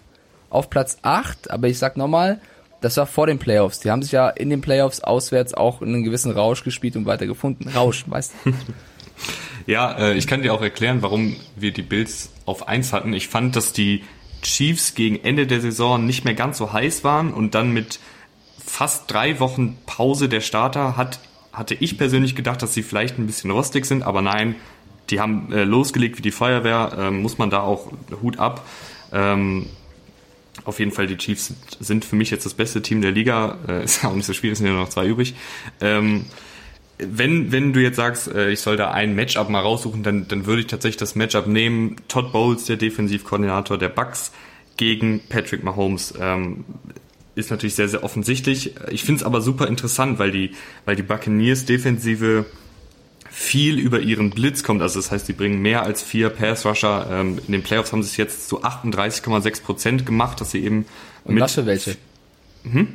auf 0.49 0.69
Platz 0.69 0.99
acht. 1.01 1.51
Aber 1.51 1.67
ich 1.67 1.77
sag 1.77 1.97
nochmal, 1.97 2.39
das 2.81 2.97
war 2.97 3.05
vor 3.05 3.27
den 3.27 3.39
Playoffs. 3.39 3.79
Die 3.79 3.91
haben 3.91 4.01
sich 4.01 4.11
ja 4.11 4.29
in 4.29 4.49
den 4.49 4.61
Playoffs 4.61 4.99
auswärts 4.99 5.53
auch 5.53 5.81
in 5.81 5.89
einen 5.89 6.03
gewissen 6.03 6.31
Rausch 6.31 6.63
gespielt 6.63 6.95
und 6.95 7.05
weiter 7.05 7.27
gefunden. 7.27 7.69
Rausch, 7.69 8.05
weißt 8.07 8.33
du? 8.43 8.53
Ja, 9.67 9.95
äh, 9.97 10.13
ich 10.15 10.25
kann 10.25 10.41
dir 10.41 10.55
auch 10.55 10.61
erklären, 10.63 11.03
warum 11.03 11.35
wir 11.55 11.71
die 11.71 11.83
Bills 11.83 12.31
auf 12.45 12.67
eins 12.67 12.93
hatten. 12.93 13.13
Ich 13.13 13.27
fand, 13.27 13.55
dass 13.55 13.73
die 13.73 14.03
Chiefs 14.41 14.95
gegen 14.95 15.23
Ende 15.23 15.45
der 15.45 15.61
Saison 15.61 16.03
nicht 16.03 16.25
mehr 16.25 16.33
ganz 16.33 16.57
so 16.57 16.73
heiß 16.73 17.03
waren 17.03 17.31
und 17.31 17.53
dann 17.53 17.71
mit 17.71 17.99
fast 18.57 19.11
drei 19.11 19.39
Wochen 19.39 19.77
Pause 19.85 20.29
der 20.29 20.41
Starter 20.41 20.97
hat, 20.97 21.19
hatte 21.53 21.75
ich 21.75 21.97
persönlich 21.97 22.35
gedacht, 22.35 22.61
dass 22.61 22.73
sie 22.73 22.83
vielleicht 22.83 23.19
ein 23.19 23.27
bisschen 23.27 23.51
rostig 23.51 23.85
sind, 23.85 24.03
aber 24.03 24.21
nein, 24.21 24.55
die 25.09 25.19
haben 25.19 25.51
äh, 25.51 25.63
losgelegt 25.63 26.17
wie 26.17 26.21
die 26.21 26.31
Feuerwehr, 26.31 26.93
ähm, 26.97 27.21
muss 27.21 27.37
man 27.37 27.49
da 27.49 27.61
auch 27.61 27.91
Hut 28.21 28.39
ab. 28.39 28.65
Ähm, 29.11 29.67
auf 30.65 30.79
jeden 30.79 30.91
Fall, 30.91 31.07
die 31.07 31.17
Chiefs 31.17 31.53
sind 31.79 32.05
für 32.05 32.15
mich 32.15 32.29
jetzt 32.31 32.45
das 32.45 32.53
beste 32.53 32.81
Team 32.81 33.01
der 33.01 33.11
Liga. 33.11 33.57
Äh, 33.67 33.83
ist 33.83 34.05
auch 34.05 34.15
nicht 34.15 34.25
so 34.25 34.33
schwierig, 34.33 34.53
es 34.53 34.57
sind 34.59 34.67
ja 34.67 34.73
noch 34.73 34.89
zwei 34.89 35.07
übrig. 35.07 35.35
Ähm, 35.79 36.25
wenn, 36.97 37.51
wenn 37.51 37.73
du 37.73 37.81
jetzt 37.81 37.95
sagst, 37.95 38.27
äh, 38.27 38.51
ich 38.51 38.59
soll 38.59 38.77
da 38.77 38.91
ein 38.91 39.15
Matchup 39.15 39.49
mal 39.49 39.61
raussuchen, 39.61 40.03
dann, 40.03 40.27
dann 40.27 40.45
würde 40.45 40.61
ich 40.61 40.67
tatsächlich 40.67 40.97
das 40.97 41.15
Matchup 41.15 41.47
nehmen. 41.47 41.95
Todd 42.07 42.31
Bowles, 42.31 42.65
der 42.65 42.77
Defensivkoordinator 42.77 43.77
der 43.77 43.89
Bucks, 43.89 44.31
gegen 44.77 45.21
Patrick 45.27 45.63
Mahomes. 45.63 46.13
Ähm, 46.19 46.65
ist 47.35 47.49
natürlich 47.49 47.75
sehr, 47.75 47.87
sehr 47.87 48.03
offensichtlich. 48.03 48.75
Ich 48.89 49.03
finde 49.03 49.19
es 49.19 49.23
aber 49.23 49.41
super 49.41 49.67
interessant, 49.67 50.19
weil 50.19 50.31
die, 50.31 50.51
weil 50.85 50.95
die 50.95 51.03
Buccaneers 51.03 51.65
Defensive 51.65 52.45
viel 53.31 53.79
über 53.79 54.01
ihren 54.01 54.29
Blitz 54.29 54.61
kommt. 54.61 54.81
Also 54.81 54.99
das 54.99 55.09
heißt, 55.09 55.27
die 55.27 55.33
bringen 55.33 55.61
mehr 55.61 55.83
als 55.83 56.03
vier 56.03 56.29
Pass-Rusher. 56.29 57.07
Ähm, 57.09 57.39
in 57.47 57.53
den 57.53 57.63
Playoffs 57.63 57.93
haben 57.93 58.03
sie 58.03 58.09
es 58.09 58.17
jetzt 58.17 58.49
zu 58.49 58.63
38,6 58.63 59.63
Prozent 59.63 60.05
gemacht, 60.05 60.41
dass 60.41 60.51
sie 60.51 60.63
eben 60.63 60.85
Und 61.23 61.39
was 61.39 61.53
für 61.53 61.65
welche? 61.65 61.95
Hm? 62.63 62.89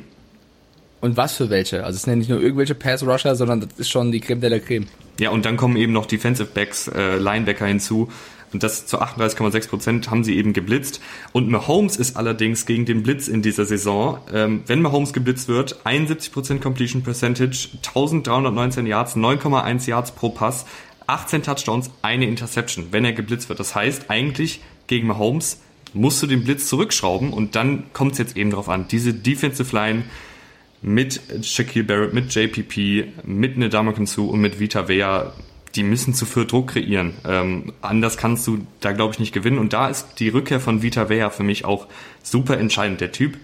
Und 1.01 1.17
was 1.17 1.35
für 1.35 1.49
welche? 1.49 1.83
Also 1.83 1.97
es 1.97 2.03
sind 2.03 2.13
ja 2.13 2.17
nicht 2.17 2.29
nur 2.29 2.41
irgendwelche 2.41 2.75
Pass-Rusher, 2.75 3.35
sondern 3.35 3.61
das 3.61 3.69
ist 3.77 3.89
schon 3.89 4.11
die 4.11 4.19
Creme 4.19 4.41
de 4.41 4.49
la 4.49 4.59
Creme. 4.59 4.87
Ja, 5.19 5.31
und 5.31 5.45
dann 5.45 5.57
kommen 5.57 5.75
eben 5.75 5.93
noch 5.93 6.05
Defensive 6.05 6.49
Backs, 6.53 6.87
äh, 6.87 7.17
Linebacker 7.17 7.65
hinzu. 7.65 8.09
Und 8.53 8.63
das 8.63 8.85
zu 8.85 9.01
38,6 9.01 9.67
Prozent 9.69 10.09
haben 10.09 10.23
sie 10.23 10.37
eben 10.37 10.53
geblitzt. 10.53 11.01
Und 11.33 11.49
Mahomes 11.49 11.97
ist 11.97 12.15
allerdings 12.15 12.65
gegen 12.65 12.85
den 12.85 13.03
Blitz 13.03 13.27
in 13.27 13.41
dieser 13.41 13.65
Saison, 13.65 14.19
ähm, 14.33 14.63
wenn 14.67 14.81
Mahomes 14.81 15.13
geblitzt 15.13 15.47
wird, 15.47 15.81
71 15.83 16.31
Prozent 16.31 16.61
Completion 16.61 17.03
Percentage, 17.03 17.69
1319 17.85 18.85
Yards, 18.85 19.15
9,1 19.15 19.87
Yards 19.87 20.11
pro 20.11 20.29
Pass, 20.29 20.65
18 21.07 21.43
Touchdowns, 21.43 21.91
eine 22.01 22.27
Interception, 22.27 22.87
wenn 22.91 23.05
er 23.05 23.13
geblitzt 23.13 23.49
wird. 23.49 23.59
Das 23.59 23.75
heißt, 23.75 24.09
eigentlich 24.09 24.61
gegen 24.87 25.07
Mahomes 25.07 25.61
musst 25.93 26.21
du 26.21 26.27
den 26.27 26.43
Blitz 26.43 26.67
zurückschrauben 26.67 27.33
und 27.33 27.55
dann 27.55 27.91
kommt 27.93 28.13
es 28.13 28.17
jetzt 28.17 28.37
eben 28.37 28.51
drauf 28.51 28.69
an. 28.69 28.87
Diese 28.89 29.13
Defensive 29.13 29.75
Line 29.75 30.03
mit 30.81 31.19
Shaquille 31.41 31.85
Barrett, 31.85 32.13
mit 32.13 32.33
JPP, 32.33 33.23
mit 33.23 33.57
Nedamakan 33.57 34.05
Su 34.05 34.25
und 34.25 34.39
mit 34.39 34.59
Vita 34.59 34.87
Vea, 34.87 35.33
die 35.77 35.83
müssen 35.83 36.13
zu 36.13 36.25
viel 36.25 36.45
Druck 36.45 36.69
kreieren. 36.69 37.13
Ähm, 37.25 37.71
anders 37.81 38.17
kannst 38.17 38.45
du 38.47 38.65
da, 38.81 38.91
glaube 38.91 39.13
ich, 39.13 39.19
nicht 39.19 39.31
gewinnen. 39.31 39.59
Und 39.59 39.73
da 39.73 39.87
ist 39.87 40.19
die 40.19 40.29
Rückkehr 40.29 40.59
von 40.59 40.81
Vita 40.81 41.07
Vea 41.07 41.29
für 41.29 41.43
mich 41.43 41.63
auch 41.63 41.87
super 42.23 42.57
entscheidend. 42.57 42.99
Der 42.99 43.11
Typ, 43.11 43.37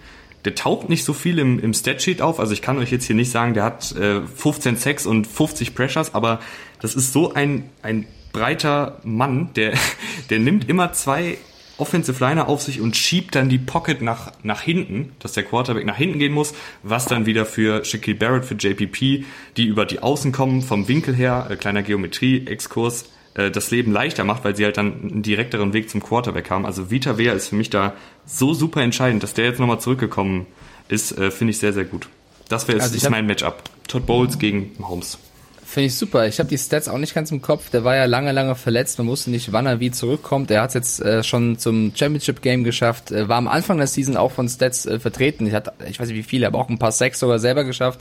der 0.44 0.54
taucht 0.54 0.88
nicht 0.88 1.04
so 1.04 1.12
viel 1.12 1.38
im, 1.38 1.58
im 1.60 1.72
Statsheet 1.72 2.20
auf. 2.20 2.40
Also 2.40 2.52
ich 2.52 2.60
kann 2.60 2.76
euch 2.78 2.90
jetzt 2.90 3.06
hier 3.06 3.16
nicht 3.16 3.30
sagen, 3.30 3.54
der 3.54 3.62
hat 3.62 3.92
äh, 3.92 4.20
15 4.22 4.76
Sacks 4.76 5.06
und 5.06 5.26
50 5.26 5.74
Pressures, 5.74 6.14
aber 6.14 6.40
das 6.80 6.94
ist 6.94 7.12
so 7.12 7.32
ein, 7.32 7.70
ein 7.82 8.06
breiter 8.32 8.98
Mann, 9.04 9.50
der, 9.54 9.74
der 10.30 10.40
nimmt 10.40 10.68
immer 10.68 10.92
zwei 10.92 11.38
Offensive 11.76 12.22
Liner 12.24 12.48
auf 12.48 12.62
sich 12.62 12.80
und 12.80 12.96
schiebt 12.96 13.34
dann 13.34 13.48
die 13.48 13.58
Pocket 13.58 14.00
nach, 14.00 14.32
nach 14.42 14.60
hinten, 14.60 15.12
dass 15.18 15.32
der 15.32 15.42
Quarterback 15.42 15.84
nach 15.84 15.96
hinten 15.96 16.18
gehen 16.18 16.32
muss, 16.32 16.54
was 16.82 17.06
dann 17.06 17.26
wieder 17.26 17.46
für 17.46 17.84
Shaquille 17.84 18.16
Barrett, 18.16 18.44
für 18.44 18.54
JPP, 18.54 19.24
die 19.56 19.64
über 19.64 19.84
die 19.84 20.00
Außen 20.00 20.32
kommen, 20.32 20.62
vom 20.62 20.88
Winkel 20.88 21.14
her, 21.14 21.48
äh, 21.50 21.56
kleiner 21.56 21.82
Geometrie-Exkurs, 21.82 23.06
äh, 23.34 23.50
das 23.50 23.70
Leben 23.70 23.92
leichter 23.92 24.24
macht, 24.24 24.44
weil 24.44 24.54
sie 24.54 24.64
halt 24.64 24.76
dann 24.76 25.02
einen 25.02 25.22
direkteren 25.22 25.72
Weg 25.72 25.90
zum 25.90 26.02
Quarterback 26.02 26.50
haben. 26.50 26.64
Also 26.64 26.90
Vita 26.90 27.18
Vea 27.18 27.32
ist 27.32 27.48
für 27.48 27.56
mich 27.56 27.70
da 27.70 27.94
so 28.24 28.54
super 28.54 28.82
entscheidend, 28.82 29.22
dass 29.22 29.34
der 29.34 29.46
jetzt 29.46 29.58
nochmal 29.58 29.80
zurückgekommen 29.80 30.46
ist, 30.88 31.18
äh, 31.18 31.30
finde 31.30 31.50
ich 31.50 31.58
sehr, 31.58 31.72
sehr 31.72 31.84
gut. 31.84 32.08
Das 32.48 32.68
wäre 32.68 32.80
also 32.80 32.94
ist 32.94 33.10
mein 33.10 33.26
Matchup. 33.26 33.64
Todd 33.88 34.06
Bowles 34.06 34.38
gegen 34.38 34.72
Holmes. 34.82 35.18
Finde 35.66 35.86
ich 35.86 35.96
super. 35.96 36.26
Ich 36.26 36.38
habe 36.38 36.48
die 36.48 36.58
Stats 36.58 36.88
auch 36.88 36.98
nicht 36.98 37.14
ganz 37.14 37.30
im 37.30 37.40
Kopf. 37.40 37.70
Der 37.70 37.84
war 37.84 37.96
ja 37.96 38.04
lange, 38.04 38.32
lange 38.32 38.54
verletzt. 38.54 38.98
Man 38.98 39.08
wusste 39.08 39.30
nicht, 39.30 39.52
wann 39.52 39.66
er 39.66 39.80
wie 39.80 39.90
zurückkommt. 39.90 40.50
Er 40.50 40.62
hat 40.62 40.68
es 40.68 40.74
jetzt 40.74 41.00
äh, 41.00 41.22
schon 41.22 41.58
zum 41.58 41.92
Championship 41.94 42.42
Game 42.42 42.64
geschafft. 42.64 43.10
Äh, 43.10 43.28
war 43.28 43.38
am 43.38 43.48
Anfang 43.48 43.78
der 43.78 43.86
Season 43.86 44.16
auch 44.16 44.30
von 44.30 44.48
Stats 44.48 44.84
äh, 44.86 45.00
vertreten. 45.00 45.46
Ich 45.46 45.54
hatte, 45.54 45.72
ich 45.88 45.98
weiß 45.98 46.08
nicht 46.08 46.18
wie 46.18 46.22
viele, 46.22 46.46
aber 46.46 46.58
auch 46.58 46.68
ein 46.68 46.78
paar 46.78 46.92
Sex 46.92 47.18
sogar 47.18 47.38
selber 47.38 47.64
geschafft. 47.64 47.98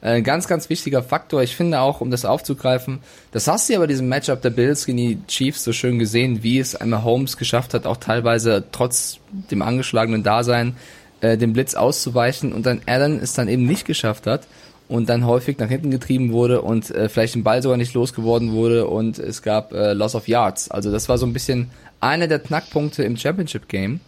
Äh, 0.00 0.22
ganz, 0.22 0.46
ganz 0.46 0.68
wichtiger 0.68 1.02
Faktor. 1.02 1.42
Ich 1.42 1.56
finde 1.56 1.80
auch, 1.80 2.00
um 2.00 2.10
das 2.10 2.24
aufzugreifen, 2.24 3.00
das 3.32 3.48
hast 3.48 3.68
du 3.68 3.72
ja 3.72 3.78
bei 3.78 3.86
diesem 3.86 4.08
Matchup 4.08 4.42
der 4.42 4.50
Bills 4.50 4.86
gegen 4.86 4.98
die 4.98 5.18
Chiefs 5.26 5.64
so 5.64 5.72
schön 5.72 5.98
gesehen, 5.98 6.42
wie 6.42 6.58
es 6.58 6.76
einmal 6.76 7.02
Holmes 7.02 7.36
geschafft 7.36 7.74
hat, 7.74 7.86
auch 7.86 7.96
teilweise 7.96 8.64
trotz 8.70 9.18
dem 9.50 9.62
angeschlagenen 9.62 10.22
Dasein 10.22 10.76
äh, 11.20 11.36
den 11.36 11.52
Blitz 11.52 11.74
auszuweichen 11.74 12.52
und 12.52 12.66
dann 12.66 12.82
Allen 12.86 13.18
es 13.20 13.32
dann 13.32 13.48
eben 13.48 13.66
nicht 13.66 13.86
geschafft 13.86 14.26
hat 14.26 14.46
und 14.88 15.08
dann 15.08 15.26
häufig 15.26 15.58
nach 15.58 15.68
hinten 15.68 15.90
getrieben 15.90 16.32
wurde 16.32 16.62
und 16.62 16.90
äh, 16.90 17.08
vielleicht 17.08 17.34
den 17.34 17.44
Ball 17.44 17.62
sogar 17.62 17.76
nicht 17.76 17.94
losgeworden 17.94 18.52
wurde 18.52 18.86
und 18.86 19.18
es 19.18 19.42
gab 19.42 19.72
äh, 19.72 19.92
Loss 19.92 20.14
of 20.14 20.28
Yards. 20.28 20.70
Also 20.70 20.90
das 20.90 21.08
war 21.08 21.18
so 21.18 21.26
ein 21.26 21.32
bisschen 21.32 21.70
einer 22.00 22.26
der 22.26 22.38
Knackpunkte 22.38 23.02
im 23.02 23.16
Championship 23.16 23.68
Game. 23.68 24.00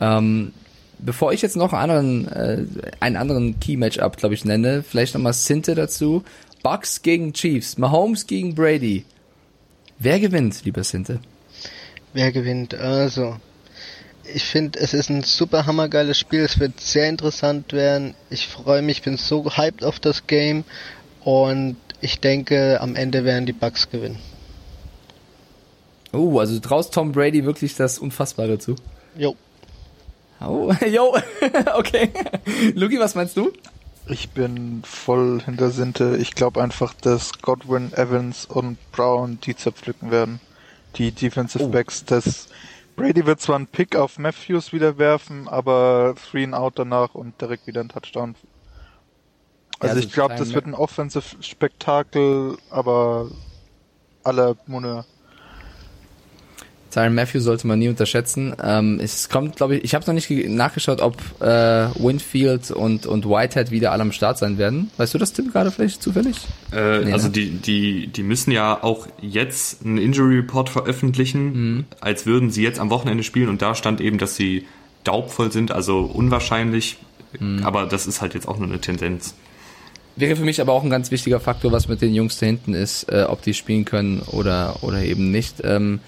Ähm, 0.00 0.52
bevor 0.98 1.32
ich 1.32 1.42
jetzt 1.42 1.56
noch 1.56 1.72
einen 1.72 1.90
anderen, 1.90 2.28
äh, 2.28 2.64
einen 3.00 3.16
anderen 3.16 3.58
Key-Matchup, 3.58 4.16
glaube 4.16 4.34
ich, 4.34 4.44
nenne, 4.44 4.82
vielleicht 4.82 5.14
nochmal 5.14 5.32
Sinte 5.32 5.74
dazu. 5.74 6.22
Bucks 6.62 7.02
gegen 7.02 7.32
Chiefs, 7.32 7.76
Mahomes 7.76 8.26
gegen 8.26 8.54
Brady. 8.54 9.04
Wer 9.98 10.20
gewinnt, 10.20 10.64
lieber 10.64 10.84
Sinte? 10.84 11.20
Wer 12.12 12.30
gewinnt? 12.30 12.74
Also, 12.74 13.36
ich 14.24 14.44
finde, 14.44 14.78
es 14.78 14.94
ist 14.94 15.10
ein 15.10 15.22
super 15.22 15.66
hammergeiles 15.66 16.18
Spiel. 16.18 16.40
Es 16.40 16.58
wird 16.58 16.80
sehr 16.80 17.08
interessant 17.08 17.72
werden. 17.72 18.14
Ich 18.30 18.46
freue 18.48 18.82
mich, 18.82 19.02
bin 19.02 19.16
so 19.16 19.44
hyped 19.56 19.84
auf 19.84 20.00
das 20.00 20.26
Game 20.26 20.64
und 21.24 21.76
ich 22.00 22.20
denke, 22.20 22.80
am 22.80 22.96
Ende 22.96 23.24
werden 23.24 23.46
die 23.46 23.52
Bucks 23.52 23.90
gewinnen. 23.90 24.18
Oh, 26.12 26.38
also 26.38 26.54
du 26.54 26.60
traust 26.60 26.92
Tom 26.92 27.12
Brady 27.12 27.44
wirklich 27.44 27.74
das 27.74 27.98
Unfassbare 27.98 28.58
zu? 28.58 28.76
Jo. 29.16 29.34
Oh, 30.40 30.72
jo, 30.86 31.16
okay. 31.74 32.10
Luki, 32.74 32.98
was 32.98 33.14
meinst 33.14 33.36
du? 33.36 33.52
Ich 34.08 34.30
bin 34.30 34.82
voll 34.84 35.40
hinter 35.44 35.70
Sinte. 35.70 36.16
Ich 36.20 36.34
glaube 36.34 36.62
einfach, 36.62 36.92
dass 36.92 37.40
Godwin, 37.40 37.92
Evans 37.92 38.46
und 38.46 38.76
Brown 38.90 39.38
die 39.40 39.56
zerpflücken 39.56 40.10
werden. 40.10 40.40
Die 40.96 41.12
Defensive 41.12 41.64
oh. 41.64 41.68
Backs, 41.68 42.04
das 42.04 42.48
Brady 43.02 43.26
wird 43.26 43.40
zwar 43.40 43.56
einen 43.56 43.66
Pick 43.66 43.96
auf 43.96 44.16
Matthews 44.16 44.72
wieder 44.72 44.96
werfen, 44.96 45.48
aber 45.48 46.14
Three 46.14 46.44
and 46.44 46.54
Out 46.54 46.78
danach 46.78 47.16
und 47.16 47.40
direkt 47.40 47.66
wieder 47.66 47.80
ein 47.80 47.88
Touchdown. 47.88 48.36
Also, 49.80 49.96
also 49.96 50.06
ich 50.06 50.12
glaube, 50.12 50.36
das 50.36 50.54
wird 50.54 50.66
ein 50.66 50.74
Offensive-Spektakel, 50.74 52.58
aber 52.70 53.28
aller 54.22 54.54
Moneur. 54.66 55.04
Tyron 56.92 57.14
Matthew 57.14 57.40
sollte 57.40 57.66
man 57.66 57.78
nie 57.78 57.88
unterschätzen. 57.88 58.54
Ähm, 58.62 59.00
es 59.02 59.30
kommt, 59.30 59.56
glaube 59.56 59.76
ich, 59.76 59.84
ich 59.84 59.94
habe 59.94 60.04
noch 60.06 60.12
nicht 60.12 60.30
nachgeschaut, 60.48 61.00
ob 61.00 61.16
äh, 61.40 61.46
Winfield 61.46 62.70
und, 62.70 63.06
und 63.06 63.24
Whitehead 63.26 63.70
wieder 63.70 63.92
alle 63.92 64.02
am 64.02 64.12
Start 64.12 64.36
sein 64.36 64.58
werden. 64.58 64.90
Weißt 64.98 65.14
du 65.14 65.18
das, 65.18 65.32
Tim, 65.32 65.50
gerade 65.50 65.70
vielleicht 65.70 66.02
zufällig? 66.02 66.36
Äh, 66.70 67.04
nee, 67.04 67.12
also 67.12 67.28
ne? 67.28 67.32
die, 67.32 67.50
die, 67.50 68.06
die 68.08 68.22
müssen 68.22 68.50
ja 68.50 68.82
auch 68.82 69.08
jetzt 69.22 69.84
einen 69.86 69.96
Injury 69.96 70.36
Report 70.36 70.68
veröffentlichen, 70.68 71.44
mhm. 71.52 71.84
als 72.00 72.26
würden 72.26 72.50
sie 72.50 72.62
jetzt 72.62 72.78
am 72.78 72.90
Wochenende 72.90 73.24
spielen 73.24 73.48
und 73.48 73.62
da 73.62 73.74
stand 73.74 74.02
eben, 74.02 74.18
dass 74.18 74.36
sie 74.36 74.66
daubvoll 75.02 75.50
sind, 75.50 75.72
also 75.72 76.00
unwahrscheinlich, 76.00 76.98
mhm. 77.40 77.64
aber 77.64 77.86
das 77.86 78.06
ist 78.06 78.20
halt 78.20 78.34
jetzt 78.34 78.46
auch 78.46 78.58
nur 78.58 78.68
eine 78.68 78.80
Tendenz. 78.80 79.34
Wäre 80.14 80.36
für 80.36 80.44
mich 80.44 80.60
aber 80.60 80.74
auch 80.74 80.84
ein 80.84 80.90
ganz 80.90 81.10
wichtiger 81.10 81.40
Faktor, 81.40 81.72
was 81.72 81.88
mit 81.88 82.02
den 82.02 82.14
Jungs 82.14 82.38
da 82.38 82.44
hinten 82.44 82.74
ist, 82.74 83.10
äh, 83.10 83.24
ob 83.26 83.40
die 83.40 83.54
spielen 83.54 83.86
können 83.86 84.20
oder, 84.20 84.76
oder 84.82 85.02
eben 85.02 85.30
nicht. 85.30 85.62
Ähm, 85.64 86.00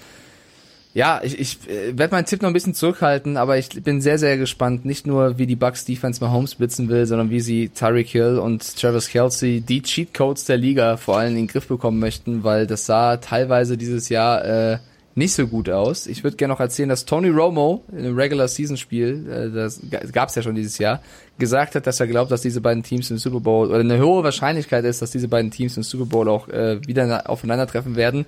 ja, 0.95 1.19
ich, 1.21 1.37
ich 1.37 1.69
äh, 1.69 1.97
werde 1.97 2.15
meinen 2.15 2.25
Tipp 2.25 2.41
noch 2.41 2.47
ein 2.47 2.53
bisschen 2.53 2.73
zurückhalten, 2.73 3.35
aber 3.35 3.57
ich 3.57 3.83
bin 3.83 3.99
sehr, 3.99 4.17
sehr 4.17 4.37
gespannt, 4.37 4.85
nicht 4.85 5.05
nur 5.05 5.37
wie 5.37 5.45
die 5.45 5.57
Bucks 5.57 5.83
Defense 5.83 6.23
mal 6.23 6.31
Holmes 6.31 6.55
blitzen 6.55 6.87
will, 6.87 7.05
sondern 7.05 7.29
wie 7.29 7.41
sie 7.41 7.67
Tyreek 7.67 8.07
Hill 8.07 8.39
und 8.39 8.79
Travis 8.79 9.09
Kelsey, 9.09 9.59
die 9.59 9.81
Cheat 9.81 10.13
Codes 10.13 10.45
der 10.45 10.55
Liga, 10.55 10.95
vor 10.95 11.17
allem 11.17 11.31
in 11.31 11.35
den 11.35 11.47
Griff 11.47 11.67
bekommen 11.67 11.99
möchten, 11.99 12.45
weil 12.45 12.65
das 12.65 12.85
sah 12.85 13.17
teilweise 13.17 13.77
dieses 13.77 14.07
Jahr 14.07 14.45
äh, 14.45 14.77
nicht 15.15 15.33
so 15.33 15.47
gut 15.47 15.69
aus. 15.69 16.07
Ich 16.07 16.23
würde 16.23 16.37
gerne 16.37 16.53
noch 16.53 16.61
erzählen, 16.61 16.87
dass 16.87 17.03
Tony 17.03 17.27
Romo 17.27 17.83
in 17.91 17.99
einem 17.99 18.15
Regular 18.15 18.47
Season 18.47 18.77
Spiel, 18.77 19.27
äh, 19.29 19.53
das 19.53 19.81
gab 20.13 20.29
es 20.29 20.35
ja 20.35 20.43
schon 20.43 20.55
dieses 20.55 20.77
Jahr, 20.77 21.01
gesagt 21.37 21.75
hat, 21.75 21.87
dass 21.87 21.99
er 21.99 22.07
glaubt, 22.07 22.31
dass 22.31 22.41
diese 22.41 22.61
beiden 22.61 22.83
Teams 22.83 23.11
im 23.11 23.17
Super 23.17 23.41
Bowl 23.41 23.67
oder 23.67 23.81
eine 23.81 23.99
hohe 23.99 24.23
Wahrscheinlichkeit 24.23 24.85
ist, 24.85 25.01
dass 25.01 25.11
diese 25.11 25.27
beiden 25.27 25.51
Teams 25.51 25.75
im 25.75 25.83
Super 25.83 26.05
Bowl 26.05 26.29
auch 26.29 26.47
äh, 26.47 26.79
wieder 26.87 27.29
aufeinandertreffen 27.29 27.97
werden. 27.97 28.25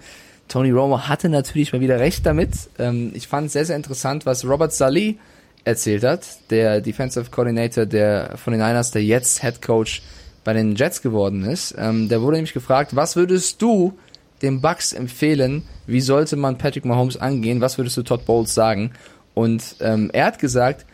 Tony 0.48 0.72
Romo 0.72 1.08
hatte 1.08 1.30
natürlich 1.30 1.74
mal 1.74 1.82
wieder 1.82 2.00
recht 2.00 2.26
damit. 2.26 2.52
Ähm, 2.80 3.12
ich 3.14 3.28
fand 3.28 3.52
sehr, 3.52 3.66
sehr 3.66 3.76
interessant, 3.76 4.26
was 4.26 4.46
Robert 4.46 4.74
Saleh 4.74 5.16
erzählt 5.64 6.04
hat, 6.04 6.26
der 6.50 6.80
Defensive 6.82 7.30
Coordinator 7.30 7.86
der 7.86 8.38
von 8.38 8.54
den 8.54 8.62
Niners, 8.62 8.92
der 8.92 9.04
jetzt 9.04 9.42
Head 9.42 9.62
Coach 9.62 10.02
bei 10.44 10.54
den 10.54 10.76
Jets 10.76 11.02
geworden 11.02 11.44
ist. 11.44 11.76
Ähm, 11.78 12.08
der 12.08 12.22
wurde 12.22 12.38
nämlich 12.38 12.54
gefragt, 12.54 12.96
was 12.96 13.18
würdest 13.18 13.62
du 13.62 13.98
den 14.42 14.62
Bucks 14.62 14.94
empfehlen, 14.94 15.64
wie 15.88 16.02
sollte 16.02 16.36
man 16.36 16.58
Patrick 16.58 16.86
Mahomes 16.86 17.18
angehen? 17.18 17.60
Was 17.60 17.78
würdest 17.78 17.98
du 17.98 18.04
Todd 18.04 18.26
Bowles 18.26 18.54
sagen? 18.54 18.92
Und 19.34 19.76
ähm, 19.82 20.10
er 20.14 20.26
hat 20.26 20.40
gesagt, 20.40 20.86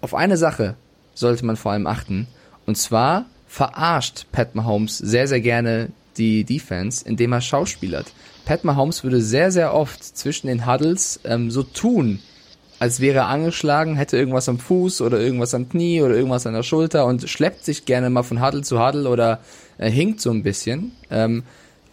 auf 0.00 0.14
eine 0.14 0.36
Sache 0.36 0.76
sollte 1.14 1.44
man 1.44 1.56
vor 1.56 1.72
allem 1.72 1.86
achten. 1.86 2.26
Und 2.66 2.76
zwar 2.76 3.26
verarscht 3.48 4.26
Pat 4.32 4.54
Mahomes 4.54 4.98
sehr, 4.98 5.28
sehr 5.28 5.40
gerne 5.40 5.88
die 6.16 6.44
Defense, 6.44 7.06
indem 7.06 7.32
er 7.32 7.40
schauspielert. 7.40 8.06
Pat 8.44 8.64
Mahomes 8.64 9.04
würde 9.04 9.20
sehr, 9.20 9.50
sehr 9.50 9.74
oft 9.74 10.02
zwischen 10.02 10.48
den 10.48 10.66
Huddles 10.66 11.20
ähm, 11.24 11.50
so 11.50 11.62
tun, 11.62 12.20
als 12.78 13.00
wäre 13.00 13.18
er 13.18 13.28
angeschlagen, 13.28 13.96
hätte 13.96 14.16
irgendwas 14.16 14.48
am 14.48 14.58
Fuß 14.58 15.00
oder 15.00 15.18
irgendwas 15.18 15.54
am 15.54 15.68
Knie 15.68 16.02
oder 16.02 16.14
irgendwas 16.14 16.46
an 16.46 16.54
der 16.54 16.62
Schulter 16.62 17.06
und 17.06 17.28
schleppt 17.28 17.64
sich 17.64 17.84
gerne 17.84 18.10
mal 18.10 18.22
von 18.22 18.44
Huddle 18.44 18.62
zu 18.62 18.84
Huddle 18.84 19.08
oder 19.08 19.40
äh, 19.78 19.90
hinkt 19.90 20.20
so 20.20 20.30
ein 20.30 20.42
bisschen. 20.42 20.92
Ähm, 21.10 21.44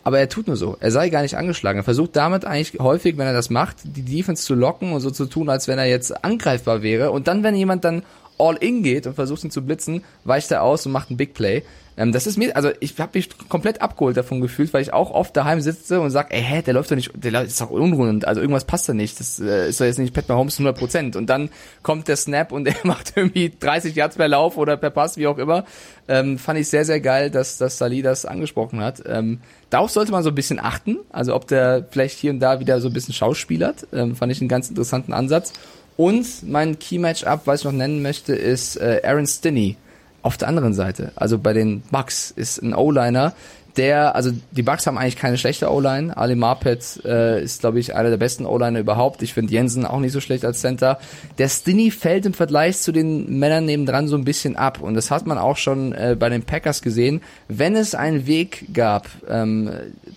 aber 0.04 0.20
er 0.20 0.30
tut 0.30 0.48
nur 0.48 0.56
so. 0.56 0.78
Er 0.80 0.92
sei 0.92 1.10
gar 1.10 1.22
nicht 1.22 1.38
angeschlagen. 1.38 1.80
Er 1.80 1.84
versucht 1.84 2.16
damit 2.16 2.44
eigentlich 2.46 2.80
häufig, 2.80 3.18
wenn 3.18 3.28
er 3.28 3.34
das 3.34 3.52
macht, 3.52 3.78
die 3.84 4.02
Defense 4.02 4.44
zu 4.44 4.56
locken 4.56 4.94
und 4.94 5.02
so 5.02 5.12
zu 5.12 5.28
tun, 5.28 5.50
als 5.50 5.68
wenn 5.68 5.78
er 5.78 5.86
jetzt 5.86 6.24
angreifbar 6.26 6.82
wäre. 6.82 7.12
Und 7.12 7.28
dann, 7.28 7.44
wenn 7.44 7.56
jemand 7.56 7.84
dann 7.84 8.04
all 8.40 8.56
in 8.58 8.82
geht 8.82 9.06
und 9.06 9.14
versucht 9.14 9.44
ihn 9.44 9.52
zu 9.52 9.62
blitzen, 9.62 10.04
weicht 10.24 10.50
er 10.52 10.64
aus 10.64 10.86
und 10.86 10.92
macht 10.92 11.10
einen 11.10 11.18
Big 11.18 11.36
Play. 11.36 11.64
Ähm, 11.98 12.12
das 12.12 12.26
ist 12.26 12.38
mir, 12.38 12.56
also 12.56 12.70
ich 12.80 12.98
habe 13.00 13.12
mich 13.16 13.30
komplett 13.50 13.82
abgeholt 13.82 14.16
davon 14.16 14.42
gefühlt, 14.42 14.74
weil 14.74 14.82
ich 14.82 14.94
auch 14.94 15.12
oft 15.12 15.36
daheim 15.36 15.62
sitze 15.62 16.00
und 16.00 16.10
sag, 16.10 16.34
ey, 16.34 16.42
hä, 16.42 16.62
der 16.62 16.74
läuft 16.74 16.92
doch 16.92 16.96
nicht, 16.96 17.12
der 17.14 17.42
ist 17.42 17.60
doch 17.60 17.70
unrund, 17.70 18.26
also 18.26 18.40
irgendwas 18.40 18.66
passt 18.66 18.88
da 18.88 18.94
nicht, 18.94 19.20
das 19.20 19.40
äh, 19.40 19.70
ist 19.70 19.82
doch 19.82 19.86
jetzt 19.86 20.00
nicht 20.00 20.14
Pat 20.14 20.30
Mahomes 20.30 20.60
100%. 20.60 21.18
Und 21.18 21.30
dann 21.30 21.50
kommt 21.84 22.08
der 22.08 22.16
Snap 22.16 22.52
und 22.52 22.68
er 22.68 22.76
macht 22.84 23.14
irgendwie 23.16 23.52
30 23.58 23.96
Yards 23.96 24.16
per 24.16 24.28
Lauf 24.28 24.58
oder 24.58 24.78
per 24.78 24.90
Pass, 24.90 25.18
wie 25.18 25.28
auch 25.28 25.38
immer. 25.38 25.66
Ähm, 26.08 26.40
fand 26.40 26.60
ich 26.60 26.70
sehr, 26.70 26.86
sehr 26.86 27.02
geil, 27.02 27.30
dass, 27.30 27.58
dass 27.58 27.78
Sali 27.78 28.02
das 28.02 28.26
angesprochen 28.26 28.82
hat. 28.82 29.04
Ähm, 29.06 29.40
darauf 29.70 29.92
sollte 29.92 30.12
man 30.12 30.24
so 30.24 30.30
ein 30.30 30.36
bisschen 30.36 30.60
achten, 30.60 30.98
also 31.10 31.36
ob 31.36 31.48
der 31.48 31.86
vielleicht 31.90 32.18
hier 32.18 32.32
und 32.32 32.40
da 32.40 32.60
wieder 32.60 32.82
so 32.82 32.88
ein 32.88 32.94
bisschen 32.94 33.14
schauspielert, 33.14 33.88
ähm, 33.94 34.16
fand 34.16 34.32
ich 34.32 34.42
einen 34.42 34.50
ganz 34.50 34.70
interessanten 34.70 35.14
Ansatz. 35.14 35.54
Und 35.98 36.26
mein 36.50 36.80
Key-Match-Up, 36.80 37.42
was 37.46 37.60
ich 37.60 37.66
noch 37.66 37.74
nennen 37.74 38.02
möchte, 38.02 38.34
ist 38.34 38.78
äh, 38.78 39.02
Aaron 39.04 39.28
Stinney 39.28 39.76
auf 40.22 40.38
der 40.38 40.48
anderen 40.48 40.74
Seite. 40.74 41.12
Also 41.16 41.40
bei 41.40 41.54
den 41.54 41.82
Bucks 41.92 42.32
ist 42.32 42.62
ein 42.62 42.74
O-Liner, 42.76 43.34
der, 43.78 44.16
also 44.16 44.32
die 44.52 44.64
Bucks 44.64 44.86
haben 44.86 44.98
eigentlich 44.98 45.16
keine 45.16 45.38
schlechte 45.38 45.72
O-Line. 45.72 46.16
Ali 46.18 46.36
Marpet 46.36 47.02
äh, 47.06 47.42
ist, 47.42 47.62
glaube 47.62 47.80
ich, 47.80 47.96
einer 47.96 48.10
der 48.10 48.18
besten 48.18 48.46
O-Liner 48.46 48.80
überhaupt. 48.80 49.22
Ich 49.22 49.34
finde 49.34 49.54
Jensen 49.54 49.86
auch 49.86 50.00
nicht 50.00 50.12
so 50.12 50.20
schlecht 50.20 50.44
als 50.46 50.62
Center. 50.62 51.00
Der 51.38 51.48
Stinney 51.48 51.92
fällt 51.92 52.26
im 52.26 52.34
Vergleich 52.34 52.80
zu 52.80 52.92
den 52.92 53.40
Männern 53.40 53.66
nebendran 53.66 54.08
so 54.08 54.18
ein 54.18 54.26
bisschen 54.26 54.56
ab. 54.56 54.82
Und 54.82 54.96
das 54.96 55.12
hat 55.12 55.26
man 55.26 55.38
auch 55.38 55.58
schon 55.58 55.94
äh, 55.94 56.16
bei 56.20 56.30
den 56.30 56.44
Packers 56.44 56.82
gesehen. 56.82 57.22
Wenn 57.48 57.76
es 57.76 57.96
einen 57.96 58.28
Weg 58.28 58.68
gab 58.74 59.08
ähm, 59.30 59.72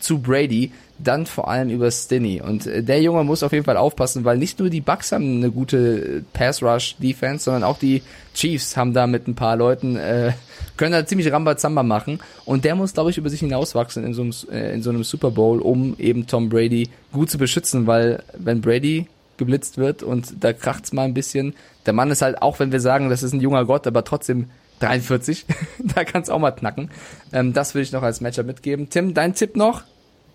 zu 0.05 0.19
Brady, 0.19 0.71
dann 0.99 1.27
vor 1.27 1.49
allem 1.49 1.71
über 1.71 1.91
Stinney. 1.91 2.41
Und 2.41 2.67
äh, 2.67 2.83
der 2.83 3.03
Junge 3.03 3.25
muss 3.25 3.43
auf 3.43 3.53
jeden 3.53 3.65
Fall 3.65 3.77
aufpassen, 3.77 4.25
weil 4.25 4.39
nicht 4.39 4.59
nur 4.59 4.71
die 4.71 4.81
Bucks 4.81 5.13
haben 5.13 5.39
eine 5.39 5.51
gute 5.51 6.25
Pass-Rush-Defense, 6.33 7.45
sondern 7.45 7.65
auch 7.65 7.79
die 7.79 8.03
Chiefs 8.35 8.77
haben 8.77 8.93
da 8.93 9.07
mit 9.07 9.27
ein 9.27 9.35
paar 9.35 9.57
Leuten, 9.57 9.97
äh, 9.97 10.33
können 10.77 10.93
da 10.93 11.07
ziemlich 11.07 11.33
Rambazamba 11.33 11.83
machen. 11.83 12.21
Und 12.45 12.65
der 12.65 12.77
muss, 12.77 12.93
glaube 12.93 13.11
ich, 13.11 13.19
über 13.19 13.31
sich 13.31 13.41
hinauswachsen 13.41 14.05
in 14.05 14.15
so, 14.15 14.23
einem, 14.23 14.33
äh, 14.53 14.75
in 14.75 14.83
so 14.83 14.91
einem 14.91 15.05
Super 15.05 15.31
Bowl, 15.31 15.61
um 15.61 15.97
eben 15.99 16.27
Tom 16.27 16.49
Brady 16.49 16.91
gut 17.13 17.31
zu 17.31 17.39
beschützen, 17.39 17.87
weil 17.87 18.23
wenn 18.39 18.61
Brady 18.61 19.09
geblitzt 19.37 19.79
wird 19.79 20.05
und 20.05 20.45
da 20.45 20.53
kracht's 20.53 20.93
mal 20.93 21.03
ein 21.03 21.15
bisschen, 21.15 21.55
der 21.87 21.93
Mann 21.93 22.11
ist 22.11 22.23
halt, 22.23 22.41
auch 22.41 22.61
wenn 22.61 22.71
wir 22.71 22.81
sagen, 22.81 23.11
das 23.11 23.25
ist 23.25 23.33
ein 23.33 23.41
junger 23.41 23.65
Gott, 23.65 23.87
aber 23.87 24.05
trotzdem 24.05 24.49
43, 24.81 25.47
da 25.79 26.05
kann's 26.05 26.31
auch 26.31 26.39
mal 26.39 26.53
knacken. 26.53 26.91
Ähm, 27.33 27.53
das 27.53 27.75
würde 27.75 27.83
ich 27.83 27.93
noch 27.93 28.03
als 28.03 28.21
Matchup 28.21 28.47
mitgeben. 28.47 28.91
Tim, 28.91 29.15
dein 29.15 29.35
Tipp 29.35 29.57
noch? 29.57 29.83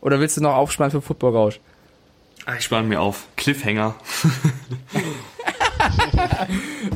Oder 0.02 0.20
willst 0.20 0.38
du 0.38 0.42
noch 0.42 0.56
aufsparen 0.56 0.92
für 0.92 1.02
Football 1.02 1.36
Rausch? 1.36 1.60
Ah, 2.46 2.56
ich 2.58 2.64
spare 2.64 2.84
mir 2.84 3.02
auf. 3.02 3.28
Cliffhanger. 3.36 3.96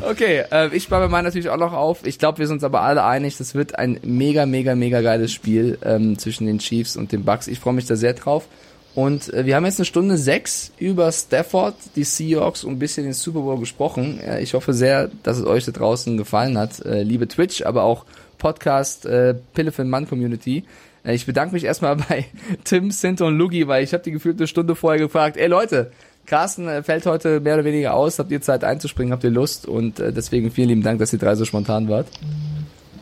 okay, 0.10 0.43
äh, 0.51 0.76
ich 0.76 0.84
spare 0.84 1.04
mir 1.04 1.10
meinen 1.10 1.26
natürlich 1.26 1.49
auch 1.49 1.58
noch 1.58 1.74
auf. 1.74 2.06
Ich 2.06 2.18
glaube, 2.18 2.39
wir 2.39 2.47
sind 2.47 2.56
uns 2.56 2.64
aber 2.64 2.82
alle 2.82 3.04
einig, 3.04 3.38
das 3.38 3.54
wird 3.54 3.78
ein 3.78 3.99
mega, 4.04 4.45
mega, 4.45 4.76
mega 4.76 5.01
geiles 5.01 5.32
Spiel 5.32 5.78
ähm, 5.84 6.18
zwischen 6.18 6.47
den 6.47 6.60
Chiefs 6.60 6.95
und 6.95 7.12
den 7.12 7.26
Bucks. 7.26 7.47
Ich 7.47 7.60
freue 7.60 7.74
mich 7.74 7.86
da 7.86 7.95
sehr 7.95 8.14
drauf. 8.14 8.47
Und 8.95 9.34
äh, 9.34 9.45
wir 9.45 9.56
haben 9.56 9.66
jetzt 9.66 9.80
eine 9.80 9.86
Stunde 9.86 10.18
sechs 10.18 10.72
über 10.78 11.12
Stafford, 11.12 11.76
die 11.95 12.04
Seahawks 12.04 12.64
und 12.64 12.74
ein 12.74 12.80
bisschen 12.80 13.04
den 13.04 13.14
Super 13.14 13.41
Bowl 13.41 13.60
gesprochen. 13.60 14.20
Äh, 14.20 14.41
ich 14.41 14.54
hoffe 14.54 14.74
sehr, 14.74 15.10
dass 15.24 15.38
es 15.38 15.45
euch 15.45 15.66
da 15.66 15.72
draußen 15.72 16.18
gefallen 16.18 16.58
hat. 16.58 16.84
Äh, 16.86 17.04
liebe 17.04 17.28
Twitch, 17.28 17.64
aber 17.64 17.84
auch 17.84 18.06
Podcast, 18.38 19.06
äh, 19.06 19.36
Pille 19.54 19.72
für 19.72 19.84
den 19.84 19.89
Mann 19.89 20.08
Community. 20.08 20.64
Äh, 21.04 21.16
ich 21.16 21.26
bedanke 21.26 21.54
mich 21.54 21.64
erstmal 21.64 21.95
bei 22.10 22.26
Tim, 22.64 22.91
Sinto 22.91 23.28
und 23.28 23.38
Lugi, 23.38 23.68
weil 23.68 23.84
ich 23.84 23.93
habe 23.93 24.04
die 24.04 24.12
gefühlte 24.12 24.47
Stunde 24.47 24.76
vorher 24.76 24.99
gefragt, 24.99 25.38
ey 25.38 25.47
Leute, 25.47 25.91
Carsten 26.26 26.68
äh, 26.68 26.84
fällt 26.84 27.06
heute 27.06 27.39
mehr 27.39 27.56
oder 27.56 27.66
weniger 27.66 27.93
aus, 27.93 28.20
habt 28.20 28.32
ihr 28.32 28.41
Zeit 28.41 28.64
einzuspringen, 28.64 29.12
habt 29.12 29.24
ihr 29.24 29.30
Lust 29.30 29.68
und 29.68 29.99
äh, 29.99 30.14
deswegen 30.14 30.51
vielen 30.51 30.70
lieben 30.70 30.84
Dank, 30.84 30.99
dass 30.99 31.14
ihr 31.14 31.20
drei 31.20 31.36
so 31.36 31.45
spontan 31.45 31.89
wart. 31.89 32.08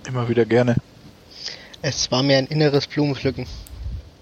Immer 0.08 0.28
wieder 0.28 0.46
gerne. 0.46 0.76
Es 1.84 2.12
war 2.12 2.24
mir 2.24 2.38
ein 2.38 2.48
inneres 2.48 2.88
Blumenpflücken. 2.88 3.46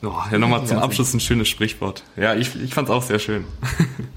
Oh, 0.02 0.14
ja, 0.32 0.38
nochmal 0.38 0.66
zum 0.66 0.78
Abschluss 0.78 1.14
ein 1.14 1.20
schönes 1.20 1.50
Sprichwort. 1.50 2.04
Ja, 2.16 2.34
ich, 2.34 2.56
ich 2.64 2.74
fand's 2.74 2.89
auch 2.89 3.04
sehr 3.04 3.20
schön. 3.20 3.43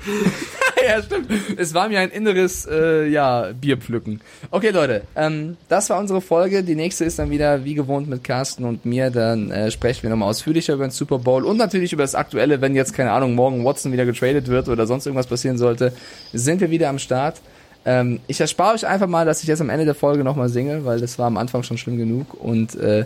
ja, 0.87 1.03
stimmt. 1.03 1.29
Es 1.57 1.75
war 1.75 1.89
mir 1.89 1.99
ein 1.99 2.11
inneres, 2.11 2.67
äh, 2.71 3.09
ja, 3.09 3.51
Bierpflücken. 3.53 4.21
Okay, 4.53 4.71
Leute, 4.71 5.03
ähm, 5.17 5.57
das 5.69 5.91
war 5.91 5.99
unsere 5.99 6.21
Folge. 6.21 6.63
Die 6.63 6.77
nächste 6.77 7.05
ist 7.05 7.19
dann 7.19 7.31
wieder 7.31 7.65
wie 7.65 7.75
gewohnt 7.75 8.09
mit 8.09 8.23
Carsten 8.23 8.65
und 8.65 8.87
mir. 8.87 9.11
Dann 9.11 9.51
äh, 9.51 9.73
sprechen 9.73 10.05
wir 10.05 10.11
nochmal 10.11 10.29
ausführlicher 10.29 10.75
über 10.75 10.87
den 10.87 10.93
Super 10.93 11.19
Bowl 11.19 11.45
und 11.45 11.57
natürlich 11.57 11.93
über 11.93 12.05
das 12.05 12.15
Aktuelle, 12.15 12.61
wenn 12.61 12.77
jetzt, 12.77 12.95
keine 12.95 13.11
Ahnung, 13.11 13.35
morgen 13.35 13.65
Watson 13.65 13.93
wieder 13.93 14.05
getradet 14.05 14.47
wird 14.47 14.69
oder 14.69 14.87
sonst 14.87 15.07
irgendwas 15.07 15.27
passieren 15.27 15.59
sollte, 15.59 15.93
sind 16.33 16.61
wir 16.61 16.71
wieder 16.71 16.91
am 16.91 17.01
Start. 17.01 17.41
Ähm, 17.85 18.21
ich 18.29 18.41
erspare 18.41 18.75
euch 18.75 18.87
einfach 18.87 19.09
mal, 19.09 19.27
dass 19.27 19.43
ich 19.43 19.49
jetzt 19.49 19.61
am 19.61 19.69
Ende 19.69 19.85
der 19.85 19.97
Folge 19.97 20.23
nochmal 20.23 20.49
singe, 20.49 20.85
weil 20.85 21.01
das 21.01 21.19
war 21.19 21.27
am 21.27 21.37
Anfang 21.37 21.65
schon 21.65 21.79
schlimm 21.79 21.99
genug 21.99 22.35
und 22.35 22.77
äh, 22.77 23.05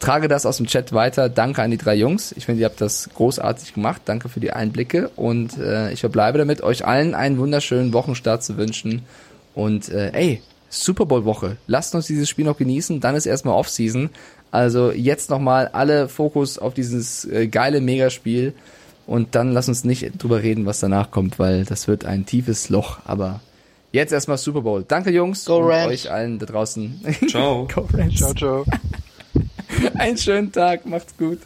trage 0.00 0.28
das 0.28 0.46
aus 0.46 0.56
dem 0.58 0.66
Chat 0.66 0.92
weiter. 0.92 1.28
Danke 1.28 1.62
an 1.62 1.70
die 1.70 1.76
drei 1.76 1.94
Jungs. 1.94 2.32
Ich 2.36 2.46
finde, 2.46 2.60
ihr 2.60 2.66
habt 2.66 2.80
das 2.80 3.10
großartig 3.14 3.74
gemacht. 3.74 4.02
Danke 4.04 4.28
für 4.28 4.40
die 4.40 4.52
Einblicke 4.52 5.10
und 5.16 5.58
äh, 5.58 5.92
ich 5.92 6.00
verbleibe 6.00 6.38
damit, 6.38 6.62
euch 6.62 6.86
allen 6.86 7.14
einen 7.14 7.38
wunderschönen 7.38 7.92
Wochenstart 7.92 8.42
zu 8.42 8.56
wünschen. 8.56 9.02
Und 9.54 9.88
äh, 9.88 10.10
ey, 10.12 10.42
Super 10.68 11.06
Bowl 11.06 11.24
Woche. 11.24 11.56
Lasst 11.66 11.94
uns 11.94 12.06
dieses 12.06 12.28
Spiel 12.28 12.44
noch 12.44 12.58
genießen. 12.58 13.00
Dann 13.00 13.14
ist 13.14 13.26
erstmal 13.26 13.54
Offseason. 13.54 14.10
Also 14.50 14.92
jetzt 14.92 15.30
nochmal 15.30 15.68
alle 15.68 16.08
Fokus 16.08 16.58
auf 16.58 16.74
dieses 16.74 17.24
äh, 17.24 17.46
geile 17.48 17.80
Megaspiel. 17.80 18.54
Und 19.06 19.34
dann 19.34 19.52
lass 19.52 19.68
uns 19.68 19.84
nicht 19.84 20.22
drüber 20.22 20.42
reden, 20.42 20.66
was 20.66 20.80
danach 20.80 21.10
kommt, 21.10 21.38
weil 21.38 21.64
das 21.64 21.86
wird 21.86 22.04
ein 22.04 22.26
tiefes 22.26 22.68
Loch. 22.68 22.98
Aber 23.04 23.40
jetzt 23.92 24.12
erstmal 24.12 24.38
Super 24.38 24.62
Bowl. 24.62 24.84
Danke 24.86 25.10
Jungs 25.10 25.44
Go 25.44 25.58
und 25.58 25.70
Rams. 25.70 25.92
euch 25.92 26.10
allen 26.10 26.38
da 26.38 26.46
draußen. 26.46 27.00
Ciao. 27.28 27.68
Go 27.74 27.88
Rams. 27.92 28.16
Ciao, 28.16 28.34
ciao. 28.34 28.64
Einen 29.94 30.16
schönen 30.18 30.52
Tag, 30.52 30.86
macht's 30.86 31.16
gut. 31.16 31.40